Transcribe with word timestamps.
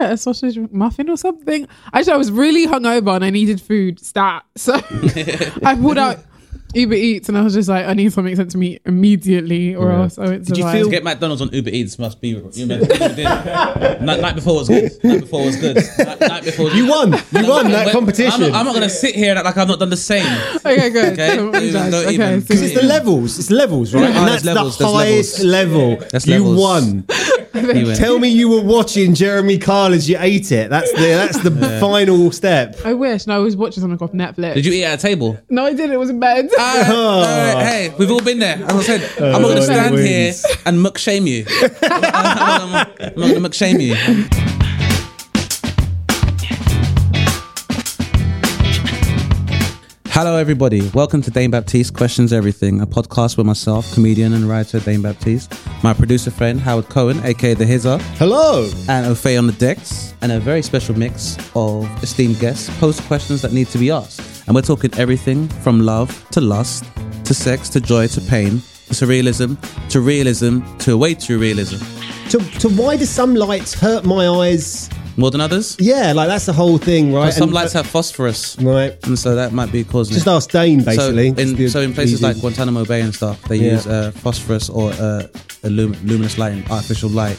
A 0.00 0.16
sausage 0.16 0.58
muffin 0.70 1.08
or 1.10 1.16
something. 1.16 1.66
Actually, 1.92 2.12
I 2.12 2.16
was 2.16 2.30
really 2.30 2.66
hungover 2.66 3.14
and 3.16 3.24
I 3.24 3.30
needed 3.30 3.60
food 3.60 4.00
stat. 4.00 4.44
So 4.56 4.74
I 5.64 5.76
pulled 5.80 5.98
out 5.98 6.18
Uber 6.74 6.94
Eats 6.94 7.28
and 7.28 7.38
I 7.38 7.42
was 7.42 7.54
just 7.54 7.68
like, 7.68 7.86
I 7.86 7.94
need 7.94 8.12
something 8.12 8.34
sent 8.36 8.50
to 8.50 8.58
me 8.58 8.78
immediately 8.84 9.74
or 9.74 9.90
else 9.90 10.18
I 10.18 10.24
won't 10.24 10.44
Did 10.44 10.50
you 10.58 10.62
survive. 10.64 10.74
feel 10.74 10.84
to 10.86 10.90
get 10.90 11.04
McDonald's 11.04 11.40
on 11.40 11.48
Uber 11.52 11.70
Eats 11.70 11.98
must 11.98 12.20
be 12.20 12.28
you 12.28 12.66
meant, 12.66 12.82
you 12.82 12.98
did. 12.98 13.24
night, 13.24 14.20
night 14.20 14.34
before 14.34 14.56
was 14.56 14.68
good. 14.68 14.92
Night 15.02 15.20
before 15.22 15.44
was 15.46 15.56
good. 15.56 15.76
Night, 15.98 16.20
night 16.20 16.44
before 16.44 16.66
was 16.66 16.74
You 16.74 16.88
won. 16.88 17.12
You 17.32 17.48
won 17.48 17.70
that 17.70 17.86
Wait, 17.86 17.92
competition. 17.92 18.42
I'm 18.42 18.50
not, 18.52 18.58
I'm 18.60 18.66
not 18.66 18.74
gonna 18.74 18.90
sit 18.90 19.14
here 19.14 19.30
and 19.30 19.38
act 19.38 19.46
like 19.46 19.56
I've 19.56 19.68
not 19.68 19.78
done 19.78 19.90
the 19.90 19.96
same. 19.96 20.26
Okay, 20.56 20.90
good. 20.90 21.12
Okay. 21.14 21.36
So, 21.36 21.48
okay, 21.48 21.66
even- 22.14 22.40
so- 22.40 22.46
Because 22.48 22.62
it's 22.62 22.74
the 22.80 22.86
levels. 22.86 23.38
It's 23.38 23.50
levels, 23.50 23.94
right? 23.94 24.02
Yeah. 24.02 24.18
and 24.18 24.28
There's 24.28 24.42
that's 24.42 24.44
levels, 24.56 24.76
the 24.78 24.84
there's 24.84 24.94
highest 24.96 25.40
level. 25.40 25.96
That's 26.12 26.26
you 26.26 26.34
levels. 26.44 26.60
won. 26.60 26.84
You 26.84 27.04
went. 27.08 27.37
Tell 27.52 28.18
me 28.18 28.28
you 28.28 28.48
were 28.48 28.62
watching 28.62 29.14
Jeremy 29.14 29.58
Kyle 29.58 29.92
as 29.92 30.08
you 30.08 30.16
ate 30.20 30.52
it. 30.52 30.70
That's 30.70 30.90
the 30.92 30.98
that's 30.98 31.38
the 31.42 31.50
final 31.80 32.30
step. 32.32 32.76
I 32.84 32.94
wish. 32.94 33.26
No, 33.26 33.36
I 33.36 33.38
was 33.38 33.56
watching 33.56 33.80
something 33.80 33.98
off 34.02 34.12
Netflix. 34.12 34.54
Did 34.54 34.66
you 34.66 34.72
eat 34.72 34.84
at 34.84 34.98
a 34.98 35.02
table? 35.02 35.38
No, 35.48 35.64
I 35.66 35.72
didn't. 35.72 35.92
It 35.92 35.98
was 35.98 36.10
in 36.10 36.20
bed. 36.20 36.48
Uh, 36.58 36.62
uh, 36.86 37.64
hey, 37.64 37.94
we've 37.98 38.10
all 38.10 38.22
been 38.22 38.38
there. 38.38 38.56
As 38.64 38.72
I 38.74 38.82
said, 38.82 39.22
I'm 39.22 39.42
not 39.42 39.48
going 39.48 39.56
to 39.56 39.62
Oh, 39.62 39.64
stand 39.64 39.94
wins. 39.94 40.44
here 40.44 40.56
and 40.66 40.82
muck 40.82 40.98
shame 40.98 41.26
you. 41.26 41.44
I'm 41.82 42.70
not, 42.72 42.88
I'm 43.00 43.14
not 43.14 43.16
going 43.16 43.34
to 43.34 43.40
muck 43.40 43.54
shame 43.54 43.80
you. 43.80 43.94
Hello, 50.20 50.34
everybody. 50.34 50.90
Welcome 50.94 51.22
to 51.22 51.30
Dane 51.30 51.52
Baptiste 51.52 51.94
Questions 51.94 52.32
Everything, 52.32 52.80
a 52.80 52.88
podcast 52.88 53.36
with 53.36 53.46
myself, 53.46 53.94
comedian 53.94 54.32
and 54.32 54.48
writer 54.48 54.80
Dane 54.80 55.00
Baptiste, 55.00 55.54
my 55.84 55.94
producer 55.94 56.32
friend 56.32 56.58
Howard 56.58 56.88
Cohen, 56.88 57.24
aka 57.24 57.54
The 57.54 57.64
Hizzer, 57.64 57.98
Hello. 58.16 58.64
and 58.88 59.06
Ofe 59.06 59.38
on 59.38 59.46
the 59.46 59.52
decks, 59.52 60.14
and 60.20 60.32
a 60.32 60.40
very 60.40 60.60
special 60.60 60.98
mix 60.98 61.38
of 61.54 61.84
esteemed 62.02 62.40
guests 62.40 62.68
post 62.80 63.00
questions 63.02 63.42
that 63.42 63.52
need 63.52 63.68
to 63.68 63.78
be 63.78 63.92
asked. 63.92 64.42
And 64.48 64.56
we're 64.56 64.62
talking 64.62 64.92
everything 64.94 65.46
from 65.46 65.82
love 65.82 66.28
to 66.32 66.40
lust 66.40 66.84
to 67.22 67.32
sex 67.32 67.68
to 67.68 67.80
joy 67.80 68.08
to 68.08 68.20
pain 68.22 68.60
to 68.88 68.94
surrealism 68.94 69.56
to 69.90 70.00
realism 70.00 70.62
to 70.78 70.98
way 70.98 71.14
to 71.14 71.38
realism. 71.38 71.76
To, 72.30 72.38
to 72.58 72.68
why 72.70 72.96
do 72.96 73.04
some 73.04 73.36
lights 73.36 73.72
hurt 73.72 74.04
my 74.04 74.26
eyes? 74.26 74.90
More 75.18 75.30
than 75.32 75.40
others? 75.40 75.76
Yeah, 75.80 76.12
like 76.12 76.28
that's 76.28 76.46
the 76.46 76.52
whole 76.52 76.78
thing, 76.78 77.12
right? 77.12 77.32
Some 77.34 77.48
And- 77.48 77.52
lights 77.52 77.72
have 77.74 77.86
phosphorus, 77.86 78.56
right. 78.60 78.96
and 79.06 79.18
so 79.18 79.34
that 79.34 79.52
might 79.52 79.72
be 79.72 79.82
causing 79.84 80.14
Just 80.14 80.26
it. 80.28 80.30
ask 80.30 80.50
Dane, 80.50 80.80
So 80.80 80.86
basically. 80.86 81.28
in, 81.28 81.56
Just 81.56 81.72
so 81.72 81.80
in 81.80 81.92
places 81.92 82.14
easy. 82.14 82.24
like 82.24 82.40
Guantanamo 82.40 82.84
Bay 82.84 83.00
and 83.00 83.12
stuff, 83.14 83.42
they 83.48 83.56
Yeah. 83.56 83.72
use 83.72 83.86
uh, 83.86 84.12
phosphorus 84.14 84.70
or 84.70 84.92
uh, 84.92 85.24
a 85.64 85.70
lum- 85.70 85.96
luminous 86.04 86.38
lighting, 86.38 86.62
artificial 86.70 87.10
light, 87.10 87.38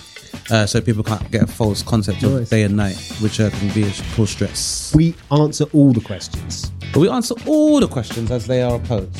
uh, 0.51 0.65
so 0.65 0.81
people 0.81 1.03
can't 1.03 1.31
get 1.31 1.43
a 1.43 1.47
false 1.47 1.81
concept 1.81 2.21
of 2.23 2.33
Nice. 2.33 2.49
day 2.49 2.63
and 2.63 2.75
night, 2.75 2.97
which 3.21 3.39
uh, 3.39 3.49
can 3.49 3.69
be 3.69 3.83
a 3.83 3.91
cause 4.15 4.29
stress. 4.31 4.91
we 4.93 5.15
answer 5.31 5.65
all 5.73 5.93
the 5.93 6.01
questions. 6.01 6.71
But 6.93 6.99
we 6.99 7.07
answer 7.09 7.35
all 7.45 7.79
the 7.79 7.87
questions 7.87 8.29
as 8.29 8.45
they 8.45 8.61
are 8.61 8.77
posed. 8.79 9.15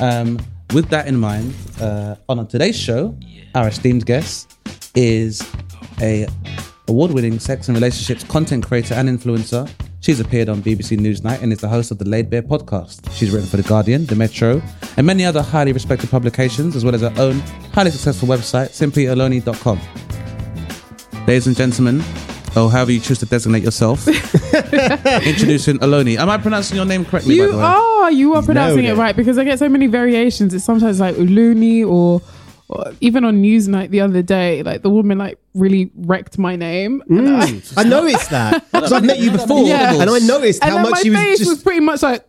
Um, 0.00 0.38
with 0.74 0.88
that 0.88 1.06
in 1.06 1.16
mind, 1.20 1.54
uh, 1.80 2.16
on 2.28 2.44
today's 2.48 2.76
show, 2.76 3.14
our 3.54 3.68
esteemed 3.68 4.06
guest 4.06 4.50
is 4.96 5.40
a 6.00 6.26
award-winning 6.88 7.38
sex 7.38 7.68
and 7.68 7.76
relationships 7.76 8.24
content 8.24 8.66
creator 8.66 8.94
and 8.94 9.08
influencer. 9.08 9.70
She's 10.00 10.18
appeared 10.18 10.48
on 10.48 10.62
BBC 10.62 10.98
Newsnight 10.98 11.42
and 11.42 11.52
is 11.52 11.60
the 11.60 11.68
host 11.68 11.90
of 11.92 11.98
the 11.98 12.08
Laid 12.08 12.28
Bare 12.28 12.42
podcast. 12.42 13.08
She's 13.12 13.30
written 13.30 13.48
for 13.48 13.56
The 13.56 13.62
Guardian, 13.62 14.04
The 14.06 14.16
Metro, 14.16 14.60
and 14.96 15.06
many 15.06 15.24
other 15.24 15.42
highly 15.42 15.72
respected 15.72 16.10
publications, 16.10 16.74
as 16.74 16.84
well 16.84 16.94
as 16.94 17.02
her 17.02 17.12
own 17.18 17.38
highly 17.72 17.92
successful 17.92 18.26
website, 18.28 18.70
simplyoloni.com. 18.70 19.80
Ladies 21.28 21.46
and 21.46 21.56
gentlemen, 21.56 22.00
or 22.56 22.68
however 22.68 22.90
you 22.90 22.98
choose 23.00 23.20
to 23.20 23.26
designate 23.26 23.62
yourself, 23.62 24.06
introducing 24.08 25.78
Oloni. 25.78 26.16
Am 26.16 26.28
I 26.28 26.36
pronouncing 26.38 26.76
your 26.76 26.84
name 26.84 27.04
correctly, 27.04 27.38
by 27.38 27.44
you 27.44 27.52
the 27.52 27.58
way? 27.58 27.62
are. 27.62 28.10
You 28.10 28.34
are 28.34 28.42
pronouncing 28.42 28.84
it 28.84 28.94
it. 28.94 28.96
right 28.96 29.14
because 29.14 29.38
I 29.38 29.44
get 29.44 29.60
so 29.60 29.68
many 29.68 29.86
variations. 29.86 30.52
It's 30.52 30.64
sometimes 30.64 30.98
like 30.98 31.14
Uluni 31.14 31.82
or, 31.86 32.20
or 32.20 32.22
even 33.00 33.24
on 33.24 33.42
Newsnight 33.42 33.90
the 33.90 34.00
other 34.00 34.22
day, 34.22 34.62
like 34.62 34.82
the 34.82 34.90
woman 34.90 35.18
like 35.18 35.38
really 35.54 35.90
wrecked 35.96 36.38
my 36.38 36.56
name. 36.56 37.02
And 37.08 37.28
I- 37.36 37.62
I 37.76 37.84
noticed 37.84 38.30
that 38.30 38.64
because 38.72 38.92
I've 38.92 39.04
met 39.04 39.18
you 39.18 39.30
before, 39.30 39.64
Yeah. 39.66 40.00
and 40.00 40.08
I 40.10 40.18
noticed 40.18 40.62
and 40.62 40.70
how 40.70 40.76
then 40.76 40.82
much 40.82 40.92
my 40.92 41.00
she 41.02 41.10
was 41.10 41.18
face 41.18 41.38
just. 41.38 41.50
was 41.50 41.62
pretty 41.62 41.80
much 41.80 42.02
like, 42.02 42.26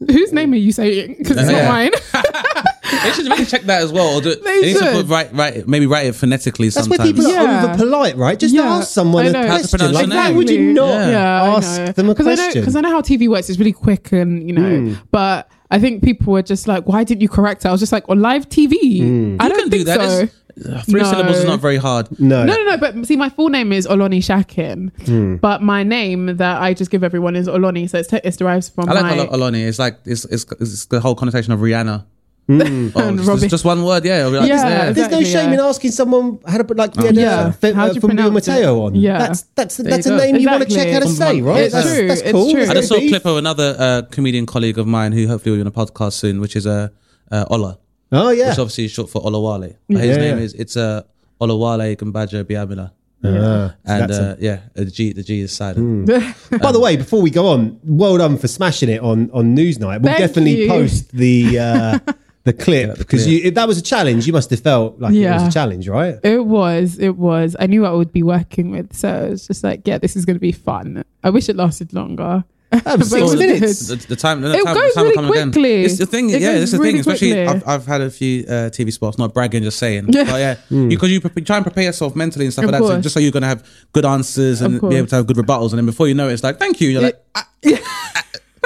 whose 0.00 0.32
name 0.32 0.52
are 0.52 0.56
you 0.56 0.72
saying? 0.72 1.16
Because 1.18 1.36
it's 1.38 1.50
Yeah. 1.50 1.62
not 1.62 1.68
mine. 1.68 1.90
They 3.02 3.10
should 3.10 3.26
really 3.26 3.44
check 3.44 3.62
that 3.62 3.82
as 3.82 3.92
well. 3.92 4.16
Or 4.16 4.20
do, 4.20 4.34
They 4.34 4.40
they 4.40 4.60
need 4.68 4.72
to 4.74 4.78
should. 4.78 4.92
put 4.92 5.06
right, 5.08 5.32
right, 5.34 5.66
maybe 5.66 5.86
write 5.86 6.06
it 6.06 6.14
phonetically 6.14 6.68
that's 6.68 6.86
sometimes. 6.86 6.98
where 7.18 7.26
people 7.26 7.26
are 7.26 7.64
over 7.64 7.76
polite, 7.76 8.16
right? 8.16 8.38
Just 8.38 8.54
Yeah, 8.54 8.62
ask 8.76 8.90
someone 8.92 9.26
I 9.26 9.28
a 9.28 9.32
know. 9.32 9.38
How 9.38 9.44
to 9.44 9.50
question. 9.60 9.78
pronounce 9.78 9.94
Like, 9.94 10.06
your 10.06 10.16
why 10.16 10.26
name. 10.28 10.36
would 10.36 10.50
you 10.50 10.72
not 10.72 10.88
Yeah. 10.90 11.10
Yeah, 11.10 11.42
I 11.42 11.48
ask 11.56 11.80
know. 11.80 11.86
them 11.92 12.08
a 12.10 12.14
'Cause 12.14 12.26
I 12.26 12.30
know 12.34 12.36
question? 12.42 12.62
because 12.62 12.76
I 12.76 12.80
know 12.82 12.90
how 12.90 13.00
TV 13.00 13.28
works. 13.28 13.50
It's 13.50 13.58
really 13.58 13.72
quick 13.72 14.12
and 14.12 14.46
you 14.46 14.54
know, 14.54 14.76
Hmm. 14.78 14.94
but. 15.10 15.48
I 15.74 15.78
think 15.78 16.02
people 16.02 16.32
were 16.32 16.42
just 16.42 16.68
like, 16.68 16.82
"Why 16.86 17.04
didn't 17.04 17.22
you 17.22 17.28
correct 17.28 17.64
it?" 17.64 17.68
I 17.68 17.72
was 17.72 17.80
just 17.80 17.92
like, 17.92 18.04
"On 18.08 18.20
live 18.20 18.48
TV, 18.48 18.74
Hmm. 19.00 19.36
I 19.40 19.44
You 19.44 19.50
don't 19.50 19.58
can 19.60 19.68
do 19.70 19.76
think 19.84 19.86
that. 19.86 20.00
so." 20.10 20.20
It's- 20.22 20.34
uh, 20.72 20.80
three 20.88 21.00
No. 21.00 21.10
syllables 21.10 21.36
is 21.38 21.44
not 21.46 21.60
very 21.60 21.78
hard. 21.78 22.06
no, 22.20 22.44
No, 22.44 22.54
no, 22.54 22.64
no. 22.70 22.76
But 22.76 23.04
see, 23.08 23.16
my 23.16 23.28
full 23.28 23.48
name 23.48 23.72
is 23.72 23.88
Oloni 23.88 24.22
Shakin, 24.22 24.92
Hmm. 25.04 25.34
but 25.46 25.62
my 25.62 25.82
name 25.82 26.36
that 26.36 26.62
I 26.62 26.74
just 26.74 26.92
give 26.92 27.02
everyone 27.02 27.34
is 27.34 27.48
Oloni. 27.48 27.90
So 27.90 27.98
it's, 27.98 28.08
te- 28.08 28.20
it's 28.22 28.36
derived 28.36 28.70
from 28.72 28.88
I 28.88 28.92
like 28.92 29.16
my. 29.16 29.26
Oloni. 29.36 29.66
It's 29.66 29.80
like 29.80 29.98
it's, 30.04 30.24
it's 30.26 30.46
it's 30.60 30.84
the 30.86 31.00
whole 31.00 31.16
connotation 31.16 31.52
of 31.52 31.58
Rihanna. 31.58 32.04
Hmm. 32.46 32.88
Oh, 32.94 33.00
And 33.08 33.18
it's 33.18 33.26
Robbie. 33.28 33.40
just, 33.40 33.50
just 33.50 33.64
one 33.64 33.82
word, 33.84 34.04
yeah. 34.04 34.26
Like, 34.26 34.46
Yeah. 34.48 34.92
There's 34.92 35.10
no 35.10 35.22
shame 35.22 35.48
yeah. 35.48 35.54
in 35.54 35.60
asking 35.60 35.92
someone 35.92 36.38
how 36.46 36.58
to 36.58 36.64
put 36.64 36.76
like 36.76 36.94
we 36.96 37.06
had 37.06 37.16
Yeah. 37.16 37.38
uh, 37.40 37.52
Fe- 37.52 37.72
How 37.72 37.84
uh, 37.84 37.88
do 37.88 37.94
you 37.94 38.00
from 38.02 38.10
Bill 38.16 38.26
pronounce? 38.30 38.46
Mateo 38.48 38.82
on. 38.84 38.94
Yeah. 38.94 39.18
that's 39.18 39.42
that's 39.54 39.76
There 39.78 39.90
that's 39.90 40.06
a 40.06 40.10
go. 40.10 40.16
name 40.18 40.36
you 40.36 40.48
want 40.50 40.62
to 40.68 40.74
check 40.74 40.92
how 40.92 41.00
to 41.00 41.08
say, 41.08 41.40
right? 41.40 41.64
It's 41.64 41.74
that's, 41.74 41.86
true, 41.94 42.08
That's 42.08 42.20
it's 42.20 42.32
cool. 42.32 42.50
true. 42.52 42.62
I 42.68 42.74
just 42.74 42.88
saw 42.88 42.96
a 42.96 43.08
clip 43.08 43.24
of 43.24 43.36
another 43.38 43.76
uh, 43.78 44.02
comedian 44.10 44.44
colleague 44.46 44.78
of 44.78 44.86
mine 44.86 45.12
who 45.12 45.26
hopefully 45.26 45.52
will 45.52 45.64
be 45.64 45.68
on 45.68 45.68
a 45.68 45.86
podcast 45.86 46.12
soon, 46.14 46.40
which 46.40 46.54
is 46.54 46.66
uh, 46.66 46.88
uh, 47.32 47.46
Ola, 47.50 47.78
Oh 48.12 48.28
yeah. 48.30 48.50
which 48.50 48.58
obviously 48.58 48.84
is 48.84 48.90
short 48.92 49.08
for 49.08 49.22
Olawale. 49.22 49.76
But 49.88 50.00
his 50.02 50.16
Yeah, 50.16 50.22
name 50.22 50.36
yeah. 50.38 50.44
is 50.44 50.52
it's 50.54 50.76
uh, 50.76 51.02
Olawale 51.40 51.96
Gumbaja 51.96 52.44
Biamila. 52.44 52.90
Ah, 53.26 53.28
so 53.30 53.74
And 53.86 54.10
uh, 54.12 54.36
yeah, 54.38 54.58
the 54.74 54.84
G 54.84 55.14
the 55.14 55.22
G 55.22 55.40
is 55.40 55.52
silent. 55.52 56.06
By 56.60 56.72
the 56.72 56.78
way, 56.80 56.96
before 56.98 57.22
we 57.22 57.30
go 57.30 57.46
on, 57.46 57.80
well 57.82 58.18
done 58.18 58.36
for 58.36 58.48
smashing 58.48 58.90
it 58.90 59.00
on 59.00 59.30
on 59.32 59.56
Newsnight. 59.56 60.02
We'll 60.02 60.18
definitely 60.18 60.64
you. 60.64 60.68
post 60.68 61.10
the 61.12 61.58
uh, 61.58 61.98
the 62.44 62.52
clip 62.52 62.98
because 62.98 63.24
clip. 63.24 63.32
you 63.42 63.48
if 63.48 63.54
that 63.54 63.66
was 63.66 63.78
a 63.78 63.82
challenge. 63.82 64.26
You 64.26 64.32
must 64.32 64.50
have 64.50 64.60
felt 64.60 65.00
like 65.00 65.14
yeah. 65.14 65.32
it 65.32 65.34
was 65.34 65.48
a 65.48 65.52
challenge, 65.52 65.88
right? 65.88 66.16
It 66.22 66.44
was. 66.44 66.98
It 66.98 67.16
was. 67.16 67.56
I 67.58 67.66
knew 67.66 67.84
I 67.86 67.92
would 67.92 68.12
be 68.12 68.22
working 68.22 68.70
with, 68.70 68.94
so 68.94 69.24
it 69.26 69.30
was 69.30 69.46
just 69.46 69.64
like, 69.64 69.86
yeah, 69.86 69.98
this 69.98 70.14
is 70.16 70.24
going 70.24 70.36
to 70.36 70.40
be 70.40 70.52
fun. 70.52 71.04
I 71.22 71.30
wish 71.30 71.48
it 71.48 71.56
lasted 71.56 71.92
longer. 71.92 72.44
That 72.70 73.04
six 73.04 73.32
it 73.32 73.38
minutes. 73.38 73.86
The, 73.86 73.96
the 73.96 74.16
time, 74.16 74.40
the 74.40 74.52
It 74.52 74.64
time, 74.64 74.74
goes 74.74 74.94
the 74.94 74.94
time 74.94 75.04
will 75.04 75.10
really 75.10 75.14
come 75.14 75.30
again. 75.30 75.52
quickly. 75.52 75.84
It's 75.84 75.98
the 75.98 76.06
thing, 76.06 76.30
It 76.30 76.42
yeah. 76.42 76.52
It's 76.56 76.72
the 76.72 76.78
really 76.78 76.92
thing. 76.92 77.00
Especially, 77.00 77.32
quickly. 77.32 77.46
I've, 77.46 77.68
I've 77.68 77.86
had 77.86 78.00
a 78.00 78.10
few 78.10 78.44
uh, 78.44 78.68
TV 78.70 78.92
spots, 78.92 79.16
not 79.16 79.32
bragging, 79.32 79.62
just 79.62 79.78
saying. 79.78 80.06
Yeah. 80.08 80.24
But 80.24 80.38
yeah, 80.40 80.54
Hmm. 80.68 80.88
because 80.88 81.10
you, 81.10 81.20
pre- 81.20 81.42
try 81.44 81.56
and 81.56 81.64
prepare 81.64 81.84
yourself 81.84 82.16
mentally 82.16 82.46
and 82.46 82.52
stuff 82.52 82.64
Of 82.64 82.72
like 82.72 82.82
that, 82.82 82.88
so 82.88 83.00
just 83.00 83.14
so 83.14 83.20
you're 83.20 83.30
gonna 83.32 83.46
have 83.46 83.64
good 83.92 84.04
answers 84.04 84.60
and 84.60 84.80
be 84.80 84.96
able 84.96 85.06
to 85.08 85.14
have 85.16 85.26
good 85.26 85.36
rebuttals, 85.36 85.70
and 85.70 85.78
then 85.78 85.86
before 85.86 86.08
you 86.08 86.14
know 86.14 86.28
it, 86.28 86.32
it's 86.32 86.42
like, 86.42 86.58
thank 86.58 86.80
you. 86.80 86.88
You're 86.90 87.02
like, 87.02 87.22
ah, 87.36 87.48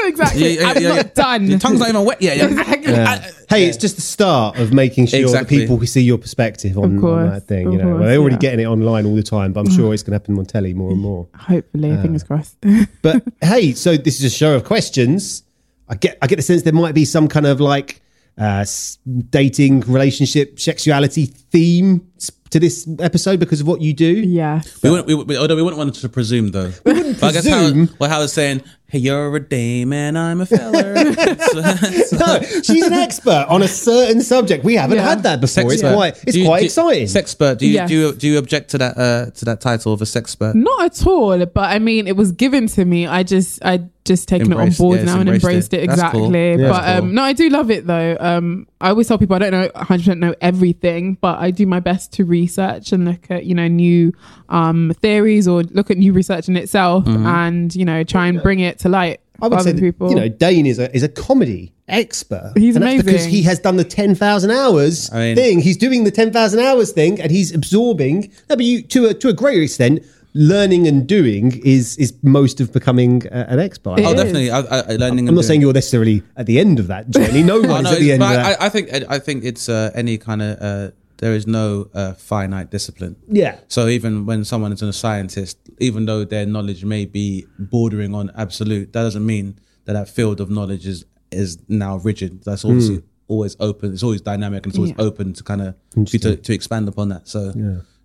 exactly. 0.07 0.55
yeah, 0.55 0.61
yeah, 0.63 0.69
I'm 0.69 0.83
yeah, 0.83 0.89
not 0.89 0.97
yeah. 0.97 1.03
done. 1.15 1.47
Your 1.47 1.59
tongue's 1.59 1.81
not 1.81 1.89
even 1.89 2.05
wet 2.05 2.21
yet. 2.23 2.37
You're- 2.37 2.51
Exactly. 2.51 2.93
Yeah. 2.93 3.31
Hey, 3.49 3.67
it's 3.67 3.77
just 3.79 3.97
the 3.97 4.03
start 4.03 4.59
of 4.59 4.73
making 4.73 5.07
sure 5.07 5.21
Exactly. 5.21 5.59
that 5.59 5.63
people 5.65 5.79
can 5.79 5.87
see 5.87 6.03
your 6.03 6.19
perspective 6.19 6.77
on, 6.77 6.97
Of 6.97 7.01
course, 7.01 7.23
on 7.27 7.31
that 7.31 7.47
thing. 7.47 7.67
of 7.69 7.73
You 7.73 7.79
know, 7.79 7.85
course, 7.85 7.99
well, 8.01 8.09
they're 8.09 8.19
already 8.19 8.35
yeah. 8.35 8.39
getting 8.41 8.61
it 8.61 8.67
online 8.67 9.07
all 9.07 9.15
the 9.15 9.23
time, 9.23 9.53
but 9.53 9.61
I'm 9.61 9.71
sure 9.71 9.95
it's 9.95 10.03
going 10.03 10.13
to 10.19 10.23
happen 10.23 10.39
on 10.39 10.45
telly 10.45 10.75
more 10.75 10.91
and 10.91 11.01
more. 11.01 11.29
Hopefully, 11.35 11.97
fingers 12.03 12.25
crossed. 12.25 12.57
But 13.03 13.23
hey, 13.43 13.73
so 13.73 13.97
this 13.97 14.19
is 14.21 14.25
a 14.25 14.31
show 14.35 14.55
of 14.55 14.65
questions. 14.65 15.43
I 15.89 15.95
get 15.95 16.19
I 16.21 16.27
get 16.27 16.37
the 16.37 16.43
sense 16.43 16.63
there 16.63 16.73
might 16.75 16.95
be 16.95 17.05
some 17.07 17.29
kind 17.29 17.47
of 17.47 17.61
like 17.61 18.03
uh, 18.39 18.61
s- 18.61 18.99
dating, 19.31 19.81
relationship, 19.81 20.61
sexuality 20.61 21.25
theme 21.27 22.07
s- 22.19 22.31
to 22.51 22.61
this 22.61 22.89
episode 23.01 23.39
because 23.41 23.61
of 23.61 23.67
what 23.67 23.81
you 23.81 23.93
do? 23.95 24.07
Yeah. 24.13 24.63
We 24.83 24.91
wouldn't, 24.91 25.07
we, 25.09 25.15
we, 25.15 25.37
although 25.37 25.57
we 25.57 25.63
wouldn't 25.63 25.79
want 25.79 25.95
to 25.95 26.09
presume 26.09 26.51
though. 26.51 26.73
We 26.85 26.93
wouldn't 26.95 27.21
but 27.21 27.27
I 27.29 27.33
guess 27.33 27.47
how, 27.49 27.59
presume. 27.71 27.91
well, 27.99 28.09
how 28.11 28.23
it's 28.23 28.33
saying, 28.33 28.63
hey, 28.89 28.99
you're 28.99 29.35
a 29.37 29.41
dame 29.41 29.93
and 29.93 30.19
I'm 30.19 30.41
a 30.41 30.47
feller. 30.47 30.97
So- 31.15 31.61
No, 32.19 32.41
she's 32.63 32.85
an 32.87 32.93
expert 32.95 33.47
on 33.49 33.63
a 33.63 33.69
certain 33.69 34.23
subject. 34.23 34.65
We 34.65 34.75
haven't 34.75 34.97
Yeah. 34.97 35.09
had 35.09 35.23
that 35.25 35.41
before. 35.41 35.73
It's 35.73 35.83
quite, 35.83 36.23
it's 36.27 36.37
you- 36.37 36.47
quite 36.47 36.61
do- 36.61 36.65
exciting. 36.67 37.05
Sexpert. 37.07 37.59
Do 37.59 37.67
you, 37.67 37.75
Yes. 37.75 37.89
do 37.89 37.95
you 37.95 38.13
do 38.15 38.27
you 38.29 38.39
object 38.39 38.71
to 38.71 38.79
that 38.79 38.97
uh, 38.99 39.31
to 39.31 39.45
that 39.45 39.61
title 39.61 39.93
of 39.93 40.01
a 40.03 40.05
sexpert? 40.05 40.55
Not 40.55 40.85
at 40.87 41.07
all, 41.07 41.45
but 41.47 41.71
I 41.71 41.79
mean, 41.79 42.07
it 42.09 42.17
was 42.17 42.33
given 42.33 42.67
to 42.69 42.85
me. 42.85 43.07
I 43.07 43.23
just, 43.23 43.63
I 43.65 43.85
just 44.05 44.27
taken 44.27 44.51
Embraced- 44.51 44.81
it 44.81 44.83
on 44.83 44.87
board 44.89 44.99
yeah, 45.01 45.05
now 45.05 45.21
and 45.21 45.29
embraced 45.29 45.45
embraced 45.45 45.75
it. 45.75 45.83
it, 45.85 45.87
That's 45.89 46.01
cool. 46.13 46.35
exactly. 46.35 46.51
Yeah, 46.63 46.69
but 46.71 46.73
that's 46.81 46.99
um, 46.99 47.05
cool. 47.05 47.13
no, 47.15 47.23
I 47.23 47.33
do 47.35 47.49
love 47.51 47.71
it 47.71 47.87
though. 47.87 48.17
Um, 48.19 48.67
I 48.81 48.91
always 48.91 49.09
tell 49.09 49.19
people 49.19 49.35
I 49.37 49.41
don't 49.41 49.51
know 49.51 49.69
100 49.75 49.99
percent 50.03 50.21
know 50.21 50.35
everything, 50.41 51.15
but 51.21 51.39
I 51.41 51.51
do 51.51 51.67
my 51.67 51.81
best 51.81 52.13
to 52.15 52.25
research 52.25 52.93
and 52.93 53.05
look 53.05 53.31
at 53.31 53.45
you 53.45 53.55
know 53.55 53.67
new 53.69 54.13
um 54.49 54.93
theories 55.01 55.49
or 55.49 55.63
look 55.65 55.91
at 55.91 55.97
new 55.99 56.13
research 56.13 56.49
in 56.49 56.57
itself, 56.57 57.05
Mm-hmm. 57.05 57.27
and 57.27 57.75
you 57.75 57.85
know 57.85 58.05
try 58.05 58.27
and 58.29 58.41
bring 58.43 58.61
it 58.61 58.79
to 58.81 58.89
light. 58.89 59.21
I 59.41 59.47
would 59.47 59.61
say 59.61 59.71
other 59.71 59.73
that, 59.75 59.81
people. 59.81 60.11
you 60.11 60.17
know 60.17 60.29
Dane 60.29 60.67
is 60.67 60.79
a 60.79 60.95
is 60.95 61.03
a 61.03 61.09
comedy 61.09 61.73
expert. 61.89 62.53
He's 62.57 62.77
and 62.77 62.85
that's 62.85 63.03
because 63.03 63.25
he 63.25 63.43
has 63.43 63.59
done 63.61 63.77
the 63.77 63.85
ten 63.85 64.15
thousand 64.15 64.51
hours 64.51 65.11
I 65.13 65.19
mean- 65.19 65.37
thing. 65.37 65.61
He's 65.61 65.77
doing 65.77 66.05
the 66.05 66.11
ten 66.11 66.33
thousand 66.33 66.61
hours 66.61 66.93
thing, 66.93 67.21
and 67.21 67.31
he's 67.31 67.55
absorbing. 67.55 68.31
No, 68.51 68.57
but 68.57 68.65
you 68.65 68.83
to 68.83 69.07
a 69.07 69.15
to 69.15 69.29
a 69.29 69.33
greater 69.33 69.63
extent, 69.63 70.05
learning 70.39 70.87
and 70.87 71.07
doing 71.07 71.61
is 71.65 71.97
is 71.99 72.13
most 72.23 72.61
of 72.61 72.73
becoming 72.73 73.27
uh, 73.29 73.47
an 73.49 73.59
expert. 73.59 73.99
It 73.99 74.07
Oh, 74.07 74.11
is. 74.13 74.15
definitely. 74.23 74.51
I, 74.51 74.61
I, 74.61 74.79
I 74.93 74.97
learning. 74.97 75.29
I'm 75.29 75.35
not 75.35 75.45
saying 75.45 75.61
you're 75.61 75.73
necessarily 75.73 76.23
at 76.37 76.47
the 76.47 76.59
end 76.61 76.79
of 76.79 76.87
that 76.87 77.11
journey. 77.17 77.43
No 77.43 77.61
one's 77.61 77.85
no, 77.85 77.93
at 77.93 77.99
the 77.99 78.13
end 78.13 78.21
but 78.21 78.37
of 78.37 78.43
that. 78.45 78.61
I, 78.63 78.67
I 78.67 78.69
think 78.69 78.91
I 79.17 79.19
think 79.19 79.45
it's 79.45 79.69
uh, 79.69 79.91
any 79.95 80.17
kind 80.19 80.41
of 80.43 80.59
uh, 80.61 80.91
there 81.19 81.35
is 81.35 81.47
no 81.49 81.89
uh, 81.95 82.13
finite 82.15 82.71
discipline. 82.71 83.17
yeah. 83.29 83.59
So 83.67 83.89
even 83.89 84.25
when 84.27 84.45
someone 84.45 84.73
is 84.73 84.83
a 84.83 84.93
scientist, 84.93 85.59
even 85.81 86.07
though 86.07 86.25
their 86.25 86.47
knowledge 86.47 86.85
may 86.85 87.05
be 87.07 87.47
bordering 87.59 88.15
on 88.15 88.31
absolute, 88.37 88.93
that 88.93 89.03
doesn't 89.03 89.27
mean 89.27 89.59
that 89.87 89.95
that 89.95 90.09
field 90.09 90.41
of 90.41 90.49
knowledge 90.51 90.87
is 90.87 91.05
is 91.33 91.59
now 91.69 91.97
rigid. 91.99 92.45
That's 92.45 92.65
obviously 92.65 93.03
always 93.27 93.57
open. 93.61 93.93
It's 93.93 94.03
always 94.05 94.21
dynamic 94.23 94.65
and 94.65 94.71
it's 94.73 94.79
always 94.79 94.93
Yeah. 94.97 95.05
open 95.09 95.33
to 95.35 95.43
kind 95.43 95.61
of 95.63 95.75
to, 96.07 96.37
to 96.37 96.53
expand 96.55 96.89
upon 96.89 97.09
that. 97.11 97.27
So 97.29 97.53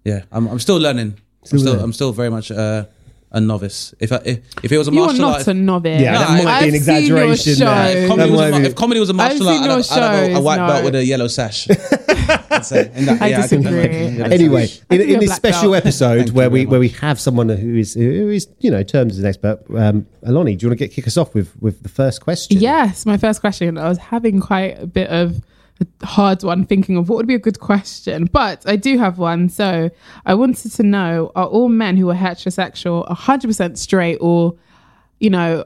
yeah, 0.04 0.24
I'm, 0.32 0.48
I'm 0.48 0.60
still 0.60 0.78
learning. 0.78 1.20
I'm 1.52 1.60
still. 1.60 1.80
I'm 1.80 1.94
still 1.94 2.12
very 2.14 2.30
much 2.30 2.52
uh, 2.52 2.86
a 3.32 3.42
novice. 3.42 3.94
If 4.00 4.12
I, 4.12 4.18
if, 4.26 4.40
if 4.64 4.72
it 4.72 4.78
was 4.78 4.88
a 4.88 4.92
you 4.92 5.02
are 5.02 5.06
martial 5.08 5.22
not 5.22 5.38
art, 5.40 5.48
a 5.48 5.54
novice. 5.56 6.02
Yeah, 6.02 6.20
that 6.20 6.38
No, 6.38 6.44
might 6.44 6.54
I- 6.54 6.62
be 6.64 6.70
an 6.70 6.76
I've 6.76 6.82
seen 6.84 7.06
your 7.06 7.18
exaggeration. 7.24 7.56
show. 7.56 7.66
there. 7.66 7.98
if 8.04 8.08
comedy, 8.10 8.30
That 8.30 8.32
was 8.32 8.40
a, 8.40 8.44
might 8.44 8.52
ma- 8.52 8.60
be- 8.60 8.66
if 8.66 8.76
comedy 8.76 9.00
was 9.00 9.10
a 9.10 9.14
martial 9.14 9.42
I've 9.42 9.48
art, 9.48 9.56
seen 9.56 9.64
I'd 9.64 9.66
your 9.66 9.76
have, 9.76 9.92
I'd 9.92 10.02
have 10.04 10.14
a, 10.14 10.32
a 10.32 10.36
shows, 10.36 10.44
white 10.44 10.58
belt 10.68 10.80
no. 10.80 10.86
with 10.86 10.96
a 10.96 11.06
yellow 11.06 11.28
sash. 11.28 11.68
I'd 12.52 12.66
say. 12.66 12.92
In 12.96 13.06
that- 13.06 13.22
I 13.22 13.28
yeah, 13.28 13.48
could- 13.48 13.64
disagree. 13.64 14.08
yeah, 14.18 14.26
Anyway, 14.28 14.64
I 14.92 14.96
in, 14.96 15.00
could 15.00 15.08
be 15.08 15.14
in 15.14 15.16
a 15.16 15.20
this 15.20 15.28
black 15.30 15.38
special 15.38 15.72
belt. 15.72 15.76
episode 15.84 16.18
Thank 16.26 16.36
where 16.36 16.50
we 16.52 16.60
very 16.60 16.66
where 16.72 16.80
we 16.80 16.90
have 16.90 17.20
someone 17.20 17.50
who 17.50 17.76
is 17.76 17.96
who 17.96 18.30
is 18.30 18.48
you 18.60 18.70
know 18.70 18.84
termed 18.84 19.10
as 19.12 19.18
an 19.20 19.26
expert, 19.26 19.60
um, 19.76 20.06
Oloni, 20.28 20.58
do 20.58 20.66
you 20.66 20.70
want 20.70 20.78
to 20.80 20.86
get 20.88 20.92
kick 20.92 21.08
us 21.08 21.18
off 21.18 21.34
with 21.34 21.52
with 21.60 21.82
the 21.82 21.90
first 21.90 22.22
question? 22.22 22.60
Yes, 22.60 23.06
my 23.06 23.18
first 23.18 23.42
question. 23.42 23.78
I 23.80 23.90
was 23.90 23.98
having 23.98 24.40
quite 24.42 24.80
a 24.80 24.86
bit 24.86 25.10
of 25.10 25.42
a 26.02 26.06
hard 26.06 26.44
one 26.44 26.66
thinking 26.66 26.98
of 26.98 27.10
what 27.10 27.18
would 27.18 27.28
be 27.28 27.36
a 27.36 27.40
good 27.40 27.60
question, 27.60 28.26
but 28.32 28.68
I 28.68 28.76
do 28.76 28.98
have 28.98 29.18
one. 29.18 29.50
So 29.50 29.90
I 30.26 30.34
wanted 30.34 30.72
to 30.74 30.84
know 30.84 31.32
are 31.36 31.46
all 31.46 31.70
men 31.70 31.98
who 31.98 32.10
are 32.10 32.16
heterosexual 32.16 33.08
100% 33.08 33.78
straight 33.78 34.18
or, 34.22 34.56
you 35.20 35.30
know, 35.30 35.66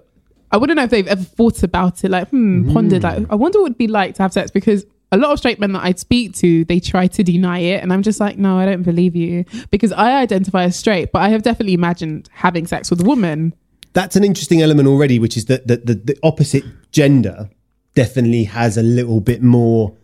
I 0.52 0.58
wouldn't 0.58 0.78
know 0.78 0.84
if 0.84 0.90
they've 0.90 1.08
ever 1.08 1.24
thought 1.24 1.64
about 1.64 2.04
it, 2.04 2.12
like, 2.12 2.30
hmm, 2.30 2.72
pondered, 2.72 3.04
like, 3.04 3.26
I 3.30 3.36
wonder 3.36 3.60
what 3.60 3.68
it 3.68 3.70
would 3.72 3.78
be 3.78 3.88
like 3.88 4.16
to 4.16 4.24
have 4.24 4.32
sex 4.32 4.50
because 4.50 4.86
a 5.12 5.18
lot 5.18 5.32
of 5.32 5.40
straight 5.40 5.60
men 5.60 5.74
that 5.74 5.84
I 5.84 5.94
speak 5.94 6.34
to, 6.36 6.66
they 6.66 6.80
try 6.80 7.08
to 7.08 7.24
deny 7.24 7.60
it. 7.60 7.82
And 7.82 7.94
I'm 7.94 8.04
just 8.04 8.20
like, 8.20 8.38
no, 8.38 8.58
I 8.58 8.66
don't 8.66 8.84
believe 8.84 9.16
you 9.16 9.46
because 9.72 9.92
I 9.92 10.20
identify 10.22 10.64
as 10.64 10.76
straight, 10.76 11.12
but 11.12 11.22
I 11.22 11.30
have 11.30 11.44
definitely 11.44 11.74
imagined 11.74 12.30
having 12.34 12.68
sex 12.68 12.90
with 12.90 13.02
a 13.02 13.06
woman. 13.06 13.54
that's 13.94 14.16
an 14.16 14.24
interesting 14.24 14.62
element 14.62 14.88
already, 14.88 15.18
which 15.20 15.38
is 15.38 15.46
that 15.46 15.68
the, 15.68 15.78
the, 15.78 15.96
the 15.96 16.20
opposite 16.24 16.64
gender 16.92 17.50
definitely 17.96 18.44
has 18.44 18.78
a 18.78 18.84
little 18.84 19.20
bit 19.20 19.42
more 19.42 19.96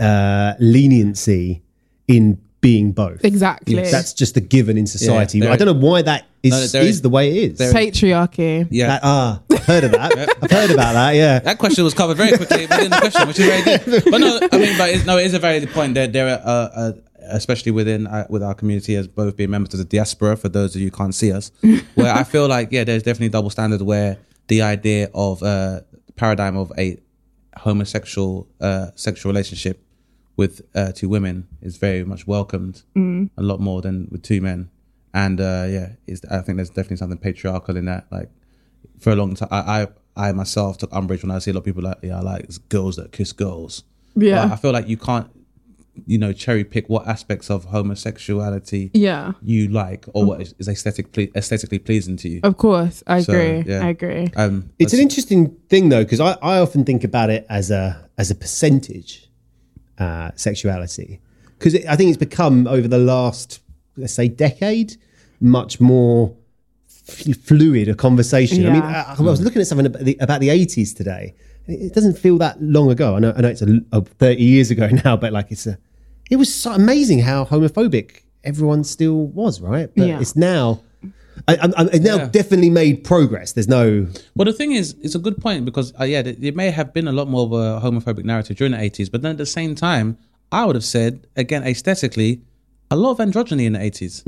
uh, 0.00 0.54
leniency 0.58 1.62
in 2.08 2.38
being 2.60 2.90
both. 2.92 3.24
Exactly. 3.24 3.74
That's 3.82 4.12
just 4.12 4.36
a 4.36 4.40
given 4.40 4.76
in 4.78 4.86
society. 4.86 5.40
there- 5.40 5.50
I 5.52 5.56
don't 5.56 5.66
know 5.66 5.86
why 5.86 6.02
that 6.02 6.24
is, 6.42 6.50
No, 6.50 6.66
there 6.66 6.82
is 6.82 6.96
is- 6.96 7.02
the 7.02 7.08
way 7.10 7.30
it 7.30 7.52
is. 7.52 7.58
there- 7.58 7.72
Patriarchy. 7.72 8.66
Yeah. 8.70 8.88
That, 8.88 9.00
ah, 9.04 9.40
I've 9.52 9.64
heard 9.64 9.84
of 9.84 9.90
that. 9.92 10.12
I've 10.42 10.50
heard 10.50 10.70
about 10.70 10.92
that. 10.94 11.12
Yeah. 11.14 11.38
That 11.40 11.58
question 11.58 11.84
was 11.84 11.94
covered 11.94 12.16
very 12.16 12.36
quickly 12.36 12.62
within 12.66 12.90
the 12.90 12.96
question, 12.98 13.28
which 13.28 13.38
is 13.38 13.46
very 13.46 13.62
good. 13.78 14.04
But 14.10 14.18
no, 14.18 14.38
I 14.52 14.58
mean, 14.58 14.76
but 14.78 14.90
it, 14.90 15.06
no, 15.06 15.18
it 15.18 15.26
is 15.26 15.34
a 15.34 15.38
very 15.38 15.60
good 15.60 15.70
point. 15.70 15.94
There, 15.94 16.08
there 16.08 16.26
are, 16.28 16.40
uh, 16.44 16.68
uh, 16.80 16.92
especially 17.28 17.72
within 17.72 18.06
uh, 18.06 18.26
with 18.28 18.42
our 18.42 18.54
community 18.54 18.96
as 18.96 19.06
both 19.06 19.36
being 19.36 19.50
members 19.50 19.74
of 19.74 19.78
the 19.78 19.84
diaspora. 19.84 20.36
For 20.36 20.48
those 20.48 20.74
of 20.74 20.80
you 20.80 20.88
who 20.88 20.96
can't 20.96 21.14
see 21.14 21.32
us, 21.32 21.50
where 21.94 22.12
I 22.12 22.24
feel 22.24 22.48
like 22.48 22.70
yeah, 22.72 22.84
there's 22.84 23.02
definitely 23.02 23.28
double 23.30 23.50
standard 23.50 23.82
where 23.82 24.16
the 24.48 24.62
idea 24.62 25.08
of 25.14 25.42
uh, 25.42 25.80
paradigm 26.16 26.56
of 26.56 26.72
a 26.78 26.96
homosexual 27.58 28.46
uh, 28.60 28.88
sexual 28.94 29.30
relationship 29.32 29.82
with 30.36 30.60
uh, 30.74 30.92
two 30.92 31.08
women 31.08 31.48
is 31.62 31.76
very 31.78 32.04
much 32.04 32.26
welcomed 32.26 32.82
a 33.38 33.42
lot 33.42 33.60
more 33.60 33.80
than 33.82 34.08
with 34.10 34.22
two 34.22 34.40
men. 34.40 34.70
And 35.14 35.40
uh, 35.40 35.66
yeah, 35.68 35.92
is 36.06 36.22
I 36.30 36.40
think 36.42 36.56
there's 36.56 36.68
definitely 36.68 36.98
something 36.98 37.18
patriarchal 37.18 37.76
in 37.76 37.86
that. 37.86 38.06
Like 38.10 38.28
for 38.98 39.10
a 39.10 39.16
long 39.16 39.34
time, 39.34 39.48
I, 39.50 39.86
I 40.16 40.28
I 40.28 40.32
myself 40.32 40.78
took 40.78 40.92
umbrage 40.92 41.22
when 41.22 41.30
I 41.30 41.38
see 41.38 41.50
a 41.50 41.54
lot 41.54 41.60
of 41.60 41.64
people 41.64 41.82
like 41.82 41.98
yeah, 42.02 42.18
I 42.18 42.20
like 42.20 42.48
girls 42.68 42.96
that 42.96 43.12
kiss 43.12 43.32
girls. 43.32 43.84
Yeah. 44.14 44.44
But 44.44 44.52
I 44.52 44.56
feel 44.56 44.72
like 44.72 44.88
you 44.88 44.96
can't, 44.96 45.28
you 46.06 46.18
know, 46.18 46.32
cherry 46.32 46.64
pick 46.64 46.88
what 46.88 47.06
aspects 47.06 47.50
of 47.50 47.64
homosexuality 47.66 48.90
Yeah. 48.94 49.32
you 49.42 49.68
like 49.68 50.04
or 50.14 50.24
what 50.24 50.40
is, 50.42 50.54
is 50.58 50.68
aesthetic 50.68 51.12
ple- 51.12 51.28
aesthetically 51.34 51.78
pleasing 51.78 52.16
to 52.18 52.28
you. 52.28 52.40
Of 52.42 52.56
course, 52.56 53.02
I 53.06 53.22
So, 53.22 53.32
agree. 53.32 53.72
yeah. 53.72 53.84
I 53.84 53.88
agree. 53.88 54.30
Um, 54.36 54.70
It's 54.78 54.92
an 54.92 55.00
interesting 55.00 55.56
thing 55.68 55.88
though, 55.88 56.04
because 56.04 56.20
I, 56.20 56.32
I 56.42 56.58
often 56.58 56.84
think 56.84 57.04
about 57.04 57.30
it 57.30 57.46
as 57.48 57.70
a 57.70 58.08
as 58.18 58.30
a 58.30 58.34
percentage 58.34 59.28
uh, 59.98 60.30
sexuality, 60.34 61.20
because 61.58 61.74
I 61.86 61.96
think 61.96 62.08
it's 62.08 62.18
become 62.18 62.66
over 62.66 62.88
the 62.88 62.98
last 62.98 63.60
let's 63.96 64.12
say 64.14 64.28
decade 64.28 64.96
much 65.40 65.80
more 65.80 66.34
f- 67.08 67.36
fluid 67.38 67.88
a 67.88 67.94
conversation. 67.94 68.66
I 68.66 68.70
mean, 68.72 68.82
I, 68.82 69.16
I 69.18 69.22
was 69.22 69.40
looking 69.40 69.60
at 69.60 69.66
something 69.66 69.86
about 69.86 70.04
the, 70.04 70.16
about 70.20 70.40
the 70.40 70.48
80s 70.48 70.94
today. 70.96 71.34
And 71.66 71.76
It 71.76 71.86
it 71.86 71.94
doesn't 71.94 72.18
feel 72.18 72.38
that 72.38 72.60
long 72.62 72.90
ago. 72.90 73.16
I 73.16 73.18
know, 73.18 73.32
I 73.36 73.40
know 73.40 73.48
it's 73.48 73.62
a, 73.62 73.80
a 73.92 74.00
30 74.02 74.42
years 74.42 74.70
ago 74.70 74.88
now, 75.04 75.16
but 75.16 75.32
like 75.32 75.50
it's 75.50 75.66
a, 75.66 75.78
it 76.30 76.36
was 76.36 76.52
so 76.54 76.72
amazing 76.72 77.20
how 77.20 77.44
homophobic 77.44 78.22
everyone 78.44 78.84
still 78.84 79.26
was, 79.26 79.60
right? 79.60 79.90
But 79.96 80.06
Yeah. 80.08 80.20
it's 80.20 80.36
now, 80.36 80.82
I, 81.48 81.56
I'm, 81.56 81.74
I'm, 81.76 81.88
it's 81.88 82.00
now 82.04 82.16
Yeah. 82.16 82.26
definitely 82.28 82.70
made 82.70 83.04
progress. 83.04 83.52
There's 83.52 83.68
no, 83.68 84.06
Well, 84.34 84.44
the 84.46 84.52
thing 84.52 84.72
is, 84.72 84.94
it's 85.02 85.14
a 85.14 85.18
good 85.18 85.38
point 85.38 85.64
because 85.64 85.92
uh, 86.00 86.04
yeah, 86.04 86.22
there, 86.22 86.32
there 86.34 86.52
may 86.52 86.70
have 86.70 86.92
been 86.94 87.08
a 87.08 87.12
lot 87.12 87.28
more 87.28 87.44
of 87.46 87.52
a 87.52 87.80
homophobic 87.84 88.24
narrative 88.24 88.56
during 88.56 88.72
the 88.72 88.80
eighties, 88.80 89.08
but 89.08 89.22
then 89.22 89.32
at 89.32 89.38
the 89.38 89.46
same 89.46 89.74
time, 89.74 90.16
I 90.52 90.64
would 90.64 90.76
have 90.76 90.84
said 90.84 91.26
again 91.36 91.62
aesthetically, 91.64 92.40
a 92.90 92.96
lot 92.96 93.10
of 93.12 93.18
androgyny 93.18 93.64
in 93.66 93.72
the 93.74 93.82
eighties. 93.82 94.22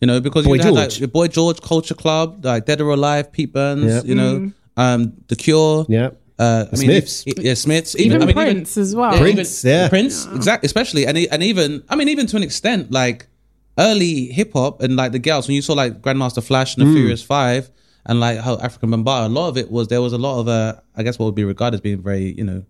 You 0.00 0.08
know, 0.08 0.20
because 0.20 0.44
Boy 0.44 0.54
you 0.54 0.60
had 0.60 0.74
George. 0.74 0.76
like 0.92 1.00
your 1.00 1.08
Boy 1.08 1.28
George 1.28 1.60
Culture 1.62 1.94
Club, 1.94 2.44
like 2.44 2.66
Dead 2.66 2.80
or 2.80 2.90
Alive, 2.90 3.32
Pete 3.32 3.52
Burns, 3.54 3.84
Yeah. 3.86 4.02
you 4.04 4.14
know, 4.14 4.52
um, 4.76 5.14
The 5.28 5.36
Cure, 5.36 5.86
yeah. 5.88 6.10
Uh, 6.38 6.66
I 6.72 6.76
mean, 6.76 6.86
Smiths. 7.02 7.24
yeah, 7.38 7.54
Smiths, 7.54 7.94
Even 7.96 8.20
I 8.22 8.26
mean, 8.26 8.34
Prince 8.34 8.76
as 8.76 8.94
well. 8.96 9.12
yeah, 9.12 9.18
Prince, 9.20 9.64
even- 9.64 9.70
yeah. 9.78 9.88
Prince, 9.88 10.26
exactly, 10.34 10.66
especially, 10.66 11.06
and 11.06 11.16
e- 11.16 11.28
and 11.30 11.42
even, 11.44 11.84
I 11.88 11.94
mean, 11.94 12.08
even 12.08 12.26
to 12.26 12.36
an 12.36 12.42
extent, 12.42 12.90
like 12.90 13.28
early 13.78 14.26
hip 14.26 14.52
hop 14.52 14.82
and 14.82 14.96
like 14.96 15.12
the 15.12 15.18
girls 15.20 15.46
when 15.48 15.54
you 15.54 15.62
saw 15.62 15.74
like 15.74 16.00
Grandmaster 16.02 16.42
Flash 16.42 16.76
and 16.76 16.86
the 16.88 16.92
Furious 16.92 17.22
Five 17.22 17.70
and 18.06 18.18
like 18.20 18.38
how 18.40 18.56
Afrika 18.56 18.88
Bambaataa, 18.92 19.26
a 19.26 19.28
lot 19.28 19.48
of 19.48 19.56
it 19.56 19.70
was 19.70 19.88
there 19.88 20.02
was 20.02 20.12
a 20.12 20.18
lot 20.18 20.40
of 20.40 20.48
uh, 20.48 20.74
I 20.96 21.02
guess 21.04 21.18
what 21.18 21.26
would 21.26 21.34
be 21.36 21.44
regarded 21.44 21.76
as 21.76 21.80
being 21.80 22.02
very, 22.02 22.34
you 22.36 22.44
know. 22.44 22.64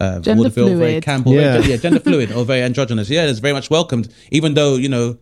Uh, 0.00 0.18
Gender 0.20 0.44
vaudeville, 0.44 0.68
very 0.78 0.78
fluid. 0.92 1.02
camp, 1.04 1.26
or 1.26 1.34
very- 1.34 1.42
Yeah. 1.62 1.70
yeah, 1.70 1.76
gender 1.76 2.00
fluid 2.00 2.32
or 2.32 2.44
very 2.44 2.62
androgynous. 2.62 3.08
Yeah, 3.10 3.26
it's 3.26 3.38
very 3.38 3.52
much 3.52 3.68
welcomed. 3.70 4.08
Even 4.32 4.54
though 4.54 4.76
you 4.76 4.88
know, 4.88 5.16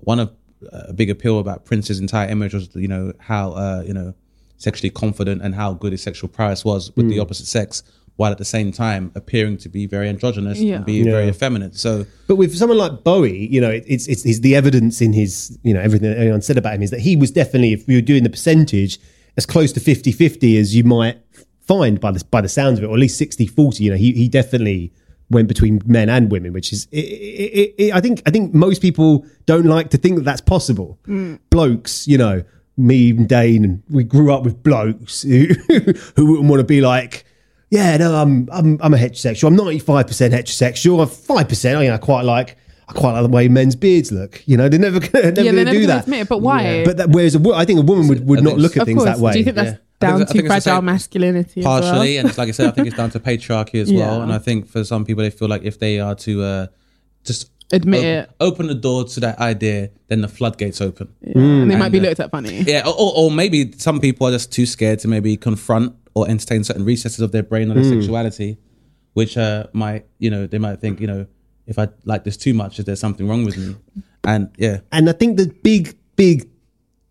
one 0.00 0.20
of 0.20 0.28
uh, 0.72 0.86
a 0.88 0.92
big 0.92 1.10
appeal 1.10 1.38
about 1.40 1.64
Prince's 1.64 1.98
entire 1.98 2.28
image 2.28 2.52
was 2.54 2.68
you 2.74 2.86
know 2.88 3.12
how 3.18 3.52
uh, 3.52 3.82
you 3.86 3.94
know 3.94 4.14
sexually 4.62 4.90
confident 4.90 5.42
and 5.42 5.54
how 5.54 5.74
good 5.74 5.92
his 5.92 6.02
sexual 6.02 6.28
prowess 6.28 6.64
was 6.64 6.90
with 6.96 7.08
the 7.08 7.16
Hmm. 7.16 7.20
opposite 7.22 7.46
sex, 7.46 7.82
while 8.16 8.30
at 8.30 8.38
the 8.38 8.44
same 8.56 8.70
time 8.72 9.10
appearing 9.14 9.56
to 9.58 9.68
be 9.68 9.86
very 9.86 10.08
androgynous 10.08 10.58
Yeah. 10.60 10.76
and 10.76 10.84
be 10.86 11.02
very 11.02 11.28
effeminate. 11.28 11.74
So 11.76 12.06
But 12.28 12.36
with 12.36 12.54
someone 12.56 12.78
like 12.78 13.02
Bowie, 13.04 13.48
you 13.54 13.60
know, 13.60 13.70
it, 13.70 13.84
it's, 13.86 14.06
it's 14.06 14.24
it's 14.24 14.40
the 14.40 14.54
evidence 14.54 15.00
in 15.00 15.12
his, 15.12 15.58
you 15.62 15.72
know, 15.74 15.80
everything 15.80 16.10
that 16.10 16.18
anyone 16.18 16.42
said 16.42 16.58
about 16.58 16.74
him 16.76 16.82
is 16.82 16.90
that 16.90 17.00
he 17.00 17.16
was 17.16 17.30
definitely, 17.30 17.72
if 17.72 17.88
you 17.88 17.96
were 17.96 18.00
doing 18.12 18.22
the 18.22 18.30
percentage, 18.30 18.98
as 19.38 19.46
close 19.46 19.72
to 19.72 19.80
50-50 19.80 20.58
as 20.60 20.76
you 20.76 20.84
might 20.84 21.16
find 21.60 21.98
by 22.00 22.10
the 22.10 22.22
by 22.30 22.40
the 22.42 22.48
sounds 22.50 22.78
of 22.78 22.84
it, 22.84 22.88
or 22.88 22.94
at 22.94 22.98
least 23.00 23.18
60-40. 23.20 23.80
You 23.80 23.90
know, 23.92 23.96
he 23.96 24.12
he 24.12 24.28
definitely 24.28 24.92
went 25.30 25.48
between 25.48 25.80
men 25.86 26.10
and 26.10 26.30
women, 26.30 26.52
which 26.52 26.70
is, 26.74 26.86
it, 26.92 26.98
it, 26.98 27.50
it, 27.60 27.74
it, 27.86 27.94
I 27.94 28.00
think 28.02 28.20
I 28.26 28.30
think 28.30 28.52
most 28.52 28.82
people 28.82 29.24
don't 29.46 29.64
like 29.64 29.88
to 29.90 29.96
think 29.96 30.16
that 30.18 30.24
that's 30.24 30.42
possible. 30.42 30.98
Blokes, 31.50 32.06
you 32.06 32.18
know, 32.18 32.42
me 32.82 33.10
and 33.10 33.28
Dane, 33.28 33.64
and 33.64 33.82
we 33.90 34.04
grew 34.04 34.32
up 34.32 34.42
with 34.44 34.62
blokes 34.62 35.22
who 35.22 35.46
who 36.16 36.26
wouldn't 36.32 36.48
want 36.48 36.60
to 36.60 36.64
be 36.64 36.80
like. 36.80 37.24
Yeah, 37.70 37.96
no, 37.96 38.14
I'm 38.16 38.50
I'm 38.52 38.78
I'm 38.82 38.92
a 38.92 38.98
heterosexual. 38.98 39.46
I'm 39.48 39.56
95% 39.56 40.04
heterosexual. 40.30 41.00
I'm 41.00 41.08
five 41.08 41.48
percent. 41.48 41.78
I, 41.78 41.82
you 41.84 41.88
know, 41.88 41.94
I 41.94 41.98
quite 41.98 42.20
like 42.26 42.58
I 42.86 42.92
quite 42.92 43.12
like 43.12 43.22
the 43.22 43.30
way 43.30 43.48
men's 43.48 43.74
beards 43.76 44.12
look. 44.12 44.42
You 44.46 44.58
know, 44.58 44.68
they're 44.68 44.78
never 44.78 45.00
gonna, 45.00 45.12
never 45.32 45.40
yeah, 45.40 45.50
gonna 45.52 45.64
never 45.64 45.70
do 45.70 45.80
gonna 45.80 45.86
that. 45.94 46.02
admit 46.04 46.20
it. 46.20 46.28
But 46.28 46.38
why? 46.42 46.84
But 46.84 46.98
that, 46.98 47.08
whereas 47.08 47.34
a, 47.34 47.38
wo- 47.38 47.54
I 47.54 47.64
think 47.64 47.78
a 47.78 47.82
woman 47.82 48.08
would, 48.08 48.26
would 48.28 48.44
not 48.44 48.58
look 48.58 48.76
at 48.76 48.82
of 48.82 48.86
things 48.86 49.02
course. 49.02 49.16
that 49.16 49.22
way. 49.24 49.32
Do 49.32 49.38
you 49.38 49.44
think 49.44 49.56
that's 49.56 49.70
Yeah. 49.70 49.72
I 49.72 49.76
think 49.76 50.12
down 50.12 50.20
I 50.20 50.24
to 50.26 50.32
think 50.34 50.46
fragile 50.48 50.76
same- 50.76 50.84
masculinity? 50.84 51.60
as 51.60 51.64
partially 51.64 51.92
well? 51.92 52.18
and 52.20 52.28
it's 52.28 52.36
like 52.36 52.48
i 52.48 52.50
said 52.50 52.66
i 52.66 52.70
think 52.72 52.88
it's 52.88 52.96
down 52.96 53.10
to 53.10 53.20
patriarchy 53.30 53.80
as 53.80 53.90
well 53.92 54.20
and 54.20 54.32
i 54.32 54.38
think 54.38 54.66
for 54.68 54.82
some 54.84 55.04
people 55.06 55.22
they 55.22 55.30
feel 55.30 55.46
like 55.48 55.62
if 55.62 55.78
they 55.78 56.00
are 56.00 56.14
to 56.16 56.42
uh 56.42 56.66
just 57.24 57.51
Admit 57.72 58.00
open, 58.00 58.06
it. 58.18 58.30
open 58.40 58.66
the 58.66 58.74
door 58.74 59.04
to 59.04 59.20
that 59.20 59.38
idea 59.38 59.90
then 60.08 60.20
the 60.20 60.28
floodgates 60.28 60.80
open 60.80 61.08
Yeah. 61.22 61.38
and 61.38 61.70
they 61.70 61.76
might 61.76 61.88
be 61.90 61.98
And, 61.98 62.06
uh, 62.06 62.10
looked 62.10 62.20
at 62.20 62.30
funny. 62.30 62.60
yeah 62.62 62.82
or, 62.86 63.12
or 63.16 63.30
maybe 63.30 63.72
some 63.78 63.98
people 64.00 64.26
are 64.26 64.30
just 64.30 64.52
too 64.52 64.66
scared 64.66 64.98
to 65.00 65.08
maybe 65.08 65.36
confront 65.36 65.94
or 66.14 66.28
entertain 66.28 66.62
certain 66.64 66.84
recesses 66.84 67.20
of 67.20 67.32
their 67.32 67.42
brain 67.42 67.70
or 67.70 67.74
their 67.74 67.84
sexuality 67.84 68.58
which 69.14 69.36
uh 69.38 69.66
might 69.72 70.06
you 70.18 70.30
know 70.30 70.46
they 70.46 70.58
might 70.58 70.80
think 70.80 71.00
you 71.00 71.06
know 71.06 71.26
if 71.66 71.78
i 71.78 71.88
like 72.04 72.24
this 72.24 72.36
too 72.36 72.52
much 72.54 72.78
is 72.78 72.84
there 72.84 72.96
something 72.96 73.26
wrong 73.28 73.44
with 73.44 73.56
me 73.56 73.74
and 74.24 74.50
yeah 74.58 74.80
And 74.92 75.08
I 75.08 75.12
think 75.12 75.36
the 75.38 75.46
big, 75.62 75.96
big 76.16 76.48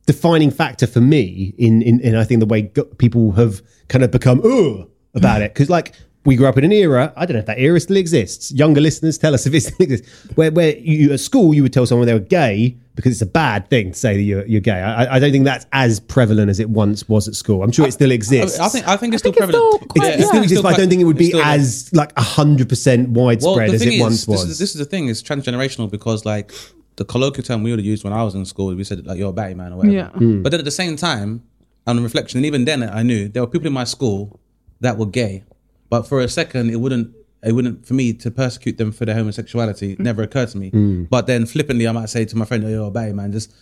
defining 0.06 0.52
factor 0.52 0.88
for 0.88 1.02
me 1.02 1.54
in, 1.58 1.82
in, 1.82 2.00
in 2.02 2.16
I 2.16 2.24
think 2.24 2.40
the 2.40 2.46
way 2.46 2.62
go- 2.64 2.86
people 2.86 3.32
have 3.34 3.62
kind 3.88 4.04
of 4.04 4.12
become 4.12 4.42
ugh 4.44 4.88
about 5.14 5.42
it 5.42 5.54
because 5.54 5.70
like 5.70 5.94
we 6.24 6.36
grew 6.36 6.46
up 6.48 6.58
in 6.58 6.64
an 6.64 6.72
era. 6.72 7.12
I 7.16 7.26
don't 7.26 7.34
know 7.34 7.40
if 7.40 7.46
that 7.48 7.58
era 7.60 7.80
still 7.80 7.98
exists. 7.98 8.52
Younger 8.52 8.80
listeners, 8.82 9.18
tell 9.18 9.34
us 9.34 9.46
if 9.48 9.54
it 9.54 9.62
still 9.68 9.78
exists. 9.80 10.08
Where 10.36 10.52
where 10.52 10.78
you 10.78 11.14
at 11.14 11.20
school 11.20 11.54
you 11.54 11.64
would 11.64 11.74
tell 11.74 11.86
someone 11.86 12.06
they 12.08 12.14
were 12.14 12.20
gay 12.20 12.78
because 12.96 13.14
it's 13.14 13.22
a 13.22 13.26
bad 13.26 13.70
thing 13.70 13.94
to 13.94 13.98
say 13.98 14.16
that 14.18 14.22
you're, 14.22 14.46
you're 14.46 14.62
gay. 14.62 14.74
I, 14.74 15.16
I 15.16 15.20
don't 15.20 15.32
think 15.32 15.46
that's 15.46 15.66
as 15.72 16.00
prevalent 16.00 16.50
as 16.50 16.60
it 16.60 16.70
once 16.70 17.08
was 17.08 17.28
at 17.28 17.36
school. 17.36 17.64
I'm 17.64 17.72
sure 17.72 17.88
it 17.88 17.94
still 17.94 18.12
exists. 18.12 18.60
I, 18.60 18.66
I 18.66 18.70
think 18.70 18.88
i 18.88 18.98
think 18.98 19.14
it's 19.14 19.26
I 19.26 19.32
still 19.32 19.34
think 19.34 19.50
it's 19.50 19.52
prevalent 19.58 19.74
still 19.82 19.88
quite- 19.88 20.08
It's- 20.10 20.20
it 20.20 20.28
still 20.28 20.44
exists, 20.44 20.60
Still 20.60 20.64
but 20.64 20.74
I 20.74 20.78
don't 20.78 20.90
think 20.90 21.02
it 21.02 21.06
would 21.06 21.18
be 21.18 21.30
still- 21.30 21.42
as 21.42 21.90
like 21.94 22.12
hundred 22.18 22.68
percent 22.70 23.10
widespread 23.10 23.70
as 23.74 23.80
thing 23.82 23.94
it 23.94 23.96
is, 23.96 24.02
once 24.02 24.26
this 24.26 24.28
was. 24.28 24.50
Is, 24.50 24.60
this 24.60 24.72
is 24.72 24.80
the 24.80 24.86
thing, 24.86 25.08
it's 25.08 25.24
transgenerational 25.24 25.90
because 25.90 26.26
like 26.26 26.52
the 26.98 27.06
colloquial 27.06 27.44
term 27.44 27.64
we 27.64 27.72
would 27.72 27.80
have 27.80 27.86
used 27.86 28.04
when 28.04 28.12
I 28.14 28.24
was 28.24 28.36
in 28.36 28.46
school, 28.46 28.76
we 28.76 28.84
said 28.84 29.08
like 29.08 29.18
you're 29.18 29.30
a 29.30 29.34
batty 29.34 29.54
man 29.56 29.72
or 29.74 29.78
whatever. 29.78 29.96
Yeah. 29.96 30.10
Hmm. 30.10 30.42
But 30.44 30.52
then 30.52 30.60
at 30.60 30.66
the 30.66 30.72
same 30.72 30.98
time, 30.98 31.42
on 31.88 32.04
reflection, 32.04 32.38
and 32.40 32.46
even 32.46 32.66
then 32.66 32.84
I 32.84 33.02
knew 33.04 33.28
there 33.30 33.42
were 33.42 33.48
people 33.48 33.68
in 33.68 33.74
my 33.74 33.86
school 33.86 34.40
that 34.82 34.98
were 34.98 35.06
gay. 35.08 35.44
But 35.92 36.08
for 36.08 36.22
a 36.22 36.28
second 36.28 36.72
it 36.72 36.78
wouldn't 36.78 37.14
it 37.44 37.54
wouldn't 37.54 37.86
for 37.86 37.96
me 37.96 38.14
to 38.14 38.32
persecute 38.32 38.78
them 38.78 38.92
for 38.92 39.06
their 39.06 39.16
homosexuality 39.16 39.96
mm. 39.96 40.00
never 40.00 40.24
occurred 40.24 40.50
to 40.50 40.58
me. 40.58 40.70
Hmm. 40.70 41.04
But 41.06 41.28
then 41.28 41.46
flippantly 41.46 41.88
I 41.88 41.92
might 41.92 42.10
say 42.10 42.24
to 42.26 42.38
my 42.38 42.46
friend, 42.46 42.64
oh, 42.64 42.70
you're 42.70 42.88
a 42.88 42.92
batty 42.92 43.14
man, 43.14 43.32
just 43.32 43.54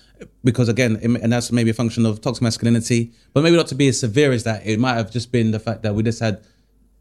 because 0.44 0.70
again, 0.70 0.98
and 1.02 1.32
that's 1.34 1.52
maybe 1.52 1.70
a 1.70 1.74
function 1.74 2.06
of 2.06 2.22
toxic 2.22 2.44
masculinity, 2.44 3.12
but 3.34 3.42
maybe 3.42 3.56
not 3.56 3.68
to 3.68 3.76
be 3.76 3.88
as 3.88 4.00
severe 4.00 4.32
as 4.32 4.44
that. 4.44 4.66
It 4.66 4.80
might 4.80 4.96
have 4.96 5.12
just 5.12 5.32
been 5.32 5.52
the 5.52 5.60
fact 5.60 5.84
that 5.84 5.96
we 5.96 6.04
just 6.04 6.20
had 6.20 6.42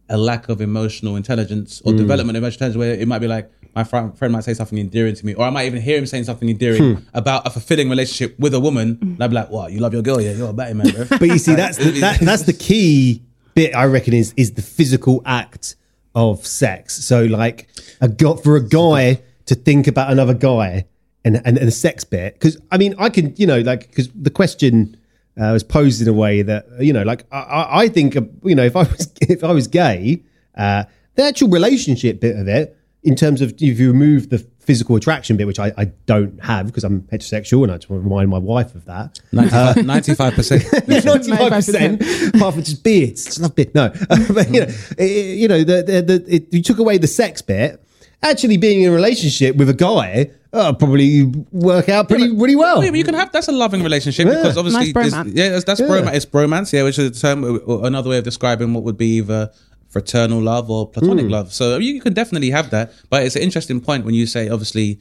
a 0.08 0.16
lack 0.16 0.48
of 0.48 0.60
emotional 0.60 1.16
intelligence 1.16 1.82
or 1.84 1.92
mm. 1.92 1.98
development 1.98 2.36
of 2.36 2.42
emotional 2.42 2.68
intelligence 2.68 2.78
where 2.78 2.94
it 2.94 3.06
might 3.06 3.18
be 3.18 3.28
like 3.28 3.50
my 3.74 3.84
fr- 3.84 4.16
friend 4.16 4.32
might 4.32 4.44
say 4.44 4.54
something 4.54 4.78
endearing 4.78 5.14
to 5.14 5.26
me 5.26 5.34
or 5.34 5.44
I 5.44 5.50
might 5.50 5.66
even 5.66 5.82
hear 5.82 5.98
him 5.98 6.06
saying 6.06 6.24
something 6.24 6.48
endearing 6.48 6.96
hmm. 6.96 7.08
about 7.12 7.46
a 7.46 7.50
fulfilling 7.50 7.90
relationship 7.90 8.38
with 8.38 8.54
a 8.54 8.60
woman 8.60 8.96
mm. 8.96 9.02
and 9.02 9.22
I'd 9.22 9.28
be 9.28 9.34
like 9.34 9.50
what 9.50 9.70
you 9.70 9.80
love 9.80 9.92
your 9.92 10.02
girl 10.02 10.20
yeah 10.20 10.32
you're 10.32 10.48
a 10.48 10.52
batty 10.54 10.74
man 10.74 10.90
bro 10.90 11.04
but 11.18 11.28
you 11.28 11.38
see, 11.38 11.54
that's 11.54 11.76
the, 11.76 11.90
that, 12.00 12.20
that's 12.20 12.44
the 12.44 12.54
key 12.54 13.22
bit. 13.58 13.74
I 13.74 13.84
reckon 13.86 14.14
is 14.14 14.32
is 14.36 14.52
the 14.52 14.62
physical 14.62 15.16
act 15.26 15.74
of 16.14 16.46
sex. 16.46 17.04
So, 17.04 17.24
like, 17.24 17.68
a 18.00 18.08
got 18.08 18.42
for 18.44 18.56
a 18.56 18.62
guy 18.62 19.20
to 19.46 19.54
think 19.54 19.86
about 19.86 20.10
another 20.12 20.34
guy 20.34 20.86
and 21.24 21.36
and, 21.46 21.58
and 21.58 21.66
the 21.68 21.72
sex 21.86 22.04
bit, 22.04 22.34
because 22.34 22.56
I 22.70 22.78
mean, 22.78 22.94
I 22.98 23.08
can, 23.10 23.34
you 23.36 23.46
know, 23.46 23.60
like, 23.60 23.88
because 23.88 24.08
the 24.14 24.30
question 24.30 24.96
uh, 25.40 25.50
was 25.52 25.64
posed 25.64 26.00
in 26.02 26.08
a 26.08 26.12
way 26.12 26.42
that, 26.42 26.66
you 26.80 26.92
know, 26.92 27.02
like, 27.02 27.24
I- 27.32 27.68
I, 27.82 27.88
think, 27.88 28.16
uh, 28.16 28.22
you 28.42 28.54
know, 28.54 28.64
if 28.64 28.76
I 28.76 28.82
was 28.82 29.12
if 29.20 29.42
I 29.42 29.52
was 29.52 29.66
gay, 29.66 30.22
uh, 30.56 30.84
the 31.16 31.24
actual 31.24 31.48
relationship 31.48 32.20
bit 32.20 32.36
of 32.36 32.46
it, 32.48 32.76
in 33.02 33.14
terms 33.14 33.40
of 33.40 33.50
if 33.60 33.78
you 33.80 33.92
remove 33.92 34.30
the 34.30 34.38
physical 34.68 34.94
attraction 34.96 35.36
bit, 35.38 35.46
which 35.46 35.58
I, 35.58 35.72
I 35.78 35.84
don't 36.06 36.38
have 36.44 36.66
because 36.66 36.84
I'm 36.84 37.00
heterosexual, 37.10 37.62
and 37.64 37.72
I 37.72 37.76
just 37.78 37.88
want 37.88 38.02
to 38.02 38.08
remind 38.08 38.28
my 38.28 38.38
wife 38.38 38.74
of 38.74 38.84
that. 38.84 39.18
95 39.32 40.34
percent 40.34 40.62
Ninety-five 40.88 41.50
percent, 41.52 42.02
apart 42.34 42.54
from 42.54 42.62
just 42.62 42.84
beards. 42.84 43.24
Just 43.24 43.40
love 43.40 43.54
beard. 43.54 43.74
No, 43.74 43.88
but 44.08 44.46
you 44.52 44.60
know, 44.60 44.66
it- 44.68 45.00
it- 45.00 45.38
you 45.38 45.48
know, 45.48 45.64
the, 45.64 45.82
the, 45.82 46.02
the, 46.02 46.34
it, 46.36 46.52
you 46.52 46.62
took 46.62 46.78
away 46.78 46.98
the 46.98 47.06
sex 47.06 47.40
bit. 47.42 47.82
Actually, 48.22 48.56
being 48.56 48.82
in 48.82 48.90
a 48.90 48.94
relationship 48.94 49.54
with 49.56 49.68
a 49.70 49.74
guy 49.74 50.28
uh, 50.52 50.72
probably 50.72 51.24
work 51.52 51.88
out 51.88 52.08
pretty 52.08 52.36
pretty 52.36 52.56
well. 52.56 52.82
yeah, 52.82 52.90
but 52.90 52.98
you 52.98 53.04
can 53.04 53.14
have 53.14 53.30
that's 53.30 53.46
a 53.48 53.52
loving 53.52 53.82
relationship 53.82 54.26
Yeah. 54.26 54.34
because 54.36 54.56
obviously 54.56 54.92
Nice 54.92 55.12
bromance. 55.14 55.32
yeah 55.36 55.50
that's, 55.50 55.64
that's 55.64 55.78
Yeah. 55.80 55.86
bromance 55.86 56.14
it's 56.14 56.26
bromance 56.26 56.72
yeah 56.72 56.82
which 56.82 56.98
is 56.98 57.16
a 57.16 57.20
term 57.20 57.44
another 57.84 58.10
way 58.10 58.18
of 58.18 58.24
describing 58.24 58.74
what 58.74 58.82
would 58.82 58.96
be 58.98 59.18
either 59.18 59.52
fraternal 59.88 60.40
love 60.40 60.70
or 60.70 60.88
platonic 60.88 61.24
Hmm. 61.26 61.30
love 61.32 61.52
so 61.52 61.78
you 61.78 62.00
can 62.00 62.12
definitely 62.12 62.50
have 62.50 62.70
that 62.70 62.92
but 63.10 63.22
it's 63.24 63.36
an 63.36 63.42
interesting 63.42 63.80
point 63.80 64.04
when 64.04 64.14
you 64.14 64.26
say 64.26 64.48
obviously 64.48 64.98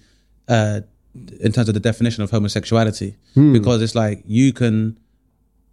uh 0.48 0.82
in 1.42 1.52
terms 1.52 1.68
of 1.68 1.74
the 1.74 1.80
definition 1.80 2.24
of 2.24 2.30
homosexuality 2.32 3.16
Hmm. 3.34 3.54
because 3.54 3.82
it's 3.82 3.96
like 3.96 4.24
you 4.26 4.54
can 4.54 4.98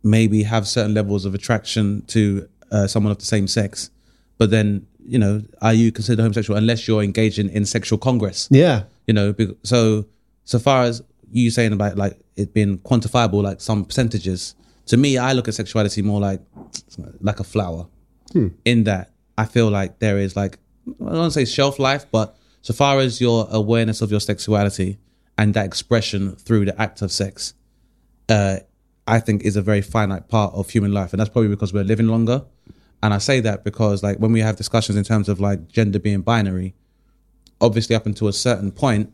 maybe 0.02 0.42
have 0.42 0.66
certain 0.66 0.94
levels 0.94 1.24
of 1.24 1.34
attraction 1.34 2.02
to 2.08 2.48
uh, 2.70 2.86
someone 2.86 3.10
of 3.12 3.18
the 3.18 3.24
same 3.24 3.46
sex 3.46 3.90
but 4.38 4.50
then 4.50 4.86
you 5.06 5.18
know 5.18 5.42
are 5.62 5.74
you 5.74 5.92
considered 5.92 6.22
homosexual 6.22 6.56
unless 6.58 6.88
you're 6.88 7.02
engaging 7.02 7.48
in 7.50 7.64
sexual 7.64 7.98
congress 7.98 8.48
yeah, 8.50 8.82
you 9.06 9.14
know 9.14 9.34
so 9.62 10.04
so 10.44 10.58
far 10.58 10.82
as 10.84 11.02
you 11.30 11.50
saying 11.50 11.72
about 11.72 11.96
like 11.96 12.18
it 12.36 12.52
being 12.52 12.78
quantifiable 12.78 13.42
like 13.42 13.60
some 13.60 13.84
percentages 13.84 14.54
to 14.86 14.96
me 14.96 15.16
i 15.18 15.32
look 15.32 15.46
at 15.48 15.54
sexuality 15.54 16.02
more 16.02 16.20
like 16.20 16.40
like 17.20 17.38
a 17.40 17.44
flower 17.44 17.86
in 18.64 18.84
that 18.84 19.12
i 19.38 19.44
feel 19.44 19.70
like 19.70 19.98
there 20.00 20.18
is 20.18 20.36
like 20.36 20.58
i 21.06 21.12
don't 21.12 21.30
say 21.30 21.44
shelf 21.44 21.78
life 21.78 22.04
but 22.10 22.36
so 22.62 22.72
far 22.72 22.98
as 22.98 23.20
your 23.20 23.46
awareness 23.50 24.00
of 24.02 24.10
your 24.10 24.20
sexuality 24.20 24.98
and 25.38 25.54
that 25.54 25.66
expression 25.66 26.34
through 26.36 26.64
the 26.64 26.80
act 26.80 27.02
of 27.02 27.10
sex 27.12 27.54
uh, 28.28 28.56
I 29.06 29.20
think 29.20 29.42
is 29.42 29.56
a 29.56 29.62
very 29.62 29.82
finite 29.82 30.28
part 30.28 30.54
of 30.54 30.70
human 30.70 30.92
life, 30.92 31.12
and 31.12 31.20
that's 31.20 31.28
probably 31.30 31.50
because 31.50 31.72
we're 31.72 31.84
living 31.84 32.06
longer. 32.06 32.44
And 33.02 33.12
I 33.12 33.18
say 33.18 33.40
that 33.40 33.64
because, 33.64 34.02
like, 34.02 34.18
when 34.18 34.32
we 34.32 34.40
have 34.40 34.56
discussions 34.56 34.96
in 34.96 35.04
terms 35.04 35.28
of 35.28 35.40
like 35.40 35.68
gender 35.68 35.98
being 35.98 36.22
binary, 36.22 36.74
obviously 37.60 37.94
up 37.94 38.06
until 38.06 38.28
a 38.28 38.32
certain 38.32 38.72
point, 38.72 39.12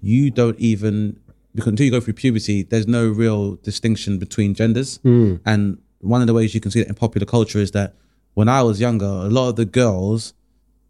you 0.00 0.30
don't 0.30 0.58
even 0.58 1.20
because 1.54 1.68
until 1.68 1.84
you 1.84 1.92
go 1.92 2.00
through 2.00 2.14
puberty, 2.14 2.62
there's 2.64 2.88
no 2.88 3.08
real 3.08 3.56
distinction 3.56 4.18
between 4.18 4.54
genders. 4.54 4.98
And 5.44 5.78
one 6.00 6.20
of 6.20 6.26
the 6.26 6.34
ways 6.34 6.54
you 6.54 6.60
can 6.60 6.70
see 6.72 6.80
that 6.80 6.88
in 6.88 6.94
popular 6.96 7.26
culture 7.26 7.60
is 7.60 7.70
that 7.72 7.94
when 8.34 8.48
I 8.48 8.62
was 8.62 8.80
younger, 8.80 9.06
a 9.06 9.28
lot 9.28 9.50
of 9.50 9.56
the 9.56 9.64
girls, 9.64 10.34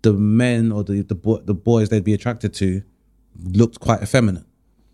the 0.03 0.13
men 0.13 0.73
or 0.73 0.85
the 0.85 1.03
the, 1.03 1.15
boy, 1.15 1.39
the 1.39 1.55
boys 1.55 1.89
they'd 1.89 2.05
be 2.05 2.15
attracted 2.15 2.55
to, 2.55 2.83
looked 3.43 3.81
quite 3.81 4.03
effeminate. 4.03 4.45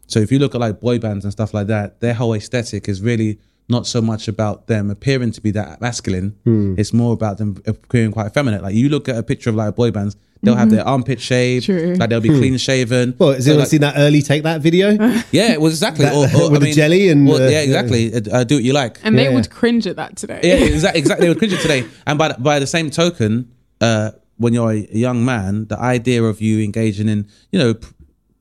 So 0.06 0.20
if 0.20 0.32
you 0.32 0.38
look 0.38 0.54
at 0.54 0.60
like 0.60 0.80
boy 0.80 0.98
bands 0.98 1.24
and 1.24 1.32
stuff 1.32 1.52
like 1.52 1.66
that, 1.66 2.00
their 2.00 2.14
whole 2.14 2.34
aesthetic 2.34 2.88
is 2.88 3.02
really 3.02 3.38
not 3.68 3.86
so 3.86 4.00
much 4.00 4.28
about 4.28 4.66
them 4.66 4.90
appearing 4.90 5.30
to 5.32 5.40
be 5.40 5.50
that 5.50 5.80
masculine. 5.80 6.34
Hmm. 6.44 6.74
It's 6.78 6.92
more 6.92 7.12
about 7.12 7.36
them 7.38 7.62
appearing 7.66 8.12
quite 8.12 8.32
feminine. 8.32 8.62
Like 8.62 8.74
you 8.74 8.88
look 8.88 9.08
at 9.08 9.16
a 9.16 9.22
picture 9.22 9.50
of 9.50 9.56
like 9.56 9.76
boy 9.76 9.90
bands, 9.90 10.16
they'll 10.42 10.54
have 10.54 10.70
their 10.70 10.86
armpit 10.86 11.20
shaved, 11.20 11.66
True. 11.66 11.94
like 11.94 12.08
they'll 12.08 12.20
be 12.20 12.28
clean 12.30 12.56
shaven. 12.56 13.12
Hmm. 13.12 13.16
Well, 13.18 13.32
has 13.34 13.44
So, 13.44 13.50
anyone 13.50 13.60
like- 13.62 13.68
seen 13.68 13.80
that 13.82 13.94
early 13.98 14.22
take 14.22 14.42
that 14.44 14.60
video? 14.62 14.92
Yeah, 15.32 15.58
well, 15.58 15.66
exactly. 15.66 16.06
That- 16.06 16.14
or, 16.14 16.42
or, 16.44 16.50
with 16.50 16.62
I 16.62 16.66
the 16.66 16.72
jelly 16.72 17.08
and, 17.10 17.26
well, 17.28 17.42
uh, 17.42 17.48
yeah, 17.48 17.60
exactly. 17.60 18.14
Uh, 18.14 18.44
do 18.44 18.54
what 18.56 18.64
you 18.64 18.72
like. 18.72 19.00
And 19.04 19.14
Yeah. 19.16 19.28
they 19.28 19.34
would 19.34 19.50
cringe 19.50 19.86
at 19.86 19.96
that 19.96 20.16
today. 20.16 20.40
Yeah, 20.42 20.54
exactly. 20.74 21.00
Exactly. 21.00 21.24
They 21.26 21.28
would 21.28 21.38
cringe 21.38 21.52
it 21.52 21.60
today. 21.60 21.84
And 22.06 22.18
by 22.18 22.32
by 22.38 22.58
the 22.60 22.66
same 22.66 22.88
token, 22.90 23.50
uh, 23.82 24.12
when 24.38 24.54
you're 24.54 24.70
a 24.72 24.86
young 24.92 25.24
man, 25.24 25.66
the 25.66 25.78
idea 25.78 26.22
of 26.22 26.40
you 26.40 26.60
engaging 26.64 27.08
in, 27.08 27.26
you 27.52 27.58
know, 27.58 27.74
p- 27.74 27.86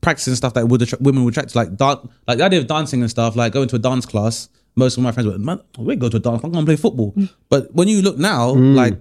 practicing 0.00 0.34
stuff 0.36 0.54
that 0.54 0.68
would 0.68 0.80
attract, 0.80 1.02
women 1.02 1.24
would 1.24 1.34
attract, 1.34 1.54
like 1.56 1.76
dan- 1.76 2.08
like 2.26 2.38
the 2.38 2.44
idea 2.44 2.60
of 2.60 2.66
dancing 2.68 3.02
and 3.02 3.10
stuff, 3.10 3.34
like 3.36 3.52
going 3.52 3.68
to 3.68 3.76
a 3.76 3.80
dance 3.80 4.06
class. 4.06 4.48
Most 4.78 4.96
of 4.96 5.02
my 5.02 5.12
friends 5.12 5.26
were, 5.28 5.38
man, 5.38 5.60
we 5.78 5.96
go 5.96 6.08
to 6.08 6.16
a 6.16 6.20
dance. 6.20 6.42
I'm 6.44 6.52
gonna 6.52 6.66
play 6.66 6.76
football. 6.76 7.12
Mm. 7.12 7.28
But 7.48 7.74
when 7.74 7.88
you 7.88 8.00
look 8.02 8.18
now, 8.18 8.54
mm. 8.54 8.74
like 8.74 8.96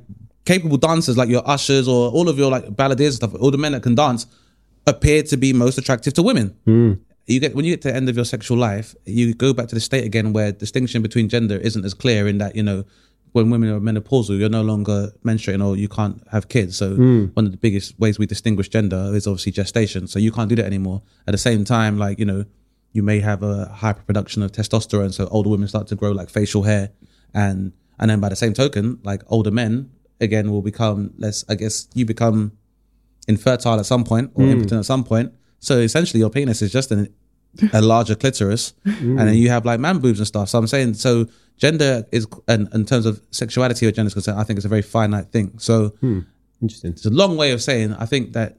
capable 0.46 0.78
dancers, 0.78 1.18
like 1.18 1.30
your 1.30 1.48
ushers 1.48 1.88
or 1.88 2.10
all 2.12 2.28
of 2.30 2.38
your 2.38 2.50
like 2.50 2.66
balladeers 2.82 3.08
and 3.08 3.14
stuff, 3.22 3.36
all 3.36 3.52
the 3.52 3.58
men 3.58 3.74
that 3.74 3.84
can 3.84 3.96
dance 3.96 4.26
appear 4.86 5.22
to 5.22 5.38
be 5.38 5.54
most 5.54 5.78
attractive 5.78 6.14
to 6.14 6.24
women 6.24 6.56
mm. 6.66 6.98
you 7.26 7.42
get 7.42 7.54
when 7.54 7.66
you 7.66 7.74
get 7.74 7.82
to 7.82 7.90
the 7.90 7.96
end 7.96 8.08
of 8.08 8.16
your 8.16 8.24
sexual 8.24 8.58
life, 8.58 8.96
you 9.06 9.34
go 9.34 9.54
back 9.54 9.68
to 9.68 9.76
the 9.76 9.82
state 9.82 10.06
again 10.06 10.32
where 10.32 10.52
distinction 10.54 11.02
between 11.02 11.28
gender 11.28 11.58
isn't 11.58 11.84
as 11.84 11.94
clear 11.94 12.26
in 12.28 12.38
that 12.38 12.56
you 12.56 12.64
know 12.64 12.86
when 13.34 13.50
women 13.50 13.70
are 13.70 13.80
menopausal, 13.80 14.40
you're 14.40 14.50
no 14.50 14.64
longer 14.64 15.12
menstruating 15.24 15.64
or 15.64 15.76
you 15.78 15.88
can't 15.88 16.26
have 16.32 16.48
kids. 16.48 16.78
So 16.78 16.96
one 17.34 17.46
of 17.46 17.52
the 17.52 17.58
biggest 17.58 18.00
ways 18.00 18.18
we 18.18 18.26
distinguish 18.26 18.70
gender 18.70 19.12
is 19.14 19.28
obviously 19.28 19.52
gestation. 19.52 20.08
So 20.08 20.18
you 20.18 20.32
can't 20.32 20.50
do 20.50 20.56
that 20.56 20.66
anymore. 20.66 21.04
At 21.28 21.34
the 21.34 21.38
same 21.38 21.64
time, 21.64 21.98
like 21.98 22.18
you 22.20 22.26
know, 22.26 22.46
you 22.94 23.04
may 23.04 23.20
have 23.20 23.44
a 23.44 23.72
hyperproduction 23.76 24.44
of 24.44 24.52
testosterone, 24.52 25.14
so 25.14 25.28
older 25.28 25.50
women 25.50 25.68
start 25.68 25.88
to 25.88 25.96
grow 25.96 26.12
like 26.12 26.30
facial 26.30 26.64
hair, 26.64 26.92
and 27.34 27.74
and 28.00 28.10
then 28.10 28.20
by 28.20 28.30
the 28.30 28.36
same 28.36 28.54
token, 28.54 29.00
like 29.04 29.22
older 29.28 29.52
men 29.52 29.92
again 30.20 30.52
will 30.52 30.62
become 30.62 31.14
less. 31.18 31.46
I 31.50 31.56
guess 31.56 31.88
you 31.94 32.06
become 32.06 32.54
infertile 33.28 33.80
at 33.80 33.86
some 33.86 34.04
point 34.04 34.32
or 34.36 34.46
hmm. 34.46 34.52
impotent 34.52 34.80
at 34.80 34.86
some 34.86 35.04
point. 35.04 35.34
So 35.60 35.80
essentially, 35.80 36.20
your 36.20 36.30
penis 36.30 36.62
is 36.62 36.72
just 36.72 36.92
an, 36.92 37.14
a 37.74 37.82
larger 37.82 38.16
clitoris, 38.16 38.74
hmm. 38.84 39.18
and 39.18 39.30
then 39.30 39.36
you 39.36 39.50
have 39.50 39.66
like 39.66 39.80
man 39.80 40.00
boobs 40.00 40.20
and 40.20 40.28
stuff. 40.28 40.50
So 40.50 40.60
I'm 40.60 40.68
saying, 40.68 40.96
so 40.96 41.28
gender 41.58 42.06
is, 42.12 42.28
and 42.48 42.68
in 42.74 42.86
terms 42.86 43.06
of 43.06 43.22
sexuality 43.32 43.86
or 43.86 43.92
gender 43.92 44.08
is 44.08 44.14
concerned, 44.14 44.40
I 44.40 44.44
think 44.44 44.58
it's 44.58 44.66
a 44.66 44.70
very 44.70 44.82
finite 44.82 45.32
thing. 45.32 45.58
So 45.58 45.90
hmm. 46.00 46.22
Interesting. 46.62 46.92
it's 46.92 47.06
a 47.06 47.12
long 47.12 47.38
way 47.38 47.52
of 47.52 47.62
saying 47.62 47.94
I 47.94 48.06
think 48.06 48.34
that 48.34 48.58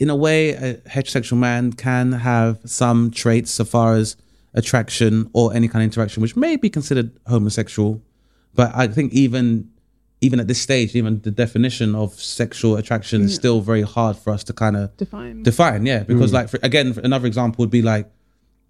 in 0.00 0.08
a 0.08 0.16
way, 0.16 0.50
a 0.50 0.74
heterosexual 0.76 1.36
man 1.36 1.74
can 1.74 2.12
have 2.12 2.58
some 2.64 3.10
traits 3.10 3.50
so 3.50 3.64
far 3.64 3.94
as 3.94 4.16
attraction 4.54 5.30
or 5.34 5.54
any 5.54 5.68
kind 5.68 5.82
of 5.82 5.92
interaction, 5.92 6.22
which 6.22 6.34
may 6.34 6.56
be 6.56 6.70
considered 6.70 7.12
homosexual. 7.26 8.02
But 8.54 8.72
I 8.74 8.88
think 8.88 9.12
even 9.12 9.70
even 10.22 10.40
at 10.40 10.48
this 10.48 10.60
stage, 10.60 10.94
even 10.96 11.20
the 11.20 11.30
definition 11.30 11.94
of 11.94 12.12
sexual 12.14 12.76
attraction 12.76 13.22
is 13.22 13.34
still 13.34 13.60
very 13.62 13.82
hard 13.82 14.16
for 14.18 14.32
us 14.32 14.44
to 14.44 14.52
kind 14.52 14.76
of 14.76 14.94
Define. 14.98 15.42
define. 15.42 15.86
Yeah, 15.86 16.02
because 16.02 16.30
mm. 16.30 16.34
like 16.34 16.48
for, 16.50 16.58
again, 16.62 16.98
another 17.02 17.26
example 17.26 17.62
would 17.62 17.70
be 17.70 17.80
like 17.80 18.10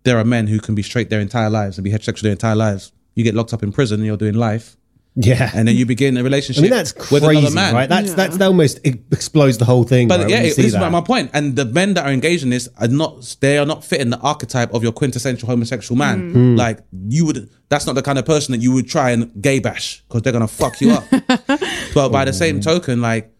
there 0.05 0.17
are 0.19 0.25
men 0.25 0.47
who 0.47 0.61
can 0.61 0.75
be 0.75 0.83
straight 0.83 1.11
their 1.11 1.21
entire 1.21 1.51
lives 1.51 1.77
and 1.77 1.85
be 1.85 1.91
heterosexual 1.91 2.23
their 2.23 2.33
entire 2.33 2.57
lives. 2.57 2.93
You 3.15 3.25
get 3.25 3.35
locked 3.35 3.53
up 3.53 3.63
in 3.63 3.73
prison, 3.73 4.01
and 4.01 4.07
you're 4.07 4.17
doing 4.17 4.35
life, 4.35 4.77
Yeah. 5.17 5.51
and 5.55 5.67
then 5.67 5.75
you 5.75 5.87
begin 5.87 6.17
a 6.17 6.23
relationship 6.23 6.61
I 6.61 6.63
mean, 6.63 6.71
that's 6.71 6.95
with 7.11 7.23
another 7.25 7.41
crazy, 7.41 7.55
man. 7.55 7.75
right? 7.75 7.89
That's 7.89 8.11
Yeah. 8.11 8.15
that's 8.15 8.37
that 8.39 8.47
almost 8.47 8.79
it 8.85 9.01
explodes 9.13 9.59
the 9.59 9.65
whole 9.65 9.83
thing. 9.85 10.07
But 10.09 10.21
right, 10.21 10.31
yeah, 10.31 10.37
when 10.37 10.47
it- 10.47 10.57
this 10.57 10.67
is 10.67 10.75
my 10.75 11.01
point. 11.01 11.31
And 11.35 11.57
the 11.57 11.65
men 11.65 11.95
that 11.95 12.07
are 12.07 12.13
engaged 12.13 12.45
in 12.45 12.51
this 12.51 12.69
are 12.79 12.87
not 12.89 13.37
they 13.41 13.59
are 13.59 13.67
not 13.67 13.85
fitting 13.85 14.11
the 14.11 14.19
archetype 14.21 14.73
of 14.73 14.83
your 14.83 14.93
quintessential 14.93 15.49
homosexual 15.49 15.99
man. 15.99 16.31
Hmm. 16.33 16.57
Like 16.57 16.79
you 17.09 17.27
would 17.27 17.51
that's 17.69 17.87
not 17.87 17.95
the 17.97 18.03
kind 18.03 18.19
of 18.19 18.25
person 18.25 18.53
that 18.53 18.61
you 18.63 18.73
would 18.73 18.89
try 18.89 19.11
and 19.11 19.31
gay 19.43 19.59
bash 19.59 20.03
because 20.09 20.23
they're 20.23 20.33
gonna 20.33 20.47
fuck 20.49 20.81
you 20.81 20.93
up. 20.93 21.05
but 21.95 22.11
by 22.11 22.25
the 22.25 22.33
same 22.33 22.61
token, 22.61 23.01
like 23.01 23.33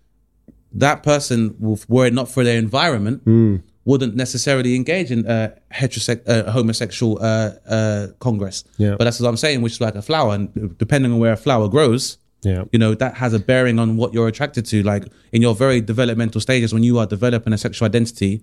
that 0.73 1.03
person, 1.03 1.55
will, 1.59 1.79
were 1.89 2.07
it 2.07 2.15
not 2.15 2.29
for 2.29 2.45
their 2.45 2.59
environment, 2.59 3.23
Hmm. 3.25 3.57
Wouldn't 3.85 4.15
necessarily 4.15 4.75
engage 4.77 5.11
in 5.11 5.27
uh, 5.27 5.55
heterosex- 5.73 6.29
uh, 6.29 6.51
homosexual 6.53 7.19
uh, 7.23 7.51
uh, 7.67 8.07
congress. 8.19 8.65
Yeah. 8.79 8.95
But 8.99 9.05
that's 9.05 9.19
what 9.21 9.29
I'm 9.29 9.37
saying, 9.37 9.63
which 9.63 9.73
is 9.75 9.81
like 9.81 9.95
a 9.95 10.03
flower, 10.03 10.35
and 10.35 10.77
depending 10.79 11.13
on 11.13 11.19
where 11.19 11.33
a 11.33 11.37
flower 11.37 11.67
grows, 11.69 12.19
Yeah. 12.43 12.65
you 12.73 12.79
know 12.79 12.95
that 12.95 13.15
has 13.17 13.33
a 13.35 13.39
bearing 13.39 13.79
on 13.79 13.97
what 13.97 14.13
you're 14.15 14.29
attracted 14.29 14.65
to 14.73 14.83
like 14.83 15.05
in 15.33 15.43
your 15.43 15.55
very 15.55 15.81
developmental 15.83 16.41
stages 16.41 16.73
when 16.73 16.83
you 16.83 16.99
are 16.99 17.07
developing 17.07 17.53
a 17.53 17.59
sexual 17.59 17.85
identity 17.87 18.41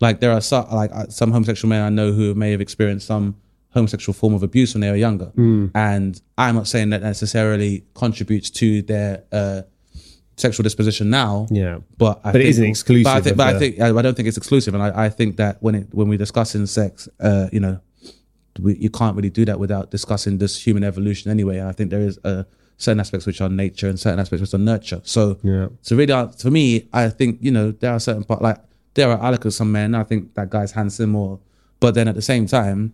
like 0.00 0.20
there 0.20 0.30
are 0.36 0.40
some 0.40 0.66
like 0.70 0.90
uh, 0.94 1.06
some 1.08 1.32
homosexual 1.32 1.68
men 1.68 1.82
i 1.82 1.88
know 1.88 2.12
who 2.12 2.32
may 2.42 2.50
have 2.52 2.60
experienced 2.60 3.06
some 3.08 3.34
homosexual 3.74 4.14
form 4.14 4.34
of 4.34 4.42
abuse 4.44 4.72
when 4.74 4.80
they 4.82 4.90
were 4.94 5.02
younger 5.08 5.32
and 5.74 6.22
i'm 6.38 6.54
not 6.54 6.68
saying 6.68 6.90
that 6.90 7.02
necessarily 7.02 7.82
contributes 7.94 8.50
to 8.50 8.82
their 8.82 9.12
uh 9.32 9.62
sexual 10.40 10.62
disposition 10.64 11.10
now 11.10 11.46
Yeah. 11.50 11.78
but 11.98 12.20
I 12.24 12.32
But 12.32 12.40
it 12.40 12.44
think, 12.44 12.50
isn't 12.50 12.64
exclusive 12.64 13.04
but 13.04 13.16
I 13.16 13.20
think, 13.20 13.36
but 13.36 13.46
I 13.54 13.58
think 13.58 13.80
I 13.80 14.02
don't 14.02 14.14
think 14.16 14.28
it's 14.28 14.36
exclusive 14.36 14.72
and 14.74 14.82
I, 14.82 15.06
I 15.06 15.08
think 15.08 15.36
that 15.36 15.54
when 15.60 15.74
it 15.74 15.86
when 15.92 16.08
we 16.08 16.16
discuss 16.16 16.54
in 16.54 16.66
sex 16.66 17.08
uh 17.20 17.48
you 17.52 17.60
know 17.60 17.80
we, 18.60 18.76
you 18.76 18.90
can't 18.90 19.14
really 19.16 19.30
do 19.30 19.44
that 19.44 19.58
without 19.60 19.90
discussing 19.90 20.38
this 20.38 20.60
human 20.66 20.82
evolution 20.84 21.30
anyway. 21.30 21.58
And 21.58 21.68
I 21.68 21.72
think 21.72 21.90
there 21.90 22.00
is 22.00 22.18
uh, 22.24 22.42
certain 22.78 22.98
aspects 23.00 23.24
which 23.24 23.40
are 23.40 23.48
nature 23.48 23.88
and 23.88 23.98
certain 23.98 24.18
aspects 24.18 24.40
which 24.42 24.52
are 24.52 24.58
nurture. 24.58 25.00
So, 25.04 25.38
Yeah. 25.42 25.68
so 25.82 25.96
really, 25.96 26.12
uh, 26.12 26.26
for 26.28 26.50
me, 26.50 26.88
I 26.92 27.08
think 27.10 27.38
you 27.40 27.52
know 27.52 27.70
there 27.70 27.92
are 27.92 28.00
certain 28.00 28.24
part 28.24 28.42
like 28.42 28.58
there 28.94 29.08
are 29.10 29.18
I 29.22 29.30
look 29.30 29.46
at 29.46 29.52
some 29.52 29.70
men. 29.72 29.94
I 29.94 30.02
think 30.02 30.34
that 30.34 30.50
guy's 30.50 30.72
handsome, 30.72 31.14
or 31.14 31.38
but 31.78 31.94
then 31.94 32.08
at 32.08 32.16
the 32.16 32.22
same 32.32 32.46
time, 32.46 32.92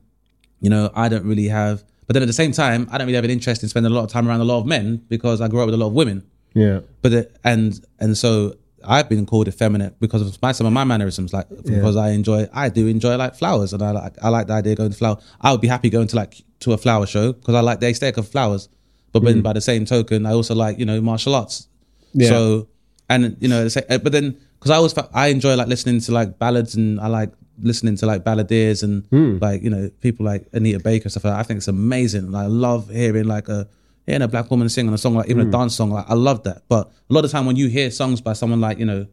you 0.61 0.71
know, 0.71 0.91
I 0.95 1.09
don't 1.09 1.25
really 1.25 1.49
have. 1.49 1.83
But 2.07 2.13
then 2.15 2.23
at 2.23 2.27
the 2.35 2.41
same 2.43 2.53
time, 2.53 2.87
I 2.93 2.99
don't 2.99 3.07
really 3.09 3.17
have 3.17 3.25
an 3.25 3.31
interest 3.39 3.63
in 3.65 3.69
spending 3.69 3.91
a 3.91 3.95
lot 3.95 4.05
of 4.05 4.11
time 4.11 4.29
around 4.29 4.41
a 4.43 4.45
lot 4.53 4.61
of 4.61 4.67
men 4.67 5.03
because 5.09 5.41
I 5.41 5.49
grew 5.49 5.61
up 5.63 5.67
with 5.67 5.75
a 5.75 5.79
lot 5.79 5.89
of 5.89 5.95
women. 5.95 6.23
Yeah. 6.57 6.81
But 7.03 7.11
the, 7.11 7.31
and 7.45 7.79
and 8.01 8.17
so 8.17 8.57
I've 8.83 9.09
been 9.09 9.27
called 9.27 9.47
effeminate 9.47 10.01
because 10.01 10.23
of 10.23 10.41
my 10.41 10.53
some 10.53 10.67
of 10.67 10.73
my 10.73 10.85
mannerisms, 10.85 11.33
like 11.33 11.49
because 11.49 11.97
I 11.97 12.11
enjoy 12.11 12.49
I 12.53 12.71
do 12.71 12.87
enjoy 12.87 13.17
like 13.17 13.35
flowers 13.35 13.75
and 13.75 13.83
I 13.83 13.91
like 13.91 14.15
I 14.23 14.31
like 14.31 14.47
the 14.47 14.55
idea 14.55 14.73
of 14.73 14.79
going 14.79 14.91
to 14.91 14.97
flower. 14.97 15.19
I 15.41 15.53
would 15.53 15.61
be 15.61 15.69
happy 15.69 15.91
going 15.91 16.09
to 16.09 16.17
like 16.17 16.43
to 16.61 16.73
a 16.73 16.79
flower 16.79 17.07
show 17.07 17.35
because 17.35 17.55
I 17.55 17.61
like 17.61 17.81
the 17.81 17.89
aesthetic 17.89 18.17
of 18.17 18.27
flowers. 18.29 18.71
But 19.13 19.23
then 19.23 19.41
mm. 19.41 19.43
by 19.43 19.53
the 19.53 19.61
same 19.61 19.85
token, 19.85 20.25
I 20.25 20.33
also 20.33 20.55
like 20.55 20.79
you 20.79 20.87
know 20.87 21.01
martial 21.03 21.35
arts. 21.35 21.69
Yeah. 22.15 22.31
So 22.31 22.69
and 23.11 23.37
you 23.39 23.49
know 23.49 23.69
but 23.89 24.13
then 24.13 24.39
because 24.59 24.71
I 24.71 24.77
always 24.77 24.95
I 25.13 25.27
enjoy 25.29 25.57
like 25.57 25.69
listening 25.69 26.01
to 26.01 26.13
like 26.13 26.39
ballads 26.39 26.75
and 26.75 26.99
I 26.99 27.09
like 27.09 27.33
listening 27.61 27.97
to 27.97 28.07
like 28.07 28.25
balladeers 28.25 28.83
and 28.83 29.03
mm. 29.11 29.41
like 29.43 29.63
you 29.63 29.71
know 29.71 29.91
people 30.01 30.25
like 30.25 30.47
Anita 30.55 30.81
Baker 30.81 31.11
stuff 31.11 31.25
like 31.25 31.35
that. 31.35 31.41
I 31.41 31.43
think 31.43 31.59
it's 31.59 31.69
amazing. 31.69 32.25
And 32.27 32.37
I 32.37 32.47
love 32.47 32.89
hearing 32.89 33.25
like 33.25 33.49
a 33.49 33.69
hearing 34.07 34.23
a 34.23 34.29
black 34.29 34.51
woman 34.51 34.69
sing 34.69 34.89
on 34.89 34.95
a 34.95 34.99
song 34.99 35.15
like 35.15 35.29
even 35.29 35.49
a 35.49 35.51
dance 35.51 35.75
song. 35.75 35.91
Like 35.91 36.07
I 36.09 36.15
love 36.15 36.43
that. 36.45 36.63
But 36.69 36.91
a 37.11 37.13
lot 37.15 37.25
of 37.25 37.31
time 37.31 37.45
when 37.47 37.57
you 37.57 37.69
hear 37.69 37.91
songs 37.91 38.21
by 38.21 38.33
someone 38.35 38.61
like 38.61 38.79
you 38.79 38.87
know 38.87 39.07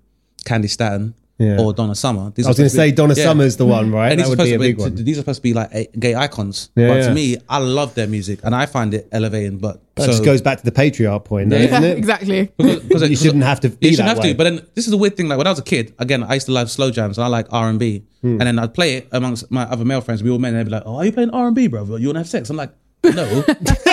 Candi 0.45 0.69
Staton 0.69 1.15
Yeah. 1.39 1.59
or 1.59 1.73
Donna 1.73 1.95
Summer, 1.95 2.31
these 2.35 2.45
I 2.45 2.50
was 2.50 2.57
are 2.59 2.62
going 2.62 2.65
to 2.65 2.69
supposed 2.69 2.75
say 2.75 2.91
be- 2.91 2.95
Donna 2.95 3.13
yeah. 3.15 3.23
Summer's 3.23 3.57
the 3.57 3.65
one, 3.65 3.91
right? 3.91 4.12
And 4.12 4.19
that 4.21 4.27
would 4.29 4.38
be 4.38 4.53
a 4.53 4.59
big 4.59 4.77
to 4.77 4.83
one. 4.83 4.95
be, 4.95 5.03
these 5.03 5.17
are 5.17 5.21
supposed 5.21 5.39
to 5.39 5.43
be 5.43 5.53
like 5.53 5.69
a- 5.73 5.89
gay 5.97 6.13
icons. 6.15 6.69
Yeah, 6.75 6.89
but 6.89 6.93
yeah. 6.95 7.07
to 7.07 7.13
me, 7.13 7.38
I 7.50 7.57
love 7.57 7.95
their 7.95 8.07
music 8.07 8.39
and 8.43 8.53
I 8.53 8.65
find 8.67 8.93
it 8.93 9.07
elevating. 9.12 9.58
But 9.58 9.82
That 9.95 10.03
so, 10.03 10.08
just 10.12 10.23
goes 10.23 10.41
back 10.41 10.60
to 10.60 10.65
the 10.65 10.71
patriarch 10.71 11.23
point, 11.25 11.49
though, 11.49 11.58
Yeah. 11.58 11.63
isn't 11.65 11.84
it? 11.86 11.97
exactly. 12.03 12.51
because 12.58 13.10
You 13.10 13.15
shouldn't 13.15 13.43
have 13.45 13.60
to 13.62 13.69
be 13.69 13.88
You 13.88 13.93
shouldn't 13.95 14.10
that 14.10 14.15
have 14.17 14.23
way. 14.23 14.32
to. 14.34 14.38
But 14.38 14.43
then 14.43 14.56
this 14.75 14.86
is 14.86 14.91
the 14.91 14.97
weird 14.97 15.17
thing. 15.17 15.27
Like 15.27 15.38
when 15.39 15.47
I 15.47 15.49
was 15.49 15.60
a 15.60 15.63
kid, 15.63 15.93
again, 15.97 16.23
I 16.23 16.36
used 16.36 16.45
to 16.47 16.51
love 16.51 16.69
slow 16.69 16.91
jams 16.91 17.17
and 17.17 17.25
I 17.25 17.29
like 17.29 17.47
R 17.51 17.67
and 17.69 17.79
B, 17.79 18.03
Hmm. 18.21 18.39
and 18.39 18.41
then 18.41 18.60
I'd 18.60 18.73
play 18.73 18.95
it 18.97 19.08
amongst 19.12 19.49
my 19.49 19.63
other 19.63 19.86
male 19.86 20.01
friends. 20.01 20.21
We 20.23 20.29
all 20.29 20.39
men, 20.39 20.53
and 20.53 20.60
they'd 20.60 20.69
be 20.69 20.75
like, 20.77 20.84
"Oh, 20.86 20.95
are 20.97 21.06
you 21.06 21.12
playing 21.12 21.32
R 21.32 21.47
and 21.47 21.56
B, 21.56 21.67
bro? 21.67 21.84
You 21.97 22.08
want 22.08 22.15
to 22.15 22.19
have 22.19 22.29
sex?" 22.29 22.49
I'm 22.49 22.56
like, 22.58 22.71
"No, 23.03 23.43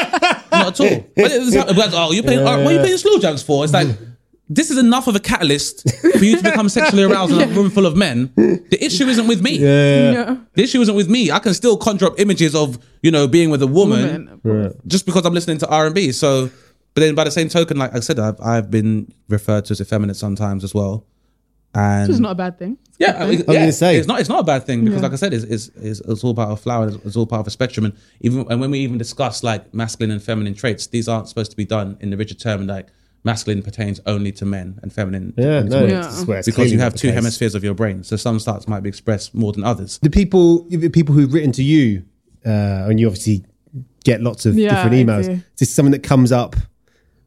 not 0.64 0.80
at 0.80 0.80
all." 0.80 1.06
But 1.16 1.32
it 1.32 1.40
was, 1.40 1.54
it 1.54 1.64
oh, 1.94 2.12
you're 2.12 2.22
playing? 2.22 2.46
R- 2.46 2.58
what 2.58 2.66
are 2.68 2.72
you 2.72 2.80
playing 2.80 2.96
slow 2.98 3.18
jams 3.18 3.42
for? 3.42 3.64
It's 3.64 3.72
like. 3.72 3.88
This 4.52 4.68
is 4.72 4.78
enough 4.78 5.06
of 5.06 5.14
a 5.14 5.20
catalyst 5.20 5.88
for 6.18 6.24
you 6.24 6.36
to 6.36 6.42
become 6.42 6.68
sexually 6.68 7.04
aroused 7.04 7.32
in 7.32 7.40
a 7.40 7.46
room 7.56 7.70
full 7.70 7.86
of 7.86 7.96
men. 7.96 8.32
The 8.34 8.78
issue 8.84 9.06
isn't 9.06 9.28
with 9.28 9.40
me. 9.40 9.58
Yeah. 9.58 10.38
The 10.54 10.62
issue 10.64 10.80
isn't 10.80 10.96
with 10.96 11.08
me. 11.08 11.30
I 11.30 11.38
can 11.38 11.54
still 11.54 11.76
conjure 11.76 12.06
up 12.06 12.18
images 12.18 12.52
of 12.56 12.76
you 13.00 13.12
know 13.12 13.28
being 13.28 13.50
with 13.50 13.62
a 13.62 13.68
woman, 13.68 14.40
Woman. 14.42 14.74
just 14.88 15.06
because 15.06 15.24
I'm 15.24 15.34
listening 15.34 15.58
to 15.58 15.68
R 15.68 15.86
and 15.86 15.94
B. 15.94 16.10
So, 16.10 16.50
but 16.94 17.00
then 17.00 17.14
by 17.14 17.22
the 17.22 17.30
same 17.30 17.48
token, 17.48 17.76
like 17.78 17.94
I 17.94 18.00
said, 18.00 18.18
I've, 18.18 18.40
I've 18.40 18.72
been 18.72 19.14
referred 19.28 19.66
to 19.66 19.70
as 19.72 19.80
effeminate 19.80 20.16
sometimes 20.16 20.64
as 20.64 20.74
well. 20.74 21.06
And 21.74 22.08
Which 22.08 22.14
is 22.14 22.20
not 22.20 22.32
a 22.32 22.34
bad 22.34 22.58
thing. 22.58 22.78
yeah, 22.98 23.14
I, 23.16 23.20
mean, 23.20 23.28
was 23.28 23.38
yeah, 23.54 23.60
gonna 23.60 23.72
say. 23.72 23.96
it's 23.96 24.08
not. 24.08 24.18
It's 24.18 24.28
not 24.28 24.40
a 24.40 24.44
bad 24.44 24.64
thing 24.66 24.84
because, 24.84 24.96
Yeah. 25.00 25.02
like 25.04 25.12
I 25.12 25.16
said, 25.16 25.32
it's, 25.32 25.44
it's, 25.44 25.68
it's, 25.76 26.00
it's 26.00 26.24
all 26.24 26.34
part 26.34 26.50
of 26.50 26.58
a 26.58 26.60
flower. 26.60 26.88
It's, 26.88 26.96
it's 27.04 27.16
all 27.16 27.26
part 27.26 27.40
of 27.40 27.46
a 27.46 27.50
spectrum. 27.50 27.84
And 27.84 27.94
even 28.22 28.44
and 28.50 28.60
when 28.60 28.72
we 28.72 28.80
even 28.80 28.98
discuss 28.98 29.44
like 29.44 29.72
masculine 29.72 30.10
and 30.10 30.20
feminine 30.22 30.54
traits, 30.54 30.88
these 30.88 31.06
aren't 31.08 31.28
supposed 31.28 31.52
to 31.52 31.56
be 31.56 31.64
done 31.64 31.96
in 32.00 32.10
the 32.10 32.16
rigid 32.16 32.40
term. 32.40 32.66
Like 32.66 32.88
masculine 33.22 33.62
pertains 33.62 34.00
only 34.06 34.32
to 34.32 34.44
men, 34.46 34.80
and 34.82 34.92
feminine 34.92 35.32
Yeah, 35.36 35.60
to 35.62 35.64
no, 35.68 35.76
women. 35.82 35.90
Yeah. 35.90 35.98
it's- 36.00 36.26
well, 36.26 36.38
it's 36.38 36.46
because 36.46 36.54
clearly 36.56 36.70
you 36.72 36.76
not 36.78 36.82
have 36.84 36.92
the 36.94 36.98
two 36.98 37.08
case. 37.08 37.14
hemispheres 37.14 37.54
of 37.54 37.62
your 37.62 37.74
brain. 37.74 38.02
So 38.02 38.16
some 38.16 38.40
starts 38.40 38.66
might 38.66 38.80
be 38.82 38.88
expressed 38.88 39.32
more 39.34 39.52
than 39.52 39.62
others. 39.62 40.00
the 40.02 40.10
people 40.10 40.64
the 40.70 40.88
people 40.88 41.14
who've 41.14 41.32
written 41.32 41.52
to 41.52 41.62
you, 41.62 42.02
uh, 42.44 42.50
and 42.88 42.98
you 42.98 43.06
obviously 43.06 43.44
get 44.02 44.22
lots 44.22 44.44
of 44.44 44.58
Yeah, 44.58 44.70
different 44.70 45.08
I 45.08 45.12
emails. 45.12 45.26
do. 45.26 45.32
Is 45.32 45.42
this 45.60 45.72
something 45.74 45.92
that 45.92 46.02
comes 46.02 46.32
up 46.32 46.56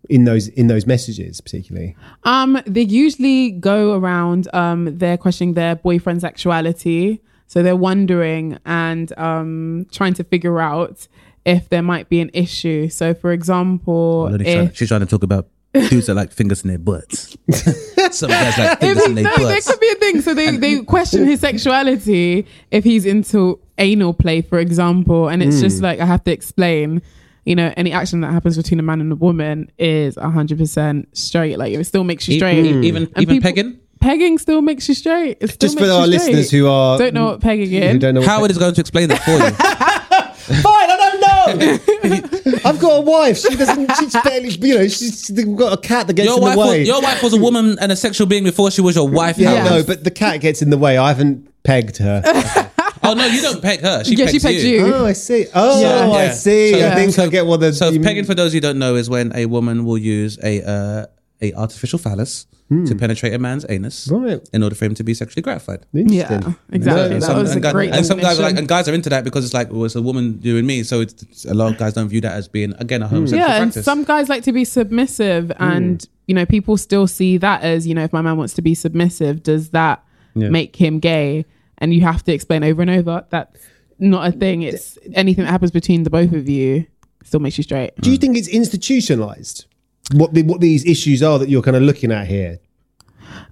in 0.09 0.25
those 0.25 0.47
in 0.49 0.67
those 0.67 0.85
messages 0.85 1.41
particularly? 1.41 1.95
Um, 2.23 2.61
they 2.65 2.81
usually 2.81 3.51
go 3.51 3.93
around. 3.93 4.47
Um, 4.53 4.97
they're 4.97 5.17
questioning 5.17 5.53
their 5.53 5.75
boyfriend's 5.75 6.21
sexuality, 6.21 7.21
so 7.47 7.63
they're 7.63 7.75
wondering 7.75 8.57
and 8.65 9.17
um 9.17 9.87
trying 9.91 10.13
to 10.15 10.23
figure 10.23 10.59
out 10.59 11.07
if 11.45 11.69
there 11.69 11.81
might 11.81 12.09
be 12.09 12.19
an 12.21 12.31
issue. 12.33 12.89
So, 12.89 13.13
for 13.13 13.31
example, 13.31 14.29
She's 14.37 14.45
trying, 14.53 14.67
if 14.67 14.75
she's 14.77 14.87
trying 14.87 15.01
to 15.01 15.07
talk 15.07 15.23
about 15.23 15.47
dudes 15.73 16.07
that 16.07 16.15
like 16.15 16.31
fingers 16.31 16.63
in 16.63 16.69
their 16.69 16.77
butts. 16.77 17.35
Some 18.11 18.29
guys 18.29 18.57
like 18.57 18.79
fingers 18.79 19.05
in 19.05 19.15
their 19.15 19.23
no, 19.23 19.47
there 19.47 19.59
could 19.61 19.79
be 19.79 19.89
a 19.89 19.95
thing. 19.95 20.21
So 20.21 20.33
they, 20.33 20.55
they 20.57 20.81
question 20.83 21.25
his 21.25 21.39
sexuality 21.39 22.45
if 22.71 22.83
he's 22.83 23.05
into 23.05 23.59
anal 23.77 24.13
play, 24.13 24.41
for 24.41 24.59
example. 24.59 25.27
And 25.27 25.41
it's 25.41 25.59
just 25.59 25.81
like, 25.81 25.99
I 25.99 26.05
have 26.05 26.23
to 26.25 26.31
explain, 26.31 27.01
you 27.45 27.55
know, 27.55 27.73
any 27.77 27.91
action 27.91 28.21
that 28.21 28.31
happens 28.31 28.55
between 28.57 28.79
a 28.79 28.83
man 28.83 29.01
and 29.01 29.11
a 29.11 29.15
woman 29.15 29.71
is 29.77 30.15
100% 30.15 31.05
straight. 31.13 31.57
Like, 31.57 31.73
it 31.73 31.83
still 31.85 32.03
makes 32.03 32.27
you 32.27 32.37
straight. 32.37 32.65
e- 32.65 32.71
mm. 32.73 32.83
even 32.85 33.03
And 33.15 33.21
even 33.21 33.35
people- 33.35 33.49
pegging. 33.51 33.79
Pegging 33.99 34.37
still 34.37 34.61
makes 34.61 34.89
you 34.89 34.95
straight. 34.95 35.37
It 35.39 35.47
still 35.51 35.67
Just 35.69 35.77
for 35.77 35.83
makes 35.85 35.93
our 35.93 36.03
straight. 36.05 36.11
listeners 36.19 36.51
who 36.51 36.67
are 36.67 36.97
don't 36.97 37.13
know 37.13 37.25
what 37.27 37.39
pegging 37.39 37.71
is. 37.71 37.99
don't 37.99 38.13
know. 38.15 38.19
what 38.19 38.27
Howard 38.29 38.51
is 38.51 38.57
going 38.57 38.73
to 38.73 38.81
explain 38.81 39.07
that 39.07 39.23
for 39.23 39.31
you. 39.31 39.39
Fine, 40.61 40.89
I 40.89 40.97
don't 40.97 41.21
know. 41.21 42.59
I've 42.69 42.79
got 42.81 42.97
a 42.97 43.01
wife. 43.01 43.37
She 43.37 43.55
doesn't. 43.55 43.89
She's 43.95 44.13
barely. 44.23 44.49
You 44.49 44.75
know, 44.79 44.87
she's 44.89 45.29
got 45.29 45.71
a 45.71 45.77
cat 45.81 46.07
that 46.07 46.13
gets 46.17 46.27
your 46.27 46.37
in 46.37 46.43
the 46.53 46.59
way. 46.59 46.79
was, 46.79 46.87
your 46.87 47.01
wife 47.01 47.23
was 47.23 47.33
a 47.33 47.37
woman 47.37 47.77
and 47.79 47.93
a 47.93 47.95
sexual 47.95 48.27
being 48.27 48.43
before 48.43 48.71
she 48.71 48.81
was 48.81 48.95
your 48.97 49.07
wife. 49.07 49.37
yeah, 49.37 49.55
Howard. 49.63 49.71
no, 49.71 49.83
but 49.85 50.03
the 50.03 50.11
cat 50.11 50.41
gets 50.41 50.61
in 50.61 50.69
the 50.69 50.77
way. 50.77 50.97
I 50.97 51.07
haven't 51.07 51.47
pegged 51.63 51.95
her. 51.99 52.21
Oh 53.03 53.13
no, 53.13 53.25
you 53.25 53.41
don't 53.41 53.61
peg 53.61 53.81
her. 53.81 54.03
She 54.03 54.15
Yeah, 54.15 54.25
pegs 54.25 54.31
she 54.31 54.39
pegs 54.39 54.63
you. 54.65 54.85
oh, 54.93 55.05
I 55.05 55.13
see. 55.13 55.45
Oh, 55.53 55.81
Yeah. 55.81 56.09
I 56.11 56.29
see. 56.29 56.71
So- 56.71 56.87
I 56.89 56.95
think 56.95 57.19
I 57.19 57.27
get 57.27 57.45
what 57.45 57.59
the. 57.59 57.73
So 57.73 57.89
you- 57.89 57.99
pegging, 57.99 58.23
for 58.25 58.33
those 58.35 58.53
who 58.53 58.59
don't 58.59 58.79
know, 58.79 58.95
is 58.95 59.09
when 59.09 59.35
a 59.35 59.45
woman 59.45 59.85
will 59.85 59.97
use 59.97 60.37
a 60.43 60.61
uh, 60.63 61.05
a 61.41 61.53
artificial 61.53 61.99
phallus 61.99 62.47
to 62.87 62.95
penetrate 62.95 63.31
a 63.35 63.37
man's 63.37 63.67
anus 63.69 64.05
Hmm. 64.07 64.15
Right. 64.15 64.49
in 64.51 64.63
order 64.63 64.73
for 64.73 64.85
him 64.85 64.95
to 64.95 65.03
be 65.03 65.13
sexually 65.13 65.43
gratified. 65.43 65.85
Yeah, 65.93 66.53
exactly. 66.71 66.79
No, 66.79 67.19
that 67.19 67.21
some, 67.21 67.37
was 67.37 67.51
a 67.51 67.53
and, 67.53 67.61
guy- 67.61 67.71
great 67.71 67.91
and 67.93 68.03
some 68.03 68.17
guys 68.19 68.39
are 68.39 68.41
like, 68.41 68.57
and 68.57 68.67
guys 68.67 68.89
are 68.89 68.95
into 68.95 69.09
that 69.09 69.23
because 69.23 69.45
it's 69.45 69.53
like, 69.53 69.71
well, 69.71 69.83
it's 69.85 69.93
a 69.93 70.01
woman 70.01 70.39
doing 70.39 70.65
me. 70.65 70.81
So 70.81 71.01
it's, 71.01 71.13
it's- 71.21 71.45
a 71.45 71.53
lot 71.53 71.71
of 71.71 71.77
guys 71.77 71.93
don't 71.93 72.07
view 72.09 72.21
that 72.21 72.33
as 72.33 72.47
being 72.47 72.73
again 72.79 73.03
a 73.03 73.07
homosexual 73.07 73.47
yeah, 73.47 73.57
and 73.61 73.65
practice. 73.65 73.85
some 73.85 74.03
guys 74.05 74.27
like 74.27 74.41
to 74.43 74.51
be 74.53 74.65
submissive, 74.65 75.51
and 75.59 76.03
you 76.25 76.33
know, 76.33 76.47
people 76.47 76.75
still 76.77 77.05
see 77.05 77.37
that 77.37 77.61
as 77.61 77.85
you 77.85 77.93
know, 77.93 78.03
if 78.05 78.11
my 78.13 78.21
man 78.23 78.37
wants 78.37 78.55
to 78.55 78.63
be 78.63 78.73
submissive, 78.73 79.43
does 79.43 79.69
that 79.69 80.03
Yeah. 80.33 80.49
make 80.49 80.75
him 80.77 80.97
gay? 80.97 81.45
And 81.79 81.93
you 81.93 82.01
have 82.01 82.23
to 82.23 82.33
explain 82.33 82.63
over 82.63 82.81
and 82.81 82.91
over 82.91 83.25
that's 83.29 83.59
not 83.99 84.27
a 84.27 84.31
thing. 84.31 84.61
It's 84.61 84.97
anything 85.13 85.45
that 85.45 85.51
happens 85.51 85.71
between 85.71 86.03
the 86.03 86.09
both 86.09 86.33
of 86.33 86.47
you 86.47 86.85
still 87.23 87.39
makes 87.39 87.57
you 87.57 87.63
straight. 87.63 87.95
Do 87.99 88.11
you 88.11 88.17
think 88.17 88.37
it's 88.37 88.47
institutionalized? 88.47 89.65
What 90.13 90.33
the, 90.33 90.43
what 90.43 90.59
these 90.59 90.85
issues 90.85 91.23
are 91.23 91.39
that 91.39 91.49
you're 91.49 91.61
kind 91.61 91.77
of 91.77 91.83
looking 91.83 92.11
at 92.11 92.27
here? 92.27 92.59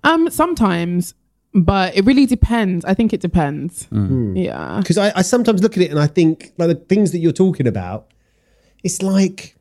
Um, 0.03 0.29
sometimes 0.29 1.13
but 1.53 1.95
it 1.95 2.05
really 2.05 2.25
depends. 2.25 2.85
I 2.85 2.93
think 2.93 3.13
it 3.13 3.21
depends. 3.21 3.87
Mm. 3.91 4.41
Yeah. 4.41 4.77
because 4.79 4.97
I, 4.97 5.11
I 5.17 5.21
sometimes 5.21 5.61
look 5.61 5.75
at 5.75 5.83
it 5.83 5.91
and 5.91 5.99
I 5.99 6.07
think 6.07 6.53
like 6.57 6.69
the 6.69 6.75
things 6.75 7.11
that 7.11 7.19
you're 7.19 7.31
talking 7.31 7.67
about, 7.67 8.11
it's 8.83 9.01
like 9.01 9.55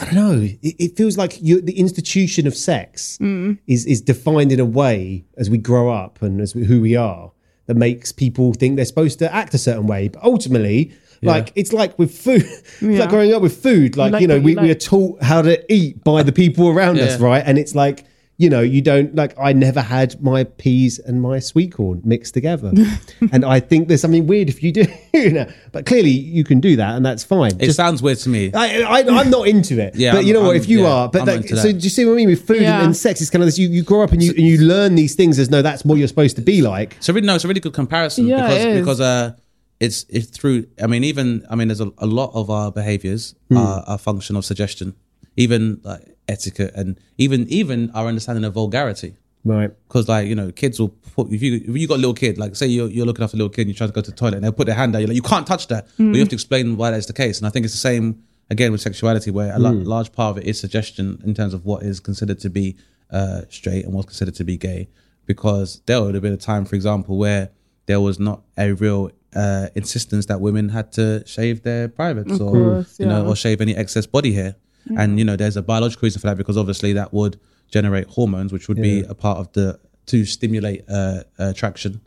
I 0.00 0.06
don't 0.06 0.14
know. 0.14 0.40
It, 0.40 0.76
it 0.78 0.96
feels 0.96 1.18
like 1.18 1.42
you, 1.42 1.60
the 1.60 1.78
institution 1.78 2.46
of 2.46 2.54
sex 2.56 3.18
is 3.20 3.86
is 3.86 4.00
defined 4.00 4.52
in 4.52 4.60
a 4.60 4.64
way 4.64 5.24
as 5.36 5.50
we 5.50 5.58
grow 5.58 5.92
up 5.92 6.22
and 6.22 6.40
as 6.40 6.54
we, 6.54 6.64
who 6.64 6.80
we 6.80 6.96
are 6.96 7.32
that 7.66 7.76
makes 7.76 8.12
people 8.12 8.52
think 8.52 8.76
they're 8.76 8.84
supposed 8.84 9.18
to 9.20 9.34
act 9.34 9.54
a 9.54 9.58
certain 9.58 9.86
way. 9.86 10.08
But 10.08 10.22
ultimately, 10.24 10.92
like 11.22 11.52
it's 11.54 11.72
like 11.72 11.98
with 11.98 12.16
food, 12.16 12.42
it's 12.44 12.82
Yeah. 12.82 13.00
like 13.00 13.10
growing 13.10 13.32
up 13.32 13.42
with 13.42 13.62
food. 13.62 13.96
Like, 13.96 14.12
like 14.12 14.22
you 14.22 14.28
know, 14.28 14.40
we, 14.40 14.52
you 14.54 14.60
we 14.60 14.70
are 14.70 14.74
taught 14.74 15.22
how 15.22 15.42
to 15.42 15.72
eat 15.72 16.02
by 16.02 16.22
the 16.22 16.32
people 16.32 16.68
around 16.68 16.98
us, 16.98 17.20
right? 17.20 17.42
And 17.46 17.58
it's 17.58 17.74
like. 17.74 18.04
You 18.42 18.50
know, 18.50 18.60
you 18.60 18.82
don't 18.82 19.14
like. 19.14 19.38
I 19.38 19.52
never 19.52 19.80
had 19.80 20.20
my 20.20 20.42
peas 20.44 20.98
and 20.98 21.22
my 21.22 21.38
sweet 21.38 21.72
corn 21.74 22.00
mixed 22.04 22.34
together, 22.34 22.72
and 23.32 23.44
I 23.44 23.60
think 23.60 23.86
there's 23.86 24.00
something 24.00 24.26
weird 24.26 24.48
if 24.48 24.62
you 24.64 24.72
do. 24.72 24.84
You 25.14 25.30
know, 25.30 25.46
but 25.72 25.84
clearly 25.86 26.10
you 26.10 26.42
can 26.42 26.58
do 26.58 26.74
that, 26.76 26.96
and 26.96 27.04
that's 27.06 27.22
fine. 27.22 27.52
It 27.60 27.66
Just, 27.66 27.76
sounds 27.76 28.02
weird 28.02 28.18
to 28.20 28.28
me. 28.30 28.50
I, 28.54 28.80
I, 28.80 28.98
I'm 29.20 29.30
not 29.30 29.46
into 29.46 29.78
it. 29.78 29.94
Yeah, 30.04 30.12
but 30.14 30.24
you 30.24 30.32
I'm- 30.34 30.34
know 30.42 30.46
what? 30.48 30.54
I'm- 30.56 30.62
If 30.62 30.68
you 30.70 30.80
yeah, 30.82 30.88
are, 30.92 31.08
but 31.08 31.20
I'm 31.20 31.26
that, 31.42 31.48
so 31.48 31.56
that. 31.56 31.72
do 31.74 31.78
you 31.78 31.90
see 31.90 32.04
what 32.06 32.12
I 32.12 32.16
mean 32.16 32.28
with 32.30 32.44
food 32.46 32.62
Yeah. 32.62 32.76
and, 32.78 32.86
and 32.86 32.96
sex? 32.96 33.20
It's 33.20 33.30
kind 33.30 33.42
of 33.42 33.46
this. 33.46 33.58
You, 33.58 33.68
you 33.68 33.82
grow 33.84 34.02
up 34.02 34.10
and 34.12 34.20
you 34.22 34.30
and 34.30 34.40
you 34.40 34.58
learn 34.58 34.94
these 34.96 35.14
things 35.14 35.38
as 35.38 35.48
though 35.50 35.62
that's 35.62 35.84
what 35.84 35.96
you're 35.98 36.08
supposed 36.08 36.34
to 36.36 36.42
be 36.42 36.62
like. 36.62 36.96
So 37.00 37.12
really, 37.12 37.26
no, 37.26 37.34
it's 37.36 37.44
a 37.44 37.48
really 37.48 37.60
good 37.60 37.74
comparison 37.74 38.26
Yeah, 38.26 38.36
because 38.48 38.64
it 38.64 38.68
is. 38.70 38.80
because 38.80 39.00
uh, 39.00 39.32
it's 39.78 40.06
it's 40.08 40.26
through. 40.36 40.66
I 40.82 40.86
mean, 40.88 41.04
even 41.04 41.44
I 41.50 41.54
mean, 41.56 41.68
there's 41.68 41.80
a, 41.82 41.92
a 41.98 42.06
lot 42.06 42.32
of 42.34 42.50
our 42.50 42.72
behaviors 42.72 43.34
Hmm. 43.50 43.58
are 43.58 43.84
a 43.86 43.98
function 43.98 44.34
of 44.34 44.44
suggestion, 44.46 44.94
even 45.36 45.80
like 45.82 46.16
etiquette 46.28 46.72
and 46.74 46.98
even 47.18 47.48
even 47.48 47.90
our 47.92 48.06
understanding 48.06 48.44
of 48.44 48.54
vulgarity. 48.54 49.16
Right. 49.44 49.70
Because 49.88 50.08
like 50.08 50.28
you 50.28 50.34
know, 50.34 50.52
kids 50.52 50.78
will 50.78 50.90
put 50.90 51.32
if 51.32 51.42
you 51.42 51.56
if 51.66 51.76
you 51.76 51.88
got 51.88 51.96
a 51.96 52.04
little 52.04 52.14
kid, 52.14 52.38
like 52.38 52.54
say 52.56 52.66
you're 52.66 52.88
you're 52.88 53.06
looking 53.06 53.24
after 53.24 53.36
a 53.36 53.38
little 53.38 53.50
kid, 53.50 53.62
and 53.62 53.70
you 53.70 53.74
try 53.74 53.86
to 53.86 53.92
go 53.92 54.00
to 54.00 54.10
the 54.10 54.16
toilet, 54.16 54.34
and 54.34 54.44
they'll 54.44 54.52
put 54.52 54.66
their 54.66 54.76
hand 54.76 54.94
out. 54.94 55.00
You're 55.00 55.08
like, 55.08 55.16
you 55.16 55.22
can't 55.22 55.46
touch 55.46 55.68
that. 55.68 55.88
But 55.96 56.04
you 56.04 56.18
have 56.20 56.28
to 56.28 56.36
explain 56.36 56.76
why 56.76 56.90
that's 56.90 57.06
the 57.06 57.12
case. 57.12 57.38
And 57.38 57.46
I 57.46 57.50
think 57.50 57.64
it's 57.64 57.74
the 57.74 57.80
same 57.80 58.22
again 58.50 58.70
with 58.72 58.80
sexuality, 58.80 59.30
where 59.30 59.54
a 59.54 59.58
lo- 59.58 59.70
large 59.72 60.12
part 60.12 60.36
of 60.36 60.42
it 60.42 60.48
is 60.48 60.60
suggestion 60.60 61.20
in 61.24 61.34
terms 61.34 61.54
of 61.54 61.64
what 61.64 61.82
is 61.82 61.98
considered 62.00 62.38
to 62.40 62.50
be 62.50 62.76
uh, 63.10 63.42
straight 63.48 63.84
and 63.84 63.94
what's 63.94 64.06
considered 64.06 64.34
to 64.36 64.44
be 64.44 64.56
gay. 64.56 64.88
Because 65.26 65.80
there 65.86 66.02
would 66.02 66.14
have 66.14 66.22
been 66.22 66.32
a 66.32 66.36
time, 66.36 66.64
for 66.64 66.74
example, 66.74 67.16
where 67.16 67.50
there 67.86 68.00
was 68.00 68.18
not 68.18 68.42
a 68.56 68.72
real 68.72 69.10
uh, 69.34 69.68
insistence 69.74 70.26
that 70.26 70.40
women 70.40 70.68
had 70.68 70.92
to 70.92 71.26
shave 71.26 71.62
their 71.62 71.88
privates 71.88 72.38
or 72.40 72.52
course, 72.52 73.00
you 73.00 73.06
know 73.06 73.26
or 73.26 73.34
shave 73.34 73.60
any 73.60 73.74
excess 73.74 74.06
body 74.06 74.32
hair. 74.34 74.56
And 74.96 75.18
you 75.18 75.24
know, 75.24 75.36
there's 75.36 75.56
a 75.56 75.62
biological 75.62 76.06
reason 76.06 76.20
for 76.20 76.26
that 76.26 76.36
because 76.36 76.56
obviously 76.56 76.92
that 76.94 77.12
would 77.12 77.38
generate 77.70 78.06
hormones, 78.08 78.52
which 78.52 78.68
would 78.68 78.80
be 78.80 79.00
a 79.02 79.14
part 79.14 79.38
of 79.38 79.52
the 79.52 79.78
to 80.06 80.24
stimulate 80.24 80.84
uh, 80.88 81.22
attraction. 81.38 82.00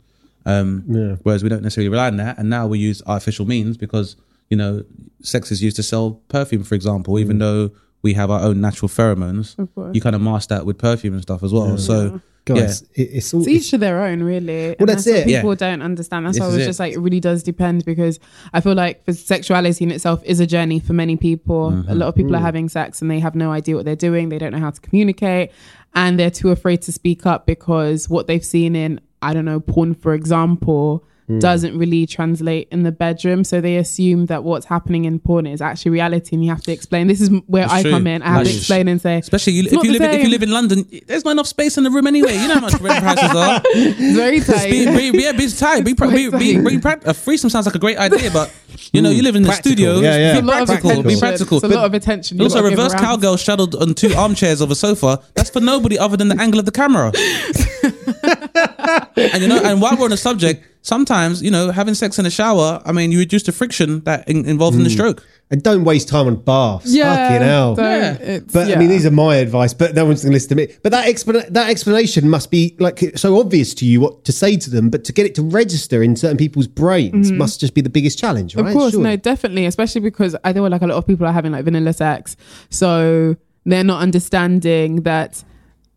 Um, 0.44 0.84
yeah. 0.86 1.16
Whereas 1.22 1.42
we 1.42 1.48
don't 1.48 1.62
necessarily 1.62 1.88
rely 1.88 2.06
on 2.06 2.16
that, 2.18 2.38
and 2.38 2.48
now 2.48 2.66
we 2.66 2.78
use 2.78 3.02
artificial 3.06 3.46
means 3.46 3.76
because 3.76 4.16
you 4.48 4.56
know 4.56 4.84
sex 5.22 5.50
is 5.50 5.62
used 5.62 5.76
to 5.76 5.82
sell 5.82 6.20
perfume, 6.28 6.62
for 6.62 6.74
example, 6.74 7.18
even 7.18 7.38
though 7.38 7.72
we 8.02 8.14
have 8.14 8.30
our 8.30 8.40
own 8.40 8.60
natural 8.60 8.88
pheromones. 8.88 9.58
Of 9.58 9.74
course. 9.74 9.94
You 9.94 10.00
kind 10.00 10.14
of 10.14 10.22
mask 10.22 10.48
that 10.50 10.64
with 10.66 10.78
perfume 10.78 11.14
and 11.14 11.22
stuff 11.22 11.42
as 11.42 11.52
well. 11.52 11.76
So 11.78 12.20
Guys, 12.44 12.82
it, 12.94 13.02
it's 13.02 13.34
all. 13.34 13.40
It's 13.40 13.48
each 13.48 13.70
to 13.70 13.78
their 13.78 14.04
own, 14.04 14.22
really. 14.22 14.68
Well, 14.68 14.76
And 14.78 14.88
that's 14.90 15.04
what 15.06 15.16
it. 15.16 15.26
People 15.26 15.50
Yeah. 15.50 15.54
don't 15.56 15.82
understand. 15.82 16.26
That's 16.26 16.36
This 16.36 16.40
why 16.40 16.46
I 16.46 16.52
was 16.54 16.58
it. 16.62 16.64
just 16.66 16.78
like, 16.78 16.92
it 16.94 17.00
really 17.00 17.18
does 17.18 17.42
depend 17.42 17.84
because 17.84 18.20
I 18.52 18.60
feel 18.60 18.74
like 18.74 19.04
for 19.04 19.12
sexuality 19.12 19.84
in 19.84 19.90
itself 19.90 20.22
is 20.24 20.38
a 20.38 20.46
journey 20.46 20.78
for 20.78 20.92
many 20.92 21.16
people. 21.16 21.72
Mm-hmm. 21.72 21.90
A 21.90 21.94
lot 21.96 22.06
of 22.06 22.14
people 22.14 22.36
are 22.36 22.40
having 22.40 22.68
sex 22.68 23.02
and 23.02 23.10
they 23.10 23.18
have 23.18 23.34
no 23.34 23.50
idea 23.50 23.74
what 23.74 23.84
they're 23.84 23.96
doing. 23.96 24.28
They 24.28 24.38
don't 24.38 24.52
know 24.52 24.60
how 24.60 24.70
to 24.70 24.80
communicate 24.80 25.50
and 25.96 26.20
they're 26.20 26.30
too 26.30 26.50
afraid 26.50 26.82
to 26.82 26.92
speak 26.92 27.26
up 27.26 27.46
because 27.46 28.08
what 28.08 28.28
they've 28.28 28.44
seen 28.44 28.76
in, 28.76 29.00
I 29.22 29.34
don't 29.34 29.44
know, 29.44 29.58
porn, 29.58 29.94
for 29.94 30.14
example, 30.14 31.02
Hmm. 31.28 31.40
doesn't 31.40 31.76
really 31.76 32.06
translate 32.06 32.68
in 32.70 32.84
the 32.84 32.92
bedroom. 32.92 33.42
So 33.42 33.60
they 33.60 33.76
assume 33.78 34.26
that 34.26 34.44
what's 34.44 34.66
happening 34.66 35.06
in 35.06 35.18
porn 35.18 35.44
is 35.46 35.60
actually 35.60 35.90
reality 35.90 36.36
and 36.36 36.44
you 36.44 36.50
have 36.50 36.62
to 36.62 36.72
explain. 36.72 37.08
This 37.08 37.20
is 37.20 37.30
where 37.48 37.64
It's 37.64 37.72
I 37.72 37.82
true. 37.82 37.90
come 37.90 38.06
in. 38.06 38.22
I 38.22 38.26
have 38.28 38.36
That's 38.44 38.50
to 38.50 38.56
explain 38.58 38.86
and 38.86 39.00
say, 39.00 39.18
Especially 39.18 39.54
you, 39.54 39.64
if 39.64 39.72
you 39.72 39.90
live 39.92 40.02
in, 40.02 40.10
if 40.10 40.22
you 40.22 40.28
live 40.30 40.42
in 40.44 40.50
London, 40.52 40.86
there's 41.08 41.24
not 41.24 41.32
enough 41.32 41.48
space 41.48 41.76
in 41.78 41.84
the 41.84 41.90
room 41.90 42.06
anyway. 42.06 42.36
You 42.36 42.46
know 42.46 42.54
how 42.54 42.60
much 42.60 42.74
rent 42.80 43.02
prices 43.02 43.34
are. 43.34 43.60
it's 43.64 44.16
very 44.16 44.40
tight. 44.40 44.70
be, 44.70 45.10
be, 45.10 45.18
yeah, 45.22 45.32
be 45.32 45.48
tight. 45.50 45.84
Be, 45.84 45.94
pra- 45.94 46.08
be, 46.10 46.30
be, 46.30 46.60
be 46.60 46.78
pra- 46.78 47.00
a 47.04 47.12
threesome 47.12 47.50
sounds 47.50 47.66
like 47.66 47.74
a 47.74 47.78
great 47.80 47.98
idea, 47.98 48.30
but 48.30 48.54
you 48.92 49.02
know, 49.02 49.10
you 49.10 49.22
live 49.22 49.34
in 49.34 49.42
the 49.42 49.48
Practical. 49.48 49.72
studio. 49.72 49.98
Yeah, 50.00 50.16
yeah. 50.16 50.32
Be 50.34 50.38
It's 50.38 50.46
a 50.46 50.48
lot 50.50 50.62
of 50.62 50.68
practical. 50.68 51.02
Be 51.02 51.18
practical. 51.18 51.56
It's 51.58 51.64
a 51.64 51.68
But 51.68 51.76
lot 51.76 51.86
of 51.86 51.94
attention. 51.94 52.40
Also, 52.40 52.56
got 52.56 52.62
to 52.62 52.70
give 52.70 52.78
reverse 52.78 52.92
around. 52.94 53.02
cowgirl 53.04 53.36
straddled 53.36 53.74
on 53.74 53.94
two 53.94 54.14
armchairs 54.14 54.60
of 54.60 54.70
a 54.70 54.74
sofa. 54.76 55.20
That's 55.34 55.50
for 55.50 55.60
nobody 55.60 55.98
other 55.98 56.16
than 56.16 56.28
the 56.28 56.40
angle 56.40 56.60
of 56.60 56.66
the 56.66 56.72
camera. 56.72 57.10
and 59.16 59.42
you 59.42 59.48
know, 59.48 59.60
and 59.62 59.80
while 59.80 59.96
we're 59.96 60.04
on 60.04 60.10
the 60.10 60.16
subject, 60.16 60.64
sometimes 60.86 61.42
you 61.42 61.50
know, 61.50 61.70
having 61.72 61.94
sex 61.94 62.18
in 62.18 62.24
the 62.24 62.30
shower. 62.30 62.80
I 62.86 62.92
mean, 62.92 63.10
you 63.12 63.18
reduce 63.18 63.42
the 63.42 63.52
friction 63.52 64.00
that 64.04 64.28
in, 64.28 64.44
involved 64.46 64.76
in 64.76 64.84
the 64.84 64.90
stroke. 64.90 65.22
and 65.50 65.62
don't 65.62 65.84
waste 65.84 66.08
time 66.08 66.26
on 66.26 66.36
baths. 66.36 66.92
Yeah, 66.92 67.14
Fucking 67.14 67.46
hell. 67.46 67.74
don't- 67.76 67.84
Yeah. 68.00 68.12
it's- 68.34 68.52
But 68.52 68.66
I 68.66 68.70
yeah. 68.70 68.78
mean, 68.80 68.88
these 68.88 69.06
are 69.06 69.10
my 69.26 69.36
advice. 69.36 69.72
But 69.74 69.94
no 69.94 70.04
one's 70.04 70.22
going 70.22 70.32
to 70.32 70.36
listen 70.36 70.48
to 70.50 70.54
me. 70.56 70.66
But 70.82 70.90
that 70.92 71.06
expla- 71.06 71.48
that 71.52 71.70
explanation 71.70 72.28
must 72.28 72.50
be 72.50 72.74
like 72.80 72.98
so 73.16 73.38
obvious 73.38 73.74
to 73.74 73.84
you 73.86 74.00
what 74.00 74.24
to 74.24 74.32
say 74.32 74.56
to 74.56 74.70
them. 74.70 74.90
But 74.90 75.04
to 75.04 75.12
get 75.12 75.24
it 75.26 75.34
to 75.36 75.42
register 75.42 76.02
in 76.02 76.16
certain 76.16 76.36
people's 76.36 76.66
brains 76.66 77.30
must 77.32 77.60
just 77.60 77.74
be 77.74 77.80
the 77.80 77.90
biggest 77.90 78.18
challenge, 78.18 78.54
right? 78.56 78.62
Mm-hmm. 78.64 78.68
Of 78.68 78.74
course, 78.80 78.92
Surely. 78.92 79.10
no, 79.10 79.16
definitely, 79.16 79.66
especially 79.66 80.00
because 80.00 80.34
I 80.44 80.52
feel 80.52 80.68
like 80.68 80.82
a 80.82 80.86
lot 80.86 80.96
of 80.98 81.06
people 81.06 81.26
are 81.26 81.32
having 81.32 81.52
like 81.52 81.64
vanilla 81.64 81.92
sex, 81.92 82.36
so 82.70 83.36
they're 83.64 83.84
not 83.84 84.00
understanding 84.02 85.02
that. 85.02 85.42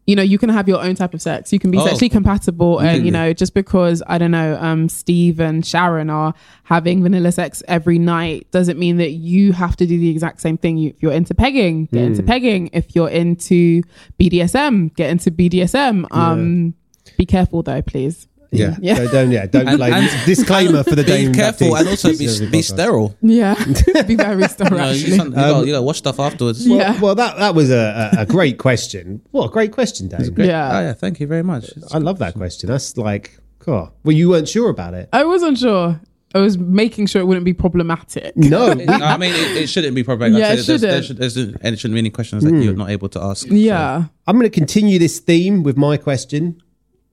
You 0.10 0.15
know, 0.15 0.24
you 0.24 0.39
can 0.39 0.50
have 0.50 0.67
your 0.67 0.82
own 0.82 0.95
type 0.95 1.13
of 1.13 1.22
sex. 1.22 1.54
You 1.54 1.60
can 1.60 1.69
be 1.69 1.78
Oh. 1.78 1.86
sexually 1.86 2.10
compatible, 2.10 2.80
and 2.80 3.06
you 3.06 3.12
know, 3.12 3.32
just 3.32 3.54
because 3.54 4.02
I 4.08 4.17
don't 4.17 4.32
know, 4.32 4.58
um, 4.60 4.89
Steve 4.89 5.39
and 5.39 5.63
Sharon 5.63 6.10
are 6.10 6.34
having 6.63 7.04
vanilla 7.04 7.32
sex 7.32 7.62
every 7.67 8.00
night 8.00 8.48
doesn't 8.52 8.80
mean 8.80 8.98
that 8.98 9.12
you 9.12 9.54
have 9.54 9.76
to 9.78 9.86
do 9.86 10.00
the 10.00 10.10
exact 10.10 10.41
same 10.41 10.58
thing. 10.58 10.78
You, 10.78 10.89
if 10.89 11.04
you're 11.04 11.12
into 11.12 11.36
pegging, 11.36 11.86
get 11.93 12.04
into 12.06 12.24
pegging. 12.24 12.69
If 12.74 12.95
you're 12.95 13.10
into 13.10 13.84
BDSM, 14.19 14.95
get 14.95 15.12
into 15.12 15.30
BDSM. 15.32 16.06
Um, 16.12 16.74
be 17.17 17.26
careful 17.26 17.62
though, 17.62 17.82
please. 17.84 18.28
Yeah, 18.52 18.78
Yeah. 18.82 18.96
So 18.96 19.08
don't 19.10 19.32
yeah, 19.32 19.46
don't 19.46 19.68
And- 19.68 19.78
blame. 19.78 19.94
and- 19.94 20.10
disclaimer 20.26 20.84
for 20.84 20.96
the 20.96 21.04
Be 21.04 21.32
careful 21.32 21.76
and 21.76 21.88
also 21.88 22.10
be, 22.18 22.50
be 22.50 22.62
sterile. 22.62 23.16
Yeah, 23.22 23.54
be 24.08 24.16
very 24.16 24.48
still 24.48 24.68
You 24.68 24.78
know, 24.78 24.78
you, 24.78 24.92
actually. 24.92 25.12
you, 25.12 25.18
gotta, 25.18 25.56
um, 25.58 25.66
you 25.66 25.74
gotta 25.74 25.82
wash 25.84 25.98
stuff 26.00 26.20
afterwards. 26.20 26.68
Well, 26.68 26.78
Yeah. 26.78 27.00
well, 27.00 27.16
that 27.16 27.38
that 27.38 27.54
was 27.56 27.70
a, 27.70 28.12
a, 28.18 28.22
a 28.22 28.26
great 28.26 28.58
question. 28.58 29.22
What 29.32 29.46
a 29.46 29.50
great 29.50 29.72
question, 29.72 30.08
Dave. 30.08 30.34
Great. 30.34 30.48
Yeah. 30.48 30.78
Oh, 30.78 30.82
yeah. 30.82 30.94
Thank 30.94 31.20
you 31.20 31.28
very 31.28 31.44
much. 31.44 31.70
I 31.92 32.00
love 32.00 32.20
that 32.20 32.34
question. 32.34 32.70
That's 32.70 32.98
like, 32.98 33.38
cool. 33.60 33.94
Well, 34.04 34.16
you 34.16 34.30
weren't 34.30 34.48
sure 34.50 34.70
about 34.70 34.94
it. 34.94 35.10
I 35.14 35.26
wasn't 35.26 35.58
sure. 35.58 36.00
I 36.36 36.40
was 36.40 36.60
making 36.60 37.08
sure 37.08 37.22
it 37.22 37.26
wouldn't 37.26 37.46
be 37.46 37.54
problematic. 37.54 38.38
No, 38.38 38.74
No, 38.74 38.94
I 38.94 39.18
mean, 39.18 39.34
it, 39.34 39.64
it 39.64 39.68
shouldn't 39.68 39.96
be 39.96 40.04
problematic. 40.04 40.40
Yeah, 40.40 40.54
it 40.54 40.64
shouldn't. 40.64 40.82
there 40.82 41.02
should- 41.02 41.18
there's- 41.18 41.36
and 41.36 41.74
it 41.74 41.80
shouldn't 41.80 41.96
be 41.96 42.00
any 42.00 42.12
questions 42.12 42.44
that 42.44 42.52
hmm. 42.52 42.62
you're 42.62 42.76
not 42.76 42.92
able 42.92 43.10
to 43.10 43.22
ask. 43.22 43.48
Yeah. 43.50 44.06
I'm 44.28 44.36
going 44.36 44.50
to 44.50 44.56
continue 44.56 45.00
this 45.00 45.20
theme 45.20 45.64
with 45.64 45.76
my 45.76 45.98
question 45.98 46.62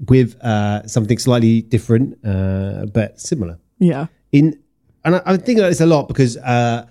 with 0.09 0.37
uh, 0.43 0.87
something 0.87 1.19
slightly 1.19 1.63
different, 1.63 2.19
uh, 2.25 2.87
but 2.93 3.21
similar. 3.21 3.59
Yeah. 3.79 4.07
In 4.33 4.59
and 5.05 5.17
I, 5.17 5.23
I 5.27 5.37
think 5.37 5.59
about 5.59 5.69
this 5.69 5.81
a 5.81 5.87
lot 5.87 6.09
because 6.09 6.37
uh, 6.39 6.87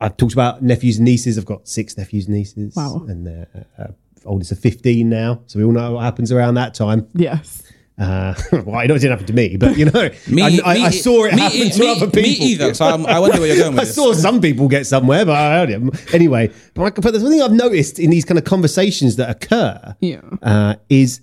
I've 0.00 0.16
talked 0.16 0.32
about 0.32 0.62
nephews 0.62 0.96
and 0.98 1.04
nieces. 1.04 1.38
I've 1.38 1.44
got 1.46 1.68
six 1.68 1.96
nephews 1.96 2.26
and 2.26 2.34
nieces, 2.36 2.74
Wow. 2.74 3.04
and 3.08 3.26
they're 3.26 3.66
uh, 3.78 3.86
oldest 4.24 4.52
are 4.52 4.56
15 4.56 5.08
now, 5.08 5.40
so 5.46 5.58
we 5.58 5.64
all 5.64 5.72
know 5.72 5.92
what 5.92 6.04
happens 6.04 6.32
around 6.32 6.54
that 6.54 6.74
time. 6.74 7.06
Yes. 7.14 7.62
Uh, 7.98 8.34
well, 8.52 8.76
I 8.76 8.86
know 8.86 8.94
it 8.94 9.00
didn't 9.00 9.10
happen 9.10 9.26
to 9.26 9.32
me, 9.32 9.56
but 9.56 9.76
you 9.76 9.84
know, 9.84 10.10
Me, 10.28 10.42
I, 10.42 10.46
I, 10.64 10.74
me- 10.74 10.84
I 10.86 10.90
saw 10.90 11.24
it 11.26 11.34
me- 11.34 11.40
happen 11.42 11.70
to 11.70 11.78
me- 11.80 11.90
other 11.90 12.06
people. 12.06 12.22
Me 12.22 12.28
either. 12.30 12.74
So 12.74 12.86
I'm, 12.86 13.04
I 13.06 13.18
wonder 13.20 13.38
where 13.38 13.48
you're 13.48 13.56
going 13.58 13.72
with 13.74 13.80
I 13.82 13.84
this. 13.84 13.94
saw 13.94 14.12
some 14.14 14.40
people 14.40 14.66
get 14.68 14.86
somewhere, 14.86 15.24
but 15.26 15.36
I 15.36 15.52
heard 15.58 15.70
it. 15.70 16.14
Anyway, 16.14 16.50
but, 16.74 16.82
I, 16.84 16.90
but 16.90 17.10
there's 17.12 17.22
one 17.22 17.30
thing 17.32 17.42
I've 17.42 17.52
noticed 17.52 17.98
in 17.98 18.10
these 18.10 18.24
kind 18.24 18.38
of 18.38 18.44
conversations 18.44 19.16
that 19.16 19.28
occur 19.30 19.94
Yeah. 20.00 20.20
uh, 20.42 20.76
is 20.88 21.20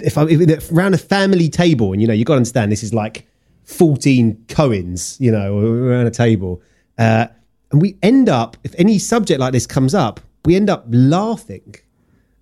if 0.00 0.18
I'm 0.18 0.28
if 0.28 0.72
around 0.72 0.94
a 0.94 0.98
family 0.98 1.48
table, 1.48 1.92
and 1.92 2.00
you 2.00 2.08
know, 2.08 2.14
you 2.14 2.24
got 2.24 2.34
to 2.34 2.38
understand 2.38 2.72
this 2.72 2.82
is 2.82 2.92
like 2.94 3.26
14 3.64 4.44
Cohens, 4.48 5.18
you 5.20 5.30
know, 5.30 5.58
around 5.58 6.06
a 6.06 6.10
table. 6.10 6.62
Uh, 6.98 7.26
and 7.72 7.82
we 7.82 7.96
end 8.02 8.28
up, 8.28 8.56
if 8.62 8.74
any 8.78 8.98
subject 8.98 9.40
like 9.40 9.52
this 9.52 9.66
comes 9.66 9.94
up, 9.94 10.20
we 10.44 10.56
end 10.56 10.70
up 10.70 10.84
laughing. 10.88 11.74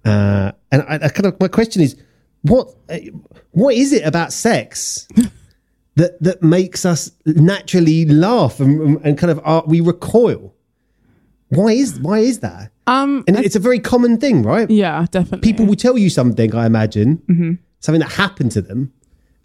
Uh, 0.04 0.52
and 0.70 0.82
I, 0.82 0.94
I 0.94 1.08
kind 1.08 1.26
of, 1.26 1.40
my 1.40 1.48
question 1.48 1.80
is, 1.80 1.96
what, 2.42 2.74
uh, 2.90 2.98
what 3.52 3.74
is 3.74 3.92
it 3.92 4.04
about 4.04 4.32
sex 4.32 5.06
that 5.94 6.20
that 6.22 6.42
makes 6.42 6.84
us 6.84 7.12
naturally 7.24 8.04
laugh 8.06 8.58
and, 8.58 9.00
and 9.04 9.16
kind 9.16 9.30
of 9.30 9.40
uh, 9.44 9.62
we 9.66 9.80
recoil? 9.80 10.54
Why 11.50 11.72
is 11.72 12.00
why 12.00 12.18
is 12.20 12.40
that? 12.40 12.71
Um. 12.86 13.24
And 13.28 13.36
it's 13.38 13.56
a 13.56 13.60
very 13.60 13.78
common 13.78 14.18
thing, 14.18 14.42
right? 14.42 14.68
Yeah. 14.70 15.06
Definitely. 15.10 15.50
People 15.50 15.66
will 15.66 15.76
tell 15.76 15.96
you 15.98 16.10
something, 16.10 16.54
I 16.54 16.66
imagine, 16.66 17.18
Mm-hmm. 17.28 17.52
something 17.80 18.00
that 18.00 18.12
happened 18.12 18.52
to 18.52 18.62
them, 18.62 18.92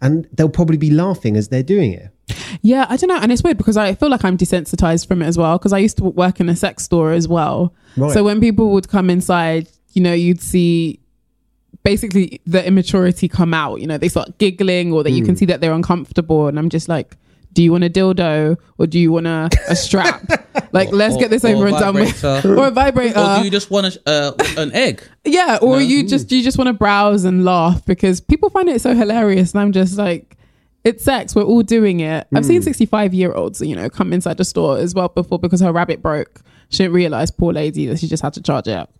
and 0.00 0.26
they'll 0.32 0.48
probably 0.48 0.76
be 0.76 0.90
laughing 0.90 1.36
as 1.36 1.48
they're 1.48 1.62
doing 1.62 1.92
it. 1.92 2.10
Yeah. 2.62 2.86
I 2.88 2.96
don't 2.96 3.08
know, 3.08 3.18
and 3.18 3.30
it's 3.32 3.42
weird 3.42 3.58
because 3.58 3.76
I 3.76 3.94
feel 3.94 4.10
like 4.10 4.24
I'm 4.24 4.36
desensitized 4.36 5.06
from 5.06 5.22
it 5.22 5.26
as 5.26 5.38
well 5.38 5.58
because 5.58 5.72
I 5.72 5.78
used 5.78 5.96
to 5.98 6.04
work 6.04 6.40
in 6.40 6.48
a 6.48 6.56
sex 6.56 6.82
store 6.84 7.12
as 7.12 7.28
well. 7.28 7.74
Right. 7.96 8.12
So 8.12 8.24
when 8.24 8.40
people 8.40 8.70
would 8.72 8.88
come 8.88 9.08
inside, 9.10 9.68
you 9.92 10.02
know, 10.02 10.12
you'd 10.12 10.40
see 10.42 11.00
basically 11.84 12.40
the 12.46 12.66
immaturity 12.66 13.28
come 13.28 13.54
out. 13.54 13.80
You 13.80 13.86
know, 13.86 13.98
they 13.98 14.08
start 14.08 14.36
giggling 14.38 14.92
or 14.92 15.02
that 15.04 15.10
you 15.12 15.24
can 15.24 15.34
Hmm. 15.34 15.38
see 15.38 15.44
that 15.46 15.60
they're 15.60 15.72
uncomfortable. 15.72 16.48
And 16.48 16.58
I'm 16.58 16.68
just 16.68 16.88
like, 16.88 17.16
do 17.52 17.62
you 17.62 17.72
want 17.72 17.84
a 17.84 17.90
dildo 17.90 18.56
or 18.78 18.86
do 18.86 18.98
you 18.98 19.10
want 19.12 19.26
a, 19.26 19.48
a 19.68 19.74
strap? 19.76 20.22
like, 20.72 20.92
let's 20.92 21.16
Or- 21.16 21.18
get 21.18 21.30
this 21.30 21.44
over 21.44 21.66
and 21.66 21.76
done 21.76 21.94
with. 21.94 22.24
or 22.44 22.66
a 22.68 22.70
vibrator. 22.70 23.18
or 23.18 23.38
do 23.38 23.44
you 23.44 23.50
just 23.50 23.70
want 23.70 23.96
a, 23.96 24.08
uh, 24.08 24.32
an 24.56 24.72
egg? 24.72 25.02
yeah. 25.24 25.58
Or 25.60 25.80
you 25.80 26.06
just, 26.06 26.30
you 26.30 26.42
just 26.42 26.58
want 26.58 26.68
to 26.68 26.72
browse 26.74 27.24
and 27.24 27.44
laugh 27.44 27.84
because 27.86 28.20
people 28.20 28.50
find 28.50 28.68
it 28.68 28.80
so 28.80 28.94
hilarious. 28.94 29.52
And 29.52 29.60
I'm 29.60 29.72
just 29.72 29.98
like, 29.98 30.36
it's 30.84 31.04
sex. 31.04 31.34
We're 31.34 31.42
all 31.42 31.62
doing 31.62 32.00
it. 32.00 32.26
I've 32.34 32.44
Hmm. 32.44 32.48
seen 32.48 32.62
65 32.62 33.12
year 33.12 33.32
olds, 33.32 33.60
you 33.60 33.74
know, 33.74 33.90
come 33.90 34.12
inside 34.12 34.36
the 34.36 34.44
store 34.44 34.78
as 34.78 34.94
well 34.94 35.08
before 35.08 35.38
because 35.38 35.60
her 35.60 35.72
rabbit 35.72 36.00
broke. 36.02 36.40
She 36.70 36.78
didn't 36.84 36.94
realize, 36.94 37.30
poor 37.30 37.52
lady, 37.52 37.86
that 37.86 37.98
she 37.98 38.06
just 38.06 38.22
had 38.22 38.34
to 38.34 38.42
charge 38.42 38.68
it 38.68 38.74
up. 38.74 38.92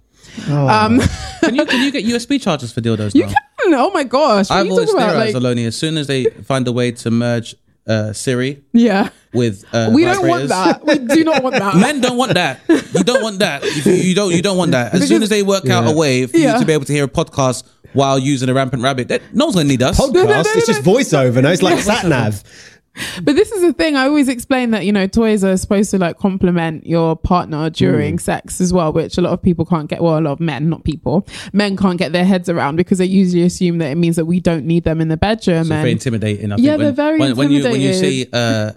Um, 0.48 1.00
Can 1.40 1.54
you 1.54 1.64
can 1.64 1.82
you 1.84 1.90
get 1.92 2.04
USB 2.04 2.40
chargers 2.40 2.72
for 2.72 2.80
dildos 2.80 3.14
you 3.14 3.22
can. 3.24 3.34
Oh 3.74 3.90
my 3.92 4.04
gosh. 4.04 4.50
What 4.50 4.56
I've 4.58 4.66
you 4.66 4.72
always 4.72 4.90
talking 4.90 5.02
about? 5.04 5.12
theorized, 5.12 5.34
Like, 5.37 5.42
Oloni, 5.56 5.66
as 5.66 5.76
soon 5.76 5.96
as 5.96 6.06
they 6.06 6.24
find 6.26 6.66
a 6.66 6.72
way 6.72 6.90
to 6.92 7.11
merge 7.11 7.54
uh, 7.88 8.12
Siri 8.12 8.62
yeah. 8.72 9.09
with 9.33 9.64
uh, 9.72 9.90
We 9.92 10.05
don't 10.05 10.29
want 10.29 10.48
that. 10.48 10.85
We 10.85 10.98
do 10.98 11.24
not 11.24 11.42
want 11.42 11.57
that. 11.57 11.74
Men 11.81 12.01
don't 12.01 12.16
want 12.16 12.35
that. 12.35 12.61
You 12.68 13.03
don't 13.05 13.22
want 13.22 13.38
that. 13.40 13.64
You, 13.64 13.92
you 13.92 14.14
don't. 14.14 14.33
You 14.33 14.42
don't 14.42 14.57
want 14.59 14.72
that. 14.72 14.94
As 14.94 15.09
soon 15.09 15.22
as 15.22 15.29
they 15.31 15.42
work 15.42 15.68
out 15.68 15.87
a 15.88 15.92
way 15.96 16.27
for 16.27 16.37
Yeah. 16.37 16.55
you 16.55 16.61
to 16.61 16.66
be 16.66 16.72
able 16.72 16.85
to 16.85 16.92
hear 16.92 17.05
a 17.05 17.09
podcast 17.09 17.64
while 17.94 18.18
using 18.18 18.48
a 18.51 18.55
rampant 18.55 18.83
rabbit, 18.83 19.09
that, 19.09 19.22
no 19.35 19.46
one's 19.46 19.57
gonna 19.57 19.68
need 19.68 19.83
us. 19.83 19.98
no, 19.98 20.07
no, 20.09 20.27
Podcast. 20.27 20.46
It's 20.57 20.68
no. 20.68 20.74
just 20.74 20.85
voiceover. 20.87 21.42
No, 21.42 21.51
it's 21.51 21.62
like 21.62 21.79
sat 21.83 22.07
nav. 22.07 22.42
But 23.22 23.34
this 23.37 23.50
is 23.52 23.62
the 23.62 23.72
thing. 23.72 23.96
I 23.96 24.04
always 24.06 24.28
explain 24.28 24.70
that, 24.70 24.84
you 24.87 24.92
know, 24.92 25.06
toys 25.06 25.42
are 25.44 25.56
supposed 25.56 25.90
to 25.92 25.98
like 25.98 26.18
complement 26.18 26.87
your 26.87 27.16
partner 27.16 27.70
during 27.70 28.16
Mm. 28.16 28.20
sex 28.20 28.61
as 28.61 28.72
well, 28.72 28.92
which 28.92 29.18
a 29.18 29.20
lot 29.20 29.32
of 29.32 29.42
people 29.42 29.64
can't 29.64 29.88
get. 29.88 30.02
Well, 30.02 30.18
a 30.18 30.20
lot 30.20 30.32
of 30.32 30.40
men, 30.40 30.68
not 30.68 30.84
people, 30.84 31.26
men 31.52 31.76
can't 31.76 31.98
get 31.98 32.12
their 32.12 32.24
heads 32.24 32.48
around 32.48 32.76
because 32.76 32.98
they 32.98 33.06
usually 33.06 33.42
assume 33.42 33.78
that 33.78 33.90
it 33.90 33.96
means 33.96 34.16
that 34.16 34.24
we 34.26 34.40
don't 34.40 34.64
need 34.66 34.84
them 34.84 35.00
in 35.00 35.08
the 35.08 35.16
bedroom. 35.16 35.61
It's 35.61 35.68
very 35.68 35.92
intimidating. 35.92 36.52
I 36.52 36.56
Yeah, 36.56 36.72
think 36.72 36.80
they're 36.82 36.92
very 36.92 37.18
when, 37.20 37.37
when 37.37 37.50
you 37.50 37.62
when 37.64 37.80
you 37.80 37.92
see 37.94 38.26
uh, 38.32 38.72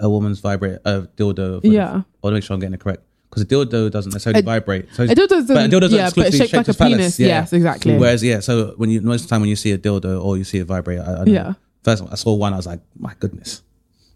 a 0.00 0.08
woman's 0.08 0.40
vibrate 0.40 0.78
a 0.84 1.02
dildo. 1.16 1.60
Yeah. 1.62 1.90
I 1.90 1.92
want 1.94 2.04
to 2.22 2.30
make 2.32 2.44
sure 2.44 2.54
I'm 2.54 2.60
getting 2.60 2.74
it 2.74 2.80
correct 2.80 3.02
because 3.28 3.42
a 3.42 3.46
dildo 3.46 3.90
doesn't 3.90 4.12
necessarily 4.12 4.40
A- 4.40 4.44
vibrate. 4.44 4.86
So 4.92 5.02
a 5.04 5.08
dildo 5.08 5.28
doesn't- 5.28 5.54
but 5.56 5.66
a 5.66 5.68
dildo's 5.68 5.92
yeah, 5.92 6.10
but 6.14 6.28
exclusively 6.28 6.38
shaped 6.46 6.54
like 6.54 6.68
a 6.68 6.74
penis. 6.74 7.18
Yes, 7.20 7.52
exactly. 7.52 7.98
Whereas 7.98 8.22
yeah, 8.22 8.40
so 8.40 8.74
when 8.76 8.90
you 8.90 9.00
most 9.02 9.22
of 9.22 9.26
the 9.28 9.30
time 9.34 9.40
when 9.40 9.50
you 9.50 9.56
see 9.56 9.72
a 9.72 9.78
dildo 9.78 10.22
or 10.24 10.36
you 10.38 10.44
see 10.44 10.58
a 10.60 10.64
vibrator, 10.64 11.02
I, 11.06 11.12
I 11.22 11.24
know, 11.24 11.32
Yeah. 11.32 11.52
First 11.84 12.02
I 12.10 12.14
saw 12.16 12.34
one, 12.34 12.52
I 12.52 12.56
was 12.56 12.66
like, 12.66 12.80
my 12.98 13.12
goodness. 13.20 13.62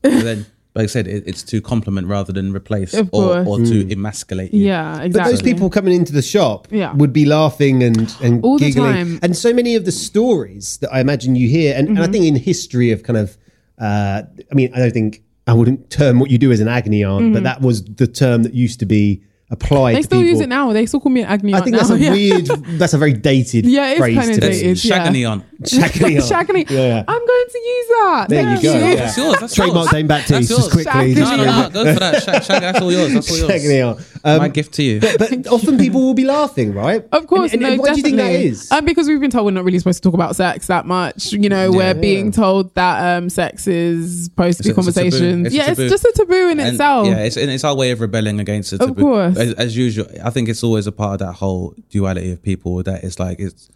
But 0.03 0.11
then, 0.25 0.47
like 0.75 0.85
I 0.85 0.87
said, 0.87 1.07
it, 1.07 1.25
it's 1.27 1.43
to 1.45 1.61
complement 1.61 2.07
rather 2.07 2.33
than 2.33 2.53
replace 2.53 2.95
Of 2.95 3.09
or, 3.13 3.45
course. 3.45 3.49
or 3.49 3.59
to 3.67 3.93
emasculate. 3.93 4.55
You. 4.55 4.67
yeah, 4.67 4.97
But 4.97 5.07
exactly. 5.07 5.33
those 5.33 5.43
people 5.43 5.71
coming 5.71 5.95
into 5.95 6.13
the 6.13 6.23
shop 6.23 6.69
Yeah. 6.71 6.95
would 6.95 7.13
be 7.13 7.25
laughing 7.27 7.83
and, 7.83 8.15
and 8.23 8.43
All 8.45 8.59
the 8.59 8.67
giggling. 8.67 8.93
time. 8.93 9.19
And 9.23 9.37
so 9.37 9.53
many 9.53 9.75
of 9.77 9.85
the 9.85 9.93
stories 9.93 10.79
that 10.79 10.93
I 10.93 11.01
imagine 11.01 11.35
you 11.37 11.49
hear, 11.49 11.75
and, 11.77 11.89
Mm-hmm. 11.89 11.97
and 11.97 12.07
I 12.09 12.13
think 12.13 12.25
in 12.27 12.37
history 12.37 12.91
of 12.93 13.03
kind 13.03 13.17
of, 13.19 13.37
uh, 13.81 14.23
I 14.51 14.55
mean, 14.55 14.73
I 14.75 14.79
don't 14.79 14.93
think 14.93 15.23
I 15.47 15.53
wouldn't 15.55 15.91
term 15.91 16.21
what 16.21 16.31
you 16.31 16.39
do 16.39 16.53
as 16.53 16.61
an 16.61 16.69
agony 16.69 17.03
aunt, 17.05 17.33
but 17.33 17.43
that 17.45 17.61
was 17.63 17.83
the 17.85 18.07
term 18.07 18.43
that 18.45 18.53
used 18.55 18.81
to 18.81 18.87
be 18.87 19.23
applied 19.51 19.93
Mm-hmm. 19.93 19.95
they 19.97 20.01
to 20.03 20.07
still 20.07 20.19
people. 20.21 20.31
use 20.31 20.41
it 20.41 20.49
now. 20.51 20.73
They 20.75 20.85
still 20.87 21.01
call 21.01 21.11
me 21.11 21.23
an 21.23 21.29
agony 21.29 21.55
I 21.55 21.57
aunt 21.57 21.65
think 21.65 21.73
now. 21.73 21.79
that's 21.79 21.91
a 21.91 21.99
yeah. 22.05 22.13
weird, 22.13 22.47
that's 22.79 22.93
a 22.93 22.99
very 22.99 23.15
dated 23.15 23.65
Yeah, 23.77 23.91
it's 23.93 23.99
phrase 23.99 24.19
kinda 24.19 24.35
to 24.35 24.41
dated. 24.41 24.67
It's 24.73 24.85
Yeah. 24.85 25.07
Shagony 25.09 25.29
on. 25.31 25.43
Shagony 25.63 26.17
aunt. 26.61 26.71
Yeah, 26.71 26.79
yeah. 26.87 27.05
I'm 27.09 27.27
going 27.27 27.47
to 27.51 27.59
use 27.59 27.89
that. 27.89 28.27
There 28.29 28.41
you 28.43 28.47
Thank 28.49 28.63
go. 28.63 28.73
Yeah. 28.75 28.95
That's 28.95 29.17
yours. 29.17 29.37
That's 29.41 29.55
Trademark 29.55 29.77
yours. 29.87 29.91
Dane 29.91 30.07
Baptiste, 30.07 30.31
That's 30.31 30.49
just 30.49 30.71
quickly. 30.71 30.93
Shagony 30.93 31.15
just- 31.17 31.31
No, 31.33 31.37
no, 31.37 31.45
no. 31.63 31.71
Go 31.71 31.95
for 31.95 32.01
that. 32.01 32.23
Shag, 32.23 32.43
shag, 32.45 32.61
that's 32.63 32.81
all 32.81 32.93
yours. 32.93 33.13
That's 33.13 33.31
all 33.31 33.37
yours. 33.49 33.51
Shagony. 33.51 34.19
Um, 34.25 34.39
My 34.39 34.49
gift 34.49 34.75
to 34.75 34.83
you. 34.85 35.01
but 35.01 35.47
often 35.49 35.77
people 35.79 36.01
will 36.01 36.15
be 36.15 36.25
laughing, 36.25 36.75
right? 36.75 37.05
Of 37.13 37.27
course, 37.27 37.53
And, 37.53 37.63
and, 37.63 37.63
no, 37.63 37.73
and 37.73 37.81
why 37.81 37.91
do 37.91 37.97
you 37.97 38.03
think 38.03 38.17
that 38.17 38.23
definitely. 38.25 38.47
is? 38.49 38.71
Um, 38.73 38.85
because 38.85 39.09
we've 39.09 39.21
been 39.21 39.31
told 39.31 39.47
we're 39.47 39.51
not 39.53 39.65
really 39.65 39.79
supposed 39.79 40.01
to 40.03 40.07
talk 40.09 40.15
about 40.15 40.37
sex 40.37 40.69
that 40.69 40.87
much. 40.87 41.33
You 41.33 41.49
know, 41.49 41.73
we're 41.73 41.95
being 41.95 42.31
told 42.31 42.75
that 42.75 43.17
um, 43.19 43.29
sex 43.29 43.67
is 43.67 44.25
supposed 44.27 44.59
to 44.59 44.63
be 44.65 44.71
It's 44.71 44.79
it's 44.79 44.87
conversations. 44.95 45.47
It's 45.49 45.55
yeah, 45.57 45.71
it's 45.71 45.79
just 45.91 46.05
a 46.05 46.13
taboo 46.15 46.51
in 46.51 46.61
And, 46.61 46.71
itself. 46.71 47.07
Yeah, 47.09 47.19
it's, 47.19 47.37
and 47.37 47.51
it's 47.51 47.65
our 47.65 47.75
way 47.75 47.91
of 47.91 48.01
rebelling 48.01 48.39
against 48.39 48.73
it. 48.73 48.81
Of 48.81 48.97
course. 48.97 49.37
As, 49.37 49.55
as 49.55 49.77
usual, 49.77 50.07
I 50.23 50.31
think 50.31 50.49
it's 50.49 50.63
always 50.63 50.87
a 50.87 50.93
part 50.93 51.21
of 51.21 51.27
that 51.27 51.33
whole 51.35 51.75
duality 51.91 52.31
of 52.33 52.43
people 52.43 52.83
that 52.85 53.03
it's 53.03 53.19
like 53.19 53.41
it's 53.41 53.69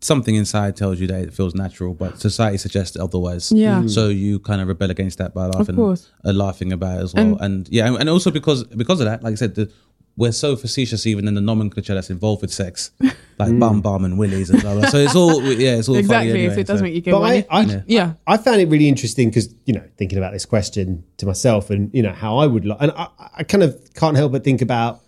something 0.00 0.34
inside 0.34 0.76
tells 0.76 0.98
you 1.00 1.06
that 1.08 1.20
it 1.22 1.32
feels 1.34 1.54
natural, 1.54 1.92
but 1.94 2.18
society 2.20 2.56
suggests 2.58 2.96
otherwise. 2.98 3.52
Yeah. 3.52 3.82
Mm. 3.82 3.90
So 3.90 4.08
you 4.08 4.38
kind 4.38 4.60
of 4.60 4.68
rebel 4.68 4.90
against 4.90 5.18
that 5.18 5.34
by 5.34 5.46
laughing, 5.46 5.76
course. 5.76 6.10
uh, 6.24 6.32
laughing 6.32 6.72
about 6.72 6.98
it 7.00 7.02
as 7.04 7.14
well. 7.14 7.24
And- 7.26 7.40
And, 7.40 7.68
yeah, 7.68 7.86
and, 7.86 7.96
and 7.98 8.08
also 8.08 8.30
because 8.30 8.64
because 8.64 9.00
of 9.00 9.06
that, 9.06 9.22
like 9.22 9.32
I 9.32 9.36
said, 9.36 9.54
the, 9.56 9.70
we're 10.16 10.32
so 10.32 10.54
facetious 10.56 11.06
even 11.06 11.26
in 11.28 11.34
the 11.34 11.40
nomenclature 11.40 11.94
that's 11.94 12.10
involved 12.10 12.42
with 12.42 12.52
sex, 12.52 12.90
like 13.38 13.58
bum 13.58 13.80
bum 13.80 14.04
and 14.04 14.18
willies 14.18 14.50
and 14.50 14.60
blah 14.60 14.74
blah. 14.74 14.88
So 14.88 14.98
it's 14.98 15.14
all 15.14 15.42
yeah, 15.42 15.76
it's 15.76 15.88
all 15.88 15.94
exactly. 15.96 16.30
Funny 16.30 16.40
anyway, 16.40 16.54
so 16.54 16.60
it 16.60 16.66
does 16.66 16.78
so. 16.80 16.82
make 16.82 16.94
you 16.94 17.00
go. 17.00 17.20
But 17.20 17.22
I, 17.22 17.46
I, 17.50 17.60
yeah. 17.62 17.82
yeah. 17.86 18.12
I 18.26 18.36
found 18.36 18.60
it 18.60 18.68
really 18.68 18.88
interesting 18.88 19.28
because 19.30 19.54
you 19.66 19.72
know 19.74 19.84
thinking 19.96 20.18
about 20.18 20.32
this 20.32 20.44
question 20.46 21.04
to 21.18 21.26
myself 21.26 21.70
and 21.70 21.90
you 21.94 22.02
know 22.02 22.12
how 22.12 22.38
I 22.38 22.46
would 22.46 22.64
like, 22.66 22.78
and 22.80 22.90
I, 22.92 23.08
I 23.38 23.42
kind 23.44 23.62
of 23.62 23.78
can't 23.94 24.16
help 24.16 24.32
but 24.32 24.44
think 24.44 24.60
about 24.60 25.00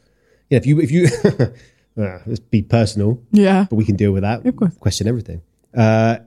you 0.49 0.57
know 0.57 0.61
if 0.61 0.67
you 0.67 0.81
if 0.81 0.91
you 0.91 1.09
let's 1.97 2.39
be 2.41 2.63
personal, 2.63 3.21
Yeah. 3.33 3.67
but 3.69 3.77
we 3.77 3.85
can 3.85 3.97
deal 3.97 4.13
with 4.13 4.23
that. 4.23 4.45
Of 4.47 4.57
course. 4.57 4.75
question 4.79 5.07
everything. 5.07 5.43
Uh, 5.77 6.19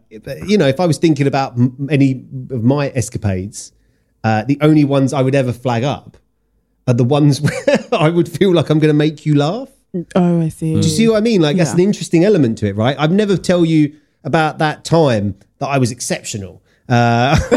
you 0.47 0.57
know, 0.57 0.67
if 0.67 0.79
I 0.79 0.85
was 0.87 0.97
thinking 0.97 1.27
about 1.27 1.53
m- 1.53 1.87
any 1.91 2.25
of 2.49 2.63
my 2.63 2.89
escapades, 2.95 3.71
uh, 4.23 4.43
the 4.43 4.57
only 4.61 4.83
ones 4.85 5.13
I 5.13 5.21
would 5.21 5.35
ever 5.35 5.53
flag 5.53 5.83
up 5.83 6.17
are 6.87 6.93
the 6.95 7.03
ones 7.03 7.41
where 7.45 7.53
I 7.91 8.09
would 8.09 8.27
feel 8.29 8.53
like 8.53 8.69
I'm 8.69 8.79
going 8.79 8.89
to 8.93 8.97
make 8.97 9.25
you 9.25 9.35
laugh. 9.35 9.69
Oh, 10.15 10.41
I 10.41 10.49
see. 10.49 10.71
Do 10.71 10.77
you 10.77 10.83
see 10.83 11.07
what 11.07 11.17
I 11.17 11.21
mean? 11.21 11.41
Like 11.41 11.57
that's 11.57 11.69
Yeah. 11.69 11.75
an 11.75 11.79
interesting 11.81 12.25
element 12.25 12.57
to 12.59 12.67
it, 12.67 12.75
right? 12.75 12.95
I'd 12.99 13.11
never 13.11 13.37
tell 13.37 13.63
you 13.63 13.95
about 14.23 14.57
that 14.57 14.83
time 14.83 15.35
that 15.59 15.67
I 15.67 15.77
was 15.77 15.91
exceptional. 15.91 16.61
Uh, 16.89 17.37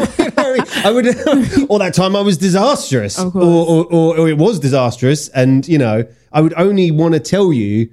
I 0.85 0.91
would, 0.93 1.07
or 1.71 1.79
that 1.79 1.93
time 1.95 2.15
I 2.17 2.21
was 2.21 2.39
disastrous, 2.39 3.19
or, 3.19 3.27
Of 3.27 3.33
course. 3.33 3.45
or, 3.45 3.85
or, 3.93 4.19
or 4.21 4.29
it 4.29 4.39
was 4.39 4.61
disastrous, 4.61 5.29
and 5.31 5.67
you 5.67 5.79
know, 5.79 6.05
I 6.33 6.41
would 6.43 6.55
only 6.57 6.91
want 6.91 7.15
to 7.15 7.21
tell 7.21 7.53
you 7.53 7.91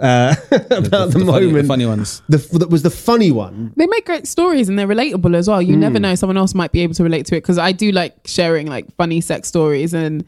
uh, 0.00 0.34
about 0.50 0.70
the, 0.70 1.18
the 1.18 1.24
funny- 1.24 1.46
the 1.46 1.52
moment, 1.52 1.68
funny 1.68 1.86
ones. 1.86 2.22
the, 2.28 2.38
that 2.58 2.70
was 2.70 2.82
the 2.82 2.90
funny 2.90 3.30
one. 3.30 3.72
they 3.76 3.86
make 3.86 4.04
great 4.06 4.26
stories 4.26 4.68
and 4.68 4.78
they're 4.78 4.88
relatable 4.88 5.34
as 5.36 5.48
well. 5.48 5.62
You 5.62 5.74
Hmm. 5.74 5.80
never 5.80 5.98
know, 6.00 6.14
someone 6.14 6.36
else 6.36 6.54
might 6.54 6.72
be 6.72 6.80
able 6.80 6.94
to 6.94 7.02
relate 7.04 7.26
to 7.26 7.36
it 7.36 7.40
because 7.42 7.58
I 7.58 7.72
do 7.72 7.92
like 7.92 8.14
sharing 8.24 8.66
like 8.66 8.94
funny 8.96 9.20
sex 9.20 9.48
stories 9.48 9.94
and 9.94 10.24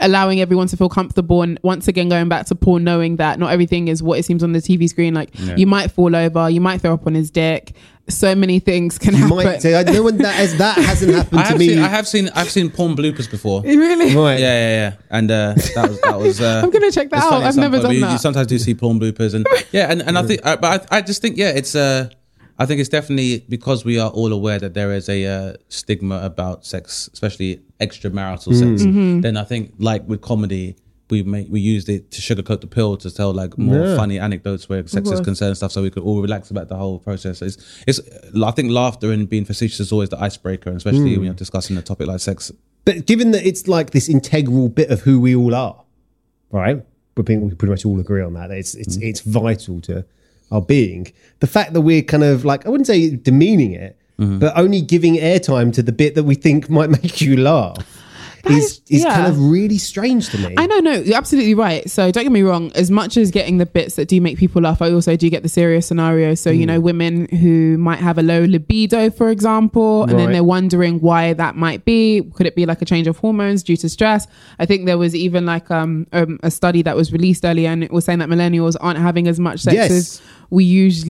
allowing 0.00 0.40
everyone 0.40 0.66
to 0.68 0.76
feel 0.76 0.88
comfortable. 0.88 1.42
And 1.42 1.58
once 1.62 1.88
again, 1.88 2.08
going 2.08 2.28
back 2.28 2.46
to 2.46 2.54
Paul, 2.54 2.78
knowing 2.80 3.16
that 3.16 3.38
not 3.38 3.52
everything 3.52 3.88
is 3.88 4.02
what 4.02 4.18
it 4.18 4.24
seems 4.24 4.42
on 4.42 4.52
the 4.52 4.58
TV 4.60 4.88
screen. 4.88 5.14
Like 5.14 5.30
you 5.56 5.66
might 5.66 5.90
fall 5.90 6.14
over, 6.16 6.48
you 6.50 6.60
might 6.60 6.80
throw 6.80 6.94
up 6.94 7.06
on 7.06 7.14
his 7.14 7.30
dick. 7.30 7.74
So 8.08 8.34
many 8.34 8.58
things 8.58 8.98
can 8.98 9.14
You 9.14 9.20
happen. 9.20 9.36
might 9.36 9.62
say, 9.62 9.78
I 9.78 9.84
no 9.84 10.02
one 10.02 10.18
that 10.18 10.34
has 10.34 10.58
that 10.58 10.76
hasn't 10.78 11.14
happened 11.14 11.40
I 11.42 11.52
to 11.52 11.58
me. 11.58 11.68
seen 11.68 11.78
I 11.78 11.86
have 11.86 12.08
seen 12.08 12.28
I've 12.34 12.50
seen 12.50 12.68
porn 12.68 12.96
bloopers 12.96 13.30
before. 13.30 13.62
really? 13.64 14.16
right. 14.16 14.40
Yeah, 14.40 14.52
yeah, 14.54 14.70
yeah. 14.90 14.96
And 15.10 15.30
uh, 15.30 15.54
that 15.76 15.88
was 15.88 16.00
that 16.00 16.18
was. 16.18 16.40
Uh, 16.40 16.60
I'm 16.64 16.70
gonna 16.70 16.90
check 16.90 17.08
that 17.10 17.22
out. 17.22 17.42
I've 17.44 17.54
never 17.56 17.76
point, 17.78 17.82
done 17.84 18.00
but 18.00 18.06
you- 18.08 18.12
You 18.14 18.18
sometimes 18.18 18.48
do 18.48 18.58
see 18.58 18.74
porn 18.74 18.98
bloopers, 18.98 19.34
and 19.34 19.46
yeah, 19.70 19.92
and, 19.92 20.02
and 20.02 20.18
I 20.18 20.22
think, 20.24 20.40
uh, 20.44 20.56
but 20.56 20.90
I, 20.92 20.96
I 20.98 21.00
just 21.02 21.22
think, 21.22 21.36
yeah, 21.36 21.50
it's. 21.50 21.76
Uh, 21.76 22.08
I 22.58 22.66
think 22.66 22.80
it's 22.80 22.90
definitely 22.90 23.44
because 23.48 23.84
we 23.86 23.98
are 24.00 24.10
all 24.10 24.32
aware 24.32 24.58
that 24.58 24.74
there 24.74 24.92
is 24.92 25.08
a 25.08 25.24
uh, 25.26 25.52
stigma 25.68 26.20
about 26.22 26.66
sex, 26.66 27.08
especially 27.12 27.60
extramarital 27.80 28.54
sex. 28.54 28.82
Mm-hmm. 28.82 28.88
mm-hmm. 28.88 29.20
Then 29.20 29.36
I 29.36 29.44
think, 29.44 29.74
like 29.78 30.06
with 30.06 30.20
comedy, 30.20 30.76
we 31.10 31.22
make 31.22 31.48
we 31.50 31.60
used 31.60 31.88
it 31.88 32.10
to 32.12 32.20
sugarcoat 32.20 32.60
the 32.60 32.66
pill 32.66 32.96
to 32.96 33.10
tell 33.10 33.32
like 33.32 33.58
more 33.58 33.86
Yeah. 33.86 33.96
funny 33.96 34.18
anecdotes 34.18 34.68
where 34.68 34.86
sex 34.86 35.10
is 35.10 35.20
concerned 35.20 35.48
and 35.48 35.56
stuff, 35.56 35.72
so 35.72 35.82
we 35.82 35.90
could 35.90 36.02
all 36.02 36.22
relax 36.22 36.50
about 36.50 36.68
the 36.68 36.76
whole 36.76 36.98
process. 36.98 37.42
It's, 37.42 37.82
it's 37.86 38.00
I 38.42 38.50
think 38.52 38.70
laughter 38.70 39.12
and 39.12 39.28
being 39.28 39.44
facetious 39.44 39.80
is 39.80 39.92
always 39.92 40.08
the 40.08 40.20
icebreaker, 40.20 40.70
and 40.70 40.76
especially 40.76 41.10
when 41.10 41.20
mm. 41.20 41.24
you're 41.24 41.34
discussing 41.34 41.76
a 41.76 41.82
topic 41.82 42.06
like 42.06 42.20
sex. 42.20 42.52
But 42.84 43.06
given 43.06 43.32
that 43.32 43.44
it's 43.44 43.68
like 43.68 43.90
this 43.90 44.08
integral 44.08 44.68
bit 44.68 44.90
of 44.90 45.00
who 45.00 45.20
we 45.20 45.34
all 45.34 45.54
are, 45.54 45.84
right? 46.50 46.84
We 47.16 47.22
think 47.24 47.42
we 47.42 47.54
pretty 47.54 47.70
much 47.70 47.84
all 47.84 47.98
agree 48.00 48.22
on 48.22 48.34
that. 48.34 48.48
that 48.48 48.58
It's 48.58 48.74
it's 48.74 48.96
mm. 48.96 49.02
it's 49.02 49.20
vital 49.20 49.80
to 49.82 50.04
our 50.50 50.62
being. 50.62 51.12
The 51.40 51.46
fact 51.46 51.72
that 51.74 51.80
we're 51.82 52.02
kind 52.02 52.24
of 52.24 52.44
like 52.44 52.66
I 52.66 52.70
wouldn't 52.70 52.86
say 52.86 53.16
demeaning 53.16 53.72
it, 53.72 53.98
but 54.20 54.52
only 54.56 54.82
giving 54.82 55.14
airtime 55.16 55.72
to 55.72 55.82
the 55.82 55.92
bit 55.92 56.14
that 56.14 56.24
we 56.24 56.34
think 56.34 56.68
might 56.68 56.90
make 57.02 57.20
you 57.20 57.36
laugh 57.36 57.78
is 58.46 58.54
is- 58.56 58.80
is 58.90 59.02
yeah. 59.04 59.14
kind 59.14 59.26
of 59.28 59.38
really 59.50 59.76
strange 59.78 60.30
to 60.30 60.38
me. 60.38 60.54
I 60.56 60.66
know, 60.66 60.78
no, 60.80 60.92
you're 60.94 61.16
absolutely 61.16 61.54
right. 61.54 61.88
So 61.88 62.10
don't 62.10 62.24
get 62.24 62.32
me 62.32 62.40
wrong. 62.42 62.72
As 62.74 62.90
much 62.90 63.16
as 63.18 63.30
getting 63.30 63.58
the 63.58 63.66
bits 63.66 63.94
that 63.96 64.08
do 64.08 64.18
make 64.20 64.38
people 64.38 64.62
laugh, 64.62 64.80
I 64.82 64.90
also 64.92 65.14
do 65.14 65.28
get 65.30 65.42
the 65.42 65.48
serious 65.48 65.86
scenario. 65.86 66.34
So 66.34 66.48
you 66.50 66.62
Hmm. 66.62 66.66
know, 66.68 66.80
women 66.80 67.28
who 67.36 67.76
might 67.78 67.98
have 68.00 68.16
a 68.18 68.22
low 68.22 68.44
libido, 68.44 69.10
for 69.10 69.28
example, 69.28 70.04
and 70.04 70.18
then 70.18 70.32
they're 70.32 70.42
wondering 70.42 71.00
why 71.00 71.34
that 71.34 71.54
might 71.54 71.84
be. 71.84 72.22
Could 72.34 72.46
it 72.46 72.56
be 72.56 72.64
like 72.66 72.80
a 72.82 72.86
change 72.86 73.06
of 73.06 73.18
hormones 73.18 73.62
due 73.62 73.76
to 73.76 73.88
stress? 73.90 74.26
I 74.58 74.64
think 74.66 74.86
there 74.86 74.98
was 74.98 75.14
even 75.14 75.44
like 75.46 75.70
um, 75.70 76.06
um 76.14 76.40
a 76.42 76.50
study 76.50 76.80
that 76.82 76.96
was 76.96 77.12
released 77.12 77.44
earlier, 77.44 77.68
and 77.68 77.84
it 77.84 77.92
was 77.92 78.06
saying 78.06 78.20
that 78.20 78.28
millennials 78.30 78.74
aren't 78.80 78.98
having 78.98 79.28
as 79.28 79.38
much 79.38 79.60
sex 79.60 79.74
Yes. 79.74 79.90
as 79.92 80.22
we 80.48 80.64
usually. 80.64 81.09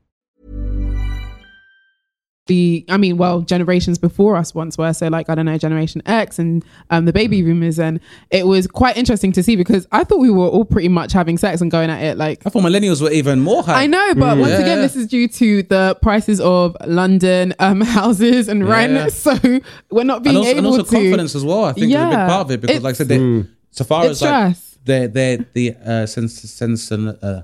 The 2.47 2.83
I 2.89 2.97
mean, 2.97 3.17
well, 3.17 3.41
generations 3.41 3.99
before 3.99 4.35
us 4.35 4.55
once 4.55 4.77
were 4.77 4.93
so 4.93 5.07
like 5.09 5.29
I 5.29 5.35
don't 5.35 5.45
know, 5.45 5.57
Generation 5.59 6.01
X 6.07 6.39
and 6.39 6.65
um, 6.89 7.05
the 7.05 7.13
baby 7.13 7.41
boomers, 7.43 7.79
and 7.79 7.99
it 8.31 8.47
was 8.47 8.65
quite 8.65 8.97
interesting 8.97 9.31
to 9.33 9.43
see 9.43 9.55
because 9.55 9.87
I 9.91 10.03
thought 10.03 10.17
we 10.19 10.31
were 10.31 10.47
all 10.47 10.65
pretty 10.65 10.87
much 10.87 11.13
having 11.13 11.37
sex 11.37 11.61
and 11.61 11.69
going 11.69 11.89
at 11.91 12.01
it 12.03 12.17
like. 12.17 12.41
I 12.45 12.49
thought 12.49 12.63
millennials 12.63 12.99
were 13.01 13.11
even 13.11 13.41
more 13.41 13.61
high. 13.61 13.83
I 13.83 13.87
know, 13.87 14.15
but 14.15 14.37
once 14.39 14.53
again, 14.53 14.79
this 14.79 14.95
is 14.95 15.05
due 15.07 15.27
to 15.27 15.61
the 15.63 15.97
prices 16.01 16.41
of 16.41 16.75
London 16.87 17.53
um, 17.59 17.81
houses 17.99 18.47
and 18.47 18.67
rent. 18.67 18.93
Yeah. 18.93 19.07
So 19.11 19.59
we're 19.91 20.03
not 20.03 20.23
being 20.23 20.35
and 20.35 20.45
also, 20.45 20.49
able 20.49 20.57
and 20.59 20.67
also 20.67 20.83
to. 20.83 20.89
confidence 20.91 21.35
as 21.35 21.45
well. 21.45 21.65
I 21.65 21.73
think 21.73 21.85
is 21.87 21.93
a 21.93 21.97
big 22.05 22.11
Yeah. 22.11 22.27
part 22.27 22.41
of 22.47 22.51
it 22.51 22.61
because, 22.61 22.81
like 22.81 22.95
I 22.95 22.97
said, 22.97 23.07
they, 23.07 23.45
so 23.69 23.83
far 23.83 24.05
it's 24.05 24.11
as 24.13 24.21
like 24.23 24.55
stress. 24.55 24.77
they're, 24.83 25.07
they're 25.07 25.45
the 25.53 25.75
uh, 25.85 26.05
sens- 26.07 26.41
sens- 26.51 26.91
uh, 26.91 27.43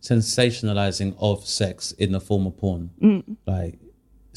sensationalizing 0.00 1.14
of 1.18 1.46
sex 1.46 1.92
in 1.92 2.12
the 2.12 2.20
form 2.20 2.46
of 2.46 2.56
porn, 2.56 2.90
Mm. 3.02 3.36
like 3.46 3.78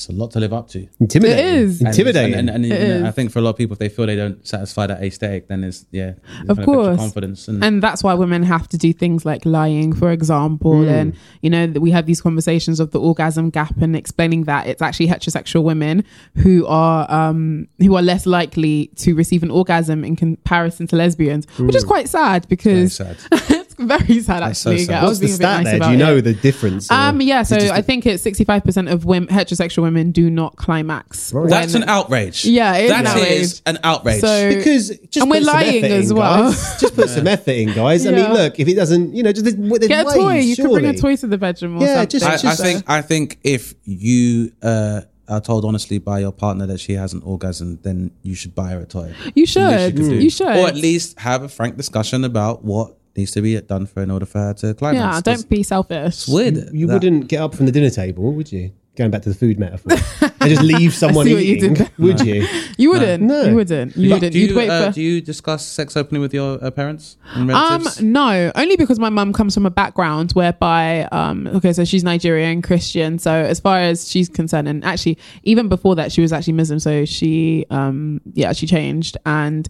it's 0.01 0.09
a 0.09 0.13
lot 0.19 0.31
to 0.31 0.39
live 0.39 0.53
up 0.53 0.67
to. 0.69 0.87
Intimidating. 0.99 1.45
It 1.45 1.53
is. 1.53 1.79
And- 1.79 1.87
Intimidating. 1.89 2.33
And, 2.35 2.49
and, 2.49 2.63
and, 2.63 2.65
you 2.65 2.73
It 2.73 3.01
know, 3.01 3.07
I 3.07 3.11
think 3.11 3.31
for 3.31 3.39
a 3.39 3.41
lot 3.41 3.51
of 3.51 3.57
people, 3.57 3.73
if 3.73 3.79
they 3.79 3.89
feel 3.89 4.05
they 4.05 4.15
don't 4.15 4.45
satisfy 4.45 4.87
that 4.87 5.03
aesthetic, 5.03 5.47
then 5.47 5.63
it's 5.63 5.85
yeah, 5.91 6.09
Of 6.09 6.15
kind 6.15 6.49
affects 6.49 6.67
your 6.67 6.75
course. 6.85 6.97
confidence 6.97 7.47
and, 7.47 7.63
and 7.63 7.83
that's 7.83 8.03
why 8.03 8.13
women 8.13 8.43
have 8.43 8.67
to 8.69 8.77
do 8.77 8.93
things 8.93 9.25
like 9.25 9.45
lying 9.45 9.93
for 9.93 10.11
example 10.11 10.87
and 10.87 11.15
you 11.41 11.49
know 11.49 11.67
we 11.79 11.91
have 11.91 12.05
these 12.05 12.21
conversations 12.21 12.79
of 12.79 12.91
the 12.91 12.99
orgasm 12.99 13.49
gap 13.49 13.75
and 13.81 13.95
explaining 13.95 14.43
that 14.45 14.67
it's 14.67 14.81
actually 14.81 15.07
heterosexual 15.07 15.63
women 15.63 16.03
who 16.37 16.65
are 16.67 17.09
um 17.11 17.67
who 17.79 17.95
are 17.95 18.01
less 18.01 18.25
likely 18.25 18.87
to 18.95 19.13
receive 19.15 19.43
an 19.43 19.51
orgasm 19.51 20.03
in 20.03 20.15
comparison 20.15 20.87
to 20.87 20.95
lesbians 20.95 21.45
which 21.59 21.75
is 21.75 21.83
quite 21.83 22.07
sad 22.09 22.47
because 22.47 22.95
sad. 22.95 23.17
it's 23.31 23.51
very 23.87 24.19
sad 24.21 24.41
That's 24.43 24.59
so 24.59 24.71
actually 24.71 24.85
sad. 24.85 24.95
I 24.95 25.01
What's 25.03 25.09
was 25.09 25.19
the 25.19 25.25
being 25.27 25.35
a 25.35 25.37
bit 25.37 25.43
stat 25.43 25.63
nice 25.63 25.71
there? 25.71 25.79
Do 25.79 25.91
you 25.91 25.97
know 25.97 26.17
it. 26.17 26.21
the 26.23 26.33
difference? 26.33 26.91
or 26.91 26.93
um 26.95 27.21
yeah 27.21 27.43
so 27.43 27.55
i 27.57 27.81
think 27.81 28.05
it's 28.05 28.23
65% 28.23 28.91
of 28.91 29.05
women 29.05 29.29
heterosexual 29.29 29.83
women 29.83 30.11
do 30.11 30.29
not 30.29 30.55
climax 30.55 31.33
Right. 31.33 31.49
that's 31.49 31.73
an 31.73 31.83
outrage. 31.83 32.45
Yeah, 32.45 32.75
it 32.77 32.85
is 32.85 32.91
an 32.91 33.07
outrage. 33.07 33.31
is 33.41 33.61
an 33.65 33.77
outrage. 33.83 34.21
So- 34.21 34.49
because 34.55 34.89
just 34.89 35.17
And 35.17 35.29
we're 35.29 35.37
put 35.39 35.45
some 35.45 35.55
lying 35.55 35.83
effort 35.85 35.91
as 35.95 36.11
in, 36.11 36.17
well. 36.17 36.43
guys. 36.51 36.77
just 36.81 36.95
put 36.95 37.09
some 37.09 37.27
effort 37.27 37.51
in, 37.51 37.73
guys. 37.73 38.05
I 38.05 38.11
mean, 38.11 38.31
look, 38.33 38.59
if 38.59 38.67
it 38.67 38.75
doesn't, 38.75 39.13
you 39.15 39.23
know, 39.23 39.31
just 39.31 39.45
there's, 39.45 39.55
there's 39.55 39.87
get 39.87 40.03
a 40.05 40.07
ways, 40.07 40.15
toy 40.17 40.35
you 40.39 40.55
could 40.55 40.71
bring 40.71 40.85
a 40.85 40.93
toy 40.97 41.15
to 41.15 41.27
the 41.27 41.37
bedroom 41.37 41.77
or 41.77 41.81
Yeah, 41.81 41.95
something 42.05 42.09
just- 42.19 42.25
I, 42.25 42.33
I 42.33 42.37
just- 42.37 42.61
think 42.61 42.83
I 42.87 43.01
think 43.01 43.39
if 43.43 43.73
you 43.85 44.51
uh, 44.61 45.01
are 45.27 45.41
told 45.41 45.63
honestly 45.65 45.97
by 45.97 46.19
your 46.19 46.31
partner 46.31 46.65
that 46.67 46.79
she 46.79 46.93
has 46.93 47.13
an 47.13 47.21
orgasm, 47.23 47.79
then 47.83 48.11
you 48.21 48.35
should 48.35 48.53
buy 48.55 48.69
her 48.71 48.81
a 48.81 48.85
toy. 48.85 49.13
you 49.35 49.43
It's 49.43 49.53
the 49.53 49.77
should 49.79 49.95
could 49.95 50.09
do. 50.09 50.15
you 50.15 50.29
should 50.29 50.47
or 50.47 50.67
at 50.67 50.75
least 50.75 51.19
have 51.19 51.43
a 51.43 51.49
frank 51.49 51.77
discussion 51.77 52.23
about 52.25 52.63
what 52.65 52.97
needs 53.15 53.31
to 53.31 53.41
be 53.41 53.59
done 53.61 53.85
for 53.85 54.01
in 54.03 54.11
order 54.11 54.25
for 54.25 54.39
her 54.39 54.53
to 54.53 54.73
climax. 54.73 54.99
yeah 55.01 55.11
'Cause 55.11 55.21
don't 55.23 55.49
be 55.49 55.63
selfish 55.63 56.05
It's 56.07 56.27
weird. 56.27 56.69
You 56.73 56.87
that- 56.87 56.93
wouldn't 56.93 57.27
get 57.27 57.41
up 57.41 57.55
from 57.55 57.65
the 57.65 57.71
dinner 57.71 57.89
table, 57.89 58.33
would 58.33 58.51
you? 58.51 58.71
Going 58.97 59.09
back 59.09 59.21
to 59.21 59.29
the 59.29 59.35
food 59.35 59.57
metaphor, 59.57 59.93
and 60.41 60.49
just 60.49 60.61
leave 60.61 60.93
someone 60.93 61.25
see 61.25 61.33
what 61.33 61.45
you 61.45 61.55
eating, 61.55 61.73
did 61.75 61.87
there. 61.87 61.91
would 61.97 62.19
you? 62.19 62.45
You 62.77 62.89
wouldn't. 62.89 63.23
No. 63.23 63.43
You 63.43 63.55
wouldn't. 63.55 63.95
You 63.95 64.09
Do 64.09 64.13
wouldn't. 64.15 64.33
do 64.33 64.39
You'd 64.39 64.49
you, 64.49 64.55
wait 64.57 64.69
uh, 64.69 64.87
for. 64.87 64.95
do 64.95 65.01
you 65.01 65.21
discuss 65.21 65.65
sex 65.65 65.95
openly 65.95 66.19
with 66.19 66.33
your 66.33 66.61
uh, 66.61 66.69
parents 66.71 67.15
and 67.33 67.49
um, 67.49 67.69
relatives? 67.69 68.01
no, 68.01 68.51
only 68.53 68.75
because 68.75 68.99
my 68.99 69.09
mum 69.09 69.31
comes 69.31 69.53
from 69.53 69.65
a 69.65 69.69
background 69.71 70.33
whereby, 70.33 71.03
um, 71.13 71.47
okay, 71.47 71.71
so 71.71 71.85
she's 71.85 72.03
Nigerian 72.03 72.61
Christian. 72.61 73.17
So 73.17 73.31
as 73.31 73.61
far 73.61 73.79
as 73.79 74.09
she's 74.11 74.27
concerned, 74.27 74.67
and 74.67 74.83
actually 74.83 75.17
even 75.43 75.69
before 75.69 75.95
that, 75.95 76.11
she 76.11 76.19
was 76.19 76.33
actually 76.33 76.53
Muslim. 76.53 76.79
So 76.79 77.05
she, 77.05 77.65
um, 77.69 78.19
yeah, 78.33 78.51
she 78.51 78.67
changed. 78.67 79.15
And 79.25 79.69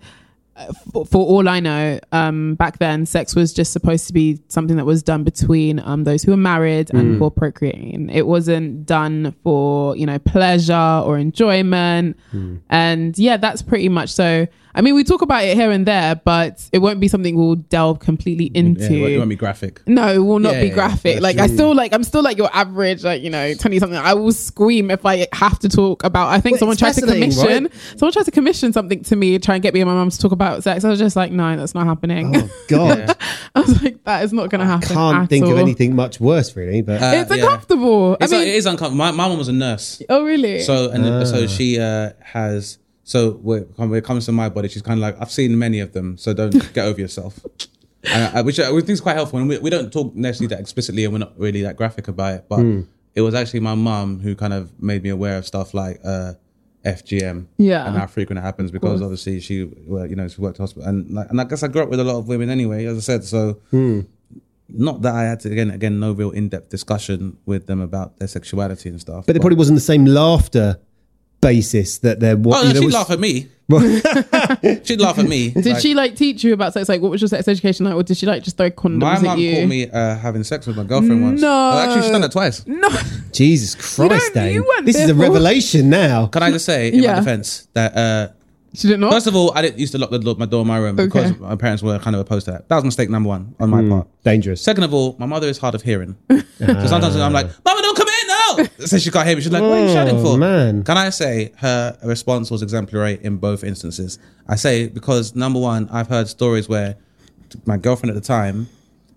for, 0.92 1.06
for 1.06 1.26
all 1.26 1.48
I 1.48 1.60
know, 1.60 2.00
um, 2.12 2.56
back 2.56 2.78
then, 2.80 3.06
sex 3.06 3.36
was 3.36 3.54
just 3.54 3.72
supposed 3.72 4.08
to 4.08 4.14
be 4.14 4.40
something 4.48 4.78
that 4.78 4.86
was 4.86 5.02
done 5.02 5.24
between 5.24 5.80
um, 5.80 6.04
those 6.04 6.24
who 6.24 6.32
were 6.32 6.38
married 6.38 6.94
and 6.94 7.18
for 7.20 7.32
procreating. 7.32 8.10
It 8.10 8.28
wasn't 8.28 8.86
done 8.86 9.34
for 9.44 9.96
you 9.96 10.06
know 10.06 10.20
pleasure 10.20 11.02
or 11.06 11.18
enjoyment. 11.18 12.18
And 12.70 13.18
yeah, 13.18 13.38
that's 13.38 13.62
pretty 13.62 13.90
much 13.90 14.10
so. 14.10 14.48
I 14.74 14.82
mean, 14.82 14.96
we 14.96 15.04
talk 15.04 15.22
about 15.22 15.44
it 15.44 15.56
here 15.58 15.72
and 15.72 15.86
there, 15.86 16.16
but 16.16 16.68
it 16.72 16.80
won't 16.80 17.00
be 17.00 17.08
something 17.08 17.36
we'll 17.36 17.56
delve 17.56 18.00
completely 18.00 18.46
into. 18.54 18.82
yeah, 18.84 18.90
it 18.90 19.02
won't- 19.02 19.12
it 19.14 19.18
won't 19.18 19.30
be 19.30 19.36
graphic. 19.36 19.82
No, 19.88 20.08
it 20.14 20.18
will 20.20 20.40
not 20.40 20.54
Yeah, 20.54 20.62
be 20.62 20.70
graphic. 20.70 21.14
that's 21.16 21.24
like 21.24 21.38
I 21.40 21.48
still 21.48 21.74
like 21.76 21.94
I'm 21.94 22.04
still 22.04 22.22
like 22.24 22.38
your 22.38 22.50
average, 22.54 23.04
like 23.04 23.22
you 23.22 23.30
know, 23.30 23.54
twenty 23.56 23.80
something. 23.80 23.98
I 23.98 24.14
will 24.14 24.32
scream 24.32 24.90
if 24.92 25.06
I 25.06 25.28
have 25.34 25.60
to 25.60 25.70
talk 25.70 26.04
about. 26.04 26.30
I 26.30 26.40
think 26.40 26.54
Well, 26.56 26.60
someone 26.60 26.74
it's 26.74 26.82
tried 26.82 26.96
to 26.96 27.02
commission. 27.02 27.64
right? 27.66 27.74
Someone 27.98 28.14
tried 28.14 28.26
to 28.26 28.32
commission 28.32 28.72
something 28.74 29.04
to 29.04 29.16
me, 29.16 29.38
try 29.40 29.56
and 29.56 29.62
get 29.64 29.74
me 29.74 29.82
and 29.82 29.90
my 29.90 29.96
mum 29.96 30.10
to 30.10 30.18
talk 30.18 30.32
about 30.32 30.64
sex. 30.64 30.84
I 30.86 30.90
was 30.90 31.00
just 31.00 31.16
like, 31.16 31.32
no, 31.32 31.56
that's 31.58 31.74
not 31.76 31.86
happening. 31.86 32.36
Oh 32.36 32.50
God, 32.70 33.16
I 33.56 33.60
was 33.62 33.82
like, 33.84 34.04
that 34.06 34.24
is 34.24 34.32
not 34.34 34.50
going 34.50 34.62
to 34.62 34.68
happen. 34.68 34.92
I 34.92 34.94
can't 34.94 35.24
at 35.24 35.30
think 35.30 35.46
of 35.46 35.58
anything 35.58 35.96
much 35.96 36.20
worse, 36.20 36.56
really. 36.56 36.82
But 36.82 37.02
Uh, 37.02 37.12
It's 37.16 37.30
yeah. 37.36 37.44
uncomfortable. 37.44 38.18
It's 38.22 38.32
I 38.32 38.38
mean, 38.38 38.48
it 38.48 38.56
is 38.56 38.66
uncomfortable. 38.66 38.98
My, 38.98 39.12
my 39.12 39.28
mom 39.28 39.38
was 39.38 39.48
a 39.48 39.54
nurse. 39.54 40.02
oh 40.10 40.24
really? 40.24 40.62
So 40.62 40.90
and 40.90 41.06
Ah. 41.06 41.24
so 41.26 41.48
she 41.48 41.80
uh, 41.80 42.12
has. 42.24 42.78
So 43.04 43.32
when 43.34 43.94
it 43.94 44.04
comes 44.04 44.26
to 44.28 44.32
my 44.32 44.48
body, 44.50 44.68
she's 44.70 44.82
kind 44.82 44.98
of 45.00 45.02
like 45.02 45.20
I've 45.22 45.32
seen 45.32 45.58
many 45.58 45.80
of 45.80 45.94
them. 45.94 46.18
So 46.18 46.34
don't 46.34 46.52
get 46.74 46.86
over 46.86 47.00
yourself. 47.00 47.40
I, 48.08 48.42
which 48.42 48.60
I 48.60 48.70
think 48.72 48.90
is 48.90 49.02
quite 49.02 49.16
helpful. 49.16 49.40
And 49.40 49.48
we, 49.50 49.58
we 49.60 49.70
don't 49.70 49.92
talk 49.92 50.16
necessarily 50.16 50.56
that 50.56 50.60
explicitly, 50.62 51.04
and 51.06 51.14
we're 51.14 51.20
not 51.20 51.34
really 51.40 51.62
that 51.64 51.76
graphic 51.78 52.08
about 52.08 52.34
it. 52.36 52.46
But 52.50 52.60
Hmm. 52.60 52.82
it 53.16 53.22
was 53.22 53.34
actually 53.36 53.60
my 53.62 53.76
mum 53.76 54.20
who 54.20 54.36
kind 54.36 54.54
of 54.54 54.72
made 54.82 55.04
me 55.04 55.10
aware 55.10 55.38
of 55.38 55.46
stuff 55.46 55.74
like 55.74 56.00
uh, 56.04 56.34
FGM. 56.86 57.48
Yeah. 57.58 57.88
and 57.88 57.96
how 57.98 58.08
frequent 58.08 58.40
it 58.40 58.42
happens 58.42 58.72
because 58.72 59.02
obviously 59.02 59.40
she, 59.40 59.70
well, 59.86 60.08
you 60.08 60.16
know, 60.16 60.28
she 60.28 60.42
worked 60.42 60.60
at 60.60 60.64
hospital, 60.64 60.90
and 60.90 61.12
like, 61.12 61.30
and 61.30 61.40
I 61.40 61.44
guess 61.44 61.62
I 61.64 61.68
grew 61.68 61.84
up 61.84 61.90
with 61.90 62.00
a 62.00 62.04
lot 62.04 62.18
of 62.18 62.28
women 62.28 62.50
anyway, 62.50 62.86
as 62.86 62.98
I 62.98 63.02
said. 63.02 63.24
So. 63.24 63.60
Not 64.74 65.02
that 65.02 65.14
I 65.14 65.24
had 65.24 65.42
to 65.42 65.52
again 65.52 65.70
again 65.70 66.00
no 66.00 66.14
real 66.14 66.32
in 66.32 66.48
depth 66.48 66.70
discussion 66.70 67.36
with 67.46 67.68
them 67.68 67.82
about 67.82 68.20
their 68.20 68.28
sexuality 68.30 68.88
and 68.88 69.02
stuff. 69.02 69.26
but 69.26 69.36
it 69.36 69.42
probably 69.42 69.58
wasn't 69.58 69.76
the 69.76 69.82
same 69.82 70.06
laughter 70.06 70.80
basis 71.42 71.98
that 72.00 72.20
there 72.20 72.38
was. 72.38 72.56
Oh, 72.56 72.62
no, 72.62 72.68
you 72.68 72.74
know, 72.76 72.80
she'd 72.80 72.86
was- 72.86 72.94
laugh 72.94 73.10
at 73.12 73.20
me. 73.20 73.48
she'd 74.84 75.00
laugh 75.00 75.18
at 75.18 75.28
me. 75.30 75.50
did 75.52 75.82
she 75.82 75.94
like 75.96 76.16
teach 76.18 76.44
you 76.44 76.52
about 76.54 76.74
sex? 76.74 76.90
Like, 76.90 77.02
what 77.02 77.10
was 77.10 77.22
your 77.22 77.30
sex 77.30 77.48
education 77.48 77.86
like, 77.86 77.96
or 77.96 78.04
did 78.04 78.18
she 78.18 78.26
like 78.26 78.44
just 78.44 78.58
throw 78.58 78.70
condoms 78.70 79.00
My 79.00 79.14
at 79.16 79.22
mum 79.22 79.40
you? 79.40 79.56
caught 79.56 79.68
me 79.68 79.90
uh, 79.90 80.16
having 80.18 80.44
sex 80.44 80.68
with 80.68 80.76
my 80.76 80.84
girlfriend 80.84 81.22
once. 81.24 81.42
No. 81.42 81.48
Oh, 81.50 81.80
actually, 81.80 82.02
she's 82.02 82.12
done 82.12 82.22
that 82.22 82.32
twice. 82.34 82.68
No, 82.68 82.90
Jesus 83.32 83.76
Christ, 83.76 84.34
don't- 84.34 84.48
you 84.48 84.60
Dane. 84.60 84.64
weren't 84.68 84.86
This 84.86 84.98
is 84.98 85.10
a 85.10 85.16
revelation 85.16 85.90
now. 85.90 86.28
Can 86.28 86.44
I 86.44 86.52
just 86.52 86.66
say, 86.66 86.90
in 86.90 87.02
Yeah. 87.02 87.14
my 87.14 87.20
defense, 87.20 87.68
that 87.74 87.96
uh, 87.96 88.34
she 88.74 88.90
did 88.90 89.00
not. 89.00 89.12
first 89.14 89.28
of 89.28 89.36
all, 89.38 89.54
I 89.56 89.62
didn't 89.62 89.80
used 89.80 89.94
to 89.94 89.98
lock 90.00 90.10
the 90.12 90.20
door, 90.20 90.36
my 90.38 90.46
door 90.46 90.62
in 90.64 90.68
my 90.68 90.78
room 90.78 90.98
because 90.98 91.38
my 91.40 91.56
parents 91.56 91.82
were 91.82 91.98
kind 92.00 92.16
of 92.16 92.20
opposed 92.22 92.46
to 92.46 92.52
that. 92.52 92.68
That 92.68 92.76
was 92.76 92.84
mistake 92.84 93.10
number 93.10 93.30
one 93.30 93.56
on 93.60 93.70
my 93.70 93.88
part. 93.88 94.08
Dangerous. 94.24 94.62
Second 94.62 94.84
of 94.84 94.94
all, 94.94 95.16
my 95.18 95.26
mother 95.26 95.48
is 95.48 95.58
hard 95.58 95.76
of 95.76 95.82
hearing. 95.82 96.18
so 96.30 96.42
sometimes 96.88 97.16
I'm 97.16 97.32
like, 97.34 97.48
Mama, 97.66 97.81
in 98.60 98.70
now. 98.80 98.86
So 98.86 98.98
she 98.98 99.12
can't 99.12 99.28
hear 99.28 99.36
me. 99.36 99.42
She's 99.42 99.52
like, 99.52 99.62
what 99.62 99.72
are 99.72 99.80
you 99.80 99.90
oh, 99.90 99.94
shouting 99.94 100.18
Oh, 100.18 100.24
for? 100.24 100.38
man. 100.38 100.84
Can 100.84 100.98
I 100.98 101.10
say 101.10 101.52
her 101.58 101.98
response 102.04 102.50
was 102.52 102.62
exemplary 102.62 103.20
in 103.22 103.38
both 103.38 103.64
instances? 103.64 104.20
I 104.48 104.56
say 104.56 104.88
because 104.88 105.36
number 105.36 105.60
one, 105.60 105.90
I've 105.90 106.08
heard 106.08 106.28
stories 106.28 106.68
where 106.70 106.96
my 107.66 107.78
girlfriend 107.78 108.16
at 108.16 108.22
the 108.22 108.26
time, 108.28 108.68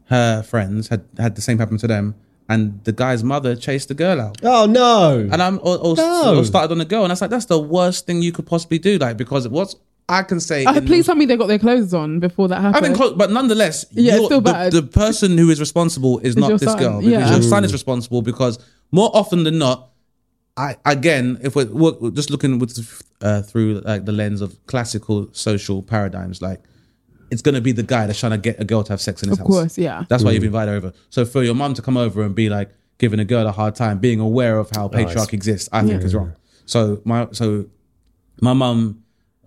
her 0.06 0.42
friends 0.42 0.88
had 0.88 1.04
had 1.18 1.34
the 1.36 1.40
same 1.40 1.58
happen 1.58 1.78
to 1.78 1.86
them, 1.86 2.14
and 2.48 2.82
the 2.84 2.92
guy's 2.92 3.22
mother 3.24 3.56
chased 3.56 3.88
the 3.88 3.94
girl 3.94 4.20
out. 4.20 4.38
Oh 4.42 4.66
no. 4.66 5.28
And 5.32 5.40
I'm 5.42 5.58
or, 5.62 5.78
or, 5.78 5.96
No. 5.96 6.36
or 6.38 6.44
started 6.44 6.72
on 6.72 6.78
the 6.78 6.84
girl, 6.84 7.04
and 7.04 7.12
I 7.12 7.14
was 7.14 7.20
like, 7.20 7.30
that's 7.30 7.46
the 7.46 7.58
worst 7.58 8.06
thing 8.06 8.20
you 8.22 8.32
could 8.32 8.46
possibly 8.46 8.78
do, 8.78 8.98
like 8.98 9.16
because 9.16 9.48
what's 9.48 9.76
I 10.08 10.22
can 10.22 10.38
say. 10.40 10.64
Uh, 10.64 10.74
please 10.80 10.88
those- 10.88 11.06
tell 11.06 11.14
me 11.16 11.24
they 11.24 11.36
got 11.36 11.46
their 11.46 11.58
clothes 11.58 11.94
on 11.94 12.20
before 12.20 12.48
that 12.48 12.58
I 12.58 12.62
happened. 12.62 12.82
mean, 12.88 12.94
close, 12.96 13.14
but 13.14 13.30
nonetheless, 13.30 13.86
Yeah, 13.92 14.16
it's 14.16 14.26
still 14.26 14.40
the, 14.40 14.52
bad. 14.52 14.72
the 14.72 14.82
person 14.82 15.38
who 15.38 15.48
is 15.50 15.60
responsible 15.60 16.18
is 16.20 16.36
not 16.36 16.50
this 16.60 16.62
son, 16.70 16.78
girl 16.78 17.00
because 17.00 17.12
yeah. 17.12 17.30
your 17.32 17.42
son 17.42 17.64
is 17.64 17.72
responsible. 17.72 18.20
Because 18.22 18.58
more 18.92 19.10
often 19.14 19.44
than 19.44 19.58
not, 19.58 19.90
I 20.56 20.76
again, 20.84 21.38
if 21.42 21.56
we're, 21.56 21.66
we're 21.66 22.10
just 22.10 22.30
looking 22.30 22.58
with 22.58 23.02
uh, 23.22 23.42
through 23.42 23.80
like 23.80 24.04
the 24.04 24.12
lens 24.12 24.40
of 24.40 24.64
classical 24.66 25.28
social 25.32 25.82
paradigms, 25.82 26.42
like 26.42 26.60
it's 27.30 27.40
gonna 27.42 27.60
be 27.62 27.72
the 27.72 27.82
guy 27.82 28.06
that's 28.06 28.20
trying 28.20 28.32
to 28.32 28.38
get 28.38 28.60
a 28.60 28.64
girl 28.64 28.84
to 28.84 28.92
have 28.92 29.00
sex 29.00 29.22
in 29.22 29.30
his 29.30 29.38
Of 29.38 29.46
house. 29.46 29.48
course, 29.48 29.78
yeah. 29.78 30.04
That's 30.08 30.22
why 30.22 30.32
you've 30.32 30.44
invited 30.44 30.70
her 30.72 30.76
over. 30.76 30.92
So 31.10 31.24
for 31.24 31.42
your 31.42 31.54
mom 31.54 31.74
to 31.74 31.82
come 31.82 31.96
over 31.96 32.22
and 32.22 32.34
be 32.34 32.48
like 32.50 32.70
giving 32.98 33.18
a 33.18 33.24
girl 33.24 33.46
a 33.46 33.52
hard 33.52 33.74
time, 33.74 33.98
being 33.98 34.20
aware 34.20 34.58
of 34.58 34.70
how 34.70 34.88
patriarchy 34.88 35.32
exists, 35.32 35.68
I 35.72 35.82
think 35.82 36.02
is 36.04 36.14
wrong. 36.14 36.34
So 36.66 37.00
my 37.04 37.26
so 37.32 37.66
my 38.40 38.52
mum, 38.52 39.02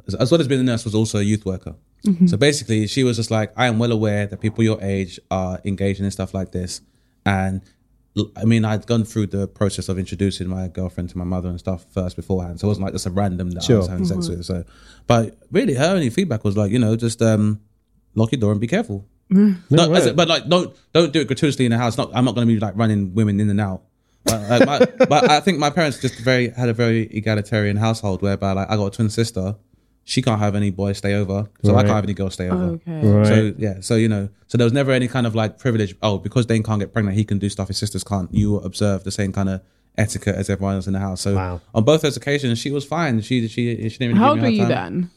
as- 0.08 0.16
as 0.16 0.32
well 0.32 0.41
as 0.41 0.47
being 0.47 0.62
a 0.62 0.64
nurse, 0.64 0.84
was 0.86 0.95
also 0.95 1.20
a 1.20 1.24
youth 1.24 1.45
worker. 1.45 1.76
Mm-hmm. 2.05 2.28
So 2.28 2.38
basically, 2.38 2.88
she 2.88 3.03
was 3.03 3.18
just 3.18 3.32
like, 3.32 3.51
I 3.58 3.68
am 3.68 3.80
well 3.80 3.91
aware 3.91 4.28
that 4.28 4.39
people 4.39 4.64
your 4.64 4.80
age 4.82 5.20
are 5.32 5.60
engaging 5.66 6.05
in 6.05 6.12
stuff 6.12 6.34
like 6.34 6.51
this, 6.51 6.82
and 7.26 7.62
I 8.36 8.45
mean, 8.45 8.66
I'd 8.66 8.88
gone 8.88 9.03
through 9.03 9.28
the 9.28 9.47
process 9.47 9.89
of 9.89 9.99
introducing 9.99 10.47
my 10.47 10.68
girlfriend 10.70 11.10
to 11.12 11.18
my 11.20 11.24
mother 11.24 11.49
and 11.49 11.60
stuff 11.60 11.86
first 11.91 12.16
beforehand, 12.16 12.60
so 12.60 12.66
it 12.68 12.70
wasn't 12.70 12.86
like 12.86 12.93
just 12.93 13.05
a 13.05 13.12
random 13.12 13.51
that 13.51 13.58
I 13.58 13.60
was 13.60 13.66
Sure. 13.66 13.88
having 13.89 14.05
sex 14.05 14.28
with. 14.28 14.43
So, 14.45 14.64
but 15.05 15.38
really, 15.51 15.76
her 15.76 15.86
only 15.93 16.10
feedback 16.10 16.43
was 16.43 16.58
like, 16.58 16.72
you 16.72 16.80
know, 16.80 16.95
just 16.95 17.22
um, 17.22 17.62
lock 18.16 18.32
your 18.32 18.39
door 18.39 18.51
and 18.51 18.60
be 18.62 18.68
careful. 18.68 19.05
No, 19.30 19.53
as 19.70 19.89
right. 19.89 20.03
it- 20.08 20.16
but 20.16 20.28
like, 20.30 20.47
don't 20.47 20.76
don't 20.93 21.12
do 21.14 21.20
it 21.22 21.28
gratuitously 21.28 21.66
in 21.66 21.72
the 21.72 21.78
house. 21.78 21.97
Not, 21.97 22.10
I'm 22.16 22.26
not 22.26 22.34
going 22.34 22.47
to 22.47 22.53
be 22.53 22.60
like 22.60 22.76
running 22.78 23.14
women 23.14 23.39
in 23.39 23.49
and 23.49 23.60
out. 23.62 23.84
But, 24.24 24.49
like, 24.49 24.66
my, 24.66 25.05
but 25.05 25.30
I 25.30 25.39
think 25.41 25.60
my 25.60 25.70
parents 25.70 25.99
just 25.99 26.18
very 26.20 26.49
had 26.49 26.70
a 26.70 26.74
very 26.74 27.03
egalitarian 27.12 27.78
household 27.78 28.22
whereby 28.22 28.53
like 28.53 28.70
I 28.72 28.78
got 28.78 28.88
a 28.88 28.91
twin 28.91 29.10
sister, 29.10 29.55
she 30.10 30.22
can't 30.22 30.39
have 30.39 30.55
any 30.55 30.70
boys 30.72 30.97
stay 30.97 31.14
over, 31.16 31.49
so 31.64 31.76
I 31.76 31.82
can't 31.84 31.93
have 31.99 32.05
any 32.05 32.14
girls 32.14 32.34
stay 32.36 32.47
over. 32.49 32.64
Okay. 32.76 33.01
Right. 33.05 33.28
So 33.28 33.53
yeah, 33.58 33.82
so 33.82 33.95
you 33.95 34.08
know, 34.08 34.30
so 34.47 34.58
there 34.58 34.64
was 34.66 34.72
never 34.74 34.91
any 34.93 35.10
kind 35.10 35.28
of 35.28 35.36
like 35.36 35.60
privilege. 35.60 35.95
Oh, 36.01 36.18
because 36.18 36.45
Dane 36.45 36.64
can't 36.64 36.80
get 36.80 36.93
pregnant, 36.93 37.18
he 37.18 37.26
can 37.26 37.39
do 37.39 37.49
stuff 37.49 37.68
his 37.68 37.78
sisters 37.78 38.03
can't. 38.05 38.34
You 38.34 38.55
observe 38.70 39.03
the 39.03 39.12
same 39.12 39.34
kind 39.34 39.49
of 39.49 39.62
etiquette 39.97 40.36
as 40.36 40.49
everyone 40.49 40.76
else 40.76 40.88
in 40.88 40.93
the 40.93 40.99
house. 40.99 41.22
So 41.22 41.36
Wow. 41.36 41.60
on 41.76 41.84
both 41.84 42.01
those 42.03 42.16
occasions, 42.16 42.58
she 42.58 42.72
was 42.72 42.86
fine. 42.86 43.20
She 43.22 43.47
she 43.49 43.89
she 43.89 43.97
didn't. 43.97 44.14
Really 44.16 44.20
How 44.20 44.36
give 44.36 44.43
old 44.45 44.51
were 44.53 44.58
you 44.62 44.68
time. 44.74 45.10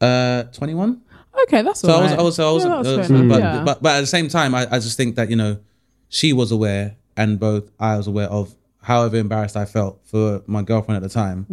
then? 0.00 0.08
Uh, 0.08 0.42
twenty 0.52 0.74
one. 0.74 1.00
Okay, 1.44 1.62
that's 1.62 1.80
So 1.80 1.88
all 1.92 2.00
I 2.00 2.02
was, 2.02 2.10
right. 2.10 2.20
I 2.20 2.22
was, 2.22 2.38
I 2.38 2.50
was, 2.52 2.64
Yeah, 2.64 2.96
that's 2.96 3.10
uh, 3.10 3.22
but, 3.28 3.38
yeah. 3.40 3.62
but, 3.64 3.82
but 3.82 3.96
at 3.96 4.00
the 4.00 4.06
same 4.06 4.28
time, 4.28 4.54
I, 4.54 4.66
I 4.70 4.78
just 4.78 4.96
think 4.96 5.16
that 5.16 5.28
you 5.30 5.36
know, 5.36 5.58
she 6.08 6.32
was 6.34 6.50
aware, 6.52 6.96
and 7.16 7.38
both 7.40 7.70
I 7.80 7.96
was 7.96 8.06
aware 8.06 8.28
of 8.28 8.54
however 8.82 9.16
embarrassed 9.16 9.56
I 9.56 9.64
felt 9.64 10.00
for 10.04 10.42
my 10.46 10.62
girlfriend 10.62 10.96
at 11.02 11.02
the 11.08 11.12
time 11.12 11.46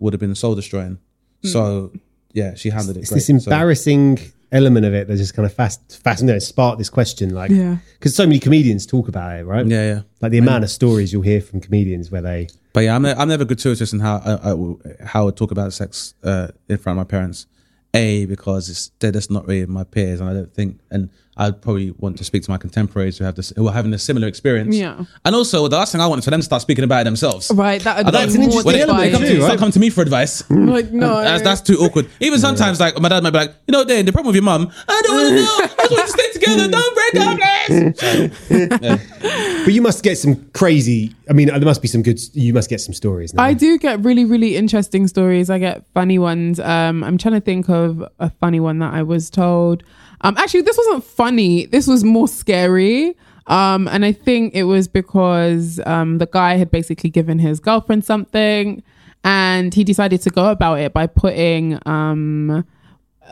would 0.00 0.12
have 0.14 0.20
been 0.20 0.34
soul 0.34 0.54
destroying. 0.54 0.98
So 1.44 1.90
yeah, 2.32 2.54
she 2.54 2.70
handled 2.70 2.96
it. 2.96 3.00
It's 3.00 3.10
great. 3.10 3.16
this 3.26 3.26
So- 3.26 3.50
embarrassing 3.50 4.18
element 4.52 4.84
of 4.84 4.92
it 4.94 5.06
that 5.06 5.16
just 5.16 5.34
kind 5.34 5.46
of 5.46 5.52
fast, 5.52 6.00
fascinating, 6.02 6.40
sparked 6.40 6.78
this 6.78 6.90
question. 6.90 7.32
Like, 7.34 7.50
Yeah. 7.52 7.76
because 7.98 8.14
so 8.16 8.26
many 8.26 8.40
comedians 8.40 8.84
talk 8.86 9.06
about 9.08 9.38
it, 9.38 9.44
right? 9.44 9.64
yeah, 9.66 9.86
yeah. 9.94 10.00
Like 10.20 10.32
the 10.32 10.38
amount 10.38 10.64
of 10.64 10.70
stories 10.70 11.12
you'll 11.12 11.22
hear 11.22 11.40
from 11.40 11.60
comedians 11.60 12.10
where 12.10 12.22
they, 12.22 12.48
But 12.72 12.80
yeah, 12.84 12.96
I'm, 12.96 13.02
ne- 13.02 13.14
I'm 13.14 13.28
never 13.28 13.44
gratuitous 13.44 13.92
in 13.92 14.00
how 14.00 14.16
I, 14.24 14.50
I, 14.52 15.04
how 15.06 15.28
I 15.28 15.30
talk 15.30 15.50
about 15.52 15.72
sex 15.72 16.14
uh, 16.24 16.48
in 16.68 16.78
front 16.78 16.98
of 16.98 17.06
my 17.06 17.08
parents. 17.08 17.46
A 17.94 18.24
because 18.26 18.68
it's 18.68 18.92
they're 19.00 19.10
just 19.10 19.32
not 19.32 19.46
really 19.48 19.66
my 19.66 19.82
peers, 19.82 20.20
and 20.20 20.28
I 20.30 20.32
don't 20.32 20.54
think, 20.54 20.78
and 20.92 21.10
I'd 21.40 21.60
probably 21.62 21.90
want 21.92 22.18
to 22.18 22.24
speak 22.24 22.42
to 22.44 22.50
my 22.50 22.58
contemporaries 22.58 23.16
who 23.18 23.24
have 23.24 23.34
this, 23.34 23.50
who 23.56 23.66
are 23.66 23.72
having 23.72 23.92
a 23.94 23.98
similar 23.98 24.28
experience. 24.28 24.76
Yeah. 24.76 25.04
And 25.24 25.34
also, 25.34 25.66
the 25.68 25.76
last 25.76 25.90
thing 25.92 26.00
I 26.00 26.06
want 26.06 26.18
is 26.18 26.24
for 26.26 26.30
them 26.30 26.40
to 26.40 26.44
start 26.44 26.60
speaking 26.62 26.84
about 26.84 27.00
it 27.00 27.04
themselves. 27.04 27.50
Right, 27.54 27.80
that 27.82 27.96
would 28.04 28.06
I 28.06 28.10
be 28.10 28.26
don't- 28.26 28.36
an 28.36 28.42
interesting 28.42 28.72
they, 28.72 28.82
element 28.82 29.04
they 29.04 29.10
come, 29.10 29.22
to, 29.22 29.32
right? 29.38 29.42
start 29.44 29.58
coming 29.58 29.72
to 29.72 29.80
me 29.80 29.88
for 29.90 30.02
advice. 30.02 30.48
Like 30.50 30.92
no, 30.92 31.22
That's, 31.22 31.42
that's 31.42 31.60
too 31.62 31.78
awkward. 31.78 32.08
Even 32.20 32.38
sometimes, 32.38 32.78
like 32.78 33.00
my 33.00 33.08
dad 33.08 33.22
might 33.22 33.30
be 33.30 33.38
like, 33.38 33.54
you 33.66 33.72
know, 33.72 33.84
Dane, 33.84 34.04
the 34.04 34.12
problem 34.12 34.28
with 34.28 34.36
your 34.36 34.44
mum, 34.44 34.70
I 34.88 35.02
don't 35.04 35.16
want 35.16 35.28
to 35.30 35.34
know. 35.42 35.58
I 35.82 35.86
just 35.88 35.90
want 35.90 36.06
to 36.06 36.12
stay 36.12 36.32
together. 36.32 36.68
Don't 36.68 36.94
break 36.94 37.14
up, 37.26 37.38
please. 37.66 39.64
but 39.64 39.72
you 39.72 39.82
must 39.82 40.02
get 40.02 40.18
some 40.18 40.44
crazy. 40.52 41.14
I 41.28 41.32
mean, 41.32 41.48
there 41.48 41.60
must 41.60 41.82
be 41.82 41.88
some 41.88 42.02
good. 42.02 42.20
You 42.34 42.52
must 42.52 42.68
get 42.68 42.80
some 42.80 42.92
stories. 42.94 43.32
no? 43.34 43.42
I 43.42 43.54
do 43.54 43.78
get 43.78 44.00
really, 44.04 44.24
really 44.24 44.56
interesting 44.56 45.06
stories. 45.08 45.48
I 45.50 45.58
get 45.58 45.84
funny 45.94 46.18
ones. 46.18 46.60
Um, 46.60 47.02
I'm 47.04 47.18
trying 47.18 47.34
to 47.34 47.40
think 47.40 47.68
of 47.70 48.04
a 48.18 48.30
funny 48.30 48.60
one 48.60 48.78
that 48.80 48.92
I 48.92 49.02
was 49.02 49.30
told. 49.30 49.82
Um, 50.22 50.36
actually, 50.36 50.62
this 50.62 50.76
wasn't 50.76 51.04
funny. 51.04 51.66
This 51.66 51.86
was 51.86 52.04
more 52.04 52.28
scary. 52.28 53.16
Um, 53.46 53.88
and 53.88 54.04
I 54.04 54.12
think 54.12 54.54
it 54.54 54.64
was 54.64 54.86
because 54.86 55.80
um, 55.86 56.18
the 56.18 56.26
guy 56.26 56.56
had 56.56 56.70
basically 56.70 57.10
given 57.10 57.38
his 57.38 57.58
girlfriend 57.58 58.04
something, 58.04 58.82
and 59.24 59.74
he 59.74 59.84
decided 59.84 60.20
to 60.22 60.30
go 60.30 60.50
about 60.50 60.78
it 60.78 60.92
by 60.92 61.06
putting 61.06 61.78
um, 61.86 62.64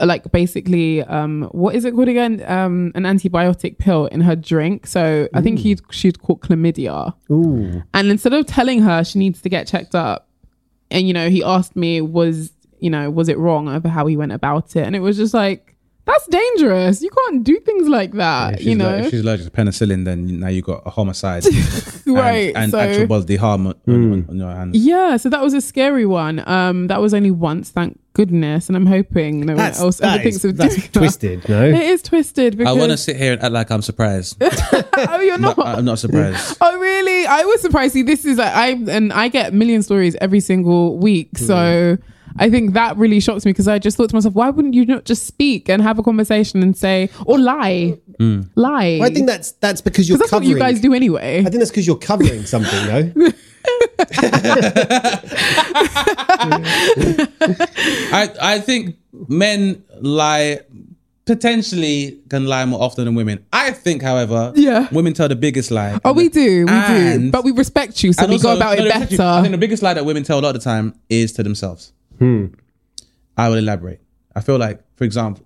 like 0.05 0.31
basically 0.31 1.03
um 1.05 1.49
what 1.53 1.75
is 1.75 1.85
it 1.85 1.95
called 1.95 2.09
again 2.09 2.43
um 2.47 2.93
an 2.95 3.05
antibiotic 3.05 3.79
pill 3.79 4.07
in 4.07 4.21
her 4.21 4.37
drink 4.37 4.87
so 4.87 5.29
i 5.35 5.41
think 5.41 5.59
he 5.59 5.77
she'd 5.91 6.21
caught 6.21 6.41
chlamydia 6.41 7.13
Ooh. 7.31 7.83
and 7.95 8.09
instead 8.09 8.33
of 8.33 8.47
telling 8.47 8.81
her 8.81 9.03
she 9.03 9.19
needs 9.19 9.43
to 9.43 9.49
get 9.49 9.67
checked 9.67 9.95
up 9.95 10.29
and 10.91 11.07
you 11.09 11.15
know 11.15 11.29
he 11.29 11.43
asked 11.43 11.75
me 11.75 12.01
was 12.01 12.53
you 12.79 12.91
know 12.91 13.11
was 13.11 13.29
it 13.29 13.39
wrong 13.39 13.69
over 13.69 13.89
how 13.89 14.07
he 14.07 14.17
went 14.17 14.33
about 14.33 14.77
it 14.77 14.85
and 14.85 14.95
it 14.95 15.01
was 15.01 15.17
just 15.17 15.35
like 15.35 15.75
that's 16.09 16.27
dangerous 16.27 17.03
you 17.03 17.11
can't 17.11 17.45
do 17.45 17.59
things 17.61 17.87
like 17.89 18.13
that 18.13 18.61
If 18.61 18.67
you 18.67 18.75
know 18.75 18.91
like- 18.91 19.05
if 19.05 19.11
she's 19.11 19.21
allergic 19.21 19.47
to 19.47 19.53
penicillin, 19.53 20.05
then 20.05 20.41
now 20.41 20.49
you've 20.49 20.65
got 20.65 20.83
a 20.85 20.91
homicide, 20.91 21.45
right 22.07 22.49
and, 22.55 22.57
and 22.57 22.71
so 22.73 22.79
actual 22.79 23.07
bodily 23.07 23.37
harm 23.37 23.67
on, 23.69 23.75
on, 23.87 24.27
on 24.31 24.37
your 24.37 24.51
hands. 24.51 24.77
yeah 24.77 25.17
so 25.17 25.29
that 25.29 25.43
was 25.43 25.55
a 25.55 25.61
scary 25.61 26.07
one 26.07 26.43
um 26.49 26.87
that 26.89 27.01
was 27.01 27.13
only 27.15 27.31
once 27.31 27.71
thank 27.71 27.99
goodness 28.15 28.69
and 28.69 28.75
i'm 28.77 28.87
hoping 28.87 29.41
no 29.47 29.55
That's, 29.55 29.79
one 29.79 29.87
else 29.87 30.01
ever 30.01 30.17
that 30.17 30.23
thinks 30.25 30.45
of 30.45 30.57
that's 30.57 30.75
doing 30.75 30.83
that. 30.87 30.93
twisted. 30.99 31.49
No, 31.49 31.65
it 31.65 31.75
is 31.75 32.03
twisted 32.03 32.61
I 32.67 32.73
want 32.73 32.91
to 32.91 32.97
sit 32.97 33.17
here 33.17 33.33
and 33.35 33.43
act 33.43 33.53
like 33.53 33.71
I'm 33.71 33.83
surprised. 33.83 34.37
oh 34.43 35.21
you're 35.21 35.39
not 35.39 35.55
but 35.57 35.67
I'm 35.67 35.85
not 35.85 35.99
surprised. 36.01 36.57
Oh 36.61 36.79
really? 36.79 37.27
I 37.27 37.45
was 37.45 37.61
surprised. 37.61 37.93
See, 37.93 38.03
this 38.03 38.25
is 38.25 38.39
like, 38.39 38.53
I 38.53 38.69
and 38.97 39.13
I 39.13 39.29
get 39.29 39.53
million 39.55 39.83
stories 39.83 40.17
every 40.21 40.41
single 40.41 40.99
week. 40.99 41.39
So 41.39 41.97
I 42.39 42.51
think 42.51 42.75
that 42.75 42.97
really 42.97 43.21
shocked 43.21 43.45
me 43.45 43.53
because 43.53 43.69
I 43.69 43.79
just 43.79 43.97
thought 43.97 44.11
to 44.11 44.17
myself, 44.17 44.35
why 44.35 44.51
wouldn't 44.51 44.75
you 44.75 44.87
not 44.87 45.05
just 45.05 45.27
speak 45.27 45.69
and 45.69 45.83
have 45.83 45.99
a 45.99 46.03
conversation 46.03 46.63
and 46.63 46.77
say 46.77 47.11
or 47.27 47.39
lie, 47.39 47.99
mm. 48.19 48.49
lie? 48.55 49.01
I 49.03 49.11
think 49.11 49.27
that's 49.27 49.53
that's 49.53 49.81
because 49.81 50.09
you're 50.09 50.19
because 50.19 50.31
that's 50.31 50.41
what 50.41 50.49
you 50.49 50.59
guys 50.59 50.81
do 50.81 50.95
anyway. 50.95 51.41
I 51.41 51.45
think 51.45 51.57
that's 51.57 51.71
because 51.71 51.87
you're 51.87 51.97
covering 51.97 52.45
something, 52.47 52.87
no? 52.87 53.13
I 58.11 58.31
I 58.41 58.61
think 58.61 58.97
men 59.29 59.85
lie 60.01 60.61
potentially 61.29 62.19
can 62.31 62.47
lie 62.47 62.65
more 62.65 62.83
often 62.83 63.05
than 63.05 63.15
women. 63.15 63.45
I 63.53 63.71
think, 63.73 64.03
however, 64.03 64.53
Yeah. 64.57 64.89
women 64.91 65.13
tell 65.13 65.29
the 65.29 65.37
biggest 65.37 65.71
lie. 65.71 66.01
Oh, 66.05 66.15
we 66.15 66.31
do, 66.31 66.65
we 66.67 66.81
do, 66.89 67.31
but 67.31 67.45
we 67.45 67.53
respect 67.53 68.03
you, 68.03 68.15
so 68.15 68.23
And 68.23 68.33
we 68.33 68.39
go 68.39 68.57
about 68.57 68.79
no, 68.79 68.85
it 68.85 68.89
better. 68.89 69.23
I 69.23 69.43
think 69.43 69.53
the 69.53 69.59
biggest 69.59 69.83
lie 69.83 69.95
that 69.95 70.07
women 70.07 70.23
tell 70.23 70.41
a 70.41 70.43
lot 70.43 70.57
of 70.57 70.63
the 70.63 70.65
time 70.65 70.95
is 71.11 71.33
to 71.33 71.43
themselves. 71.43 71.93
I 73.37 73.49
will 73.49 73.57
elaborate. 73.57 74.01
I 74.35 74.41
feel 74.41 74.59
like, 74.59 74.81
for 74.97 75.05
example, 75.05 75.45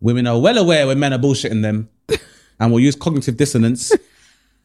women 0.00 0.26
are 0.26 0.38
well 0.40 0.58
aware 0.58 0.86
when 0.86 0.98
men 0.98 1.12
are 1.12 1.18
bullshitting 1.18 1.62
them 1.62 1.88
and 2.60 2.72
will 2.72 2.80
use 2.80 2.94
cognitive 2.96 3.36
dissonance 3.36 3.92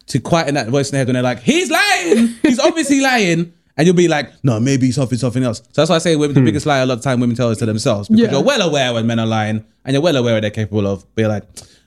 to 0.07 0.19
quieten 0.19 0.55
that 0.55 0.67
voice 0.69 0.89
in 0.89 0.93
their 0.93 0.99
head 1.01 1.07
when 1.07 1.13
they're 1.13 1.23
like, 1.23 1.39
he's 1.39 1.69
lying. 1.69 2.27
He's 2.41 2.59
obviously 2.59 3.01
lying. 3.01 3.53
And 3.77 3.85
you'll 3.87 3.95
be 3.95 4.09
like, 4.09 4.31
no, 4.43 4.59
maybe 4.59 4.87
he's 4.87 4.95
something, 4.95 5.17
something 5.17 5.43
else. 5.43 5.59
So 5.59 5.65
that's 5.81 5.89
why 5.89 5.95
I 5.95 5.99
say 5.99 6.15
women, 6.17 6.33
the 6.35 6.41
biggest 6.41 6.65
lie 6.65 6.79
a 6.79 6.85
lot 6.85 6.97
of 6.97 7.03
time 7.03 7.21
women 7.21 7.35
tell 7.37 7.49
is 7.49 7.59
to 7.59 7.65
themselves 7.65 8.09
because 8.09 8.23
Yeah. 8.25 8.31
you're 8.31 8.43
well 8.43 8.61
aware 8.67 8.93
when 8.93 9.07
men 9.07 9.19
are 9.19 9.25
lying 9.27 9.63
and 9.85 9.93
you're 9.93 10.01
well 10.01 10.17
aware 10.17 10.33
what 10.33 10.41
they're 10.41 10.49
capable 10.51 10.85
of. 10.85 11.05
Be 11.15 11.25
like, 11.27 11.43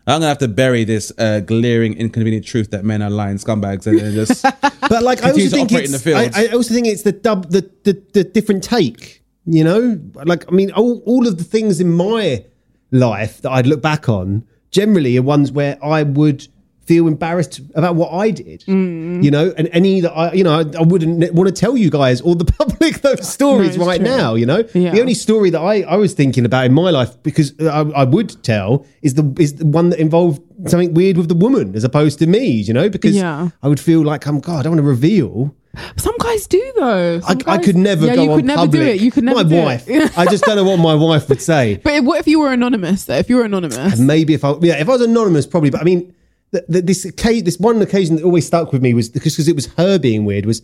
I'm 0.07 0.16
gonna 0.16 0.28
have 0.28 0.39
to 0.39 0.49
bury 0.49 0.85
this 0.85 1.12
uh, 1.18 1.41
glaring, 1.41 1.97
inconvenient 1.99 2.47
truth 2.47 2.70
that 2.70 2.85
men 2.85 3.03
are 3.03 3.11
lying 3.11 3.37
scumbags 3.37 3.87
and 3.87 3.99
then 4.01 4.14
just 4.14 4.43
But 4.89 5.03
like, 5.03 5.18
I 5.22 5.30
Continue 5.33 5.45
also 5.47 5.51
to 5.51 5.51
think 5.51 5.70
operate 5.70 5.85
it's. 5.85 5.89
in 5.89 5.93
the 5.93 5.99
fields. 5.99 6.37
I, 6.37 6.45
I 6.45 6.49
also 6.49 6.72
think 6.74 6.87
it's 6.87 7.03
the 7.03 7.12
dub, 7.12 7.51
the, 7.51 7.70
the 7.85 8.03
the 8.14 8.24
different 8.24 8.64
take. 8.64 9.22
You 9.45 9.64
know, 9.64 10.01
like 10.24 10.45
I 10.51 10.55
mean, 10.55 10.70
all, 10.72 11.03
all 11.07 11.26
of 11.26 11.36
the 11.38 11.45
things 11.45 11.80
in 11.80 11.93
my 11.93 12.45
life 12.90 13.40
that 13.43 13.51
I'd 13.51 13.66
look 13.66 13.82
back 13.82 14.09
on 14.09 14.45
generally 14.70 15.16
are 15.18 15.22
ones 15.22 15.51
where 15.51 15.78
I 15.84 16.03
would 16.05 16.47
feel 16.84 17.07
embarrassed 17.07 17.61
about 17.74 17.95
what 17.95 18.12
I 18.12 18.30
did. 18.30 18.62
Mm. 18.62 19.22
You 19.22 19.30
know, 19.30 19.53
and 19.57 19.68
any 19.72 20.01
that 20.01 20.12
I, 20.12 20.32
you 20.32 20.43
know, 20.45 20.59
I, 20.61 20.64
I 20.78 20.82
wouldn't 20.82 21.32
want 21.32 21.49
to 21.49 21.55
tell 21.55 21.76
you 21.76 21.90
guys 21.90 22.20
or 22.20 22.34
the 22.34 22.45
public 22.59 23.01
those 23.03 23.28
stories 23.28 23.70
it's 23.76 23.78
right 23.78 24.01
true. 24.01 24.09
now. 24.09 24.34
You 24.34 24.47
know, 24.47 24.64
Yeah. 24.74 24.90
the 24.93 25.01
only 25.01 25.14
story 25.14 25.51
that 25.51 25.61
I, 25.61 25.82
I 25.82 25.97
was 25.97 26.12
thinking 26.14 26.45
about 26.45 26.66
in 26.66 26.72
my 26.74 26.90
life 26.90 27.20
because 27.22 27.55
I, 27.61 27.80
I 27.82 28.05
would 28.05 28.43
tell 28.45 28.84
is 29.01 29.14
the 29.14 29.32
is 29.38 29.55
the 29.57 29.66
one 29.66 29.90
that 29.90 29.99
involved 30.01 30.40
something 30.68 30.93
weird 30.95 31.16
with 31.16 31.28
the 31.28 31.34
woman 31.36 31.74
as 31.74 31.84
opposed 31.84 32.18
to 32.20 32.26
me. 32.26 32.47
You 32.49 32.74
know, 32.74 32.88
because 32.88 33.14
Yeah. 33.16 33.51
I 33.62 33.68
would 33.68 33.80
feel 33.80 34.03
like 34.03 34.26
I'm 34.26 34.40
God. 34.40 34.61
I 34.61 34.62
don't 34.64 34.72
want 34.72 34.80
to 34.84 34.88
reveal. 34.88 35.55
Some 35.97 36.14
guys 36.18 36.47
do 36.47 36.73
though. 36.77 37.16
I, 37.16 37.20
Some 37.20 37.39
I 37.47 37.57
guys- 37.57 37.64
could 37.64 37.77
never 37.77 38.07
yeah, 38.07 38.14
go 38.16 38.23
you 38.25 38.31
on 38.33 38.37
could 38.39 38.45
never 38.45 38.62
public. 38.62 38.81
do 38.83 38.87
it. 38.89 39.01
You 39.01 39.11
could 39.11 39.25
never 39.25 39.45
My 39.45 39.62
wife. 39.64 39.89
I 40.18 40.27
just 40.27 40.45
don't 40.45 40.57
know 40.57 40.64
what 40.64 40.79
my 40.79 40.95
wife 40.95 41.29
would 41.31 41.41
say. 41.41 41.77
but 41.85 42.05
what 42.05 42.20
if 42.20 42.27
you 42.29 42.41
were 42.41 42.53
anonymous? 42.53 43.05
Though, 43.07 43.14
if 43.16 43.31
you 43.31 43.37
were 43.37 43.45
anonymous, 43.45 43.99
Maybe 43.99 44.35
if 44.35 44.45
I 44.45 44.55
yeah, 44.61 44.81
if 44.81 44.89
I 44.89 44.93
was 44.93 45.01
anonymous, 45.01 45.47
probably. 45.47 45.70
But 45.70 45.81
I 45.81 45.85
mean, 45.85 46.14
th 46.53 46.64
th 46.70 46.85
this 46.85 47.03
this 47.43 47.59
one 47.59 47.81
occasion 47.81 48.16
that 48.16 48.25
always 48.25 48.47
stuck 48.47 48.73
with 48.73 48.83
me 48.83 48.93
was 48.93 49.09
because 49.09 49.49
it 49.49 49.57
was 49.57 49.66
her 49.79 49.99
being 49.99 50.25
weird. 50.27 50.45
Was 50.45 50.61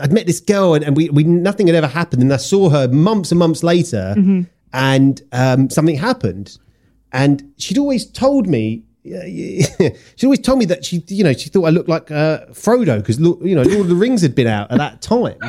I'd 0.00 0.12
met 0.12 0.26
this 0.26 0.40
girl 0.40 0.74
and, 0.74 0.84
and 0.84 0.96
we 0.96 1.10
we 1.10 1.24
nothing 1.24 1.66
had 1.66 1.74
ever 1.76 1.88
happened, 1.88 2.22
and 2.22 2.32
I 2.32 2.36
saw 2.38 2.68
her 2.70 2.86
months 2.88 3.32
and 3.32 3.38
months 3.40 3.62
later, 3.64 4.14
Mm-hmm. 4.16 4.42
and 4.72 5.20
um, 5.32 5.68
something 5.68 5.96
happened, 5.96 6.56
and 7.12 7.42
she'd 7.58 7.78
always 7.78 8.06
told 8.06 8.46
me. 8.46 8.84
Yeah, 9.04 9.24
yeah, 9.24 9.90
she 10.16 10.26
always 10.26 10.40
told 10.40 10.58
me 10.58 10.64
that 10.66 10.84
she, 10.84 11.04
you 11.08 11.22
know, 11.22 11.32
she 11.34 11.48
thought 11.50 11.64
I 11.64 11.70
looked 11.70 11.88
like 11.88 12.10
uh, 12.10 12.46
Frodo 12.52 12.98
because, 12.98 13.18
you 13.20 13.54
know, 13.54 13.62
Lord 13.62 13.80
of 13.82 13.88
the 13.88 13.94
Rings 13.94 14.22
had 14.22 14.34
been 14.34 14.46
out 14.46 14.70
at 14.72 14.78
that 14.78 15.00
time. 15.02 15.36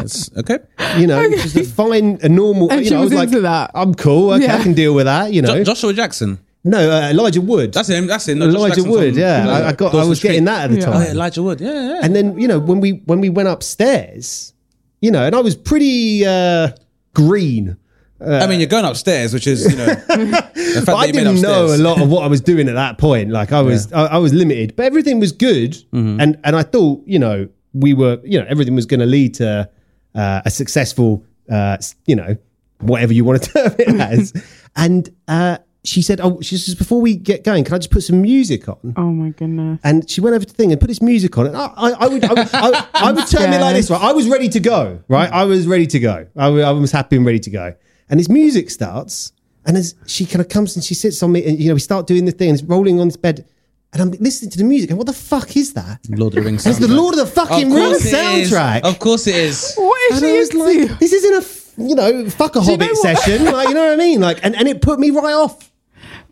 It's 0.00 0.34
okay. 0.36 0.58
You 0.96 1.06
know, 1.06 1.30
just 1.30 1.54
a 1.54 1.64
fine, 1.64 2.18
a 2.22 2.28
normal. 2.28 2.72
And 2.72 2.80
you 2.80 2.86
she 2.88 2.94
know, 2.94 3.02
was 3.02 3.12
I 3.12 3.16
was 3.16 3.32
into 3.34 3.42
like, 3.42 3.70
that. 3.72 3.78
I'm 3.78 3.94
cool. 3.94 4.32
Okay, 4.32 4.44
Yeah. 4.46 4.56
I 4.56 4.62
can 4.62 4.72
deal 4.72 4.94
with 4.94 5.04
that. 5.04 5.32
You 5.32 5.42
know, 5.42 5.54
Jo- 5.58 5.64
Joshua 5.64 5.92
Jackson. 5.92 6.38
No, 6.64 6.78
uh, 6.90 7.10
Elijah 7.10 7.42
Wood. 7.42 7.72
That's 7.74 7.88
him. 7.88 8.06
That's 8.06 8.26
him. 8.26 8.38
No, 8.38 8.46
Elijah 8.48 8.82
Wood. 8.82 9.12
from- 9.12 9.20
Yeah, 9.20 9.46
I, 9.48 9.68
I 9.68 9.72
got. 9.74 9.90
I 9.90 9.92
Dawson 9.98 10.08
was 10.08 10.20
getting 10.20 10.44
that 10.46 10.64
at 10.64 10.70
the 10.70 10.78
Yeah. 10.78 10.84
time. 10.86 10.96
Oh, 10.96 11.00
yeah, 11.02 11.10
Elijah 11.10 11.42
Wood. 11.42 11.60
Yeah, 11.60 11.72
yeah. 11.72 12.00
And 12.02 12.16
then 12.16 12.38
you 12.40 12.48
know 12.48 12.58
when 12.58 12.80
we 12.80 13.02
when 13.04 13.20
we 13.20 13.28
went 13.28 13.48
upstairs, 13.48 14.54
you 15.00 15.10
know, 15.10 15.22
and 15.24 15.36
I 15.36 15.40
was 15.40 15.54
pretty 15.54 16.24
uh, 16.26 16.70
green. 17.14 17.76
I 18.24 18.46
mean, 18.46 18.60
you're 18.60 18.68
going 18.68 18.84
upstairs, 18.84 19.32
which 19.34 19.46
is 19.46 19.70
you 19.70 19.76
know. 19.78 19.86
the 19.94 20.82
fact 20.84 20.86
But 20.86 20.94
I 20.94 21.06
that 21.06 21.06
you 21.08 21.12
made 21.14 21.24
didn't 21.24 21.42
know 21.42 21.66
a 21.66 21.76
lot 21.76 22.00
of 22.00 22.08
what 22.08 22.22
I 22.24 22.26
was 22.28 22.40
doing 22.40 22.68
at 22.68 22.74
that 22.74 22.98
point. 22.98 23.30
Like 23.30 23.52
I 23.52 23.60
was, 23.62 23.92
I, 23.92 24.04
I 24.06 24.18
was 24.18 24.32
limited, 24.32 24.76
but 24.76 24.86
everything 24.86 25.20
was 25.20 25.32
good, 25.32 25.72
Mm-hmm. 25.92 26.20
and 26.20 26.38
and 26.44 26.56
I 26.56 26.62
thought, 26.62 27.02
you 27.06 27.18
know, 27.18 27.48
we 27.74 27.94
were, 27.94 28.20
you 28.24 28.38
know, 28.40 28.46
everything 28.48 28.74
was 28.74 28.86
going 28.86 29.00
to 29.00 29.06
lead 29.06 29.34
to 29.34 29.68
uh, 30.14 30.42
a 30.44 30.50
successful, 30.50 31.24
uh, 31.50 31.76
you 32.06 32.16
know, 32.16 32.36
whatever 32.80 33.12
you 33.12 33.24
want 33.24 33.42
to 33.42 33.50
term 33.52 33.74
it 33.78 34.00
as. 34.00 34.32
and 34.76 35.08
uh, 35.28 35.58
she 35.84 36.00
said, 36.02 36.20
"Oh, 36.20 36.40
she 36.42 36.56
says 36.58 36.74
before 36.76 37.00
we 37.00 37.16
get 37.16 37.42
going, 37.44 37.64
can 37.64 37.74
I 37.74 37.78
just 37.78 37.90
put 37.90 38.02
some 38.04 38.22
music 38.22 38.68
on?" 38.68 38.94
Oh 38.96 39.10
my 39.10 39.30
goodness. 39.30 39.80
And 39.82 40.08
she 40.08 40.20
went 40.20 40.34
over 40.36 40.44
to 40.44 40.50
the 40.50 40.56
thing 40.56 40.70
and 40.70 40.80
put 40.80 40.86
this 40.88 41.02
music 41.02 41.36
on. 41.38 41.46
And 41.48 41.56
I, 41.56 41.66
I, 41.76 41.90
I 41.92 42.06
would, 42.08 42.24
I, 42.24 42.32
would- 42.34 42.54
I, 42.54 42.86
I 42.94 43.12
would 43.12 43.26
term 43.26 43.52
it 43.52 43.60
like 43.60 43.74
this, 43.74 43.90
right? 43.90 44.00
I 44.00 44.12
was 44.12 44.28
ready 44.28 44.48
to 44.50 44.60
go, 44.60 45.00
right? 45.08 45.30
I 45.32 45.44
was 45.44 45.66
ready 45.66 45.86
to 45.88 45.98
go. 45.98 46.26
I, 46.36 46.46
I 46.46 46.70
was 46.70 46.92
happy 46.92 47.16
and 47.16 47.26
ready 47.26 47.40
to 47.40 47.50
go. 47.50 47.74
And 48.12 48.20
his 48.20 48.28
music 48.28 48.68
starts, 48.70 49.32
and 49.64 49.74
as 49.76 49.94
she 50.06 50.26
kind 50.26 50.40
of 50.42 50.48
comes 50.50 50.76
and 50.76 50.84
she 50.84 50.94
sits 50.94 51.22
on 51.22 51.32
me, 51.32 51.44
and 51.46 51.58
you 51.58 51.68
know, 51.68 51.74
we 51.74 51.80
start 51.80 52.06
doing 52.06 52.26
the 52.26 52.30
thing, 52.32 52.50
and 52.50 52.58
it's 52.60 52.68
rolling 52.68 53.00
on 53.00 53.08
this 53.08 53.16
bed, 53.16 53.46
and 53.94 54.02
I'm 54.02 54.10
listening 54.20 54.50
to 54.50 54.58
the 54.58 54.64
music, 54.64 54.90
and 54.90 54.98
what 54.98 55.06
the 55.06 55.14
fuck 55.14 55.56
is 55.56 55.72
that? 55.72 56.00
Lord 56.10 56.34
of 56.36 56.44
the 56.44 56.48
Rings. 56.50 56.66
It's 56.66 56.78
the 56.78 56.86
soundtrack. 56.88 56.96
Lord 56.96 57.14
of 57.14 57.20
the 57.20 57.26
fucking 57.26 57.68
Of 57.68 57.72
Rings 57.78 57.88
course 58.02 58.04
it 58.04 58.14
is. 58.14 58.52
soundtrack. 58.52 58.80
Of 58.82 58.98
course 58.98 59.26
it 59.26 59.34
is. 59.34 59.74
What 59.76 60.12
is 60.12 60.16
And 60.22 60.26
I 60.26 60.28
she 60.28 60.38
was 60.38 60.50
into? 60.50 60.64
like, 60.90 60.98
this 61.00 61.12
isn't 61.14 61.34
a, 61.34 61.38
f- 61.38 61.72
you 61.78 61.94
know, 61.94 62.28
fuck 62.28 62.54
a 62.56 62.58
you 62.58 62.64
Hobbit 62.66 62.88
know 62.88 62.94
session, 62.94 63.44
like 63.46 63.68
you 63.68 63.74
know 63.74 63.84
what 63.86 63.92
I 63.94 63.96
mean? 63.96 64.20
Like, 64.20 64.40
and, 64.44 64.54
and 64.54 64.68
it 64.68 64.82
put 64.82 65.00
me 65.00 65.08
right 65.10 65.32
off. 65.32 65.72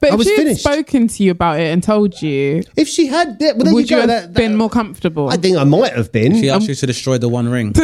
but 0.01 0.11
I 0.11 0.13
if 0.13 0.19
was 0.19 0.27
she 0.27 0.33
had 0.37 0.43
finished. 0.45 0.61
spoken 0.63 1.09
to 1.09 1.23
you 1.23 1.31
about 1.31 1.61
it 1.61 1.73
and 1.73 1.83
told 1.83 2.21
you, 2.21 2.63
If 2.77 2.89
she 2.89 3.07
had, 3.07 3.39
yeah, 3.41 3.53
well, 3.53 3.65
there 3.65 3.73
would 3.75 3.89
you 3.91 3.97
you, 3.97 4.07
go. 4.07 4.13
have 4.13 4.35
that- 4.35 4.35
been 4.35 4.55
more 4.55 4.69
comfortable? 4.69 5.31
I 5.31 5.37
think 5.39 5.57
I 5.57 5.65
might 5.65 5.95
have 5.95 6.13
been. 6.13 6.35
She 6.35 6.51
asked 6.51 6.65
um, 6.65 6.69
you 6.69 6.75
to 6.75 6.87
destroy 6.87 7.17
the 7.17 7.29
One 7.31 7.49
Ring. 7.49 7.73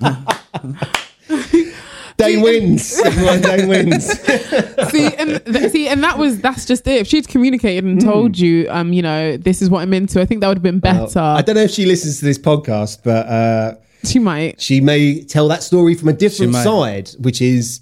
Dane 2.20 2.40
wins. 2.42 3.00
Everyone, 3.04 3.40
Dane 3.40 3.68
wins. 3.68 4.06
see, 4.90 5.06
and 5.14 5.44
th- 5.44 5.70
see, 5.72 5.88
and 5.88 6.02
that 6.04 6.18
was 6.18 6.40
that's 6.40 6.64
just 6.66 6.86
it. 6.86 7.00
If 7.00 7.06
she'd 7.08 7.28
communicated 7.28 7.84
and 7.84 8.00
told 8.00 8.38
you, 8.38 8.66
um, 8.70 8.92
you 8.92 9.02
know, 9.02 9.36
this 9.36 9.62
is 9.62 9.70
what 9.70 9.80
I'm 9.80 9.92
into, 9.94 10.20
I 10.20 10.26
think 10.26 10.40
that 10.42 10.48
would 10.48 10.58
have 10.58 10.62
been 10.62 10.80
better. 10.80 11.18
I 11.18 11.42
don't 11.42 11.54
know 11.56 11.62
if 11.62 11.70
she 11.70 11.86
listens 11.86 12.18
to 12.20 12.24
this 12.24 12.38
podcast, 12.38 12.98
but 13.04 13.26
uh, 13.26 13.74
she 14.04 14.18
might. 14.18 14.60
she 14.60 14.80
may 14.80 15.22
tell 15.22 15.48
that 15.48 15.62
story 15.62 15.94
from 15.94 16.08
a 16.08 16.12
different 16.12 16.52
might. 16.52 16.64
side, 16.64 17.10
which 17.20 17.40
is, 17.42 17.80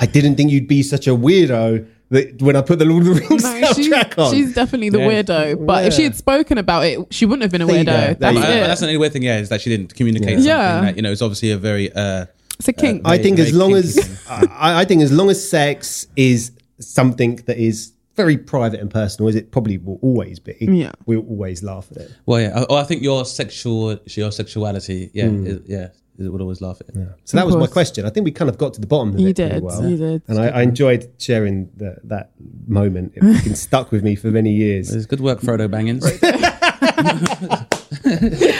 I 0.00 0.06
didn't 0.06 0.36
think 0.36 0.50
you'd 0.50 0.68
be 0.68 0.82
such 0.82 1.06
a 1.06 1.10
weirdo 1.10 1.86
that 2.10 2.40
when 2.40 2.54
I 2.54 2.62
put 2.62 2.78
the 2.78 2.84
Lord 2.84 3.04
of 3.06 3.14
the 3.16 3.20
Rings 3.20 3.42
No, 3.42 3.72
she's, 3.72 3.88
soundtrack 3.92 4.16
on. 4.24 4.32
she's 4.32 4.54
definitely 4.54 4.90
the 4.90 4.98
Yeah. 5.00 5.08
weirdo. 5.22 5.66
But 5.66 5.86
if 5.86 5.92
she 5.94 6.04
had 6.04 6.14
spoken 6.14 6.56
about 6.56 6.84
it, 6.84 7.00
she 7.12 7.26
wouldn't 7.26 7.42
have 7.42 7.50
been 7.50 7.62
a 7.62 7.66
There 7.66 7.78
you 7.78 7.84
go. 7.84 7.90
weirdo. 7.92 7.96
There 7.96 8.14
That's 8.14 8.34
you 8.36 8.42
But, 8.42 8.50
it. 8.50 8.66
that's 8.68 8.80
the 8.80 8.86
only 8.86 8.96
weird 8.98 9.12
thing, 9.12 9.22
yeah, 9.24 9.38
is 9.38 9.48
that 9.48 9.60
she 9.60 9.70
didn't 9.70 9.92
communicate 9.96 10.28
something 10.34 10.44
Yeah. 10.46 10.80
that, 10.82 10.94
you 10.96 11.02
know, 11.02 11.10
it's 11.10 11.20
obviously 11.22 11.50
a 11.50 11.56
very, 11.58 11.92
uh, 11.92 12.26
it's 12.58 12.68
a 12.68 12.72
uh, 12.76 12.80
kink. 12.80 13.02
I 13.04 13.18
think 13.18 13.38
as 13.38 13.52
long 13.52 13.72
kinky 13.72 14.00
as 14.00 14.26
I, 14.28 14.80
I 14.80 14.84
think 14.84 15.02
as 15.02 15.12
long 15.12 15.30
as 15.30 15.48
sex 15.48 16.06
is 16.16 16.52
something 16.78 17.36
that 17.46 17.58
is 17.58 17.92
very 18.16 18.38
private 18.38 18.80
and 18.80 18.90
personal, 18.90 19.28
as 19.28 19.34
it 19.34 19.50
probably 19.52 19.78
will 19.78 19.98
always 20.02 20.38
be, 20.38 20.56
Yeah. 20.60 20.92
we'll 21.04 21.26
always 21.28 21.62
laugh 21.62 21.88
at 21.90 21.98
it. 21.98 22.12
well, 22.24 22.40
yeah. 22.40 22.64
Oh, 22.68 22.76
I 22.76 22.84
think 22.84 23.02
your 23.02 23.24
sexual, 23.26 23.98
your 24.06 24.32
sexuality, 24.32 25.10
yeah, 25.12 25.28
hmm. 25.28 25.46
is, 25.46 25.60
yeah, 25.66 25.88
it 26.18 26.28
would 26.30 26.40
always 26.40 26.62
laugh 26.62 26.80
at 26.80 26.88
it. 26.88 26.94
Yeah. 26.96 27.04
So 27.24 27.36
that 27.36 27.42
Of 27.42 27.48
was 27.48 27.56
my 27.56 27.66
question. 27.66 28.06
I 28.06 28.10
think 28.10 28.24
we 28.24 28.32
kind 28.32 28.48
of 28.48 28.56
got 28.56 28.72
to 28.74 28.80
the 28.80 28.86
bottom 28.86 29.10
of 29.14 29.20
You 29.20 29.28
it 29.28 29.36
pretty 29.36 29.54
did, 29.54 29.62
well. 29.62 29.86
you 29.86 29.96
did. 29.98 30.22
and 30.28 30.38
I, 30.38 30.48
I 30.48 30.62
enjoyed 30.62 31.12
sharing 31.18 31.70
the, 31.76 31.98
that 32.04 32.30
moment. 32.66 33.12
It's 33.16 33.44
been 33.44 33.54
stuck 33.54 33.92
with 33.92 34.02
me 34.02 34.16
for 34.16 34.28
many 34.30 34.52
years. 34.52 34.94
It's 34.94 35.04
good 35.04 35.20
work, 35.20 35.40
Frodo 35.40 35.68
Bangins. 35.68 36.02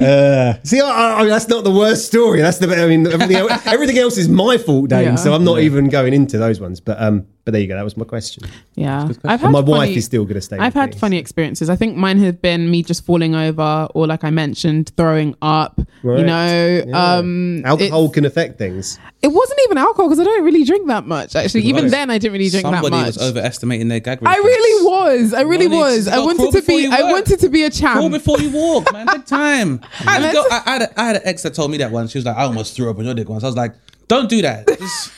See, 0.64 0.80
I, 0.80 1.20
I, 1.20 1.24
that's 1.26 1.48
not 1.48 1.62
the 1.62 1.70
worst 1.70 2.06
story. 2.06 2.40
That's 2.40 2.58
the. 2.58 2.74
I 2.74 2.86
mean, 2.86 3.06
everything 3.06 3.36
else, 3.36 3.66
everything 3.66 3.98
else 3.98 4.16
is 4.16 4.28
my 4.28 4.56
fault, 4.56 4.88
Dane. 4.88 5.04
Yeah. 5.04 5.14
So 5.16 5.34
I'm 5.34 5.44
not 5.44 5.60
even 5.60 5.90
going 5.90 6.14
into 6.14 6.38
those 6.38 6.58
ones. 6.58 6.80
But 6.80 7.00
um, 7.02 7.26
but 7.50 7.54
there 7.54 7.60
you 7.62 7.66
go. 7.66 7.74
That 7.74 7.82
was 7.82 7.96
my 7.96 8.04
question. 8.04 8.44
Yeah, 8.76 9.08
I've 9.24 9.42
And 9.42 9.52
my 9.52 9.60
wife 9.60 9.96
is 9.96 10.04
still 10.04 10.22
going 10.24 10.34
to 10.36 10.40
stay. 10.40 10.56
I've 10.56 10.74
with 10.74 10.80
had 10.80 10.94
me. 10.94 10.98
funny 10.98 11.18
experiences. 11.18 11.68
I 11.68 11.74
think 11.76 11.96
mine 11.96 12.18
have 12.20 12.40
been 12.40 12.70
me 12.70 12.82
just 12.84 13.04
falling 13.04 13.34
over, 13.34 13.88
or 13.94 14.06
like 14.06 14.22
I 14.24 14.30
mentioned, 14.30 14.92
throwing 14.96 15.34
up. 15.42 15.80
You 16.04 16.22
know, 16.24 16.84
Yeah. 16.86 17.14
um, 17.16 17.62
Alcohol 17.64 18.08
can 18.10 18.24
affect 18.24 18.56
things. 18.58 18.98
It 19.22 19.28
wasn't 19.28 19.58
even 19.64 19.76
alcohol 19.78 20.08
because 20.08 20.20
I 20.20 20.24
don't 20.24 20.44
really 20.44 20.64
drink 20.64 20.86
that 20.86 21.06
much. 21.06 21.34
Actually, 21.36 21.62
even 21.62 21.84
Right. 21.84 21.90
then, 21.90 22.10
I 22.10 22.18
didn't 22.18 22.32
really 22.34 22.48
drink 22.48 22.62
Somebody 22.64 22.90
that 22.90 22.96
much. 22.96 23.16
was 23.16 23.18
overestimating 23.30 23.88
their 23.88 24.00
gag 24.00 24.22
Reflex. 24.22 24.38
I 24.38 24.42
really 24.42 24.84
was. 24.86 25.34
I 25.34 25.40
really 25.42 25.66
Ronnie, 25.66 25.78
was. 25.78 26.08
I 26.08 26.18
wanted 26.20 26.52
to 26.52 26.62
be. 26.62 26.86
I 26.86 27.02
wanted 27.02 27.40
to 27.40 27.48
be 27.48 27.64
a 27.64 27.70
Crawl 27.70 28.00
champ. 28.02 28.12
before 28.12 28.38
you 28.40 28.50
walk, 28.50 28.92
man. 28.92 29.06
Big 29.12 29.26
time. 29.26 29.80
I, 30.06 30.12
had 30.12 30.22
a 30.22 30.24
And 30.26 30.32
girl- 30.34 30.44
that's- 30.48 30.62
I, 30.66 30.70
I 30.70 30.72
had 30.72 30.82
a, 30.82 31.00
I 31.00 31.04
had 31.04 31.16
an 31.16 31.22
ex 31.24 31.42
that 31.42 31.54
told 31.54 31.70
me 31.70 31.78
that 31.78 31.90
once. 31.90 32.12
She 32.12 32.18
was 32.18 32.24
like, 32.24 32.36
I 32.36 32.44
almost 32.44 32.74
threw 32.76 32.88
up 32.90 32.98
on 32.98 33.04
your 33.04 33.14
dick 33.14 33.28
once. 33.28 33.42
I 33.44 33.46
was 33.48 33.56
like, 33.56 33.74
don't 34.08 34.28
do 34.30 34.40
that. 34.42 34.66
Just, 34.66 35.12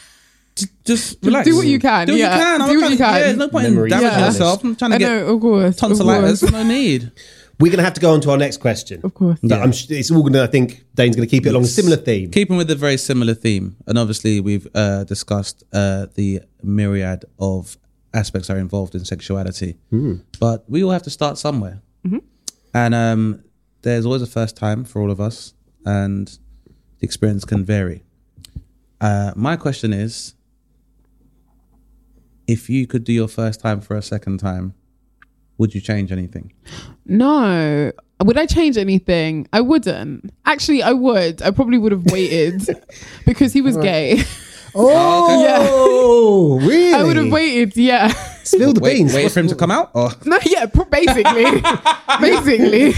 just, 0.56 0.84
just 0.84 1.18
relax. 1.24 1.46
do 1.48 1.56
what 1.56 1.66
you 1.66 1.78
can, 1.78 2.06
Do 2.06 2.12
what 2.12 2.18
yeah. 2.18 2.36
you 2.36 2.42
can. 2.42 2.62
I'm 2.62 2.68
Do 2.70 2.80
what 2.80 2.90
you 2.90 2.96
to- 2.96 3.02
can. 3.02 3.14
Yeah, 3.14 3.20
there's 3.20 3.36
no 3.36 3.48
point 3.48 3.64
Memory 3.68 3.84
in 3.84 3.90
damaging 3.90 4.18
Yeah. 4.18 4.26
myself. 4.26 4.64
I'm 4.64 4.76
trying 4.76 4.92
I 4.92 4.98
to 4.98 5.04
get 5.04 5.08
know, 5.08 5.26
of 5.34 5.40
course, 5.40 5.82
of 5.82 5.98
course. 5.98 6.42
No 6.52 6.62
need. 6.62 7.12
We're 7.60 7.68
going 7.70 7.78
to 7.78 7.84
have 7.84 7.94
to 7.94 8.00
go 8.00 8.12
on 8.12 8.20
to 8.22 8.30
our 8.32 8.36
next 8.38 8.56
question. 8.56 9.00
Of 9.04 9.14
course. 9.14 9.38
That 9.44 9.62
I'm, 9.62 9.70
sh- 9.72 9.90
it's 9.90 10.10
all 10.10 10.22
going 10.22 10.32
to. 10.32 10.42
I 10.42 10.46
think 10.48 10.84
Dane's 10.94 11.14
going 11.14 11.28
to 11.28 11.30
keep 11.30 11.46
it 11.46 11.50
along 11.50 11.62
a 11.62 11.66
similar 11.66 11.96
theme. 11.96 12.30
Keeping 12.30 12.56
with 12.56 12.68
a 12.70 12.74
very 12.74 12.96
similar 12.96 13.34
theme, 13.34 13.76
and 13.86 13.96
obviously 13.98 14.40
we've 14.40 14.66
uh, 14.74 15.04
discussed 15.04 15.62
uh, 15.72 16.06
the 16.14 16.40
myriad 16.62 17.24
of 17.38 17.76
aspects 18.14 18.48
that 18.48 18.56
are 18.56 18.60
involved 18.60 18.94
in 18.96 19.04
sexuality, 19.04 19.76
but 20.40 20.64
we 20.68 20.82
all 20.82 20.90
have 20.90 21.02
to 21.04 21.10
start 21.10 21.38
somewhere, 21.38 21.80
and 22.74 22.94
um, 22.94 23.44
there's 23.82 24.04
always 24.06 24.22
a 24.22 24.26
first 24.26 24.56
time 24.56 24.84
for 24.84 25.00
all 25.00 25.10
of 25.10 25.20
us, 25.20 25.54
and 25.86 26.26
the 26.98 27.04
experience 27.04 27.44
can 27.44 27.64
vary. 27.64 28.02
Uh, 29.00 29.32
my 29.36 29.56
question 29.56 29.92
is, 29.92 30.34
if 32.46 32.68
you 32.68 32.86
could 32.86 33.04
do 33.04 33.12
your 33.12 33.28
first 33.28 33.60
time 33.60 33.80
for 33.80 33.96
a 33.96 34.02
second 34.02 34.38
time, 34.38 34.74
would 35.58 35.74
you 35.74 35.80
change 35.80 36.10
anything? 36.12 36.52
No. 37.06 37.92
Would 38.22 38.38
I 38.38 38.46
change 38.46 38.76
anything? 38.76 39.48
I 39.52 39.60
wouldn't. 39.60 40.32
Actually, 40.44 40.82
I 40.82 40.92
would. 40.92 41.42
I 41.42 41.50
probably 41.50 41.78
would 41.78 41.92
have 41.92 42.06
waited 42.06 42.62
because 43.26 43.52
he 43.52 43.60
was 43.60 43.76
gay. 43.76 44.22
Oh, 44.74 46.58
really? 46.66 46.94
I 46.94 47.02
would 47.02 47.16
have 47.16 47.30
waited. 47.30 47.76
Yeah. 47.76 48.12
Spill 48.44 48.72
the 48.72 48.80
Wait, 48.80 48.94
beans. 48.98 49.14
wait 49.14 49.30
for 49.30 49.40
him 49.40 49.48
to 49.48 49.54
come 49.54 49.70
out, 49.70 49.90
or 49.94 50.10
No, 50.24 50.38
yeah, 50.44 50.66
basically, 50.66 51.44
basically, 52.20 52.92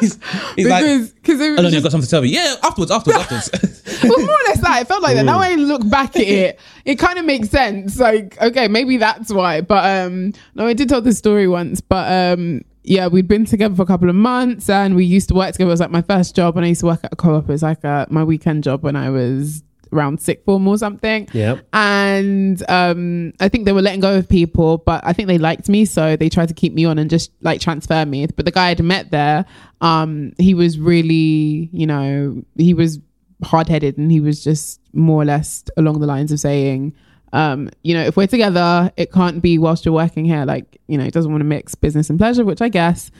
he's, 0.00 0.18
he's 0.56 0.66
like, 0.68 0.84
because 0.84 1.10
because 1.12 1.40
it 1.40 1.58
Oh, 1.58 1.62
was 1.62 1.62
no, 1.62 1.70
just- 1.70 1.76
I've 1.76 1.82
got 1.82 1.92
something 1.92 2.04
to 2.06 2.10
tell 2.10 2.24
you. 2.24 2.34
Yeah, 2.34 2.54
afterwards, 2.62 2.90
afterwards, 2.90 3.20
afterwards. 3.32 3.48
it 4.04 4.08
was 4.08 4.24
more 4.24 4.34
or 4.34 4.44
less 4.48 4.60
that. 4.60 4.82
It 4.82 4.88
felt 4.88 5.02
like 5.02 5.16
that. 5.16 5.24
Now 5.24 5.38
I 5.40 5.54
look 5.54 5.88
back 5.88 6.16
at 6.16 6.22
it, 6.22 6.58
it 6.84 6.96
kind 6.96 7.18
of 7.18 7.24
makes 7.24 7.48
sense. 7.50 7.98
Like, 7.98 8.40
okay, 8.40 8.68
maybe 8.68 8.96
that's 8.96 9.32
why. 9.32 9.60
But 9.60 9.84
um, 10.06 10.32
no, 10.54 10.66
I 10.66 10.72
did 10.74 10.88
tell 10.88 11.00
this 11.00 11.18
story 11.18 11.48
once. 11.48 11.80
But 11.80 12.36
um, 12.38 12.62
yeah, 12.84 13.08
we'd 13.08 13.26
been 13.28 13.44
together 13.46 13.74
for 13.74 13.82
a 13.82 13.86
couple 13.86 14.08
of 14.08 14.14
months, 14.14 14.68
and 14.70 14.94
we 14.94 15.04
used 15.04 15.28
to 15.28 15.34
work 15.34 15.52
together. 15.52 15.68
It 15.68 15.72
was 15.72 15.80
like 15.80 15.90
my 15.90 16.02
first 16.02 16.36
job, 16.36 16.56
and 16.56 16.64
I 16.64 16.68
used 16.68 16.80
to 16.80 16.86
work 16.86 17.00
at 17.02 17.12
a 17.12 17.16
co-op. 17.16 17.44
It 17.44 17.48
was 17.52 17.62
like 17.62 17.84
uh 17.84 18.06
my 18.10 18.22
weekend 18.24 18.62
job 18.64 18.82
when 18.82 18.96
I 18.96 19.10
was 19.10 19.62
around 19.96 20.20
sick 20.20 20.44
form 20.44 20.68
or 20.68 20.76
something. 20.78 21.28
Yep. 21.32 21.66
And 21.72 22.62
um, 22.70 23.32
I 23.40 23.48
think 23.48 23.64
they 23.64 23.72
were 23.72 23.82
letting 23.82 24.00
go 24.00 24.16
of 24.18 24.28
people, 24.28 24.78
but 24.78 25.00
I 25.06 25.12
think 25.12 25.28
they 25.28 25.38
liked 25.38 25.68
me, 25.68 25.84
so 25.84 26.16
they 26.16 26.28
tried 26.28 26.48
to 26.48 26.54
keep 26.54 26.74
me 26.74 26.84
on 26.84 26.98
and 26.98 27.08
just 27.08 27.30
like 27.42 27.60
transfer 27.60 28.04
me. 28.04 28.26
But 28.26 28.44
the 28.44 28.50
guy 28.50 28.68
I'd 28.70 28.82
met 28.82 29.10
there, 29.10 29.44
um, 29.80 30.32
he 30.38 30.54
was 30.54 30.78
really, 30.78 31.68
you 31.72 31.86
know, 31.86 32.42
he 32.56 32.74
was 32.74 32.98
hard 33.44 33.68
headed 33.68 33.98
and 33.98 34.10
he 34.10 34.20
was 34.20 34.42
just 34.42 34.80
more 34.92 35.20
or 35.22 35.24
less 35.24 35.62
along 35.76 36.00
the 36.00 36.06
lines 36.06 36.32
of 36.32 36.40
saying, 36.40 36.94
um, 37.32 37.68
you 37.82 37.92
know, 37.92 38.02
if 38.02 38.16
we're 38.16 38.26
together, 38.26 38.90
it 38.96 39.12
can't 39.12 39.42
be 39.42 39.58
whilst 39.58 39.84
you're 39.84 39.92
working 39.94 40.24
here. 40.24 40.44
Like, 40.44 40.78
you 40.88 40.96
know, 40.96 41.04
he 41.04 41.10
doesn't 41.10 41.30
want 41.30 41.40
to 41.42 41.44
mix 41.46 41.74
business 41.74 42.08
and 42.08 42.18
pleasure, 42.18 42.44
which 42.44 42.62
I 42.62 42.68
guess. 42.68 43.10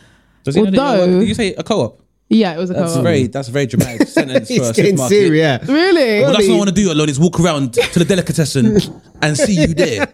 Does 0.44 0.54
he 0.54 0.62
know 0.62 0.68
Although- 0.82 1.06
working- 1.16 1.28
you 1.28 1.34
say 1.34 1.54
a 1.54 1.62
co-op? 1.62 2.00
Yeah, 2.28 2.54
it 2.54 2.58
was 2.58 2.70
a 2.70 2.74
That's 2.74 2.94
co-op. 2.94 3.04
very 3.04 3.26
that's 3.28 3.46
a 3.48 3.52
very 3.52 3.66
dramatic 3.66 4.08
sentence 4.18 4.48
for 4.48 4.54
a 4.64 4.68
It's 4.68 4.76
getting 4.76 4.96
supermarket. 4.96 5.18
serious. 5.18 5.60
Yeah. 5.68 5.72
Really? 5.72 6.20
Well, 6.22 6.32
that's 6.32 6.38
Really? 6.40 6.48
what 6.50 6.54
I 6.54 6.58
want 6.58 6.68
to 6.70 6.74
do, 6.74 6.90
alone 6.92 7.08
is 7.08 7.20
walk 7.20 7.38
around 7.38 7.74
to 7.74 7.98
the 8.00 8.04
delicatessen 8.04 8.78
and 9.22 9.36
see 9.36 9.52
you 9.54 9.68
there, 9.68 10.08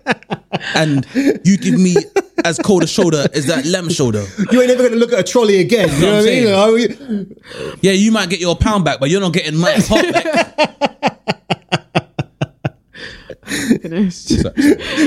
and 0.75 1.07
you 1.45 1.57
give 1.57 1.81
me 1.81 1.97
as 2.45 2.59
cold 2.59 2.83
a 2.83 2.87
shoulder 2.87 3.27
as 3.33 3.47
that 3.47 3.65
lamb 3.65 3.89
shoulder. 3.89 4.27
You 4.51 4.61
ain't 4.61 4.69
never 4.69 4.83
going 4.83 4.93
to 4.93 4.99
look 4.99 5.13
at 5.13 5.21
a 5.21 5.23
trolley 5.23 5.61
again. 5.61 5.89
You 5.95 6.01
know 6.07 6.17
what 6.17 6.23
I 6.23 6.27
mean? 6.27 6.97
saying. 6.99 7.09
You- 7.09 7.77
Yeah, 7.81 7.93
you 7.93 8.13
might 8.13 8.29
get 8.29 8.41
your 8.41 8.57
pound 8.57 8.85
back, 8.85 9.01
but 9.01 9.09
you're 9.09 9.21
not 9.21 9.33
getting 9.33 9.59
my 9.59 9.75
pot 9.81 10.13
back. 10.13 11.39
Finished. 13.83 14.29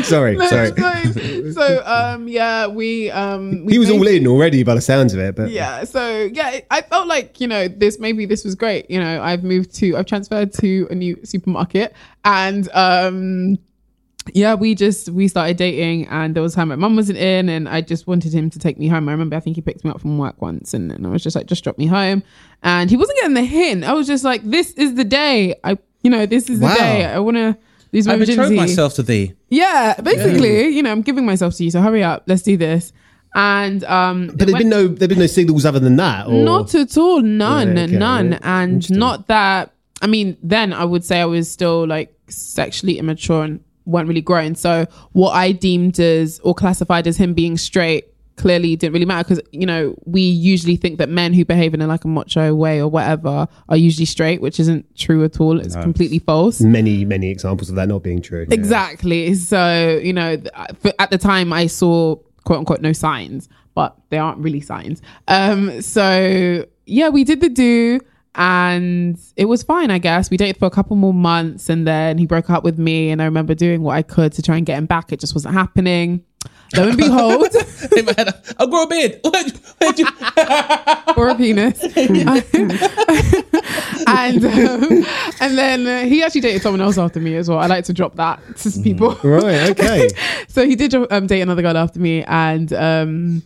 Sorry, 0.06 0.36
No, 0.36 0.48
sorry. 0.48 1.52
so, 1.54 1.84
um, 1.86 2.28
yeah, 2.28 2.68
we 2.68 3.10
um, 3.12 3.66
we 3.66 3.74
He 3.74 3.80
was 3.80 3.90
all 3.90 4.06
in 4.08 4.28
already 4.28 4.64
by 4.64 4.76
the 4.76 4.82
sounds 4.82 5.14
of 5.14 5.20
it. 5.20 5.36
But 5.36 5.50
yeah 5.52 5.84
so 5.84 6.30
yeah 6.34 6.60
i 6.72 6.82
felt 6.82 7.08
like 7.08 7.40
you 7.40 7.48
know 7.48 7.68
this 7.68 8.00
maybe 8.00 8.26
this 8.26 8.44
was 8.44 8.56
great 8.56 8.90
you 8.90 9.00
know 9.00 9.22
i've 9.22 9.44
moved 9.44 9.74
to 9.76 9.96
i've 9.96 10.06
transferred 10.06 10.52
to 10.54 10.88
a 10.90 10.96
new 10.96 11.18
supermarket 11.24 11.94
and 12.24 12.70
um 12.74 13.58
yeah, 14.34 14.56
we 14.56 14.74
just 14.74 15.10
we 15.10 15.28
started 15.28 15.56
dating, 15.58 16.08
and 16.08 16.34
there 16.36 16.42
was 16.42 16.56
time 16.56 16.70
my 16.70 16.76
mum 16.76 16.96
wasn't 16.96 17.20
in, 17.20 17.48
and 17.48 17.70
I 17.70 17.82
just 17.82 18.08
wanted 18.08 18.34
him 18.34 18.50
to 18.50 18.58
take 18.58 18.80
me 18.80 18.88
home. 18.88 19.08
I 19.08 19.12
remember 19.12 19.36
I 19.36 19.40
think 19.40 19.56
he 19.56 19.62
picked 19.62 19.86
me 19.86 19.92
up 19.92 20.02
from 20.02 20.18
work 20.18 20.42
once, 20.42 20.74
and, 20.74 20.92
and 20.92 21.06
I 21.06 21.12
was 21.12 21.22
just 21.22 21.36
like, 21.36 21.46
just 21.46 21.64
drop 21.64 21.78
me 21.78 21.86
home, 21.86 22.24
and 22.64 22.90
he 22.90 22.98
wasn't 22.98 23.20
getting 23.20 23.36
the 23.36 23.44
hint. 23.46 23.84
I 23.84 23.94
was 23.94 24.08
just 24.08 24.24
like, 24.24 24.42
this 24.44 24.72
is 24.72 24.96
the 24.96 25.04
day. 25.04 25.54
I, 25.64 25.78
you 26.02 26.10
know, 26.10 26.26
this 26.26 26.50
is 26.50 26.60
the 26.60 26.66
Wow. 26.66 26.74
day. 26.74 27.06
I 27.06 27.20
want 27.20 27.38
to 27.38 27.56
lose 27.96 28.06
my 28.08 28.14
I 28.14 28.18
betrothed 28.18 28.38
virginity. 28.38 28.56
myself 28.56 28.94
to 28.96 29.04
thee. 29.04 29.34
Yeah, 29.50 30.00
basically, 30.02 30.68
you 30.70 30.84
know, 30.84 30.92
I'm 30.92 31.02
giving 31.02 31.26
myself 31.26 31.56
to 31.56 31.64
you, 31.64 31.72
so 31.72 31.82
hurry 31.82 32.04
up, 32.04 32.24
let's 32.28 32.42
do 32.44 32.58
this. 32.58 32.94
And 33.36 33.84
um, 33.84 34.28
But 34.28 34.48
there'd 34.48 34.58
been 34.58 34.70
no 34.70 34.88
there'd 34.88 35.10
been 35.10 35.20
no 35.20 35.28
signals 35.28 35.66
other 35.66 35.80
than 35.80 35.96
that. 35.98 36.28
Or, 36.28 36.44
not 36.44 36.74
at 36.76 36.98
all, 36.98 37.22
none, 37.22 37.70
Right, 37.76 37.78
okay, 37.90 37.98
none, 37.98 38.32
right. 38.32 38.40
and 38.44 38.90
not 38.92 39.28
that. 39.28 39.72
I 40.02 40.08
mean, 40.08 40.38
then 40.44 40.72
I 40.74 40.86
would 40.86 41.04
say 41.04 41.20
I 41.20 41.26
was 41.26 41.52
still 41.52 41.86
like 41.88 42.14
sexually 42.30 42.98
immature 42.98 43.44
and 43.44 43.60
weren't 43.86 44.08
really 44.08 44.22
grown. 44.22 44.56
So 44.56 44.86
what 45.12 45.32
I 45.32 45.52
deemed 45.52 46.00
as 46.00 46.40
or 46.44 46.54
classified 46.56 47.08
as 47.08 47.18
him 47.18 47.34
being 47.34 47.58
straight 47.58 48.06
clearly 48.38 48.76
didn't 48.76 48.94
really 48.94 49.06
matter 49.06 49.24
because 49.28 49.42
you 49.52 49.66
know 49.66 49.96
we 50.06 50.22
usually 50.22 50.76
think 50.76 50.98
that 50.98 51.10
men 51.10 51.34
who 51.34 51.46
behave 51.46 51.74
in 51.74 51.82
a, 51.82 51.88
like 51.88 52.04
a 52.04 52.08
macho 52.08 52.54
way 52.54 52.82
or 52.82 52.88
whatever 52.88 53.48
are 53.70 53.78
usually 53.78 54.06
straight, 54.06 54.42
which 54.42 54.60
isn't 54.60 54.96
true 54.96 55.24
at 55.24 55.40
all. 55.40 55.60
It's 55.60 55.76
completely 55.76 56.20
false. 56.20 56.62
many 56.62 57.06
many 57.06 57.30
examples 57.30 57.70
of 57.70 57.76
that 57.76 57.88
not 57.88 58.04
being 58.04 58.22
true. 58.22 58.46
Exactly. 58.50 59.34
So, 59.36 60.00
you 60.04 60.14
know, 60.14 60.38
th- 60.38 60.96
at 61.00 61.10
the 61.10 61.18
time 61.18 61.54
I 61.54 61.68
saw 61.68 62.18
quote 62.44 62.60
unquote 62.60 62.82
no 62.82 62.94
signs, 62.94 63.50
but 63.74 63.96
they 64.10 64.18
aren't 64.18 64.40
really 64.40 64.62
signs. 64.62 65.02
Um, 65.28 65.82
so 65.82 66.66
yeah, 66.86 67.10
we 67.10 67.24
did 67.24 67.42
the 67.42 67.50
do 67.50 68.00
and 68.36 69.18
it 69.38 69.46
was 69.46 69.64
fine, 69.64 69.92
I 69.92 69.98
guess. 69.98 70.30
We 70.30 70.38
dated 70.38 70.58
for 70.58 70.66
a 70.66 70.72
couple 70.72 70.96
more 70.98 71.14
months 71.14 71.70
and 71.70 71.88
then 71.88 72.18
he 72.18 72.26
broke 72.26 72.50
up 72.50 72.64
with 72.64 72.78
me 72.78 73.10
and 73.10 73.22
I 73.22 73.26
remember 73.26 73.56
doing 73.56 73.82
what 73.82 73.96
I 73.96 74.02
could 74.02 74.34
to 74.34 74.42
try 74.42 74.58
and 74.58 74.66
get 74.66 74.78
him 74.78 74.86
back. 74.86 75.12
It 75.12 75.20
just 75.20 75.34
wasn't 75.34 75.54
happening. 75.54 76.24
Lo 76.76 76.88
and 76.90 76.98
behold, 76.98 77.48
In 77.98 78.06
my 78.06 78.14
head, 78.18 78.34
I'll 78.58 78.68
grow 78.68 78.84
a 78.84 78.88
beard. 78.88 79.20
Where'd 79.24 79.48
you- 79.48 79.60
where'd 79.78 80.00
you- 80.00 80.08
or 81.18 81.30
a 81.30 81.36
penis. 81.36 81.82
and 84.08 84.46
um, 84.46 85.06
and 85.40 85.58
then 85.58 85.88
uh, 85.88 86.04
he 86.06 86.24
actually 86.24 86.42
dated 86.42 86.62
someone 86.62 86.82
else 86.82 86.98
after 86.98 87.20
me 87.20 87.36
as 87.36 87.50
well. 87.50 87.60
I 87.60 87.68
like 87.68 87.86
to 87.86 87.94
drop 87.94 88.16
that 88.16 88.40
to 88.58 88.72
people. 88.82 89.16
Right. 89.24 89.70
Okay. 89.72 90.10
so 90.48 90.66
he 90.66 90.76
did 90.76 90.94
um, 90.96 91.28
date 91.28 91.42
another 91.42 91.62
girl 91.62 91.78
after 91.78 92.00
me 92.00 92.24
and 92.24 92.72
um 92.74 93.44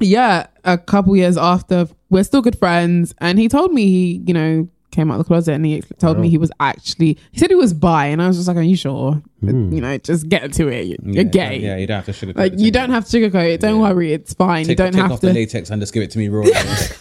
yeah 0.00 0.46
a 0.64 0.78
couple 0.78 1.16
years 1.16 1.36
after 1.36 1.88
we're 2.10 2.24
still 2.24 2.40
good 2.42 2.56
friends 2.58 3.14
and 3.18 3.38
he 3.38 3.48
told 3.48 3.72
me 3.72 3.86
he 3.86 4.22
you 4.26 4.34
know 4.34 4.68
came 4.90 5.10
out 5.10 5.14
of 5.14 5.18
the 5.18 5.24
closet 5.24 5.52
and 5.52 5.66
he 5.66 5.82
told 5.98 6.18
me 6.18 6.28
he 6.30 6.38
was 6.38 6.50
actually 6.60 7.18
he 7.30 7.38
said 7.38 7.50
he 7.50 7.54
was 7.54 7.74
bi 7.74 8.06
and 8.06 8.22
i 8.22 8.26
was 8.26 8.36
just 8.36 8.48
like 8.48 8.56
are 8.56 8.62
you 8.62 8.74
sure 8.76 9.20
you 9.42 9.52
know 9.52 9.96
just 9.98 10.28
get 10.28 10.52
to 10.52 10.66
it 10.68 10.86
you're, 10.86 10.96
you're 11.02 11.14
Yeah, 11.16 11.22
gay 11.24 11.58
Yeah, 11.58 11.76
you 11.76 11.86
don't 11.86 12.02
have 12.02 12.06
to 12.06 12.26
sugarcoat 12.26 12.36
like 12.36 12.52
it. 12.54 12.58
you 12.58 12.70
don't 12.70 12.90
have 12.90 13.04
to 13.06 13.16
sugarcoat 13.18 13.52
it 13.54 13.60
don't 13.60 13.80
worry 13.80 14.12
it's 14.12 14.32
fine 14.34 14.64
take, 14.64 14.70
you 14.70 14.74
don't 14.76 14.86
have 14.86 14.92
to. 14.94 14.96
take 14.96 15.02
have 15.02 15.12
off 15.12 15.20
to 15.20 15.26
the 15.26 15.32
latex 15.34 15.70
and 15.70 15.80
just 15.82 15.92
give 15.92 16.02
it 16.02 16.10
to 16.12 16.18
me 16.18 16.28
raw. 16.28 16.44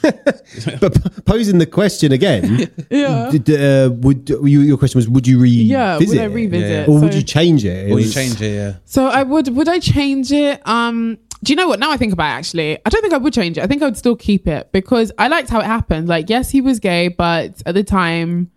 But 0.80 1.26
posing 1.26 1.58
the 1.60 1.66
question 1.66 2.12
again, 2.12 2.70
yeah 2.90 3.32
did, 3.32 3.50
uh, 3.50 3.92
would 3.96 4.30
you, 4.30 4.62
your 4.62 4.78
question 4.78 4.98
was 5.00 5.08
would 5.10 5.28
you 5.28 5.40
revisit? 5.40 5.68
yeah 5.68 5.98
would 5.98 6.18
i 6.18 6.24
it? 6.24 6.28
revisit 6.28 6.88
or 6.90 7.00
would 7.02 7.14
you 7.14 7.24
change 7.24 7.64
it? 7.66 7.88
It 7.90 7.92
or 7.92 8.00
you 8.00 8.10
change 8.10 8.42
it, 8.42 8.54
yeah. 8.54 8.74
So 8.86 9.06
I 9.08 9.24
would 9.24 9.48
would 9.56 9.68
I 9.70 9.80
change 9.80 10.32
it? 10.32 10.62
Um 10.68 11.18
do 11.44 11.54
you 11.54 11.56
know 11.56 11.68
what? 11.68 11.80
Now 11.80 11.92
I 11.92 11.98
think 11.98 12.14
about 12.14 12.30
it 12.30 12.40
actually, 12.40 12.78
I 12.86 12.90
don't 12.90 13.02
think 13.02 13.14
I 13.14 13.18
would 13.18 13.34
change 13.34 13.58
it. 13.58 13.64
I 13.64 13.68
think 13.68 13.82
I 13.82 13.86
would 13.86 13.98
still 13.98 14.16
keep 14.16 14.48
it 14.48 14.72
because 14.72 15.12
I 15.18 15.28
liked 15.28 15.50
how 15.50 15.60
it 15.60 15.66
happened. 15.66 16.08
Like, 16.08 16.30
yes, 16.30 16.50
he 16.50 16.62
was 16.62 16.80
gay, 16.80 17.10
but 17.10 17.62
at 17.66 17.76
the 17.76 17.84
time, 17.84 18.52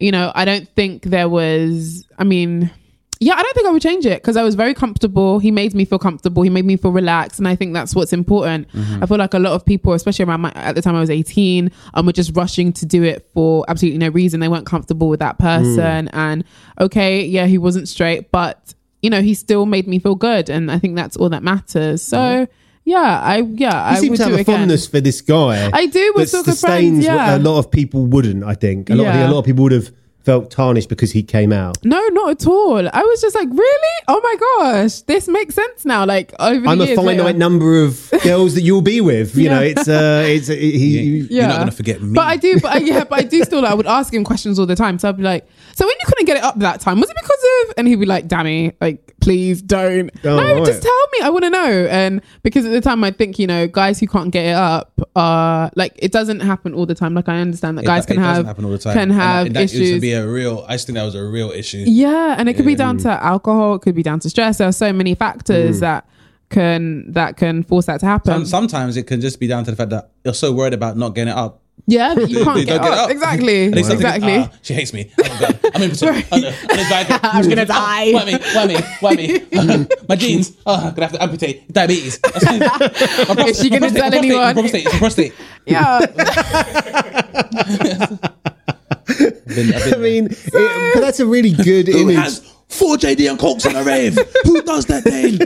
you 0.00 0.10
know, 0.10 0.32
I 0.34 0.44
don't 0.44 0.68
think 0.70 1.04
there 1.04 1.28
was 1.28 2.06
I 2.18 2.24
mean, 2.24 2.70
yeah, 3.18 3.32
I 3.34 3.42
don't 3.42 3.54
think 3.54 3.66
I 3.66 3.70
would 3.70 3.80
change 3.80 4.04
it 4.04 4.20
because 4.20 4.36
I 4.36 4.42
was 4.42 4.54
very 4.56 4.74
comfortable. 4.74 5.38
He 5.38 5.50
made 5.50 5.74
me 5.74 5.86
feel 5.86 5.98
comfortable. 5.98 6.42
He 6.42 6.50
made 6.50 6.66
me 6.66 6.76
feel 6.76 6.92
relaxed, 6.92 7.38
and 7.38 7.48
I 7.48 7.56
think 7.56 7.72
that's 7.72 7.94
what's 7.94 8.12
important. 8.12 8.68
I 9.02 9.06
feel 9.06 9.16
like 9.16 9.32
a 9.32 9.38
lot 9.38 9.54
of 9.54 9.64
people, 9.64 9.94
especially 9.94 10.26
around 10.26 10.42
my 10.42 10.52
at 10.54 10.74
the 10.74 10.82
time 10.82 10.94
I 10.94 11.00
was 11.00 11.08
eighteen, 11.08 11.70
um, 11.94 12.04
were 12.04 12.12
just 12.12 12.36
rushing 12.36 12.74
to 12.74 12.84
do 12.84 13.02
it 13.04 13.26
for 13.32 13.64
absolutely 13.68 13.98
no 13.98 14.08
reason. 14.08 14.40
They 14.40 14.48
weren't 14.48 14.66
comfortable 14.66 15.08
with 15.08 15.20
that 15.20 15.38
person, 15.38 16.08
and 16.08 16.44
okay, 16.78 17.24
yeah, 17.24 17.46
he 17.46 17.56
wasn't 17.56 17.88
straight, 17.88 18.30
but 18.30 18.74
you 19.02 19.10
know, 19.10 19.22
he 19.22 19.34
still 19.34 19.66
made 19.66 19.86
me 19.86 19.98
feel 19.98 20.14
good, 20.14 20.48
and 20.50 20.70
I 20.70 20.78
think 20.78 20.96
that's 20.96 21.16
all 21.16 21.28
that 21.30 21.42
matters. 21.42 22.02
So. 22.02 22.18
Mm-hmm. 22.18 22.52
Yeah, 22.88 23.20
I 23.20 23.38
yeah, 23.38 23.90
You 23.90 23.96
I 23.96 23.98
seem 23.98 24.10
would 24.10 24.18
to 24.18 24.22
have 24.22 24.32
a 24.34 24.36
again. 24.36 24.58
fondness 24.58 24.86
for 24.86 25.00
this 25.00 25.20
guy. 25.20 25.68
I 25.72 25.86
do, 25.86 26.12
we're 26.14 26.24
still 26.24 26.44
good 26.44 26.56
friends, 26.56 27.04
yeah. 27.04 27.36
a 27.36 27.40
lot 27.40 27.58
of 27.58 27.68
people 27.72 28.06
wouldn't. 28.06 28.44
I 28.44 28.54
think 28.54 28.90
a 28.90 28.94
lot. 28.94 29.02
Yeah. 29.02 29.28
a 29.28 29.32
lot 29.32 29.40
of 29.40 29.44
people 29.44 29.64
would 29.64 29.72
have 29.72 29.90
felt 30.26 30.50
tarnished 30.50 30.88
because 30.88 31.12
he 31.12 31.22
came 31.22 31.52
out. 31.52 31.78
No, 31.84 32.00
not 32.08 32.30
at 32.32 32.46
all. 32.46 32.86
I 32.92 33.02
was 33.02 33.20
just 33.22 33.34
like, 33.34 33.48
really? 33.48 33.96
Oh 34.08 34.20
my 34.22 34.34
gosh, 34.46 35.00
this 35.02 35.28
makes 35.28 35.54
sense 35.54 35.84
now. 35.84 36.04
Like 36.04 36.34
over 36.40 36.60
the 36.60 36.68
I'm 36.68 36.80
a 36.80 36.84
years 36.84 36.96
finite 36.98 37.18
later. 37.24 37.38
number 37.38 37.82
of 37.82 38.10
girls 38.24 38.54
that 38.56 38.62
you'll 38.62 38.82
be 38.82 39.00
with. 39.00 39.36
You 39.36 39.44
Yeah. 39.44 39.54
know, 39.54 39.62
it's 39.62 39.88
uh, 39.88 40.24
it's 40.26 40.48
he, 40.48 40.78
he- 40.78 41.34
You're 41.36 41.46
not 41.48 41.58
gonna 41.58 41.70
forget 41.70 42.02
me. 42.02 42.12
But 42.12 42.26
I 42.26 42.36
do, 42.36 42.60
but 42.60 42.72
I, 42.72 42.78
yeah, 42.78 43.04
but 43.04 43.20
I 43.20 43.22
do 43.22 43.42
still. 43.44 43.62
Like, 43.62 43.70
I 43.70 43.74
would 43.74 43.86
ask 43.86 44.12
him 44.12 44.24
questions 44.24 44.58
all 44.58 44.66
the 44.66 44.76
time. 44.76 44.98
So 44.98 45.08
I'd 45.08 45.16
be 45.16 45.22
like, 45.22 45.46
"So 45.74 45.86
when 45.86 45.94
you 46.00 46.06
couldn't 46.06 46.26
get 46.26 46.36
it 46.36 46.42
up 46.42 46.58
that 46.58 46.80
time, 46.80 47.00
was 47.00 47.08
it 47.08 47.16
because 47.16 47.42
of?" 47.68 47.74
And 47.78 47.86
he'd 47.88 47.96
be 48.00 48.06
like, 48.06 48.26
"Danny, 48.28 48.72
like, 48.80 49.14
please 49.26 49.60
don't. 49.60 50.10
Oh, 50.24 50.36
no, 50.36 50.54
right. 50.54 50.64
just 50.66 50.82
tell 50.82 51.06
me. 51.12 51.18
I 51.22 51.30
want 51.30 51.44
to 51.44 51.50
know." 51.50 51.86
And 51.90 52.22
because 52.42 52.64
at 52.64 52.70
the 52.72 52.80
time, 52.80 53.02
I 53.04 53.10
think 53.10 53.38
you 53.38 53.46
know, 53.46 53.66
guys 53.66 53.98
who 54.00 54.06
can't 54.06 54.30
get 54.30 54.46
it 54.46 54.54
up, 54.54 54.92
uh, 55.16 55.68
like 55.74 55.92
it 55.98 56.12
doesn't 56.12 56.40
happen 56.40 56.72
all 56.74 56.86
the 56.86 56.94
time. 56.94 57.12
Like 57.14 57.28
I 57.28 57.38
understand 57.40 57.76
that 57.78 57.82
It 57.82 57.86
guys 57.86 58.06
can 58.06 58.18
it 58.18 58.20
doesn't 58.22 58.36
have 58.36 58.46
happen 58.46 58.64
all 58.64 58.70
the 58.70 58.78
time. 58.78 58.94
can 58.94 59.10
And 59.10 59.12
have 59.12 59.52
that 59.54 59.62
used 59.62 59.74
to 59.74 59.82
issues. 59.82 60.00
be 60.00 60.12
a 60.12 60.26
real. 60.26 60.64
I 60.68 60.74
just 60.74 60.86
think 60.86 60.94
that 60.96 61.04
was 61.04 61.14
a 61.14 61.24
real 61.24 61.50
issue. 61.50 61.84
Yeah, 61.86 62.36
and 62.38 62.48
it 62.48 62.54
could 62.54 62.66
be 62.66 62.74
down 62.76 62.98
to 62.98 63.10
alcohol. 63.24 63.74
It 63.76 63.82
could 63.82 63.94
be 63.96 64.02
down 64.02 64.20
to 64.20 64.30
stress. 64.30 64.58
There 64.58 64.68
are 64.68 64.72
so 64.72 64.92
many 64.92 65.14
Mm. 65.14 65.18
factors 65.18 65.80
that 65.80 66.06
can 66.48 67.10
that 67.12 67.36
can 67.36 67.62
force 67.64 67.86
that 67.86 67.98
to 68.00 68.06
happen. 68.06 68.32
Some, 68.32 68.46
sometimes 68.46 68.96
it 68.96 69.04
can 69.08 69.20
just 69.20 69.40
be 69.40 69.46
down 69.48 69.64
to 69.64 69.70
the 69.72 69.76
fact 69.76 69.90
that 69.90 70.10
you're 70.24 70.34
so 70.34 70.52
worried 70.52 70.74
about 70.74 70.96
not 70.96 71.14
getting 71.14 71.32
it 71.32 71.36
up. 71.36 71.60
Yeah, 71.86 72.14
that 72.14 72.28
you 72.30 72.42
can't 72.44 72.56
They 72.58 72.64
get, 72.64 72.82
don't 72.82 72.92
up. 72.92 73.10
Exactly, 73.10 73.64
And 73.66 73.74
they 73.74 73.82
start 73.82 74.00
thinking, 74.00 74.28
exactly. 74.28 74.54
"Ah, 74.54 74.58
she 74.62 74.74
hates 74.74 74.92
me. 74.92 75.10
God, 75.16 75.58
I'm 75.74 75.82
in 75.82 75.90
prison. 75.90 76.06
No. 76.08 76.16
I'm 76.32 76.40
gonna 76.68 76.84
die. 76.88 77.06
I'm 77.22 77.48
gonna 77.48 77.64
die. 77.66 78.12
Why 78.12 78.24
me? 78.24 78.38
Why 78.54 78.66
me? 78.66 78.76
Why 79.00 79.14
me? 79.14 79.86
My 80.08 80.16
genes. 80.16 80.52
Oh, 80.66 80.74
I'm 80.74 80.94
gonna 80.94 81.02
have 81.06 81.12
to 81.12 81.22
amputate. 81.22 81.70
Diabetes. 81.72 82.18
My 82.22 82.30
prostate- 82.30 83.48
Is 83.48 83.60
she 83.60 83.70
gonna 83.70 83.90
prostate- 83.90 84.00
tell 84.00 84.10
my 84.10 84.16
anyone? 84.16 84.54
prostate, 84.54 84.86
It's 84.86 84.98
prostate. 84.98 85.32
yeah. 85.66 86.00
I've 86.00 86.14
been- 89.54 89.74
I've 89.74 89.84
been 89.84 89.94
I 89.94 89.96
mean, 89.98 90.26
it- 90.26 90.94
but 90.94 91.00
that's 91.00 91.20
a 91.20 91.26
really 91.26 91.52
good 91.52 91.88
Who 91.88 91.98
image. 91.98 92.16
has 92.16 92.42
four 92.68 92.96
JD 92.96 93.30
and 93.30 93.38
Cokes 93.38 93.64
in 93.66 93.76
a 93.76 93.82
rave? 93.82 94.18
Who 94.44 94.60
does 94.62 94.86
that 94.86 95.04
thing? 95.04 95.38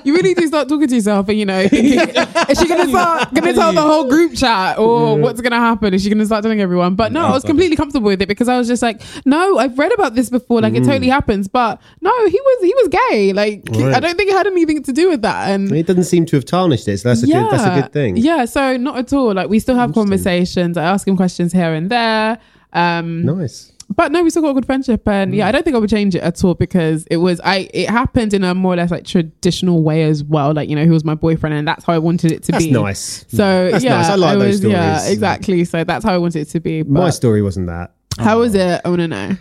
you 0.04 0.14
really 0.14 0.34
do 0.34 0.46
start 0.46 0.68
talking 0.68 0.86
to 0.88 0.94
yourself 0.94 1.28
and 1.28 1.38
you 1.38 1.44
know, 1.46 1.60
is 1.72 2.58
she 2.58 2.68
gonna 2.68 2.88
start 2.88 3.32
gonna 3.34 3.52
tell 3.52 3.72
the 3.72 3.80
whole 3.82 4.08
group 4.08 4.34
chat 4.34 4.78
or 4.78 5.18
what's 5.18 5.40
gonna 5.40 5.56
happen 5.58 5.92
is 5.94 6.02
she 6.02 6.08
gonna 6.08 6.24
start 6.26 6.42
telling 6.42 6.60
everyone 6.60 6.94
but 6.94 7.12
no 7.12 7.26
i 7.26 7.30
was 7.30 7.44
completely 7.44 7.76
comfortable 7.76 8.06
with 8.06 8.22
it 8.22 8.28
because 8.28 8.48
i 8.48 8.56
was 8.56 8.66
just 8.68 8.82
like 8.82 9.02
no 9.26 9.58
i've 9.58 9.78
read 9.78 9.92
about 9.92 10.14
this 10.14 10.30
before 10.30 10.60
like 10.60 10.74
it 10.74 10.84
totally 10.84 11.08
happens 11.08 11.48
but 11.48 11.80
no 12.00 12.10
he 12.28 12.40
was 12.40 12.64
he 12.64 12.74
was 12.76 12.88
gay 12.88 13.32
like 13.32 13.68
he- 13.74 13.84
i 13.84 14.00
don't 14.00 14.16
think 14.16 14.30
it 14.30 14.36
had 14.36 14.46
anything 14.46 14.82
to 14.82 14.92
do 14.92 15.10
with 15.10 15.22
that 15.22 15.50
and 15.50 15.70
It 15.72 15.86
doesn't 15.86 16.04
seem 16.04 16.24
to 16.26 16.36
have 16.36 16.44
tarnished 16.44 16.88
it. 16.88 16.98
So 16.98 17.08
that's 17.10 17.22
a 17.22 17.26
good. 17.26 17.50
That's 17.50 17.64
a 17.64 17.80
good 17.82 17.92
thing. 17.92 18.16
yeah 18.16 18.44
so 18.46 18.76
not 18.76 18.96
at 18.98 19.12
all 19.12 19.34
like 19.34 19.48
we 19.48 19.58
still 19.58 19.76
have 19.76 19.92
conversations 19.92 20.76
i 20.76 20.84
ask 20.84 21.06
him 21.06 21.16
questions 21.16 21.52
here 21.52 21.74
and 21.74 21.90
there 21.90 22.38
um 22.72 23.24
Nice. 23.26 23.72
But 23.94 24.12
no, 24.12 24.22
we 24.22 24.30
still 24.30 24.42
got 24.42 24.50
a 24.50 24.54
good 24.54 24.66
friendship, 24.66 25.06
and 25.08 25.34
yeah, 25.34 25.48
I 25.48 25.52
don't 25.52 25.64
think 25.64 25.74
I 25.74 25.78
would 25.78 25.90
change 25.90 26.14
it 26.14 26.22
at 26.22 26.42
all 26.44 26.54
because 26.54 27.06
it 27.10 27.16
was 27.18 27.40
I. 27.42 27.68
It 27.74 27.90
happened 27.90 28.32
in 28.34 28.44
a 28.44 28.54
more 28.54 28.74
or 28.74 28.76
less 28.76 28.90
like 28.90 29.04
traditional 29.04 29.82
way 29.82 30.04
as 30.04 30.22
well. 30.22 30.52
Like 30.54 30.68
you 30.68 30.76
know, 30.76 30.84
he 30.84 30.90
was 30.90 31.04
my 31.04 31.14
boyfriend, 31.14 31.54
and 31.54 31.66
that's 31.66 31.84
how 31.84 31.92
I 31.92 31.98
wanted 31.98 32.32
it 32.32 32.42
to 32.44 32.52
That's 32.52 32.64
be. 32.64 32.70
nice. 32.70 33.24
So 33.28 33.70
That's 33.70 33.82
yeah, 33.84 33.96
nice. 33.96 34.08
I 34.10 34.14
like 34.14 34.38
those 34.38 34.62
was, 34.62 34.64
Yeah, 34.72 34.98
stories. 34.98 35.12
exactly. 35.12 35.64
So 35.64 35.84
that's 35.84 36.04
how 36.04 36.14
I 36.14 36.18
wanted 36.18 36.40
it 36.42 36.48
to 36.50 36.60
be. 36.60 36.82
My 36.84 37.10
story 37.10 37.42
wasn't 37.42 37.66
that. 37.66 37.92
how 38.18 38.38
was 38.38 38.54
it? 38.54 38.80
I 38.84 38.88
want 38.88 39.00
to 39.00 39.08
know. 39.08 39.36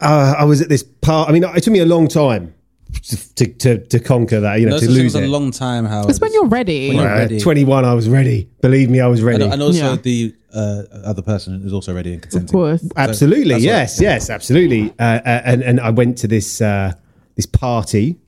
Uh, 0.00 0.34
I 0.38 0.44
was 0.44 0.62
at 0.62 0.68
this 0.70 0.82
part. 0.82 1.28
I 1.28 1.32
mean, 1.32 1.44
it 1.44 1.62
took 1.62 1.72
me 1.72 1.80
a 1.80 1.86
long 1.86 2.08
time 2.08 2.54
to 2.92 3.46
to, 3.46 3.78
to 3.86 4.00
conquer 4.00 4.40
that. 4.40 4.60
You 4.60 4.66
know, 4.66 4.72
No, 4.72 4.78
to 4.78 4.86
such 4.86 4.94
thing 4.94 5.02
lose 5.02 5.16
as 5.16 5.24
a 5.24 5.28
long 5.28 5.50
time, 5.50 5.84
Howard. 5.84 6.10
It's 6.10 6.20
when 6.20 6.32
you're 6.32 6.46
ready. 6.46 6.88
When 6.88 6.96
you're 6.98 7.08
Uh, 7.08 7.18
ready. 7.18 7.40
21, 7.40 7.84
I 7.84 7.94
was 7.94 8.08
ready. 8.08 8.48
Believe 8.60 8.90
me, 8.90 9.00
I 9.00 9.06
was 9.06 9.22
ready. 9.22 9.44
and, 9.44 9.52
and 9.54 9.62
also 9.62 9.90
Yeah. 9.92 9.96
the 10.02 10.34
uh, 10.52 10.82
other 11.04 11.22
person 11.22 11.62
is 11.64 11.72
also 11.72 11.94
ready 11.94 12.12
and 12.14 12.22
consenting. 12.22 12.48
of 12.48 12.52
course. 12.52 12.88
Absolutely, 12.96 13.50
that's 13.54 13.60
what- 13.62 13.66
yes, 13.66 14.00
yes, 14.00 14.30
absolutely. 14.30 14.92
Uh, 14.98 15.02
uh, 15.24 15.42
and 15.44 15.62
and 15.62 15.80
I 15.80 15.90
went 15.90 16.18
to 16.18 16.28
this 16.28 16.60
uh, 16.60 16.92
this 17.36 17.46
party, 17.46 18.18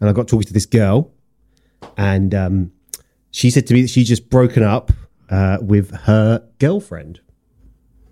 and 0.00 0.10
I 0.10 0.12
got 0.12 0.26
talking 0.28 0.46
to 0.46 0.52
this 0.52 0.66
girl, 0.66 1.12
and 1.96 2.34
um, 2.34 2.72
she 3.30 3.50
said 3.50 3.66
to 3.68 3.74
me 3.74 3.82
that 3.82 3.90
she 3.90 4.02
just 4.04 4.28
broken 4.30 4.62
up 4.62 4.90
uh, 5.30 5.58
with 5.60 5.90
her 5.92 6.42
girlfriend. 6.58 7.20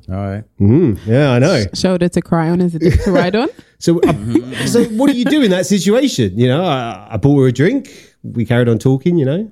All 0.08 0.14
right. 0.14 0.44
Mm, 0.60 1.00
yeah, 1.04 1.32
I 1.32 1.38
know. 1.40 1.64
Shoulder 1.74 2.08
to 2.10 2.20
cry 2.22 2.48
on 2.48 2.60
is 2.60 2.76
a 2.76 2.78
dick 2.78 3.02
to 3.02 3.10
ride 3.10 3.34
on. 3.34 3.48
So, 3.78 4.00
uh, 4.00 4.66
so 4.66 4.84
what 4.84 5.10
do 5.10 5.18
you 5.18 5.24
do 5.24 5.42
in 5.42 5.50
that 5.50 5.66
situation? 5.66 6.38
You 6.38 6.48
know, 6.48 6.64
I, 6.64 7.08
I 7.12 7.16
bought 7.16 7.38
her 7.40 7.46
a 7.46 7.52
drink. 7.52 8.14
We 8.22 8.44
carried 8.44 8.68
on 8.68 8.78
talking. 8.78 9.18
You 9.18 9.24
know, 9.24 9.50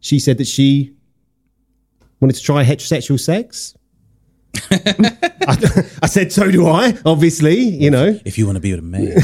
she 0.00 0.18
said 0.18 0.38
that 0.38 0.46
she 0.46 0.94
wanted 2.20 2.34
to 2.34 2.42
try 2.42 2.64
heterosexual 2.64 3.18
sex. 3.18 3.74
I, 4.70 5.86
I 6.02 6.06
said, 6.06 6.32
so 6.32 6.50
do 6.50 6.66
I, 6.66 6.96
obviously, 7.04 7.58
you 7.58 7.90
know. 7.90 8.18
If 8.24 8.38
you 8.38 8.46
want 8.46 8.56
to 8.56 8.60
be 8.60 8.70
with 8.70 8.80
a 8.80 8.82
man, 8.82 9.14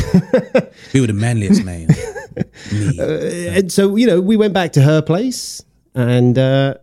be 0.93 1.01
with 1.01 1.09
the 1.09 1.15
manliest 1.15 1.65
man. 1.65 1.89
Me. 2.73 2.99
And 3.57 3.73
so, 3.73 3.97
you 3.97 4.07
know, 4.07 4.21
we 4.21 4.37
went 4.37 4.55
back 4.55 4.73
to 4.75 4.83
her 4.83 5.03
place 5.03 5.63
and 5.95 6.39
uh, 6.39 6.75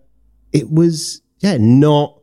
it 0.51 0.69
was, 0.69 1.21
yeah, 1.39 1.57
not 1.59 2.19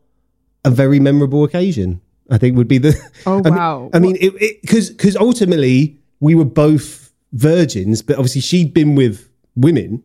a 0.65 0.71
very 0.71 1.01
memorable 1.01 1.45
occasion. 1.45 2.01
I 2.33 2.39
think 2.39 2.57
would 2.57 2.67
be 2.67 2.79
the. 2.79 2.99
Oh, 3.27 3.39
I 3.39 3.43
mean- 3.43 3.55
wow. 3.55 3.91
I 3.93 3.99
mean, 3.99 4.17
it 4.21 4.63
because 4.63 4.91
because 4.91 5.17
ultimately 5.17 5.99
we 6.19 6.35
were 6.35 6.47
both 6.47 7.13
virgins, 7.33 8.03
but 8.03 8.17
obviously 8.17 8.41
she'd 8.41 8.73
been 8.73 8.95
with 8.95 9.29
women 9.55 10.03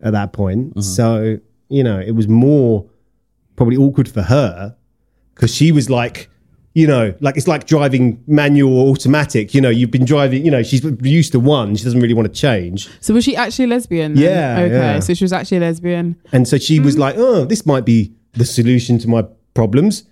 at 0.00 0.12
that 0.12 0.32
point, 0.32 0.70
mm-hmm. 0.70 0.80
so 0.80 1.38
you 1.68 1.82
know 1.82 1.98
it 1.98 2.12
was 2.12 2.28
more 2.28 2.88
probably 3.56 3.76
awkward 3.76 4.08
for 4.08 4.22
her 4.22 4.76
because 5.34 5.54
she 5.54 5.72
was 5.72 5.90
like. 5.90 6.30
You 6.76 6.88
know, 6.88 7.14
like 7.20 7.36
it's 7.36 7.46
like 7.46 7.68
driving 7.68 8.20
manual 8.26 8.76
or 8.76 8.90
automatic. 8.90 9.54
You 9.54 9.60
know, 9.60 9.68
you've 9.70 9.92
been 9.92 10.04
driving. 10.04 10.44
You 10.44 10.50
know, 10.50 10.64
she's 10.64 10.82
used 11.02 11.30
to 11.30 11.38
one. 11.38 11.76
She 11.76 11.84
doesn't 11.84 12.00
really 12.00 12.14
want 12.14 12.26
to 12.26 12.34
change. 12.34 12.90
So 13.00 13.14
was 13.14 13.22
she 13.22 13.36
actually 13.36 13.66
a 13.66 13.68
lesbian? 13.68 14.14
then? 14.14 14.24
Yeah, 14.24 14.60
Okay. 14.64 14.74
yeah. 14.74 14.98
So 14.98 15.14
she 15.14 15.22
was 15.22 15.32
actually 15.32 15.58
a 15.58 15.60
lesbian. 15.60 16.16
And 16.32 16.48
so 16.48 16.58
she 16.58 16.80
was 16.80 16.96
hmm. 16.96 17.02
like, 17.02 17.14
oh, 17.16 17.44
this 17.44 17.64
might 17.64 17.84
be 17.84 18.12
the 18.32 18.44
solution 18.44 18.98
to 18.98 19.08
my 19.08 19.24
problems. 19.54 20.02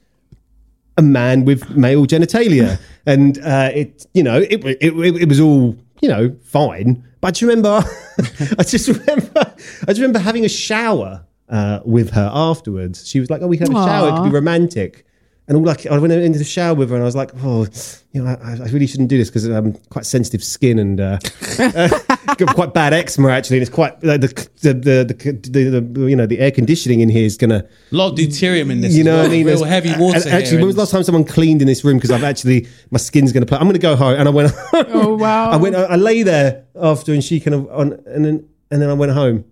A 0.96 1.02
man 1.02 1.44
with 1.44 1.70
male 1.70 2.06
genitalia. 2.06 2.78
and 3.06 3.38
uh, 3.38 3.70
it, 3.74 4.06
you 4.14 4.22
know, 4.22 4.38
it, 4.38 4.64
it, 4.64 4.78
it, 4.80 5.22
it 5.22 5.28
was 5.28 5.40
all, 5.40 5.76
you 6.00 6.08
know, 6.08 6.36
fine. 6.44 7.04
But 7.20 7.28
I 7.28 7.30
just 7.30 7.42
remember, 7.42 7.84
I 8.58 8.62
just 8.64 8.88
remember, 8.88 9.32
I 9.36 9.86
just 9.86 10.00
remember 10.00 10.18
having 10.18 10.44
a 10.44 10.48
shower 10.48 11.24
uh, 11.48 11.80
with 11.84 12.10
her 12.10 12.30
afterwards. 12.32 13.06
She 13.06 13.20
was 13.20 13.30
like, 13.30 13.42
oh, 13.42 13.46
we 13.46 13.56
can 13.56 13.70
have 13.70 13.82
a 13.82 13.86
shower. 13.86 14.08
It 14.08 14.16
could 14.16 14.24
be 14.24 14.34
romantic. 14.34 15.06
And 15.48 15.56
all 15.56 15.64
like, 15.64 15.86
I 15.86 15.98
went 15.98 16.12
into 16.12 16.38
the 16.38 16.44
shower 16.44 16.74
with 16.74 16.90
her 16.90 16.94
and 16.94 17.02
I 17.02 17.06
was 17.06 17.16
like, 17.16 17.30
oh, 17.42 17.66
you 18.12 18.22
know, 18.22 18.36
I, 18.42 18.52
I 18.52 18.68
really 18.68 18.86
shouldn't 18.86 19.08
do 19.08 19.18
this 19.18 19.28
because 19.28 19.44
I'm 19.44 19.74
quite 19.90 20.06
sensitive 20.06 20.42
skin 20.42 20.78
and 20.78 21.00
uh, 21.00 21.18
got 21.58 22.01
quite 22.54 22.72
bad 22.74 22.92
eczema 22.92 23.30
actually. 23.30 23.58
And 23.58 23.62
it's 23.62 23.74
quite 23.74 24.02
like 24.04 24.20
the, 24.20 24.28
the, 24.60 24.74
the, 24.74 25.04
the, 25.04 25.32
the, 25.50 25.80
the, 25.80 26.00
you 26.08 26.16
know, 26.16 26.26
the 26.26 26.38
air 26.38 26.50
conditioning 26.50 27.00
in 27.00 27.08
here 27.08 27.24
is 27.24 27.36
going 27.36 27.50
to, 27.50 27.56
A 27.64 27.94
lot 27.94 28.12
of 28.12 28.18
deuterium 28.18 28.70
in 28.70 28.80
this. 28.80 28.94
you 28.94 29.04
know 29.04 29.14
well. 29.14 29.22
what 29.24 29.28
I 29.28 29.30
mean? 29.30 29.46
Real 29.46 29.56
There's- 29.58 29.70
heavy 29.70 29.88
and 29.90 30.00
water. 30.00 30.18
Actually, 30.18 30.46
here 30.46 30.58
when 30.58 30.66
was 30.66 30.76
the 30.76 30.80
last 30.82 30.90
time 30.92 31.02
someone 31.02 31.24
cleaned 31.24 31.60
in 31.62 31.66
this 31.66 31.84
room? 31.84 31.96
Because 31.96 32.10
I've 32.10 32.24
actually, 32.24 32.66
my 32.90 32.98
skin's 32.98 33.32
going 33.32 33.42
to 33.42 33.46
play. 33.46 33.58
I'm 33.58 33.64
going 33.64 33.74
to 33.74 33.78
go 33.80 33.96
home. 33.96 34.18
And 34.18 34.28
I 34.28 34.30
went, 34.32 34.52
Oh 34.72 35.16
wow. 35.16 35.50
I 35.50 35.56
went, 35.56 35.74
I 35.76 35.96
lay 35.96 36.22
there 36.22 36.64
after 36.74 37.12
and 37.12 37.22
she 37.22 37.40
kind 37.40 37.54
of, 37.54 37.70
on, 37.70 37.92
and 38.06 38.24
then, 38.24 38.48
and 38.70 38.80
then 38.82 38.88
I 38.90 38.94
went 38.94 39.12
home 39.12 39.44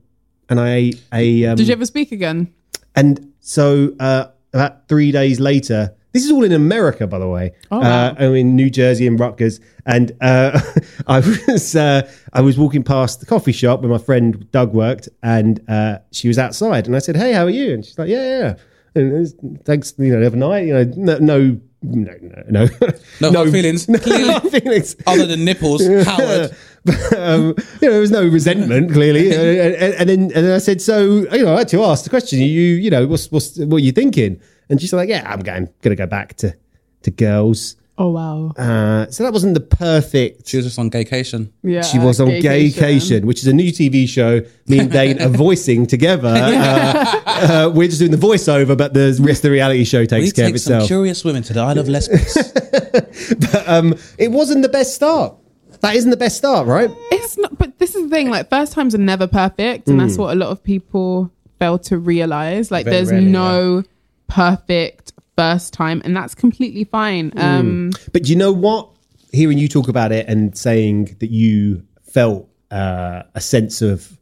and 0.49 0.59
I 0.61 0.75
ate 0.75 1.03
a, 1.13 1.45
um, 1.47 1.57
Did 1.57 1.69
you 1.69 1.73
ever 1.73 1.87
speak 1.87 2.13
again? 2.13 2.53
and 2.97 3.33
so 3.41 3.95
uh, 4.01 4.27
about 4.53 4.89
three 4.89 5.13
days 5.13 5.39
later, 5.41 5.95
this 6.13 6.25
is 6.25 6.31
all 6.31 6.45
in 6.45 6.53
America, 6.53 7.07
by 7.07 7.19
the 7.19 7.29
way. 7.29 7.53
Oh, 7.71 7.79
wow. 7.81 8.07
uh, 8.09 8.15
I'm 8.19 8.35
in 8.35 8.57
New 8.57 8.71
Jersey 8.71 9.07
and 9.07 9.19
Rutgers, 9.19 9.61
and 9.87 10.13
uh, 10.21 10.61
I 11.07 11.21
was 11.21 11.77
uh, 11.77 12.11
I 12.33 12.41
was 12.41 12.59
walking 12.59 12.83
past 12.83 13.21
the 13.21 13.27
coffee 13.27 13.53
shop 13.53 13.81
where 13.81 13.91
my 13.91 13.99
friend 13.99 14.51
Doug 14.51 14.73
worked, 14.75 15.09
and 15.23 15.61
uh, 15.69 15.99
she 16.13 16.29
was 16.29 16.39
outside, 16.39 16.87
and 16.87 16.97
I 16.97 16.99
said, 16.99 17.17
"Hey, 17.17 17.33
how 17.33 17.45
are 17.45 17.51
you?" 17.51 17.75
And 17.75 17.85
she's 17.85 17.99
like, 17.99 18.09
"Yeah, 18.09 18.39
yeah." 18.41 18.55
And 18.95 19.13
was, 19.13 19.35
thanks, 19.65 19.95
you 19.99 20.13
know, 20.13 20.19
the 20.21 20.27
other 20.27 20.37
night, 20.37 20.67
you 20.67 20.73
know, 20.73 20.83
no, 20.97 21.19
no, 21.19 21.61
no, 21.83 22.13
no, 22.21 22.43
no, 22.49 22.69
No 23.21 23.33
hard 23.33 23.51
feelings. 23.53 23.87
Clearly. 24.03 24.51
feelings. 24.51 24.97
Other 25.07 25.27
than 25.27 25.45
nipples, 25.45 25.87
Howard. 25.87 26.51
um, 27.17 27.55
you 27.81 27.89
know, 27.89 27.93
there 27.93 28.01
was 28.01 28.11
no 28.11 28.27
resentment 28.27 28.93
clearly, 28.93 29.31
and, 29.33 29.75
and, 29.77 29.95
and 29.95 30.09
then 30.09 30.21
and 30.23 30.31
then 30.33 30.53
I 30.53 30.59
said, 30.59 30.81
so 30.83 31.23
you 31.33 31.45
know, 31.45 31.55
I 31.55 31.59
had 31.59 31.69
to 31.69 31.85
ask 31.85 32.03
the 32.05 32.11
question. 32.11 32.41
You 32.41 32.47
you 32.47 32.91
know, 32.91 33.07
what's 33.07 33.31
what's 33.31 33.59
what 33.59 33.77
are 33.77 33.85
you 33.85 33.93
thinking? 33.93 34.41
And 34.71 34.81
she's 34.81 34.93
like, 34.93 35.09
yeah, 35.09 35.31
I'm 35.31 35.41
going 35.41 35.69
gonna 35.83 35.97
go 35.97 36.07
back 36.07 36.35
to 36.37 36.55
to 37.03 37.11
girls. 37.11 37.77
Oh 37.99 38.09
wow. 38.13 38.51
Uh, 38.57 39.11
so 39.11 39.25
that 39.25 39.33
wasn't 39.35 39.53
the 39.53 39.61
perfect. 39.61 40.49
She 40.49 40.57
was 40.57 40.65
just 40.65 40.79
on 40.79 40.91
gaycation. 40.91 41.51
Yeah. 41.63 41.83
She 41.83 41.99
was 41.99 42.19
on 42.19 42.29
Gaycation, 42.29 43.25
which 43.27 43.41
is 43.41 43.47
a 43.47 43.53
new 43.53 43.71
TV 43.71 44.09
show. 44.09 44.41
Me 44.69 44.79
and 44.79 44.91
Dane 44.91 45.21
are 45.21 45.29
voicing 45.29 45.87
together. 45.87 46.33
Uh, 47.31 47.67
uh, 47.67 47.73
we're 47.75 47.89
just 47.89 47.99
doing 48.01 48.11
the 48.11 48.17
voiceover, 48.17 48.77
but 48.77 48.93
the 48.95 49.17
rest 49.23 49.39
of 49.39 49.43
the 49.43 49.51
reality 49.51 49.85
show 49.85 50.01
We 50.01 50.07
takes 50.07 50.33
care 50.33 50.47
of 50.47 50.53
take 50.53 50.59
some 50.61 50.75
itself. 50.75 50.87
curious 50.89 51.25
women 51.25 51.43
to 51.45 51.53
the 51.55 51.61
Isle 51.61 51.79
of 51.79 51.89
Lesbos. 51.95 52.37
um, 53.67 53.95
it 54.19 54.31
wasn't 54.31 54.63
the 54.63 54.69
best 54.69 54.95
start. 54.95 55.35
That 55.81 55.95
isn't 55.97 56.11
the 56.11 56.17
best 56.17 56.37
start, 56.37 56.67
right? 56.67 56.91
It's 57.13 57.39
not, 57.39 57.57
but 57.59 57.79
this 57.79 57.95
is 57.95 58.05
the 58.05 58.09
thing. 58.11 58.29
Like 58.31 58.51
first 58.51 58.73
times 58.73 58.95
are 58.95 58.99
never 58.99 59.27
perfect, 59.27 59.89
and 59.89 59.99
Mm. 59.99 60.07
that's 60.07 60.19
what 60.19 60.33
a 60.35 60.39
lot 60.39 60.51
of 60.51 60.63
people 60.63 61.31
fail 61.59 61.79
to 61.81 61.99
realize. 61.99 62.71
Like 62.71 62.85
Very 62.85 62.97
there's 62.97 63.11
rarely, 63.11 63.27
no 63.27 63.83
perfect 64.31 65.13
first 65.37 65.73
time, 65.73 66.01
and 66.05 66.17
that's 66.17 66.35
completely 66.35 66.85
fine. 66.85 67.31
Mm. 67.33 67.43
Um, 67.43 67.91
But 68.13 68.29
you 68.29 68.37
know 68.37 68.53
what? 68.53 68.91
Hearing 69.33 69.59
you 69.59 69.69
talk 69.69 69.89
about 69.89 70.13
it 70.13 70.27
and 70.29 70.57
saying 70.57 71.17
that 71.21 71.31
you 71.31 71.83
felt 72.03 72.49
uh, 72.71 73.23
a 73.35 73.41
sense 73.41 73.81
of 73.81 74.19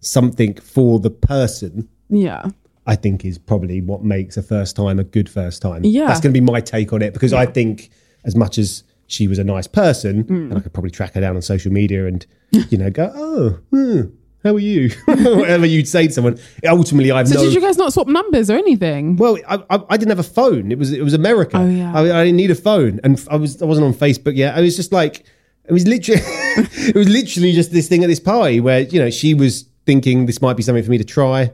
something 0.00 0.54
for 0.54 1.00
the 1.00 1.10
person, 1.10 1.88
yeah. 2.08 2.44
I 2.86 2.96
think 2.96 3.24
is 3.24 3.38
probably 3.38 3.80
what 3.80 4.04
makes 4.04 4.36
a 4.36 4.42
first 4.42 4.76
time 4.76 4.98
a 4.98 5.04
good 5.04 5.28
first 5.28 5.62
time. 5.62 5.84
Yeah. 5.84 6.06
That's 6.06 6.20
going 6.20 6.32
to 6.34 6.40
be 6.40 6.44
my 6.44 6.60
take 6.60 6.92
on 6.92 7.02
it 7.02 7.12
because 7.12 7.32
I 7.32 7.46
think 7.46 7.90
as 8.24 8.36
much 8.36 8.58
as 8.58 8.84
she 9.06 9.28
was 9.28 9.38
a 9.38 9.44
nice 9.44 9.66
person, 9.66 10.24
and 10.28 10.56
I 10.56 10.60
could 10.60 10.72
probably 10.72 10.90
track 10.90 11.14
her 11.14 11.20
down 11.20 11.36
on 11.36 11.42
social 11.42 11.72
media 11.72 12.06
and, 12.06 12.24
you 12.70 12.78
know, 12.78 12.90
go, 12.90 13.12
oh, 13.14 13.50
hmm, 13.70 14.02
how 14.42 14.54
are 14.54 14.58
you? 14.58 14.90
Whatever 15.06 15.66
you'd 15.66 15.86
say 15.88 16.06
to 16.08 16.12
someone. 16.12 16.38
Ultimately, 16.66 17.10
I've 17.12 17.28
So 17.28 17.34
no. 17.36 17.42
did 17.44 17.54
you 17.54 17.60
guys 17.60 17.76
not 17.76 17.92
swap 17.92 18.08
numbers 18.08 18.50
or 18.50 18.54
anything? 18.54 19.16
Well, 19.16 19.38
I, 19.48 19.62
I, 19.70 19.80
I 19.90 19.96
didn't 19.96 20.10
have 20.10 20.18
a 20.18 20.22
phone. 20.24 20.72
It 20.72 20.78
was 20.78 20.92
it 20.92 21.02
was 21.02 21.14
America. 21.14 21.58
Oh, 21.58 21.68
yeah. 21.68 21.92
I, 21.94 22.00
I 22.20 22.24
didn't 22.24 22.36
need 22.36 22.50
a 22.50 22.54
phone, 22.56 23.00
and 23.04 23.22
I 23.30 23.36
was 23.36 23.62
I 23.62 23.66
wasn't 23.66 23.86
on 23.86 23.94
Facebook 23.94 24.36
yet. 24.36 24.56
I 24.56 24.60
was 24.60 24.74
just 24.76 24.92
like, 24.92 25.24
it 25.64 25.72
was 25.72 25.86
literally, 25.86 26.20
it 26.26 26.94
was 26.96 27.08
literally 27.08 27.52
just 27.52 27.72
this 27.72 27.88
thing 27.88 28.02
at 28.02 28.08
this 28.08 28.20
party 28.20 28.60
where 28.60 28.80
you 28.80 29.00
know 29.00 29.10
she 29.10 29.34
was 29.34 29.66
thinking 29.86 30.26
this 30.26 30.40
might 30.42 30.56
be 30.56 30.62
something 30.62 30.82
for 30.84 30.90
me 30.90 30.98
to 30.98 31.04
try. 31.04 31.50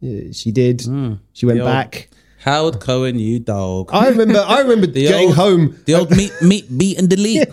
Yeah, 0.00 0.32
she 0.32 0.50
did. 0.50 0.80
Hmm. 0.82 1.14
She 1.34 1.44
went 1.46 1.58
The 1.58 1.64
old- 1.64 1.72
back. 1.72 2.08
Howard 2.42 2.80
Cohen, 2.80 3.18
you 3.18 3.38
dog. 3.38 3.90
I 3.92 4.08
remember. 4.08 4.42
I 4.46 4.60
remember 4.60 4.86
The 4.96 5.02
getting 5.08 5.26
old- 5.28 5.36
home. 5.36 5.76
The 5.84 5.94
old 5.94 6.10
meet, 6.10 6.32
meet, 6.40 6.78
beat, 6.78 6.98
and 6.98 7.06
delete. 7.06 7.46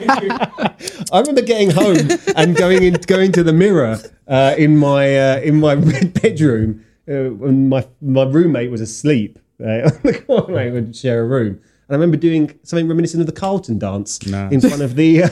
I 1.12 1.20
remember 1.20 1.42
getting 1.42 1.70
home 1.70 1.96
and 2.36 2.56
going 2.56 2.82
in, 2.82 2.94
going 2.94 3.32
to 3.32 3.42
the 3.42 3.52
mirror 3.52 3.98
uh, 4.26 4.54
in 4.56 4.76
my 4.76 5.16
uh, 5.16 5.40
in 5.40 5.60
my 5.60 5.74
bedroom 6.22 6.84
uh, 7.08 7.30
when 7.34 7.68
my 7.68 7.86
my 8.00 8.24
roommate 8.24 8.70
was 8.70 8.80
asleep. 8.80 9.38
Uh, 9.60 9.64
on 9.90 10.00
the 10.04 10.22
corner, 10.26 10.58
I 10.58 10.70
would 10.70 10.94
share 10.94 11.20
a 11.22 11.26
room, 11.26 11.48
and 11.56 11.90
I 11.90 11.94
remember 11.94 12.16
doing 12.16 12.58
something 12.62 12.86
reminiscent 12.88 13.20
of 13.20 13.26
the 13.26 13.32
Carlton 13.32 13.78
dance 13.78 14.24
Nah. 14.26 14.48
in 14.50 14.60
front 14.60 14.82
of 14.82 14.94
the. 14.96 15.24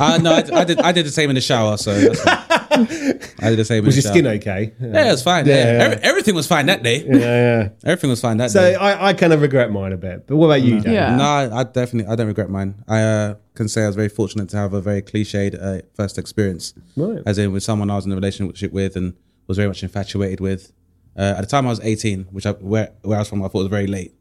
Uh, 0.00 0.18
no, 0.22 0.32
I, 0.32 0.44
I 0.60 0.64
did. 0.64 0.80
I 0.80 0.92
did 0.92 1.04
the 1.06 1.10
same 1.10 1.30
in 1.30 1.34
the 1.34 1.40
shower. 1.40 1.76
So 1.76 1.92
that's 1.98 2.20
fine. 2.22 3.20
I 3.40 3.50
did 3.50 3.58
the 3.58 3.64
same. 3.64 3.84
was 3.84 3.96
in 3.96 4.02
your 4.02 4.12
the 4.12 4.18
skin 4.18 4.26
okay? 4.38 4.72
Yeah, 4.80 5.08
it 5.08 5.10
was 5.12 5.22
fine. 5.22 5.46
Yeah, 5.46 5.54
Yeah, 5.56 5.64
yeah. 5.78 5.84
Every- 5.84 6.02
everything 6.04 6.34
was 6.34 6.46
fine 6.46 6.66
that 6.66 6.82
day. 6.82 7.04
yeah, 7.04 7.14
yeah. 7.18 7.68
Everything 7.84 8.10
was 8.10 8.20
fine 8.20 8.36
that 8.38 8.50
So 8.50 8.60
day. 8.60 8.74
I, 8.74 9.08
I 9.08 9.12
kind 9.14 9.32
of 9.32 9.40
regret 9.42 9.70
mine 9.72 9.92
a 9.92 9.96
bit. 9.96 10.26
But 10.26 10.36
what 10.36 10.46
about 10.46 10.62
you, 10.62 10.80
Dan? 10.80 10.92
Yeah. 10.92 11.16
No, 11.16 11.24
I 11.24 11.60
I 11.60 11.64
definitely 11.64 12.10
I 12.12 12.16
don't 12.16 12.26
regret 12.28 12.50
mine. 12.50 12.76
I 12.88 13.00
uh, 13.02 13.34
can 13.54 13.68
say 13.68 13.82
I 13.84 13.86
was 13.86 13.96
very 13.96 14.08
fortunate 14.08 14.48
to 14.50 14.56
have 14.56 14.72
a 14.74 14.80
very 14.80 15.02
cliched 15.02 15.60
uh, 15.60 15.82
first 15.94 16.18
experience, 16.18 16.74
Right. 16.96 17.22
as 17.26 17.38
in 17.38 17.52
with 17.52 17.62
someone 17.62 17.90
I 17.90 17.96
was 17.96 18.06
in 18.06 18.12
a 18.12 18.16
relationship 18.16 18.72
with 18.72 18.96
and 18.96 19.14
was 19.46 19.56
very 19.56 19.68
much 19.68 19.82
infatuated 19.82 20.40
with. 20.40 20.72
Uh, 21.16 21.34
at 21.36 21.42
the 21.42 21.46
time, 21.46 21.66
I 21.66 21.70
was 21.70 21.80
18, 21.80 22.24
which 22.32 22.46
I, 22.46 22.52
where 22.52 22.90
where 23.02 23.18
I 23.18 23.20
was 23.20 23.28
from, 23.28 23.40
I 23.42 23.48
thought 23.48 23.58
was 23.60 23.68
very 23.68 23.86
late. 23.86 24.14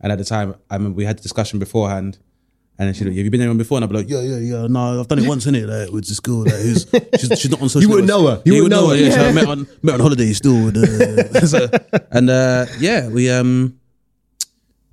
And 0.00 0.12
at 0.12 0.18
the 0.18 0.24
time, 0.24 0.54
I 0.70 0.76
remember 0.76 0.96
we 0.96 1.04
had 1.04 1.18
the 1.18 1.22
discussion 1.22 1.58
beforehand. 1.58 2.18
And 2.80 2.86
then 2.86 2.94
she'd 2.94 3.04
be 3.04 3.10
like, 3.10 3.16
have 3.16 3.24
you 3.24 3.30
been 3.32 3.40
anyone 3.40 3.58
before? 3.58 3.78
And 3.78 3.84
I'd 3.84 3.90
be 3.90 3.96
like, 3.96 4.08
yeah, 4.08 4.20
yeah, 4.20 4.36
yeah. 4.38 4.66
No, 4.68 5.00
I've 5.00 5.08
done 5.08 5.18
it 5.18 5.26
once, 5.28 5.46
innit? 5.46 5.66
Like, 5.66 5.92
with 5.92 6.06
this 6.06 6.20
girl, 6.20 6.44
like, 6.44 6.52
who's, 6.54 6.86
she's, 7.18 7.40
she's 7.40 7.50
not 7.50 7.60
on 7.60 7.68
social 7.74 7.82
You 7.82 7.88
wouldn't 7.88 8.06
know 8.08 8.26
her. 8.28 8.40
You 8.44 8.52
wouldn't 8.62 8.70
know 8.70 8.88
her. 8.90 8.94
Yeah, 8.96 9.10
so 9.10 9.24
I 9.28 9.32
met 9.32 9.46
on, 9.48 9.66
met 9.82 9.94
on 9.94 10.00
holiday 10.00 10.32
still. 10.32 10.66
With, 10.66 10.76
uh, 10.76 11.40
so- 11.46 11.68
and 12.12 12.30
uh, 12.30 12.66
yeah, 12.78 13.08
we, 13.08 13.30
um, 13.30 13.80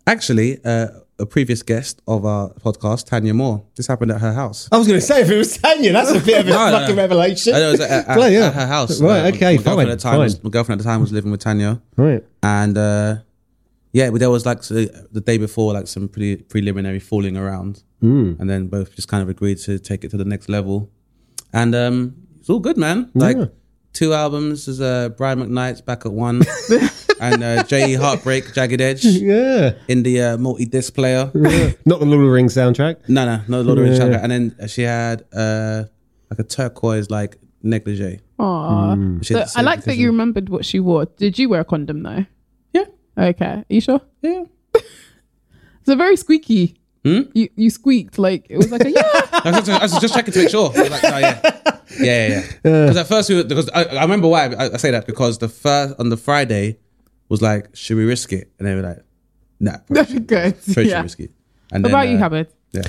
actually, 0.07 0.59
uh, 0.65 0.87
a 1.17 1.25
previous 1.25 1.63
guest 1.63 2.01
of 2.07 2.25
our 2.25 2.49
podcast, 2.55 3.05
Tanya 3.05 3.33
Moore, 3.33 3.63
this 3.75 3.87
happened 3.87 4.11
at 4.11 4.19
her 4.19 4.33
house. 4.33 4.67
I 4.71 4.77
was 4.77 4.87
going 4.87 4.99
to 4.99 5.05
say 5.05 5.21
if 5.21 5.29
it 5.29 5.37
was 5.37 5.57
Tanya, 5.57 5.93
that's 5.93 6.11
a 6.11 6.19
bit 6.19 6.39
of 6.41 6.47
a 6.47 6.49
No, 6.53 6.55
fucking 6.71 6.95
no. 6.95 7.01
revelation. 7.03 7.53
I 7.55 7.59
know, 7.59 7.67
it 7.69 7.71
was 7.73 7.81
at, 7.81 8.07
at, 8.07 8.31
yeah. 8.31 8.39
at 8.47 8.53
her 8.53 8.67
house. 8.67 8.99
Right, 8.99 9.25
Uh, 9.25 9.27
okay, 9.35 9.57
my, 9.57 9.63
girlfriend 9.63 9.63
fine, 9.63 9.89
At 9.89 9.97
the 9.99 10.03
time 10.03 10.19
was, 10.19 10.33
fine. 10.33 10.41
my 10.43 10.49
girlfriend 10.49 10.81
at 10.81 10.83
the 10.83 10.89
time 10.89 11.01
was 11.01 11.11
living 11.13 11.31
with 11.31 11.39
Tanya. 11.39 11.81
Right. 11.95 12.23
And 12.43 12.77
uh, 12.77 13.15
yeah, 13.99 14.09
but 14.11 14.19
there 14.19 14.29
was 14.37 14.45
like 14.45 14.61
so 14.63 14.73
the 15.17 15.21
day 15.29 15.37
before, 15.37 15.69
like 15.77 15.87
some 15.87 16.07
pretty 16.13 16.35
preliminary 16.53 16.99
fooling 16.99 17.37
around, 17.37 17.73
Hmm. 18.01 18.33
and 18.39 18.47
then 18.51 18.67
both 18.67 18.89
just 18.95 19.07
kind 19.07 19.23
of 19.23 19.29
agreed 19.29 19.57
to 19.67 19.79
take 19.79 20.03
it 20.05 20.09
to 20.11 20.17
the 20.17 20.25
next 20.33 20.47
level. 20.49 20.77
And 21.53 21.73
um, 21.83 21.97
it's 22.39 22.49
all 22.49 22.59
good, 22.59 22.77
man. 22.77 23.09
Like 23.13 23.37
Yeah. 23.37 23.45
two 23.93 24.11
albums 24.13 24.67
is 24.67 24.79
uh, 24.81 25.09
Brian 25.17 25.39
McKnight's 25.39 25.81
back 25.89 26.05
at 26.05 26.11
one, 26.11 26.41
and 27.21 27.41
uh, 27.43 27.63
J.E. 27.63 27.93
Heartbreak, 28.03 28.43
Jagged 28.53 28.81
Edge 28.81 29.05
Yeah. 29.05 29.73
in 29.87 30.03
the 30.03 30.15
uh, 30.21 30.37
multi-disc 30.37 30.93
player. 30.93 31.31
Not 31.85 31.99
the 32.01 32.05
Lord 32.05 32.19
of 32.19 32.27
the 32.27 32.35
Rings 32.39 32.53
soundtrack. 32.53 32.95
No, 33.07 33.23
no, 33.25 33.35
no, 33.47 33.61
Lord 33.61 33.77
of 33.79 33.83
the 33.85 33.89
Rings 33.91 33.99
soundtrack. 33.99 34.23
And 34.23 34.31
then 34.31 34.67
she 34.67 34.81
had 34.81 35.23
uh, 35.33 35.85
like 36.29 36.39
a 36.39 36.43
turquoise 36.43 37.09
like 37.09 37.37
negligee. 37.63 38.19
Aw. 38.39 38.95
She 39.21 39.33
So 39.33 39.45
I 39.55 39.61
like 39.61 39.85
that 39.85 39.95
you 39.95 40.07
remembered 40.07 40.49
what 40.49 40.65
she 40.65 40.79
wore. 40.81 41.05
Did 41.05 41.39
you 41.39 41.47
wear 41.49 41.61
a 41.61 41.65
condom 41.65 42.03
though? 42.03 42.25
Yeah, 43.17 43.25
Okay. 43.25 43.45
Are 43.45 43.65
you 43.69 43.81
sure? 43.81 44.01
yeah. 44.21 44.43
it's 44.73 45.87
a 45.87 45.95
very 45.95 46.15
squeaky. 46.17 46.75
Hmm? 47.03 47.21
You 47.33 47.49
you 47.55 47.69
squeaked 47.69 48.17
like 48.17 48.47
it 48.49 48.57
was 48.57 48.71
like 48.71 48.83
a 48.83 48.89
yeah. 48.91 49.01
I 49.31 49.51
was, 49.51 49.65
just, 49.67 49.69
I 49.81 49.83
was 49.83 49.99
just 50.01 50.13
checking 50.15 50.33
to 50.33 50.39
make 50.39 50.49
sure. 50.49 50.71
I 50.75 50.81
was 50.81 50.89
like, 50.89 51.03
oh, 51.03 51.17
yeah. 51.19 51.41
Yeah, 51.99 52.27
yeah, 52.27 52.27
yeah. 52.29 52.41
Because 52.63 52.97
at 52.97 53.07
first, 53.07 53.29
we 53.29 53.35
were, 53.35 53.43
because 53.43 53.69
I, 53.69 53.83
I 53.83 54.01
remember 54.01 54.27
why 54.27 54.45
I, 54.47 54.73
I 54.73 54.77
say 54.77 54.89
that 54.91 55.05
because 55.05 55.37
the 55.37 55.47
first, 55.47 55.93
on 55.99 56.09
the 56.09 56.17
Friday, 56.17 56.79
was 57.29 57.41
like, 57.43 57.75
should 57.75 57.97
we 57.97 58.05
risk 58.05 58.33
it? 58.33 58.51
And 58.57 58.67
they 58.67 58.73
were 58.73 58.81
like, 58.81 59.03
nah. 59.59 59.77
probably 59.77 59.95
That's 59.95 60.09
shouldn't. 60.09 60.27
good. 60.27 60.53
Probably 60.65 60.83
Yeah. 60.83 60.89
shouldn't 60.89 61.03
risk 61.03 61.19
it. 61.19 61.31
And 61.71 61.83
What 61.83 61.89
then, 61.91 61.99
about 61.99 62.09
you, 62.09 62.15
uh, 62.17 62.19
Howard? 62.19 62.47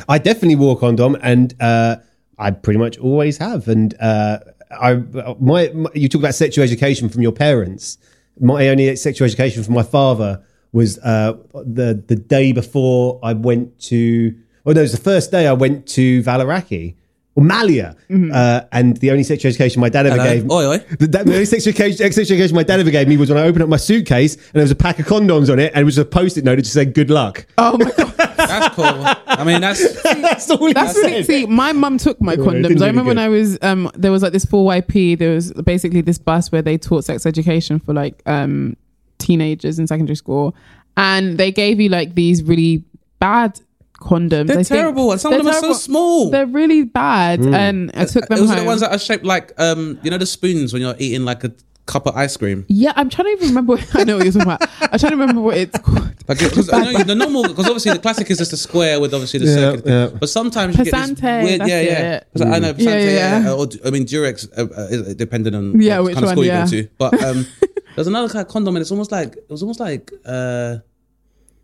I 0.09 0.19
definitely 0.19 0.57
wore 0.57 0.77
a 0.77 0.79
condom, 0.79 1.17
and 1.23 1.55
uh, 1.61 1.97
I 2.39 2.51
pretty 2.53 2.79
much 2.79 2.97
always 2.99 3.37
have. 3.39 3.69
And 3.69 3.95
uh, 4.01 4.39
I, 4.71 4.95
my, 5.39 5.69
my, 5.75 5.91
you 5.95 6.09
talk 6.09 6.21
about 6.23 6.35
sexual 6.35 6.65
education 6.65 7.09
from 7.11 7.21
your 7.23 7.33
parents. 7.33 7.99
My 8.39 8.69
only 8.69 8.95
sexual 8.97 9.27
education 9.27 9.63
from 9.65 9.75
my 9.75 9.83
father 9.83 10.43
was 10.73 10.99
uh, 10.99 11.35
the 11.55 12.03
the 12.07 12.17
day 12.17 12.53
before 12.53 13.19
I 13.23 13.33
went 13.33 13.79
to. 13.83 14.35
Oh 14.65 14.73
no, 14.73 14.81
it 14.81 14.83
was 14.83 14.93
the 14.93 14.99
first 14.99 15.31
day 15.31 15.47
I 15.47 15.53
went 15.53 15.87
to 15.89 16.23
Faliraki 16.23 16.97
or 17.35 17.43
Malia, 17.45 17.97
uh, 18.11 18.63
and 18.73 18.97
the 18.97 19.11
only 19.11 19.23
sexual 19.23 19.51
education 19.51 19.81
my 19.81 19.89
dad 19.89 20.07
ever 20.07 20.17
Hello? 20.17 20.35
gave. 20.35 20.51
Oi, 20.51 20.67
oi. 20.67 20.79
The, 20.99 21.07
the 21.07 21.21
only 21.21 21.45
sexual 21.45 21.71
education, 21.71 21.99
sexual 21.99 22.23
education 22.23 22.57
my 22.57 22.63
dad 22.63 22.81
ever 22.81 22.91
gave 22.91 23.09
me 23.09 23.17
was 23.17 23.29
when 23.29 23.39
I 23.39 23.43
opened 23.47 23.63
up 23.63 23.69
my 23.69 23.77
suitcase 23.77 24.35
and 24.37 24.55
there 24.55 24.63
was 24.63 24.71
a 24.71 24.77
pack 24.77 24.99
of 24.99 25.07
condoms 25.07 25.51
on 25.51 25.59
it, 25.59 25.73
and 25.75 25.83
it 25.83 25.85
was 25.85 25.99
a 25.99 26.05
post-it 26.05 26.45
note 26.45 26.57
that 26.57 26.63
just 26.63 26.75
said 26.75 26.95
"Good 26.95 27.11
luck." 27.11 27.47
Oh 27.59 27.79
my 27.79 27.91
god. 27.91 28.15
That's 28.61 28.75
cool. 28.75 28.85
I 29.27 29.45
mean, 29.45 29.61
that's 29.61 30.03
That's 30.05 30.51
all 30.51 30.67
he 30.67 30.73
That's 30.73 30.95
said. 30.95 31.07
really 31.07 31.23
see. 31.25 31.47
My 31.47 31.73
mum 31.73 31.99
took 31.99 32.21
my 32.21 32.33
it 32.33 32.37
didn't 32.37 32.53
condoms. 32.53 32.69
really 32.71 32.83
I 32.85 32.87
remember 32.89 33.09
when 33.09 33.17
good. 33.17 33.23
I 33.23 33.29
was 33.29 33.59
um 33.63 33.91
there 33.95 34.13
was 34.13 34.23
like 34.23 34.33
this 34.33 34.45
four 34.45 34.71
YP. 34.71 35.19
There 35.19 35.35
was 35.35 35.53
basically 35.53 36.01
this 36.01 36.19
bus 36.19 36.51
where 36.53 36.63
they 36.63 36.79
taught 36.79 37.05
sex 37.05 37.27
education 37.27 37.79
for 37.79 37.93
like 37.95 38.23
um 38.27 38.77
teenagers 39.19 39.79
in 39.79 39.87
secondary 39.87 40.17
school, 40.17 40.55
and 40.97 41.39
they 41.39 41.51
gave 41.53 41.81
you 41.81 41.89
like 41.89 42.15
these 42.15 42.43
really 42.43 42.85
bad 43.19 43.61
condoms. 44.01 44.49
they're 44.49 44.59
I 44.59 44.63
think. 44.63 44.69
terrible. 44.69 45.11
And 45.13 45.21
some 45.21 45.33
of 45.33 45.39
They're 45.39 45.45
them 45.45 45.51
are 45.53 45.55
so 45.55 45.61
terrible. 45.63 45.75
small. 45.79 46.31
They're 46.31 46.47
really 46.47 46.83
bad, 46.83 47.41
and 47.41 47.91
I 47.95 48.05
took 48.05 48.27
them 48.29 48.39
Those 48.39 48.51
are 48.51 48.55
home. 48.55 48.63
the 48.65 48.67
ones 48.69 48.81
that 48.83 48.93
are 48.93 48.99
shaped 48.99 49.25
like, 49.25 49.53
um, 49.59 49.99
you 50.03 50.11
know, 50.11 50.19
the 50.19 50.27
spoons 50.27 50.73
when 50.73 50.83
you're 50.83 50.95
eating 50.99 51.25
like 51.25 51.45
a 51.45 51.53
cup 51.87 52.07
of 52.07 52.17
ice 52.17 52.37
cream. 52.37 52.65
yeah, 52.69 52.93
I'm 52.97 53.09
trying 53.09 53.27
to 53.27 53.33
even 53.33 53.49
remember. 53.49 53.75
What, 53.77 53.95
I 53.97 54.05
know 54.05 54.17
what 54.17 54.25
you're 54.25 54.33
talking 54.33 54.51
about. 54.53 54.69
I'm 54.93 54.99
trying 54.99 55.11
to 55.13 55.17
remember 55.17 55.41
what 55.41 55.57
it's 55.57 55.79
called. 55.79 56.13
Like, 56.29 56.39
because 56.41 56.73
I 56.73 56.93
know 56.93 57.03
the 57.05 57.15
normal, 57.15 57.45
because 57.45 57.67
obviously 57.67 57.93
the 57.93 58.01
classic 58.01 58.29
is 58.31 58.39
just 58.39 58.53
a 58.53 58.57
square 58.57 59.01
with 59.01 59.15
obviously 59.15 59.39
the 59.41 59.47
Yeah, 59.47 59.55
circuit. 59.55 59.87
yeah. 59.87 60.19
But 60.19 60.29
sometimes 60.29 60.77
you 60.77 60.85
get 60.85 60.93
this 60.93 61.11
Pasante, 61.21 61.43
weird, 61.45 61.61
yeah, 61.61 61.81
yeah. 61.81 62.15
it. 62.17 62.27
'Cause 62.33 62.43
I 62.43 62.59
know 62.59 62.75
Pasante, 62.75 62.83
Yeah, 62.85 62.99
yeah, 62.99 63.11
yeah, 63.11 63.43
yeah. 63.45 63.53
Or, 63.53 63.69
I 63.85 63.91
mean, 63.91 64.05
Durex, 64.05 64.49
uh, 64.59 64.65
uh, 65.11 65.15
depending 65.15 65.55
on 65.55 65.81
Yeah, 65.81 65.99
what 66.01 66.07
which 66.07 66.15
kind 66.15 66.25
of 66.27 66.31
school 66.33 66.45
yeah. 66.45 66.65
you 66.67 66.83
go 66.83 66.83
to. 66.83 66.89
But 66.99 67.23
um, 67.23 67.47
there's 67.95 68.09
another 68.09 68.29
kind 68.29 68.45
of 68.45 68.51
condom, 68.53 68.75
and 68.75 68.81
it's 68.83 68.91
almost 68.91 69.13
like 69.13 69.37
it 69.37 69.49
was 69.49 69.63
almost 69.63 69.79
like 69.79 70.11
uh, 70.25 70.79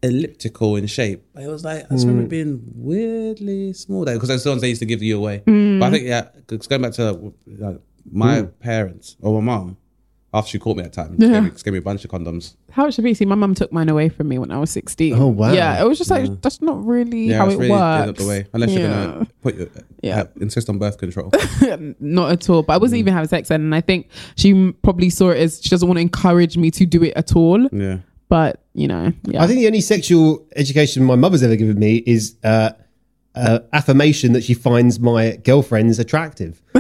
elliptical 0.03 0.77
in 0.77 0.87
shape. 0.87 1.25
It 1.37 1.49
was 1.49 1.65
like 1.65 1.87
I 1.91 1.95
just 1.95 2.05
Mm. 2.07 2.11
remember 2.11 2.23
it 2.23 2.29
being 2.31 2.61
weirdly 2.75 3.73
small 3.73 4.05
there 4.05 4.15
because 4.15 4.29
those 4.29 4.45
the 4.45 4.51
ones 4.51 4.63
they 4.63 4.69
used 4.69 4.81
to 4.81 4.87
give 4.87 5.03
you 5.03 5.17
away. 5.17 5.43
Mm. 5.47 5.81
But 5.81 5.87
I 5.87 5.91
think 5.91 6.05
yeah, 6.07 6.29
'cause 6.47 6.67
going 6.67 6.83
back 6.83 6.93
to 6.95 7.33
uh, 7.65 7.73
my 8.11 8.43
parents 8.43 9.17
or 9.21 9.41
my 9.43 9.47
mom. 9.57 9.77
After 10.35 10.51
she 10.53 10.59
caught 10.59 10.79
me 10.79 10.83
at 10.85 10.95
time, 10.95 11.15
she 11.21 11.27
Yeah. 11.27 11.33
gave, 11.35 11.43
me, 11.43 11.51
she 11.59 11.63
gave 11.63 11.73
me 11.75 11.79
a 11.79 11.83
bunch 11.83 12.05
of 12.07 12.11
condoms. 12.11 12.55
How 12.71 12.87
it 12.87 12.95
should 12.95 13.05
be. 13.05 13.13
See, 13.13 13.27
my 13.27 13.35
mum 13.35 13.55
took 13.55 13.71
mine 13.71 13.91
away 13.91 14.09
from 14.09 14.29
me 14.29 14.39
when 14.39 14.51
I 14.51 14.59
was 14.59 14.71
16. 14.71 15.15
Oh, 15.15 15.27
wow. 15.27 15.53
Yeah, 15.53 15.83
it 15.83 15.87
was 15.87 15.99
just 15.99 16.11
like 16.11 16.41
that's 16.41 16.63
not 16.63 16.83
really 16.87 17.27
Yeah, 17.29 17.37
how 17.39 17.47
it's 17.47 17.55
it 17.55 17.59
really 17.59 17.71
works. 17.71 18.07
not 18.07 18.17
the 18.17 18.27
way. 18.27 18.47
Unless 18.55 18.71
you're 18.71 18.81
Yeah. 18.81 19.05
gonna 19.13 19.27
put 19.43 19.57
your, 19.57 19.67
Yeah. 20.03 20.17
yeah. 20.17 20.25
insist 20.41 20.71
on 20.71 20.79
birth 20.79 20.97
control. 20.97 21.31
not 22.01 22.33
at 22.33 22.49
all. 22.49 22.63
But 22.63 22.73
I 22.73 22.77
wasn't 22.79 23.01
even 23.01 23.13
having 23.13 23.29
sex 23.29 23.49
then, 23.51 23.61
and 23.61 23.75
I 23.75 23.83
think 23.83 24.09
she 24.37 24.51
m- 24.53 24.75
probably 24.83 25.11
saw 25.11 25.31
it 25.31 25.39
as 25.39 25.61
she 25.63 25.69
doesn't 25.69 25.87
want 25.87 25.99
to 25.99 26.03
encourage 26.03 26.57
me 26.57 26.71
to 26.73 26.87
do 26.87 27.03
it 27.03 27.13
at 27.15 27.37
all. 27.37 27.69
yeah. 27.71 27.99
But 28.29 28.63
you 28.73 28.89
know, 28.89 29.13
yeah. 29.25 29.43
I 29.43 29.47
think 29.47 29.59
the 29.61 29.67
only 29.67 29.83
sexual 29.83 30.47
education 30.57 31.05
my 31.05 31.17
mother's 31.17 31.43
ever 31.43 31.57
given 31.57 31.79
me 31.79 31.97
is 32.07 32.37
uh, 32.43 32.71
uh, 33.35 33.61
affirmation 33.73 34.33
that 34.35 34.45
she 34.45 34.55
finds 34.55 35.01
my 35.01 35.37
girlfriends 35.45 35.99
attractive. 35.99 36.61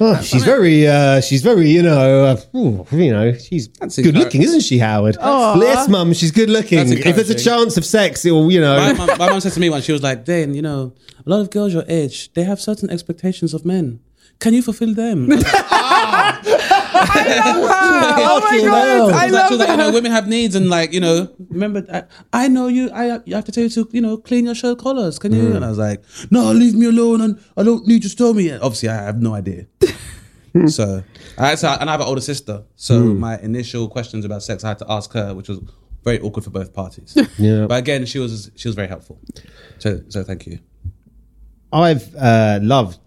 oh, 0.00 0.20
she's 0.22 0.44
very, 0.44 0.86
uh, 0.86 1.20
she's 1.20 1.42
very, 1.42 1.68
you 1.70 1.82
know, 1.82 2.24
uh, 2.24 2.56
ooh, 2.58 2.86
you 2.92 3.10
know, 3.12 3.32
she's 3.34 3.68
That's 3.68 3.96
good 3.96 4.14
looking, 4.16 4.42
isn't 4.42 4.60
she, 4.60 4.78
Howard? 4.78 5.16
yes, 5.20 5.88
mum, 5.88 6.12
she's 6.12 6.30
good 6.30 6.50
looking. 6.50 6.78
That's 6.78 6.90
If 6.92 7.04
there's 7.04 7.16
a 7.30 7.32
encouraging. 7.32 7.44
chance 7.44 7.76
of 7.76 7.84
sex, 7.84 8.24
it'll, 8.24 8.50
you 8.50 8.60
My 8.60 8.92
know. 8.92 9.06
my 9.18 9.28
mum 9.30 9.40
said 9.40 9.52
to 9.52 9.60
me 9.60 9.70
once, 9.70 9.84
she 9.84 9.92
was 9.92 10.02
like, 10.02 10.24
Dane, 10.24 10.54
you 10.54 10.62
know, 10.62 10.92
a 11.24 11.30
lot 11.30 11.40
of 11.40 11.50
girls 11.50 11.72
your 11.72 11.84
age, 11.88 12.32
they 12.34 12.44
have 12.44 12.60
certain 12.60 12.90
expectations 12.90 13.54
of 13.54 13.64
men. 13.64 14.00
Can 14.38 14.52
you 14.52 14.60
fulfill 14.62 14.92
them? 14.94 15.28
I 15.32 15.36
was 15.36 15.44
like, 16.50 16.55
oh 18.28 18.40
my 18.42 18.60
god. 18.62 19.12
I 19.12 19.26
she 19.28 19.32
was 19.32 19.32
like, 19.32 19.32
love 19.32 19.48
she 19.48 19.54
was 19.54 19.60
like, 19.60 19.68
you 19.68 19.76
know, 19.76 19.92
women 19.92 20.12
have 20.12 20.28
needs 20.28 20.54
and 20.54 20.68
like, 20.68 20.92
you 20.92 21.00
know, 21.00 21.34
remember, 21.50 21.84
I, 21.92 22.44
I 22.44 22.48
know 22.48 22.68
you, 22.68 22.90
I 22.90 23.20
you 23.24 23.34
have 23.34 23.44
to 23.44 23.52
tell 23.52 23.64
you 23.64 23.70
to, 23.70 23.88
you 23.92 24.00
know, 24.00 24.16
clean 24.16 24.46
your 24.46 24.54
shirt 24.54 24.78
collars. 24.78 25.18
Can 25.18 25.32
you? 25.32 25.54
And 25.54 25.64
I 25.64 25.68
was 25.68 25.78
like, 25.78 26.02
no, 26.30 26.52
leave 26.52 26.74
me 26.74 26.86
alone 26.86 27.20
and 27.20 27.40
I 27.56 27.62
don't 27.62 27.86
need 27.86 28.04
you 28.04 28.10
to 28.10 28.16
tell 28.16 28.34
me. 28.34 28.48
And 28.50 28.62
obviously, 28.62 28.88
I 28.88 28.94
have 29.02 29.20
no 29.20 29.34
idea. 29.34 29.66
so, 30.68 31.02
I 31.38 31.48
had 31.50 31.58
to, 31.58 31.80
and 31.80 31.88
I 31.90 31.92
have 31.92 32.00
an 32.00 32.06
older 32.06 32.20
sister. 32.20 32.64
So 32.76 33.00
my 33.00 33.38
initial 33.40 33.88
questions 33.88 34.24
about 34.24 34.42
sex, 34.42 34.64
I 34.64 34.68
had 34.68 34.78
to 34.78 34.86
ask 34.88 35.12
her, 35.12 35.34
which 35.34 35.48
was 35.48 35.60
very 36.06 36.20
awkward 36.20 36.44
for 36.44 36.50
both 36.50 36.72
parties. 36.72 37.16
Yeah. 37.38 37.66
But 37.66 37.78
again, 37.78 38.06
she 38.06 38.18
was 38.18 38.50
she 38.56 38.68
was 38.68 38.74
very 38.74 38.88
helpful. 38.88 39.18
So 39.78 40.00
so 40.08 40.22
thank 40.22 40.46
you. 40.46 40.60
I've 41.72 42.14
uh, 42.14 42.60
loved 42.62 42.98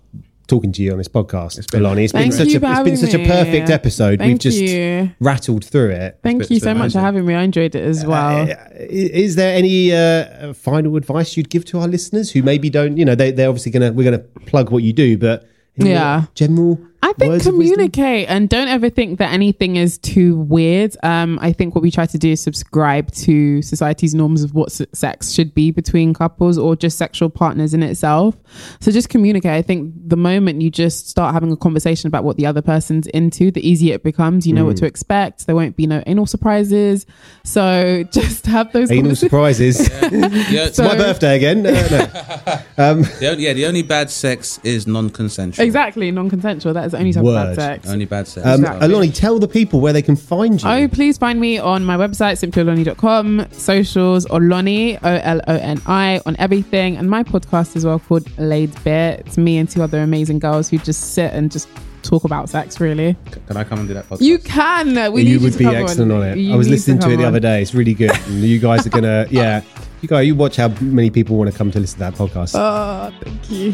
talking 0.50 0.72
to 0.74 0.84
you 0.84 0.92
on 0.92 0.98
this 0.98 1.08
podcast, 1.08 1.72
been- 1.72 1.82
Oloni. 1.84 2.04
It's 2.04 2.12
been 2.12 2.24
Thank 2.24 2.34
such 2.34 2.48
you 2.50 2.58
a 2.58 2.60
for 2.60 2.66
it's 2.66 2.70
been 2.70 2.76
having 2.76 2.96
such 2.98 3.14
a 3.14 3.18
me. 3.20 3.28
perfect 3.28 3.70
episode. 3.70 4.20
We've 4.20 4.38
just 4.40 4.60
you. 4.60 5.12
rattled 5.22 5.64
through 5.64 5.92
it. 5.92 6.20
Thank 6.24 6.50
you 6.50 6.60
so 6.60 6.72
it's 6.72 6.78
much 6.78 6.92
for 6.94 7.00
having 7.00 7.26
me. 7.26 7.36
I 7.36 7.44
enjoyed 7.44 7.76
it 7.76 7.84
as 7.84 8.06
well. 8.06 8.50
Uh, 8.50 8.56
is 8.78 9.36
there 9.36 9.56
any 9.56 9.94
uh, 9.94 10.54
final 10.54 10.96
advice 10.98 11.38
you'd 11.38 11.50
give 11.50 11.64
to 11.66 11.80
our 11.80 11.88
listeners 11.88 12.32
who 12.32 12.44
maybe 12.44 12.70
don't, 12.70 12.98
you 12.98 13.06
know, 13.06 13.16
they, 13.16 13.32
they're 13.32 13.48
obviously 13.48 13.72
going 13.72 13.84
to, 13.84 13.92
we're 13.96 14.10
going 14.12 14.20
to 14.20 14.26
plug 14.48 14.72
what 14.72 14.84
you 14.84 14.92
do, 14.92 15.18
but 15.18 15.48
any 15.80 15.92
Yeah. 15.92 16.26
general 16.36 16.80
I 17.02 17.14
think 17.14 17.32
words 17.32 17.46
communicate 17.46 18.30
and 18.30 18.50
don't 18.50 18.68
ever 18.68 18.90
think 18.90 19.20
that 19.20 19.32
anything 19.32 19.78
is 19.78 19.98
too 19.98 20.38
weird. 20.38 20.96
Um, 21.02 21.40
I 21.42 21.54
think 21.54 21.74
what 21.74 21.82
we 21.82 21.92
try 21.92 22.06
to 22.06 22.18
do 22.18 22.32
is 22.32 22.42
subscribe 22.42 23.10
to 23.12 23.62
society's 23.62 24.14
norms 24.14 24.44
of 24.44 24.54
what 24.54 24.72
sex 24.94 25.32
should 25.32 25.54
be 25.56 25.72
between 25.72 26.14
couples 26.14 26.58
or 26.58 26.76
just 26.76 26.98
sexual 26.98 27.30
partners 27.30 27.74
in 27.74 27.84
itself. 27.84 28.36
So 28.82 28.92
just 28.92 29.08
communicate. 29.10 29.52
I 29.52 29.62
think 29.62 29.94
the 30.10 30.18
moment 30.18 30.62
you 30.62 30.70
just 30.70 31.08
start 31.10 31.34
having 31.34 31.52
a 31.52 31.58
conversation 31.58 32.08
about 32.08 32.26
what 32.26 32.36
the 32.36 32.46
other 32.46 32.62
person's 32.62 33.08
into, 33.08 33.50
the 33.50 33.68
easier 33.68 33.96
it 33.96 34.04
becomes. 34.04 34.46
You 34.46 34.54
know 34.54 34.66
what 34.66 34.76
to 34.78 34.84
Mm. 34.84 34.88
expect. 34.90 35.48
There 35.48 35.56
won't 35.56 35.78
be 35.78 35.88
no 35.88 36.04
anal 36.06 36.26
surprises. 36.26 37.06
So 37.46 38.04
just 38.12 38.46
have 38.48 38.74
those 38.74 38.92
Anal 38.92 39.16
conversations. 39.16 39.20
surprises. 39.20 39.90
Yeah, 40.52 40.66
It's 40.66 40.80
my 40.80 40.96
birthday 40.98 41.36
again. 41.38 41.66
Uh, 41.66 41.72
no. 41.72 43.02
the 43.20 43.28
only, 43.30 43.44
yeah, 43.46 43.54
the 43.54 43.66
only 43.68 43.84
bad 43.84 44.10
sex 44.10 44.60
is 44.64 44.86
non-consensual. 44.88 45.66
Exactly, 45.66 46.12
non-consensual. 46.12 46.74
That 46.74 46.89
is 46.90 46.92
the 46.94 47.00
only 47.00 47.14
type 47.14 47.22
of 47.22 47.26
Word. 47.26 47.56
bad 47.56 47.82
sex. 47.82 47.90
Only 47.90 48.06
bad 48.06 48.28
sex. 48.28 48.46
Um, 48.46 48.60
Exactly. 48.62 48.88
Oloni, 48.88 49.14
tell 49.16 49.40
the 49.40 49.48
people 49.48 49.80
where 49.80 49.94
they 49.94 50.02
can 50.02 50.16
find 50.16 50.62
you. 50.62 50.70
Oh, 50.70 50.88
please 50.88 51.18
find 51.18 51.40
me 51.40 51.58
on 51.58 51.86
my 51.86 51.98
website, 51.98 52.38
simplyoloni.com, 52.44 53.48
socials, 53.52 54.26
Oloni, 54.28 54.98
O 55.04 55.10
L 55.10 55.42
O 55.48 55.56
N 55.56 55.82
I, 55.86 56.22
on 56.26 56.36
everything, 56.40 56.98
and 56.98 57.10
my 57.10 57.24
podcast 57.24 57.76
as 57.76 57.86
well 57.86 58.00
called 58.00 58.28
Laid 58.38 58.72
Bare. 58.84 59.14
It's 59.26 59.38
me 59.38 59.58
and 59.58 59.70
two 59.70 59.82
other 59.84 60.02
amazing 60.02 60.40
girls 60.40 60.70
who 60.70 60.78
just 60.80 61.14
sit 61.14 61.34
and 61.34 61.52
just 61.52 61.68
talk 62.02 62.24
about 62.24 62.50
sex, 62.50 62.80
really. 62.80 63.16
Can 63.48 63.58
I 63.58 63.64
come 63.64 63.80
and 63.80 63.88
do 63.88 63.94
that 63.94 64.08
podcast? 64.10 64.22
You 64.22 64.38
can. 64.40 65.12
We 65.14 65.24
need 65.24 65.32
you 65.32 65.40
would 65.42 65.54
to 65.54 65.58
be 65.60 65.66
come 65.66 65.76
excellent 65.76 66.12
on, 66.12 66.24
it. 66.24 66.38
You 66.38 66.54
I 66.54 66.56
was 66.58 66.68
need 66.68 66.74
listening 66.74 67.00
to, 67.00 67.04
come 67.04 67.12
it 67.14 67.18
the 67.18 67.24
on. 67.24 67.30
other 67.30 67.40
day. 67.40 67.62
It's 67.62 67.74
really 67.74 67.94
good. 67.94 68.12
And 68.28 68.42
you 68.42 68.60
guys 68.60 68.86
are 68.88 68.90
gonna, 68.90 69.28
yeah. 69.30 69.62
You 70.02 70.08
guys, 70.08 70.26
you 70.28 70.34
watch 70.36 70.56
how 70.56 70.70
many 70.80 71.10
people 71.10 71.36
want 71.36 71.52
to 71.52 71.58
come 71.58 71.72
to 71.72 71.80
listen 71.80 72.00
to 72.00 72.06
that 72.06 72.14
podcast. 72.16 72.54
Oh, 72.56 73.14
thank 73.22 73.52
you. 73.52 73.74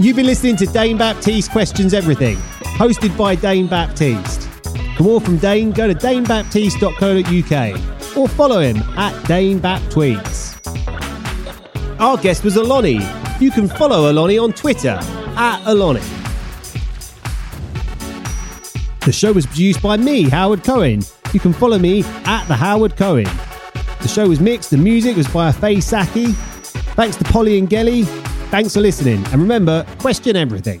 You've 0.00 0.14
been 0.14 0.26
listening 0.26 0.54
to 0.58 0.66
Dane 0.66 0.96
Baptiste 0.96 1.50
Questions 1.50 1.92
Everything, 1.92 2.36
hosted 2.76 3.18
by 3.18 3.34
Dane 3.34 3.66
Baptiste. 3.66 4.48
For 4.96 5.02
more 5.02 5.20
from 5.20 5.38
Dane, 5.38 5.72
go 5.72 5.88
to 5.88 5.94
danebaptiste.co.uk 5.94 8.16
or 8.16 8.28
follow 8.28 8.60
him 8.60 8.76
at 8.96 9.20
Dane 9.26 9.58
Baptweets. 9.58 10.54
Our 11.98 12.16
guest 12.16 12.44
was 12.44 12.54
Oloni. 12.54 13.00
You 13.40 13.50
can 13.50 13.66
follow 13.66 14.12
Oloni 14.12 14.40
on 14.40 14.52
Twitter 14.52 15.00
at 15.36 15.60
Oloni. 15.64 16.04
The 19.00 19.10
show 19.10 19.32
was 19.32 19.46
produced 19.46 19.82
by 19.82 19.96
me, 19.96 20.28
Howard 20.28 20.62
Cohen. 20.62 21.02
You 21.32 21.40
can 21.40 21.52
follow 21.52 21.76
me 21.76 22.04
at 22.24 22.46
the 22.46 22.54
Howard 22.54 22.96
Cohen. 22.96 23.26
The 24.00 24.06
show 24.06 24.28
was 24.28 24.38
mixed. 24.38 24.70
The 24.70 24.76
music 24.76 25.16
was 25.16 25.26
by 25.26 25.50
Faye 25.50 25.80
Saki. 25.80 26.26
Thanks 26.94 27.16
to 27.16 27.24
Polly 27.24 27.58
and 27.58 27.68
Gelly. 27.68 28.06
Thanks 28.50 28.72
for 28.72 28.80
listening. 28.80 29.22
And 29.26 29.42
remember, 29.42 29.84
question 29.98 30.34
everything. 30.34 30.80